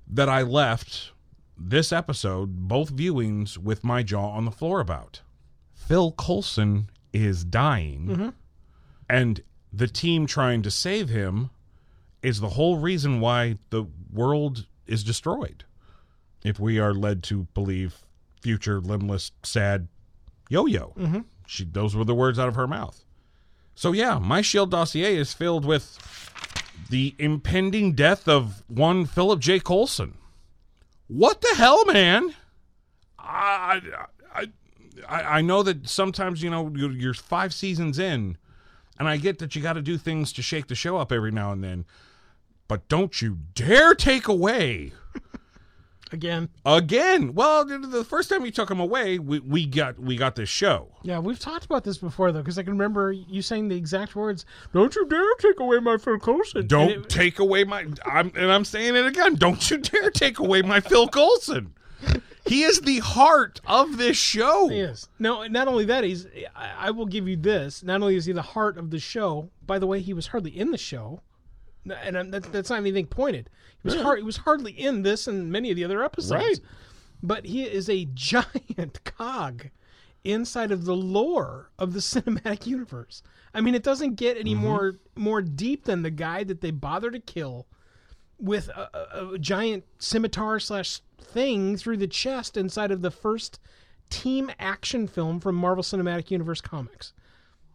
that 0.08 0.30
I 0.30 0.44
left 0.44 1.12
this 1.58 1.92
episode, 1.92 2.68
both 2.68 2.96
viewings, 2.96 3.58
with 3.58 3.84
my 3.84 4.04
jaw 4.04 4.30
on 4.30 4.46
the 4.46 4.52
floor 4.52 4.80
about. 4.80 5.22
Phil 5.74 6.12
Coulson 6.12 6.90
is 7.12 7.44
dying, 7.44 8.08
mm-hmm. 8.08 8.30
and 9.10 9.42
the 9.72 9.88
team 9.88 10.26
trying 10.26 10.61
to 10.64 10.72
save 10.72 11.10
him 11.10 11.49
is 12.22 12.39
the 12.39 12.49
whole 12.49 12.77
reason 12.77 13.19
why 13.19 13.57
the 13.69 13.85
world 14.14 14.65
is 14.85 15.03
destroyed. 15.03 15.64
If 16.43 16.60
we 16.60 16.80
are 16.80 16.93
led 16.93 17.23
to 17.23 17.48
believe 17.53 17.95
future 18.41 18.80
limbless, 18.81 19.31
sad 19.43 19.88
Yo-Yo. 20.49 20.93
Mm-hmm. 20.98 21.19
She 21.48 21.65
those 21.65 21.95
were 21.95 22.03
the 22.03 22.15
words 22.15 22.38
out 22.38 22.48
of 22.48 22.56
her 22.56 22.68
mouth. 22.68 23.03
So 23.76 23.93
yeah, 23.93 24.19
my 24.19 24.41
shield 24.41 24.72
dossier 24.72 25.15
is 25.15 25.34
filled 25.34 25.65
with 25.65 25.98
the 26.89 27.15
impending 27.18 27.93
death 27.93 28.27
of 28.27 28.64
one 28.68 29.06
Philip 29.06 29.39
J. 29.39 29.60
Coulson. 29.60 30.18
What 31.07 31.41
the 31.41 31.56
hell, 31.56 31.85
man? 31.85 32.35
I, 33.18 33.81
I, 34.34 34.48
I, 35.07 35.22
I 35.38 35.41
know 35.41 35.64
that 35.64 35.88
sometimes 35.88 36.43
you 36.43 36.49
know 36.49 36.72
you're, 36.76 36.91
you're 36.91 37.14
five 37.14 37.53
seasons 37.53 37.98
in, 37.99 38.38
and 39.02 39.10
I 39.10 39.18
get 39.18 39.40
that 39.40 39.56
you 39.56 39.61
got 39.61 39.73
to 39.73 39.82
do 39.82 39.98
things 39.98 40.32
to 40.34 40.41
shake 40.41 40.68
the 40.68 40.76
show 40.76 40.98
up 40.98 41.11
every 41.11 41.32
now 41.32 41.52
and 41.52 41.64
then, 41.64 41.86
but 42.68 42.88
don't 42.88 43.22
you 43.22 43.40
dare 43.56 43.95
take 43.95 44.28
away 44.28 44.94
Again, 46.14 46.49
again. 46.65 47.34
Well, 47.34 47.64
the- 47.64 48.03
first 48.03 48.30
time 48.30 48.44
you 48.44 48.52
took 48.52 48.69
him 48.69 48.82
away, 48.82 49.18
we, 49.18 49.40
we 49.40 49.65
got 49.65 49.98
we 49.98 50.18
got 50.18 50.36
this 50.36 50.49
show. 50.49 50.90
yeah, 51.03 51.19
we've 51.19 51.40
talked 51.40 51.64
about 51.64 51.86
this 51.86 51.98
before 51.98 52.34
though, 52.34 52.41
because 52.41 52.60
I 52.60 52.64
can 52.64 52.73
remember 52.73 53.14
you 53.14 53.41
saying 53.41 53.69
the 53.69 53.78
exact 53.78 54.14
words. 54.14 54.45
Don't 54.73 54.94
you 54.94 55.07
dare 55.07 55.34
take 55.40 55.61
away 55.61 55.80
my 55.80 55.95
Phil 55.95 56.19
Coulson. 56.19 56.68
Don't 56.68 56.90
it- 56.91 57.10
take 57.10 57.40
away 57.40 57.64
my. 57.64 57.86
I'm 58.06 58.30
and 58.36 58.52
I'm 58.52 58.65
saying 58.65 58.98
it 58.98 59.06
again. 59.06 59.36
Don't 59.36 59.72
you 59.72 59.78
dare 59.78 60.10
take 60.11 60.38
away 60.40 60.61
my 60.61 60.82
Phil 60.82 61.07
Coulson. 61.07 61.73
He 62.46 62.64
is 62.64 62.82
the 62.82 63.00
heart 63.00 63.62
of 63.66 63.98
this 63.98 64.18
show. 64.18 64.68
He 64.68 64.80
is. 64.80 65.08
No, 65.20 65.46
not 65.48 65.68
only 65.68 65.86
that, 65.86 66.04
he's. 66.04 66.26
I, 66.56 66.88
I 66.88 66.92
will 66.92 67.06
give 67.06 67.28
you 67.28 67.38
this. 67.38 67.84
Not 67.84 68.02
only 68.02 68.16
is 68.16 68.26
he 68.26 68.34
the 68.34 68.42
heart 68.42 68.78
of 68.78 68.90
the 68.90 69.00
show. 69.00 69.50
By 69.66 69.80
the 69.80 69.88
way, 69.88 70.00
he 70.00 70.14
was 70.14 70.28
hardly 70.28 70.58
in 70.58 70.72
the 70.72 70.78
show, 70.78 71.22
and 71.86 72.18
I'm, 72.18 72.32
that, 72.32 72.52
that's 72.52 72.70
not 72.70 72.80
anything 72.80 73.08
pointed. 73.08 73.50
He 73.84 73.90
was 73.90 74.02
hard, 74.02 74.20
He 74.20 74.26
was 74.26 74.38
hardly 74.38 74.72
in 74.72 75.04
this 75.04 75.28
and 75.28 75.52
many 75.52 75.70
of 75.70 75.76
the 75.76 75.84
other 75.84 76.04
episodes. 76.04 76.44
Right. 76.44 76.60
But 77.24 77.46
he 77.46 77.64
is 77.64 77.90
a 77.90 78.06
giant 78.14 79.04
cog 79.04 79.70
inside 80.24 80.72
of 80.72 80.86
the 80.86 80.96
lore 80.96 81.72
of 81.78 81.94
the 81.94 82.00
cinematic 82.00 82.66
universe. 82.66 83.22
I 83.54 83.62
mean, 83.62 83.76
it 83.76 83.84
doesn't 83.84 84.16
get 84.16 84.38
any 84.38 84.54
mm-hmm. 84.54 84.64
more 84.64 84.96
more 85.16 85.42
deep 85.42 85.86
than 85.86 86.02
the 86.02 86.12
guy 86.12 86.44
that 86.44 86.62
they 86.62 86.72
bother 86.72 87.12
to 87.12 87.20
kill 87.20 87.68
with 88.42 88.70
a, 88.70 88.90
a, 89.14 89.34
a 89.34 89.40
giant 89.40 89.84
scimitar 90.00 90.60
slash 90.60 91.02
thing 91.22 91.78
through 91.78 91.98
the 91.98 92.08
chest 92.08 92.58
inside 92.58 92.92
of 92.92 93.02
the 93.02 93.12
first 93.12 93.60
team 94.10 94.52
action 94.60 95.08
film 95.08 95.40
from 95.40 95.56
Marvel 95.56 95.84
Cinematic 95.84 96.32
Universe 96.32 96.60
comics. 96.62 97.14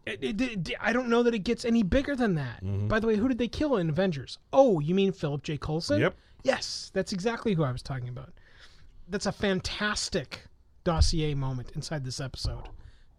It- 0.05 0.23
it- 0.23 0.41
it- 0.41 0.71
I 0.79 0.93
don't 0.93 1.09
know 1.09 1.23
that 1.23 1.33
it 1.33 1.39
gets 1.39 1.65
any 1.65 1.83
bigger 1.83 2.15
than 2.15 2.35
that. 2.35 2.63
Mm-hmm. 2.63 2.87
By 2.87 2.99
the 2.99 3.07
way, 3.07 3.15
who 3.15 3.27
did 3.27 3.37
they 3.39 3.47
kill 3.47 3.77
in 3.77 3.89
Avengers? 3.89 4.37
Oh, 4.53 4.79
you 4.79 4.93
mean 4.95 5.11
Philip 5.11 5.43
J. 5.43 5.57
Coulson? 5.57 5.99
Yep. 5.99 6.15
Yes, 6.43 6.91
that's 6.93 7.11
exactly 7.11 7.53
who 7.55 7.63
I 7.63 7.71
was 7.71 7.81
talking 7.81 8.07
about. 8.09 8.31
That's 9.09 9.25
a 9.25 9.31
fantastic 9.31 10.43
dossier 10.83 11.33
moment 11.33 11.71
inside 11.75 12.05
this 12.05 12.19
episode. 12.21 12.69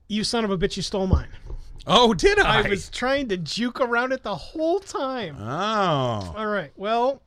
You 0.08 0.24
son 0.24 0.44
of 0.44 0.50
a 0.50 0.56
bitch, 0.56 0.76
you 0.76 0.82
stole 0.82 1.06
mine. 1.06 1.28
Oh, 1.86 2.14
did 2.14 2.38
I? 2.38 2.62
I 2.64 2.68
was 2.68 2.88
trying 2.88 3.28
to 3.28 3.36
juke 3.36 3.80
around 3.80 4.12
it 4.12 4.22
the 4.22 4.34
whole 4.34 4.80
time. 4.80 5.36
Oh. 5.40 6.34
All 6.36 6.46
right. 6.46 6.70
Well, 6.76 7.20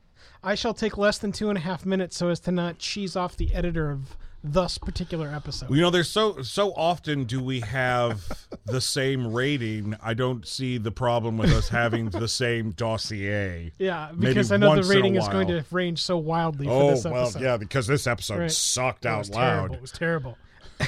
I 0.44 0.56
shall 0.56 0.74
take 0.74 0.98
less 0.98 1.18
than 1.18 1.32
two 1.32 1.50
and 1.50 1.58
a 1.58 1.62
half 1.62 1.86
minutes 1.86 2.18
so 2.18 2.30
as 2.30 2.40
to 2.42 2.52
not 2.52 2.80
cheese 2.80 3.16
off 3.16 3.38
the 3.38 3.54
editor 3.54 3.92
of 3.92 4.18
thus 4.44 4.80
particular 4.80 5.28
episode. 5.30 5.70
You 5.70 5.82
know, 5.82 5.92
there's 5.92 6.10
so 6.10 6.42
so 6.42 6.72
often 6.74 7.26
do 7.26 7.40
we 7.44 7.60
have 7.60 8.24
the 8.66 8.82
same 8.82 9.32
rating. 9.32 9.96
I 10.02 10.16
don't 10.16 10.48
see 10.48 10.80
the 10.80 10.92
problem 10.92 11.38
with 11.38 11.52
us 11.54 11.70
having 11.70 12.10
the 12.10 12.28
same 12.44 12.72
dossier. 12.72 13.72
yeah, 13.78 14.12
because 14.18 14.52
I 14.52 14.58
know 14.58 14.76
the 14.76 14.84
rating 14.90 15.16
is 15.16 15.28
going 15.28 15.48
to 15.50 15.64
range 15.70 16.02
so 16.02 16.18
wildly 16.18 16.66
for 16.66 16.72
Oh 16.74 16.90
this 16.92 17.06
well, 17.06 17.32
yeah, 17.40 17.58
because 17.58 17.86
this 17.86 18.08
episode 18.08 18.40
Right. 18.40 18.52
sucked 18.52 19.06
It 19.06 19.10
out 19.10 19.30
loud. 19.30 19.36
terrible. 19.72 19.76
It 19.76 19.82
was 19.82 19.92
terrible. 19.92 20.38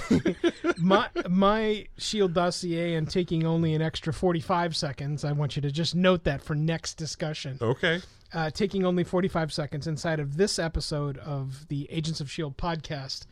my 0.78 1.08
my 1.30 1.86
shield 2.00 2.34
dossier 2.34 2.96
and 2.96 3.08
taking 3.08 3.46
only 3.46 3.76
an 3.76 3.82
extra 3.84 4.12
45 4.12 4.76
seconds. 4.76 5.24
I 5.24 5.32
want 5.34 5.56
you 5.56 5.62
to 5.62 5.72
just 5.72 5.94
note 5.94 6.24
that 6.24 6.42
for 6.42 6.56
next 6.56 6.96
discussion. 6.96 7.60
Okay. 7.62 8.02
Uh, 8.34 8.50
taking 8.50 8.86
only 8.86 9.04
45 9.04 9.54
seconds 9.54 9.88
inside 9.88 10.20
of 10.20 10.38
this 10.38 10.58
episode 10.58 11.18
of 11.20 11.68
the 11.68 11.88
Agents 11.92 12.20
of 12.20 12.28
S.H.I.E.L.D. 12.28 12.56
Podcast, 12.58 13.26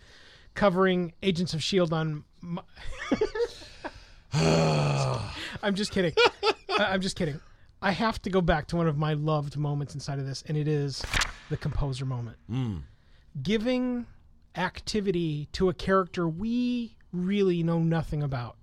covering 0.53 1.13
Agents 1.23 1.53
of 1.53 1.59
S.H.I.E.L.D. 1.59 1.95
on. 1.95 2.23
My... 2.41 2.61
I'm 5.63 5.75
just 5.75 5.91
kidding. 5.91 6.13
I'm 6.77 7.01
just 7.01 7.15
kidding. 7.15 7.39
I 7.81 7.91
have 7.91 8.21
to 8.21 8.29
go 8.29 8.41
back 8.41 8.67
to 8.67 8.75
one 8.75 8.87
of 8.87 8.97
my 8.97 9.13
loved 9.13 9.57
moments 9.57 9.95
inside 9.95 10.19
of 10.19 10.25
this, 10.25 10.43
and 10.47 10.55
it 10.55 10.67
is 10.67 11.03
the 11.49 11.57
composer 11.57 12.05
moment. 12.05 12.37
Giving 13.41 14.05
activity 14.55 15.47
to 15.53 15.69
a 15.69 15.73
character 15.73 16.27
we 16.27 16.97
really 17.11 17.63
know 17.63 17.79
nothing 17.79 18.21
about. 18.21 18.57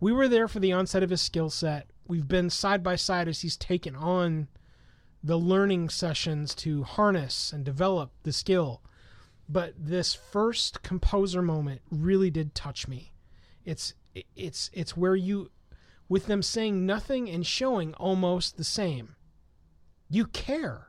We 0.00 0.12
were 0.12 0.28
there 0.28 0.48
for 0.48 0.60
the 0.60 0.72
onset 0.72 1.02
of 1.02 1.10
his 1.10 1.20
skill 1.20 1.50
set. 1.50 1.88
We've 2.06 2.28
been 2.28 2.50
side 2.50 2.82
by 2.82 2.96
side 2.96 3.28
as 3.28 3.40
he's 3.40 3.56
taken 3.56 3.96
on 3.96 4.48
the 5.26 5.36
learning 5.36 5.88
sessions 5.88 6.54
to 6.54 6.84
harness 6.84 7.52
and 7.52 7.64
develop 7.64 8.12
the 8.22 8.32
skill. 8.32 8.80
But 9.48 9.74
this 9.76 10.14
first 10.14 10.82
composer 10.82 11.42
moment 11.42 11.82
really 11.90 12.30
did 12.30 12.54
touch 12.54 12.86
me. 12.86 13.12
It's 13.64 13.94
it's 14.34 14.70
it's 14.72 14.96
where 14.96 15.16
you 15.16 15.50
with 16.08 16.26
them 16.26 16.42
saying 16.42 16.86
nothing 16.86 17.28
and 17.28 17.44
showing 17.44 17.92
almost 17.94 18.56
the 18.56 18.64
same. 18.64 19.16
You 20.08 20.26
care 20.26 20.88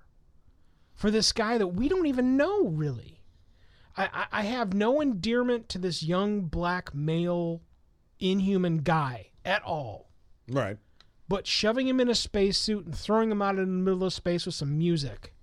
for 0.94 1.10
this 1.10 1.32
guy 1.32 1.58
that 1.58 1.68
we 1.68 1.90
don't 1.90 2.06
even 2.06 2.38
know 2.38 2.68
really. 2.68 3.24
I, 3.96 4.10
I, 4.14 4.26
I 4.32 4.42
have 4.44 4.74
no 4.74 5.02
endearment 5.02 5.68
to 5.70 5.80
this 5.80 6.04
young 6.04 6.42
black 6.42 6.94
male 6.94 7.64
inhuman 8.20 8.78
guy 8.78 9.32
at 9.44 9.64
all 9.64 10.08
Right. 10.50 10.78
But 11.28 11.48
shoving 11.48 11.88
him 11.88 12.00
in 12.00 12.10
a 12.10 12.16
spacesuit 12.16 12.86
and 12.86 12.98
throwing 12.98 13.32
him 13.32 13.42
out 13.42 13.58
in 13.58 13.66
the 13.66 13.84
middle 13.84 14.04
of 14.04 14.14
space 14.14 14.46
with 14.46 14.56
some 14.56 14.78
music, 14.78 15.34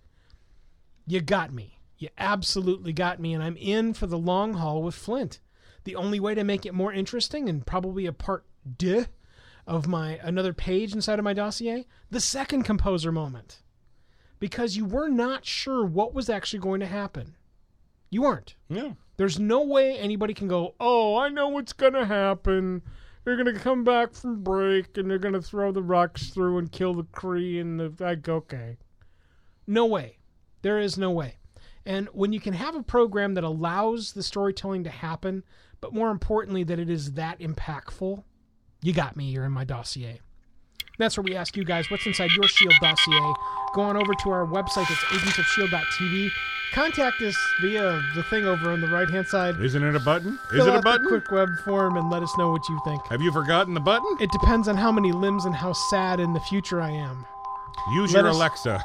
you 1.06 1.20
got 1.20 1.52
me. 1.52 1.80
You 1.98 2.08
absolutely 2.18 2.92
got 2.92 3.20
me, 3.20 3.34
and 3.34 3.42
I'm 3.42 3.56
in 3.56 3.94
for 3.94 4.06
the 4.06 4.18
long 4.18 4.54
haul 4.54 4.82
with 4.82 4.94
Flint. 4.94 5.40
The 5.84 5.96
only 5.96 6.18
way 6.18 6.34
to 6.34 6.44
make 6.44 6.66
it 6.66 6.74
more 6.74 6.92
interesting 6.92 7.48
and 7.48 7.66
probably 7.66 8.06
a 8.06 8.12
part 8.12 8.44
deux 8.78 9.06
of 9.66 9.86
my 9.86 10.18
another 10.22 10.52
page 10.52 10.92
inside 10.92 11.18
of 11.18 11.24
my 11.24 11.32
dossier, 11.32 11.86
the 12.10 12.20
second 12.20 12.62
composer 12.64 13.12
moment. 13.12 13.62
Because 14.38 14.76
you 14.76 14.84
were 14.84 15.08
not 15.08 15.46
sure 15.46 15.84
what 15.84 16.12
was 16.14 16.28
actually 16.28 16.58
going 16.58 16.80
to 16.80 16.86
happen. 16.86 17.36
You 18.10 18.22
weren't. 18.22 18.56
Yeah. 18.68 18.92
There's 19.16 19.38
no 19.38 19.62
way 19.62 19.96
anybody 19.96 20.34
can 20.34 20.48
go, 20.48 20.74
"Oh, 20.80 21.16
I 21.16 21.28
know 21.28 21.48
what's 21.48 21.72
going 21.72 21.92
to 21.92 22.06
happen." 22.06 22.82
They're 23.24 23.36
gonna 23.36 23.58
come 23.58 23.84
back 23.84 24.14
from 24.14 24.42
break 24.42 24.96
and 24.96 25.10
they're 25.10 25.18
gonna 25.18 25.42
throw 25.42 25.72
the 25.72 25.82
rocks 25.82 26.28
through 26.28 26.58
and 26.58 26.70
kill 26.70 26.94
the 26.94 27.04
Kree 27.04 27.60
and 27.60 27.80
the 27.80 27.92
like. 27.98 28.28
Okay, 28.28 28.76
no 29.66 29.86
way. 29.86 30.18
There 30.62 30.78
is 30.78 30.96
no 30.96 31.10
way. 31.10 31.38
And 31.86 32.08
when 32.12 32.32
you 32.32 32.40
can 32.40 32.54
have 32.54 32.74
a 32.74 32.82
program 32.82 33.34
that 33.34 33.44
allows 33.44 34.12
the 34.12 34.22
storytelling 34.22 34.84
to 34.84 34.90
happen, 34.90 35.44
but 35.80 35.92
more 35.92 36.10
importantly, 36.10 36.64
that 36.64 36.78
it 36.78 36.88
is 36.88 37.12
that 37.12 37.40
impactful, 37.40 38.24
you 38.80 38.92
got 38.92 39.16
me. 39.16 39.26
You're 39.26 39.44
in 39.44 39.52
my 39.52 39.64
dossier. 39.64 40.20
That's 40.98 41.16
where 41.16 41.24
we 41.24 41.34
ask 41.34 41.56
you 41.56 41.64
guys 41.64 41.90
what's 41.90 42.06
inside 42.06 42.30
your 42.32 42.46
Shield 42.48 42.74
dossier. 42.80 43.20
Go 43.74 43.82
on 43.82 43.96
over 43.96 44.14
to 44.22 44.30
our 44.30 44.46
website. 44.46 44.86
It's 44.90 45.00
agentsofshield.tv. 45.04 46.30
Contact 46.72 47.20
us 47.22 47.36
via 47.60 48.00
the 48.16 48.22
thing 48.24 48.44
over 48.46 48.70
on 48.72 48.80
the 48.80 48.88
right 48.88 49.08
hand 49.08 49.26
side. 49.26 49.60
Isn't 49.60 49.82
it 49.84 49.94
a 49.94 50.00
button? 50.00 50.38
Is 50.52 50.58
Fill 50.58 50.66
it 50.66 50.70
a 50.70 50.72
out 50.72 50.76
the 50.78 50.82
button? 50.82 51.06
quick 51.08 51.30
web 51.30 51.48
form 51.64 51.96
and 51.96 52.10
let 52.10 52.22
us 52.22 52.32
know 52.38 52.50
what 52.50 52.68
you 52.68 52.80
think. 52.84 53.04
Have 53.08 53.20
you 53.22 53.30
forgotten 53.32 53.74
the 53.74 53.80
button? 53.80 54.16
It 54.20 54.30
depends 54.32 54.66
on 54.68 54.76
how 54.76 54.90
many 54.90 55.12
limbs 55.12 55.44
and 55.44 55.54
how 55.54 55.72
sad 55.72 56.18
in 56.20 56.32
the 56.32 56.40
future 56.40 56.80
I 56.80 56.90
am. 56.90 57.24
Use 57.92 58.12
Let 58.14 58.20
your 58.22 58.30
us- 58.30 58.36
Alexa. 58.36 58.84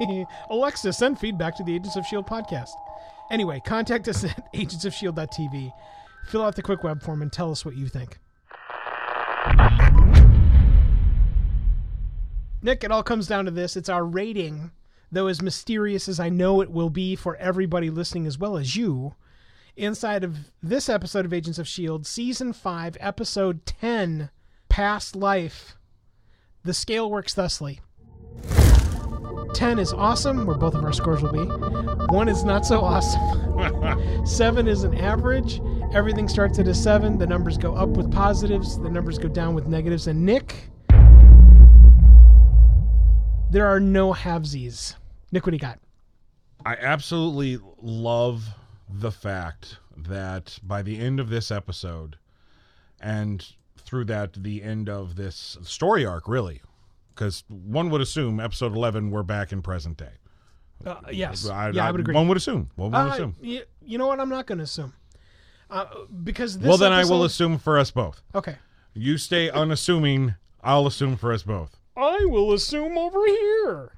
Alexa, 0.50 0.92
send 0.92 1.18
feedback 1.18 1.56
to 1.56 1.62
the 1.64 1.74
Agents 1.74 1.96
of 1.96 2.04
S.H.I.E.L.D. 2.04 2.28
Podcast. 2.28 2.70
Anyway, 3.30 3.60
contact 3.64 4.06
us 4.08 4.22
at 4.24 4.52
agentsofshield.tv. 4.52 5.72
Fill 6.26 6.42
out 6.42 6.56
the 6.56 6.62
quick 6.62 6.82
web 6.84 7.02
form 7.02 7.22
and 7.22 7.32
tell 7.32 7.50
us 7.50 7.64
what 7.64 7.74
you 7.76 7.88
think. 7.88 8.18
Nick, 12.64 12.82
it 12.82 12.90
all 12.90 13.02
comes 13.02 13.26
down 13.26 13.44
to 13.44 13.50
this. 13.50 13.76
It's 13.76 13.90
our 13.90 14.06
rating, 14.06 14.70
though 15.12 15.26
as 15.26 15.42
mysterious 15.42 16.08
as 16.08 16.18
I 16.18 16.30
know 16.30 16.62
it 16.62 16.70
will 16.70 16.88
be 16.88 17.14
for 17.14 17.36
everybody 17.36 17.90
listening 17.90 18.26
as 18.26 18.38
well 18.38 18.56
as 18.56 18.74
you. 18.74 19.16
Inside 19.76 20.24
of 20.24 20.50
this 20.62 20.88
episode 20.88 21.26
of 21.26 21.34
Agents 21.34 21.58
of 21.58 21.66
S.H.I.E.L.D., 21.66 22.04
Season 22.04 22.54
5, 22.54 22.96
Episode 23.00 23.66
10, 23.66 24.30
Past 24.70 25.14
Life, 25.14 25.76
the 26.64 26.72
scale 26.72 27.10
works 27.10 27.34
thusly 27.34 27.80
10 29.52 29.78
is 29.78 29.92
awesome, 29.92 30.46
where 30.46 30.56
both 30.56 30.74
of 30.74 30.84
our 30.84 30.92
scores 30.92 31.20
will 31.20 31.32
be. 31.32 31.44
1 31.44 32.28
is 32.30 32.44
not 32.44 32.64
so 32.64 32.80
awesome. 32.80 34.26
7 34.26 34.66
is 34.66 34.84
an 34.84 34.96
average. 34.96 35.60
Everything 35.92 36.28
starts 36.28 36.58
at 36.58 36.66
a 36.66 36.74
7. 36.74 37.18
The 37.18 37.26
numbers 37.26 37.58
go 37.58 37.74
up 37.74 37.90
with 37.90 38.10
positives, 38.10 38.78
the 38.78 38.88
numbers 38.88 39.18
go 39.18 39.28
down 39.28 39.54
with 39.54 39.66
negatives. 39.66 40.06
And 40.06 40.24
Nick, 40.24 40.70
there 43.54 43.66
are 43.66 43.78
no 43.80 44.12
halvesies. 44.12 44.96
Nick, 45.30 45.46
what 45.46 45.50
do 45.50 45.56
you 45.56 45.60
got? 45.60 45.78
I 46.66 46.74
absolutely 46.76 47.58
love 47.80 48.44
the 48.88 49.12
fact 49.12 49.78
that 49.96 50.58
by 50.62 50.82
the 50.82 50.98
end 50.98 51.20
of 51.20 51.28
this 51.28 51.50
episode, 51.50 52.16
and 53.00 53.46
through 53.78 54.06
that, 54.06 54.32
the 54.34 54.62
end 54.62 54.88
of 54.88 55.14
this 55.16 55.56
story 55.62 56.04
arc, 56.04 56.26
really, 56.26 56.62
because 57.14 57.44
one 57.48 57.90
would 57.90 58.00
assume 58.00 58.40
episode 58.40 58.74
11, 58.74 59.10
we're 59.10 59.22
back 59.22 59.52
in 59.52 59.62
present 59.62 59.98
day. 59.98 60.12
Uh, 60.84 60.96
yes. 61.12 61.48
I, 61.48 61.70
yeah, 61.70 61.86
I, 61.86 61.90
would 61.90 62.00
agree. 62.00 62.14
One 62.14 62.26
would 62.28 62.36
assume. 62.36 62.70
One 62.76 62.90
would 62.90 62.98
Uh, 62.98 63.12
assume. 63.12 63.36
y- 63.42 63.62
you 63.84 63.98
know 63.98 64.08
what? 64.08 64.18
I'm 64.20 64.28
not 64.28 64.46
going 64.46 64.58
to 64.58 64.64
assume. 64.64 64.92
Uh, 65.70 65.86
because 66.24 66.58
this 66.58 66.68
Well, 66.68 66.76
then 66.76 66.92
I 66.92 67.04
will 67.04 67.24
assume 67.24 67.58
for 67.58 67.78
us 67.78 67.90
both. 67.90 68.22
Okay. 68.34 68.56
You 68.94 69.16
stay 69.18 69.48
unassuming, 69.50 70.34
I'll 70.62 70.86
assume 70.86 71.16
for 71.16 71.32
us 71.32 71.42
both. 71.42 71.78
I 71.96 72.24
will 72.24 72.52
assume 72.52 72.98
over 72.98 73.24
here. 73.26 73.92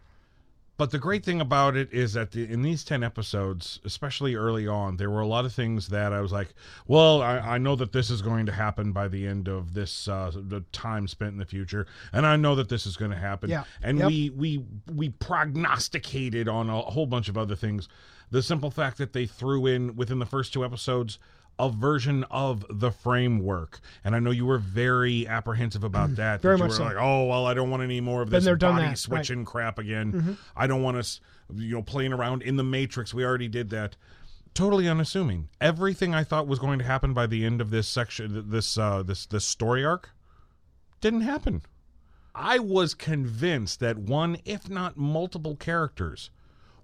But 0.78 0.90
the 0.90 0.98
great 0.98 1.24
thing 1.24 1.40
about 1.40 1.74
it 1.74 1.90
is 1.90 2.12
that 2.12 2.32
the, 2.32 2.44
in 2.44 2.60
these 2.60 2.84
10 2.84 3.02
episodes, 3.02 3.80
especially 3.86 4.34
early 4.34 4.66
on, 4.68 4.98
there 4.98 5.08
were 5.08 5.22
a 5.22 5.26
lot 5.26 5.46
of 5.46 5.54
things 5.54 5.88
that 5.88 6.12
I 6.12 6.20
was 6.20 6.32
like, 6.32 6.48
well, 6.86 7.22
I, 7.22 7.38
I 7.38 7.58
know 7.58 7.76
that 7.76 7.92
this 7.92 8.10
is 8.10 8.20
going 8.20 8.44
to 8.44 8.52
happen 8.52 8.92
by 8.92 9.08
the 9.08 9.26
end 9.26 9.48
of 9.48 9.72
this 9.72 10.06
uh, 10.06 10.30
the 10.34 10.60
time 10.72 11.08
spent 11.08 11.32
in 11.32 11.38
the 11.38 11.46
future. 11.46 11.86
And 12.12 12.26
I 12.26 12.36
know 12.36 12.54
that 12.56 12.68
this 12.68 12.84
is 12.84 12.94
going 12.98 13.10
to 13.10 13.16
happen. 13.16 13.48
Yeah. 13.48 13.64
And 13.82 13.98
Yep. 13.98 14.08
we, 14.08 14.30
we, 14.30 14.64
we 14.94 15.08
prognosticated 15.08 16.46
on 16.46 16.68
a 16.68 16.78
whole 16.82 17.06
bunch 17.06 17.30
of 17.30 17.38
other 17.38 17.56
things. 17.56 17.88
The 18.30 18.42
simple 18.42 18.70
fact 18.70 18.98
that 18.98 19.14
they 19.14 19.24
threw 19.24 19.66
in 19.66 19.96
within 19.96 20.18
the 20.18 20.26
first 20.26 20.52
two 20.52 20.62
episodes 20.62 21.18
a 21.58 21.70
version 21.70 22.24
of 22.30 22.64
the 22.68 22.90
framework. 22.90 23.80
And 24.04 24.14
I 24.14 24.18
know 24.18 24.30
you 24.30 24.46
were 24.46 24.58
very 24.58 25.26
apprehensive 25.26 25.84
about 25.84 26.16
that. 26.16 26.40
Mm. 26.40 26.42
Very 26.42 26.56
that 26.56 26.58
you 26.58 26.64
much 26.64 26.70
were 26.70 26.76
so. 26.76 26.84
like, 26.84 26.96
oh, 26.98 27.26
well, 27.26 27.46
I 27.46 27.54
don't 27.54 27.70
want 27.70 27.82
any 27.82 28.00
more 28.00 28.22
of 28.22 28.30
this 28.30 28.44
there, 28.44 28.56
done 28.56 28.74
body 28.74 28.82
that, 28.84 28.88
right. 28.90 28.98
switching 28.98 29.44
crap 29.44 29.78
again. 29.78 30.12
Mm-hmm. 30.12 30.32
I 30.54 30.66
don't 30.66 30.82
want 30.82 30.96
us, 30.98 31.20
you 31.54 31.74
know, 31.74 31.82
playing 31.82 32.12
around 32.12 32.42
in 32.42 32.56
the 32.56 32.64
Matrix. 32.64 33.14
We 33.14 33.24
already 33.24 33.48
did 33.48 33.70
that. 33.70 33.96
Totally 34.54 34.88
unassuming. 34.88 35.48
Everything 35.60 36.14
I 36.14 36.24
thought 36.24 36.46
was 36.46 36.58
going 36.58 36.78
to 36.78 36.84
happen 36.84 37.12
by 37.12 37.26
the 37.26 37.44
end 37.44 37.60
of 37.60 37.70
this 37.70 37.86
section, 37.88 38.50
this 38.50 38.78
uh, 38.78 39.02
this 39.02 39.26
this 39.26 39.44
story 39.44 39.84
arc, 39.84 40.10
didn't 41.02 41.20
happen. 41.22 41.62
I 42.34 42.58
was 42.58 42.94
convinced 42.94 43.80
that 43.80 43.98
one, 43.98 44.38
if 44.44 44.68
not 44.68 44.96
multiple 44.96 45.56
characters, 45.56 46.30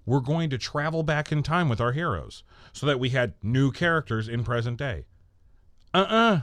were 0.05 0.21
going 0.21 0.49
to 0.49 0.57
travel 0.57 1.03
back 1.03 1.31
in 1.31 1.43
time 1.43 1.69
with 1.69 1.79
our 1.81 1.91
heroes, 1.93 2.43
so 2.71 2.85
that 2.85 2.99
we 2.99 3.09
had 3.09 3.33
new 3.41 3.71
characters 3.71 4.27
in 4.27 4.43
present 4.43 4.77
day. 4.77 5.05
Uh 5.93 5.97
uh 6.09 6.41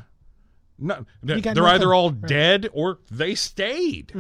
No, 0.79 1.05
they're 1.23 1.41
got 1.41 1.57
either 1.59 1.63
nothing. 1.63 1.89
all 1.93 2.11
Right. 2.11 2.27
dead 2.27 2.69
or 2.73 2.99
they 3.11 3.35
stayed 3.35 4.13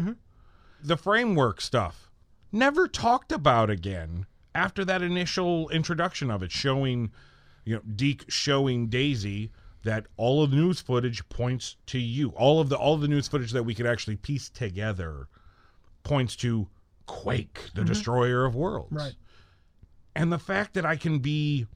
the 0.83 0.97
framework 0.97 1.61
stuff 1.61 2.11
never 2.53 2.89
talked 2.89 3.31
about 3.33 3.71
again 3.71 4.27
after 4.55 4.85
that 4.85 5.03
initial 5.03 5.69
introduction 5.71 6.31
of 6.31 6.43
it 6.43 6.51
showing 6.51 7.11
you 7.65 7.77
know 7.77 7.83
Deke 7.95 8.25
showing 8.29 8.89
Daisy 8.89 9.53
that 9.85 10.07
all 10.17 10.43
of 10.43 10.51
the 10.51 10.57
news 10.57 10.81
footage 10.81 11.27
points 11.29 11.77
to 11.87 11.99
you 11.99 12.31
all 12.31 12.61
of 12.61 12.69
the 12.69 12.77
all 12.77 12.95
of 12.95 13.01
the 13.01 13.09
news 13.09 13.29
footage 13.29 13.53
that 13.53 13.63
we 13.63 13.75
could 13.75 13.87
actually 13.87 14.17
piece 14.17 14.49
together 14.51 15.29
points 16.03 16.35
to 16.37 16.69
Quake 17.07 17.71
the 17.75 17.85
destroyer 17.85 18.45
of 18.45 18.55
worlds 18.55 18.93
Right. 18.93 19.15
And 20.15 20.33
the 20.33 20.39
fact 20.39 20.75
that 20.75 20.85
I 20.85 20.97
can 20.97 21.19
be 21.19 21.67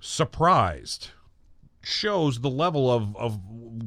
surprised 0.00 1.08
shows 1.82 2.40
the 2.40 2.50
level 2.50 2.90
of, 2.90 3.16
of 3.16 3.40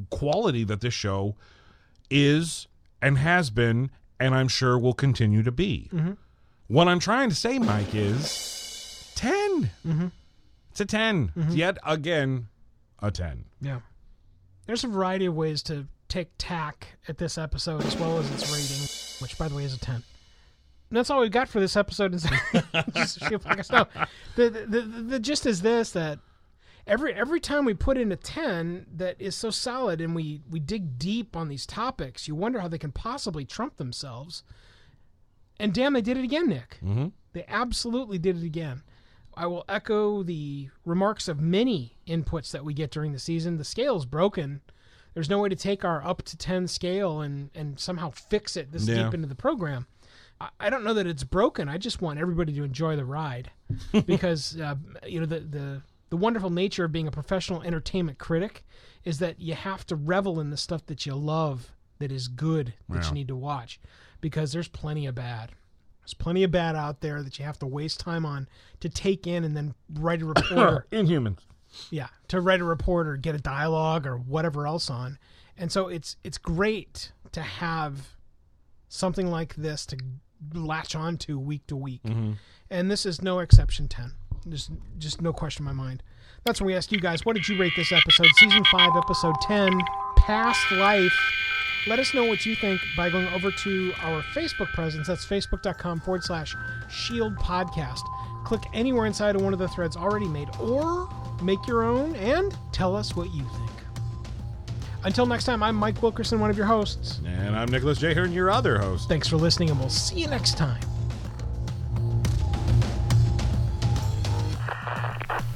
quality 0.10 0.64
that 0.64 0.82
this 0.82 0.94
show 0.94 1.36
is 2.10 2.68
and 3.02 3.18
has 3.18 3.49
been 3.49 3.91
and 4.20 4.36
I'm 4.36 4.48
sure 4.48 4.78
will 4.78 4.94
continue 4.94 5.44
to 5.44 5.52
be. 5.52 5.90
Mm-hmm. 5.91 6.14
What 6.68 6.88
I'm 6.88 6.99
trying 6.99 7.30
to 7.30 7.36
say, 7.36 7.60
Mike, 7.60 7.94
is 7.95 9.12
10. 9.16 9.72
Mm-hmm. 9.86 10.08
It's 10.70 10.80
a 10.80 10.86
10. 10.86 11.32
It's 11.36 11.56
Yet 11.56 11.78
again, 11.86 12.48
a 12.99 13.12
10. 13.12 13.45
Yeah. 13.62 13.80
There's 14.68 14.84
a 14.84 14.88
variety 14.88 15.26
of 15.26 15.36
ways 15.36 15.64
to 15.64 15.88
take 16.08 16.30
tack 16.38 16.88
at 17.08 17.18
this 17.18 17.38
episode 17.38 17.84
as 17.84 17.95
well 17.98 18.20
as 18.20 18.32
its 18.32 18.52
rating, 18.52 19.22
which 19.22 19.38
by 19.38 19.48
the 19.48 19.56
way 19.56 19.64
is 19.64 19.74
a 19.74 19.80
10. 19.80 20.03
That's 20.91 21.09
all 21.09 21.22
we've 21.22 21.31
got 21.31 21.47
for 21.49 21.59
this 21.59 21.76
episode. 21.77 22.13
Is 22.13 22.23
just 22.93 23.22
a 23.22 23.39
podcast. 23.39 23.72
No, 23.72 23.88
the, 24.35 24.49
the, 24.49 24.65
the, 24.68 24.81
the 24.81 25.19
gist 25.19 25.45
is 25.45 25.61
this 25.61 25.91
that 25.91 26.19
every 26.85 27.13
every 27.13 27.39
time 27.39 27.63
we 27.65 27.73
put 27.73 27.97
in 27.97 28.11
a 28.11 28.15
10 28.18 28.88
that 28.97 29.15
is 29.19 29.35
so 29.35 29.49
solid 29.49 30.01
and 30.01 30.13
we, 30.13 30.41
we 30.49 30.59
dig 30.59 30.97
deep 30.99 31.35
on 31.35 31.47
these 31.47 31.65
topics, 31.65 32.27
you 32.27 32.35
wonder 32.35 32.59
how 32.59 32.68
they 32.68 32.77
can 32.77 32.91
possibly 32.91 33.45
trump 33.45 33.77
themselves. 33.77 34.43
And 35.59 35.73
damn, 35.73 35.93
they 35.93 36.01
did 36.01 36.18
it 36.18 36.23
again, 36.23 36.47
Nick. 36.49 36.80
Mm-hmm. 36.84 37.07
They 37.34 37.45
absolutely 37.47 38.18
did 38.18 38.38
it 38.38 38.43
again. 38.43 38.81
I 39.38 39.45
will 39.45 39.63
echo 39.69 40.23
the 40.23 40.69
remarks 40.85 41.27
of 41.30 41.39
many 41.39 41.95
inputs 42.05 42.51
that 42.51 42.65
we 42.65 42.73
get 42.73 42.91
during 42.91 43.13
the 43.13 43.19
season. 43.19 43.57
The 43.57 43.63
scale's 43.63 44.05
broken. 44.05 44.61
There's 45.13 45.30
no 45.30 45.39
way 45.39 45.47
to 45.49 45.55
take 45.55 45.85
our 45.85 46.05
up 46.05 46.23
to 46.23 46.38
10 46.38 46.68
scale 46.68 47.22
and, 47.22 47.49
and 47.55 47.80
somehow 47.80 48.09
fix 48.09 48.57
it 48.57 48.72
this 48.72 48.88
Yeah. 48.88 49.03
deep 49.03 49.13
into 49.13 49.27
the 49.27 49.35
program. 49.35 49.88
I, 50.59 50.69
don't 50.69 50.84
know 50.84 50.93
that 50.93 51.07
it's 51.07 51.23
broken. 51.23 51.68
I 51.69 51.77
just 51.77 52.01
want 52.01 52.19
everybody 52.19 52.53
to 52.53 52.63
enjoy 52.63 52.95
the 52.95 53.05
ride 53.05 53.51
because, 54.05 54.59
uh, 54.59 54.76
you 55.05 55.19
know, 55.19 55.26
the, 55.26 55.39
the, 55.41 55.81
the 56.09 56.18
wonderful 56.18 56.49
nature 56.49 56.85
of 56.85 56.91
being 56.91 57.07
a 57.07 57.11
professional 57.11 57.61
entertainment 57.61 58.18
critic 58.18 58.63
is 59.03 59.19
that 59.19 59.39
you 59.39 59.53
have 59.53 59.85
to 59.88 59.95
revel 59.95 60.39
in 60.39 60.49
the 60.49 60.57
stuff 60.57 60.85
that 60.88 61.05
you 61.05 61.15
love 61.15 61.72
that 61.99 62.11
is 62.11 62.27
good 62.27 62.73
that 62.89 63.03
Yeah. 63.03 63.07
you 63.09 63.13
need 63.13 63.27
to 63.27 63.35
watch 63.35 63.80
because 64.22 64.51
there's 64.51 64.68
plenty 64.68 65.05
of 65.05 65.15
bad. 65.15 65.51
There's 66.01 66.13
plenty 66.15 66.43
of 66.43 66.51
bad 66.51 66.76
out 66.76 67.01
there 67.01 67.22
that 67.23 67.38
you 67.38 67.45
have 67.45 67.59
to 67.59 67.68
waste 67.68 67.99
time 67.99 68.26
on 68.26 68.47
to 68.80 68.89
take 68.89 69.27
in 69.27 69.43
and 69.43 69.55
then 69.55 69.76
write 69.93 70.22
a 70.22 70.26
report. 70.34 70.89
Inhumans. 70.91 71.39
yeah, 71.91 72.07
to 72.30 72.41
write 72.41 72.59
a 72.61 72.63
report 72.65 73.07
or 73.07 73.18
get 73.18 73.35
a 73.35 73.39
dialogue 73.39 74.07
or 74.07 74.18
whatever 74.18 74.65
else 74.65 74.89
on. 74.89 75.19
And 75.57 75.72
so 75.72 75.88
it's 75.89 76.15
it's 76.23 76.38
great 76.39 77.11
to 77.34 77.41
have 77.41 78.09
something 78.89 79.27
like 79.27 79.55
this 79.55 79.85
to 79.85 79.97
latch 80.53 80.95
on 80.95 81.18
to 81.18 81.39
week 81.39 81.68
to 81.68 81.76
week. 81.76 82.03
Mm-hmm. 82.03 82.34
And 82.69 82.89
this 82.89 83.05
is 83.05 83.22
no 83.22 83.39
exception 83.39 83.88
10. 83.88 84.13
There's 84.45 84.69
just 84.97 85.22
no 85.22 85.34
question 85.34 85.68
in 85.68 85.76
my 85.76 85.84
mind. 85.84 86.03
That's 86.43 86.59
when 86.59 86.68
we 86.68 86.76
ask 86.76 86.91
you 86.91 86.99
guys, 86.99 87.26
what 87.26 87.35
did 87.35 87.47
you 87.47 87.59
rate 87.59 87.73
this 87.76 87.91
episode? 87.91 88.27
Season 88.38 88.63
5, 88.72 88.95
episode 88.95 89.35
10, 89.43 89.80
Past 90.15 90.72
Life. 90.72 91.13
Let 91.88 91.99
us 91.99 92.13
know 92.13 92.26
what 92.26 92.45
you 92.45 92.55
think 92.55 92.80
by 92.95 93.09
going 93.09 93.27
over 93.30 93.51
to 93.51 93.93
our 94.01 94.22
Facebook 94.35 94.72
presence. 94.73 95.07
That's 95.07 95.26
facebook.com 95.26 96.01
forward 96.01 96.23
slash 96.23 96.55
shield 96.89 97.35
podcast. 97.38 98.01
Click 98.43 98.61
anywhere 98.73 99.05
inside 99.05 99.35
of 99.35 99.41
one 99.41 99.53
of 99.53 99.59
the 99.59 99.68
threads 99.68 99.95
already 99.97 100.27
made, 100.27 100.49
or 100.59 101.09
make 101.41 101.65
your 101.68 101.84
own 101.84 102.15
and 102.15 102.55
tell 102.72 102.95
us 102.95 103.15
what 103.15 103.34
you 103.34 103.43
think. 103.43 103.81
Until 105.03 105.26
next 105.26 105.45
time, 105.45 105.64
I'm 105.64 105.76
Mike 105.76 106.02
Wilkerson, 106.03 106.40
one 106.40 106.52
of 106.52 106.57
your 106.57 106.68
hosts. 106.68 107.22
And 107.26 107.56
I'm 107.56 107.69
Nicholas 107.69 107.98
J. 107.98 108.14
Hearn, 108.14 108.32
your 108.34 108.52
other 108.52 108.78
host. 108.78 109.10
Thanks 109.10 109.28
for 109.28 109.38
listening, 109.38 109.72
and 109.72 109.80
we'll 109.80 109.90
see 109.90 110.19
you 110.19 110.28
next 110.28 110.57
time. 110.57 110.80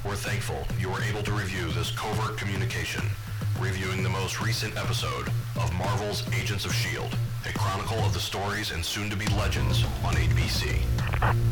We're 0.04 0.16
thankful 0.16 0.56
you 0.80 0.90
were 0.90 1.02
able 1.02 1.22
to 1.22 1.32
review 1.32 1.68
this 1.72 1.92
covert 1.92 2.36
communication, 2.36 3.02
reviewing 3.60 4.02
the 4.02 4.08
most 4.08 4.40
recent 4.40 4.76
episode 4.76 5.28
of 5.56 5.72
Marvel's 5.74 6.22
Agents 6.34 6.64
of 6.64 6.72
S.H.I.E.L.D., 6.72 7.16
a 7.48 7.52
chronicle 7.58 7.98
of 7.98 8.12
the 8.12 8.20
stories 8.20 8.72
and 8.72 8.84
soon-to-be 8.84 9.26
legends 9.36 9.84
on 10.04 10.14
ABC. 10.14 10.80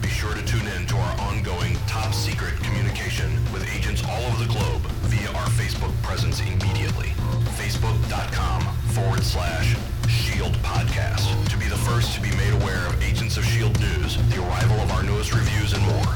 Be 0.03 0.09
sure 0.09 0.35
to 0.35 0.45
tune 0.45 0.67
in 0.77 0.87
to 0.87 0.97
our 0.97 1.21
ongoing 1.21 1.77
top-secret 1.87 2.55
communication 2.63 3.31
with 3.53 3.65
agents 3.75 4.03
all 4.09 4.23
over 4.27 4.45
the 4.45 4.53
globe 4.53 4.83
via 5.09 5.29
our 5.39 5.49
Facebook 5.55 5.95
presence 6.03 6.41
immediately. 6.41 7.09
Facebook.com 7.57 8.63
forward 8.93 9.23
slash 9.23 9.77
Shield 10.09 10.55
Podcast 10.63 11.25
to 11.49 11.57
be 11.57 11.67
the 11.67 11.79
first 11.89 12.15
to 12.15 12.21
be 12.21 12.31
made 12.37 12.53
aware 12.63 12.87
of 12.87 13.03
Agents 13.03 13.37
of 13.37 13.45
S.H.I.E.L.D. 13.45 13.81
news, 13.81 14.17
the 14.35 14.43
arrival 14.43 14.77
of 14.81 14.91
our 14.93 15.03
newest 15.03 15.33
reviews, 15.33 15.73
and 15.73 15.83
more. 15.87 16.15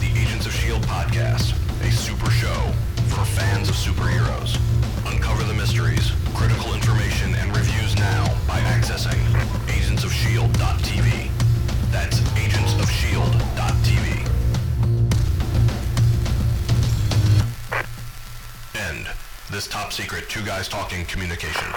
The 0.00 0.10
Agents 0.16 0.46
of 0.46 0.54
S.H.I.E.L.D. 0.54 0.86
Podcast, 0.86 1.52
a 1.86 1.90
super 1.90 2.30
show 2.30 2.72
for 3.08 3.24
fans 3.24 3.68
of 3.68 3.74
superheroes. 3.74 4.56
Uncover 5.32 5.48
the 5.50 5.58
mysteries, 5.58 6.12
critical 6.34 6.74
information, 6.74 7.34
and 7.36 7.56
reviews 7.56 7.96
now 7.96 8.26
by 8.46 8.60
accessing 8.60 9.18
agentsofshield.tv. 9.66 11.30
That's 11.90 12.20
agentsofshield.tv. 12.20 14.28
End. 18.74 19.08
This 19.50 19.66
top 19.68 19.94
secret 19.94 20.28
two 20.28 20.44
guys 20.44 20.68
talking 20.68 21.06
communication. 21.06 21.72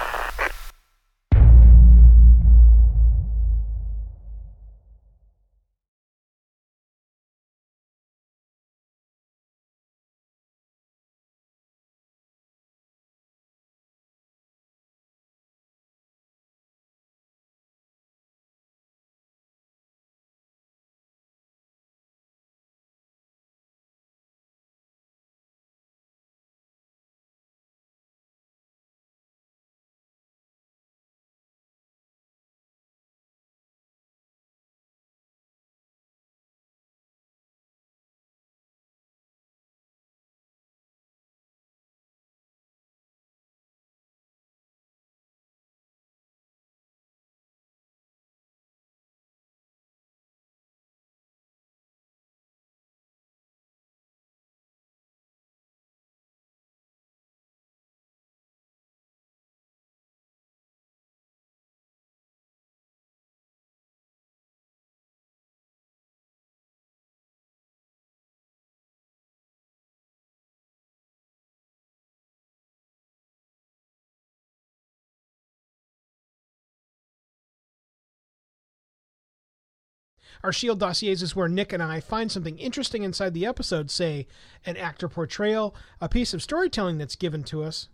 Our 80.44 80.54
Shield 80.54 80.80
dossiers 80.80 81.22
is 81.22 81.36
where 81.36 81.48
Nick 81.48 81.74
and 81.74 81.82
I 81.82 82.00
find 82.00 82.32
something 82.32 82.58
interesting 82.58 83.04
inside 83.04 83.34
the 83.34 83.46
episode, 83.46 83.90
say 83.90 84.28
an 84.66 84.78
actor 84.78 85.08
portrayal, 85.08 85.76
a 86.02 86.10
piece 86.10 86.34
of 86.34 86.44
storytelling 86.44 86.98
that's 86.98 87.16
given 87.16 87.44
to 87.46 87.64
us, 87.64 87.90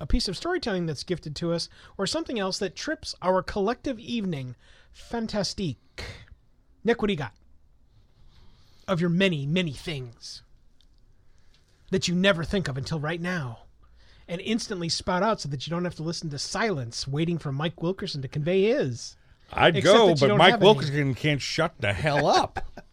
a 0.00 0.06
piece 0.06 0.28
of 0.28 0.36
storytelling 0.36 0.86
that's 0.86 1.02
gifted 1.04 1.34
to 1.36 1.52
us, 1.52 1.68
or 1.96 2.06
something 2.06 2.38
else 2.38 2.58
that 2.58 2.76
trips 2.76 3.14
our 3.22 3.42
collective 3.42 3.98
evening 3.98 4.54
fantastique. 4.92 6.04
Nick, 6.84 7.00
what 7.00 7.08
do 7.08 7.12
you 7.12 7.18
got? 7.18 7.34
Of 8.88 9.00
your 9.00 9.10
many, 9.10 9.46
many 9.46 9.72
things 9.72 10.42
that 11.90 12.08
you 12.08 12.14
never 12.14 12.44
think 12.44 12.68
of 12.68 12.76
until 12.76 13.00
right 13.00 13.20
now 13.20 13.60
and 14.28 14.40
instantly 14.40 14.88
spout 14.88 15.22
out 15.22 15.40
so 15.40 15.48
that 15.48 15.66
you 15.66 15.70
don't 15.70 15.84
have 15.84 15.94
to 15.94 16.02
listen 16.02 16.30
to 16.30 16.38
silence 16.38 17.06
waiting 17.06 17.38
for 17.38 17.52
Mike 17.52 17.80
Wilkerson 17.82 18.22
to 18.22 18.28
convey 18.28 18.64
his. 18.64 19.16
I'd 19.52 19.76
Except 19.76 19.96
go, 19.96 20.08
you 20.08 20.14
but 20.16 20.36
Mike. 20.36 20.60
Wilkerson 20.60 21.14
can't 21.14 21.40
shut 21.40 21.74
the 21.80 21.92
hell 21.92 22.26
up. 22.26 22.60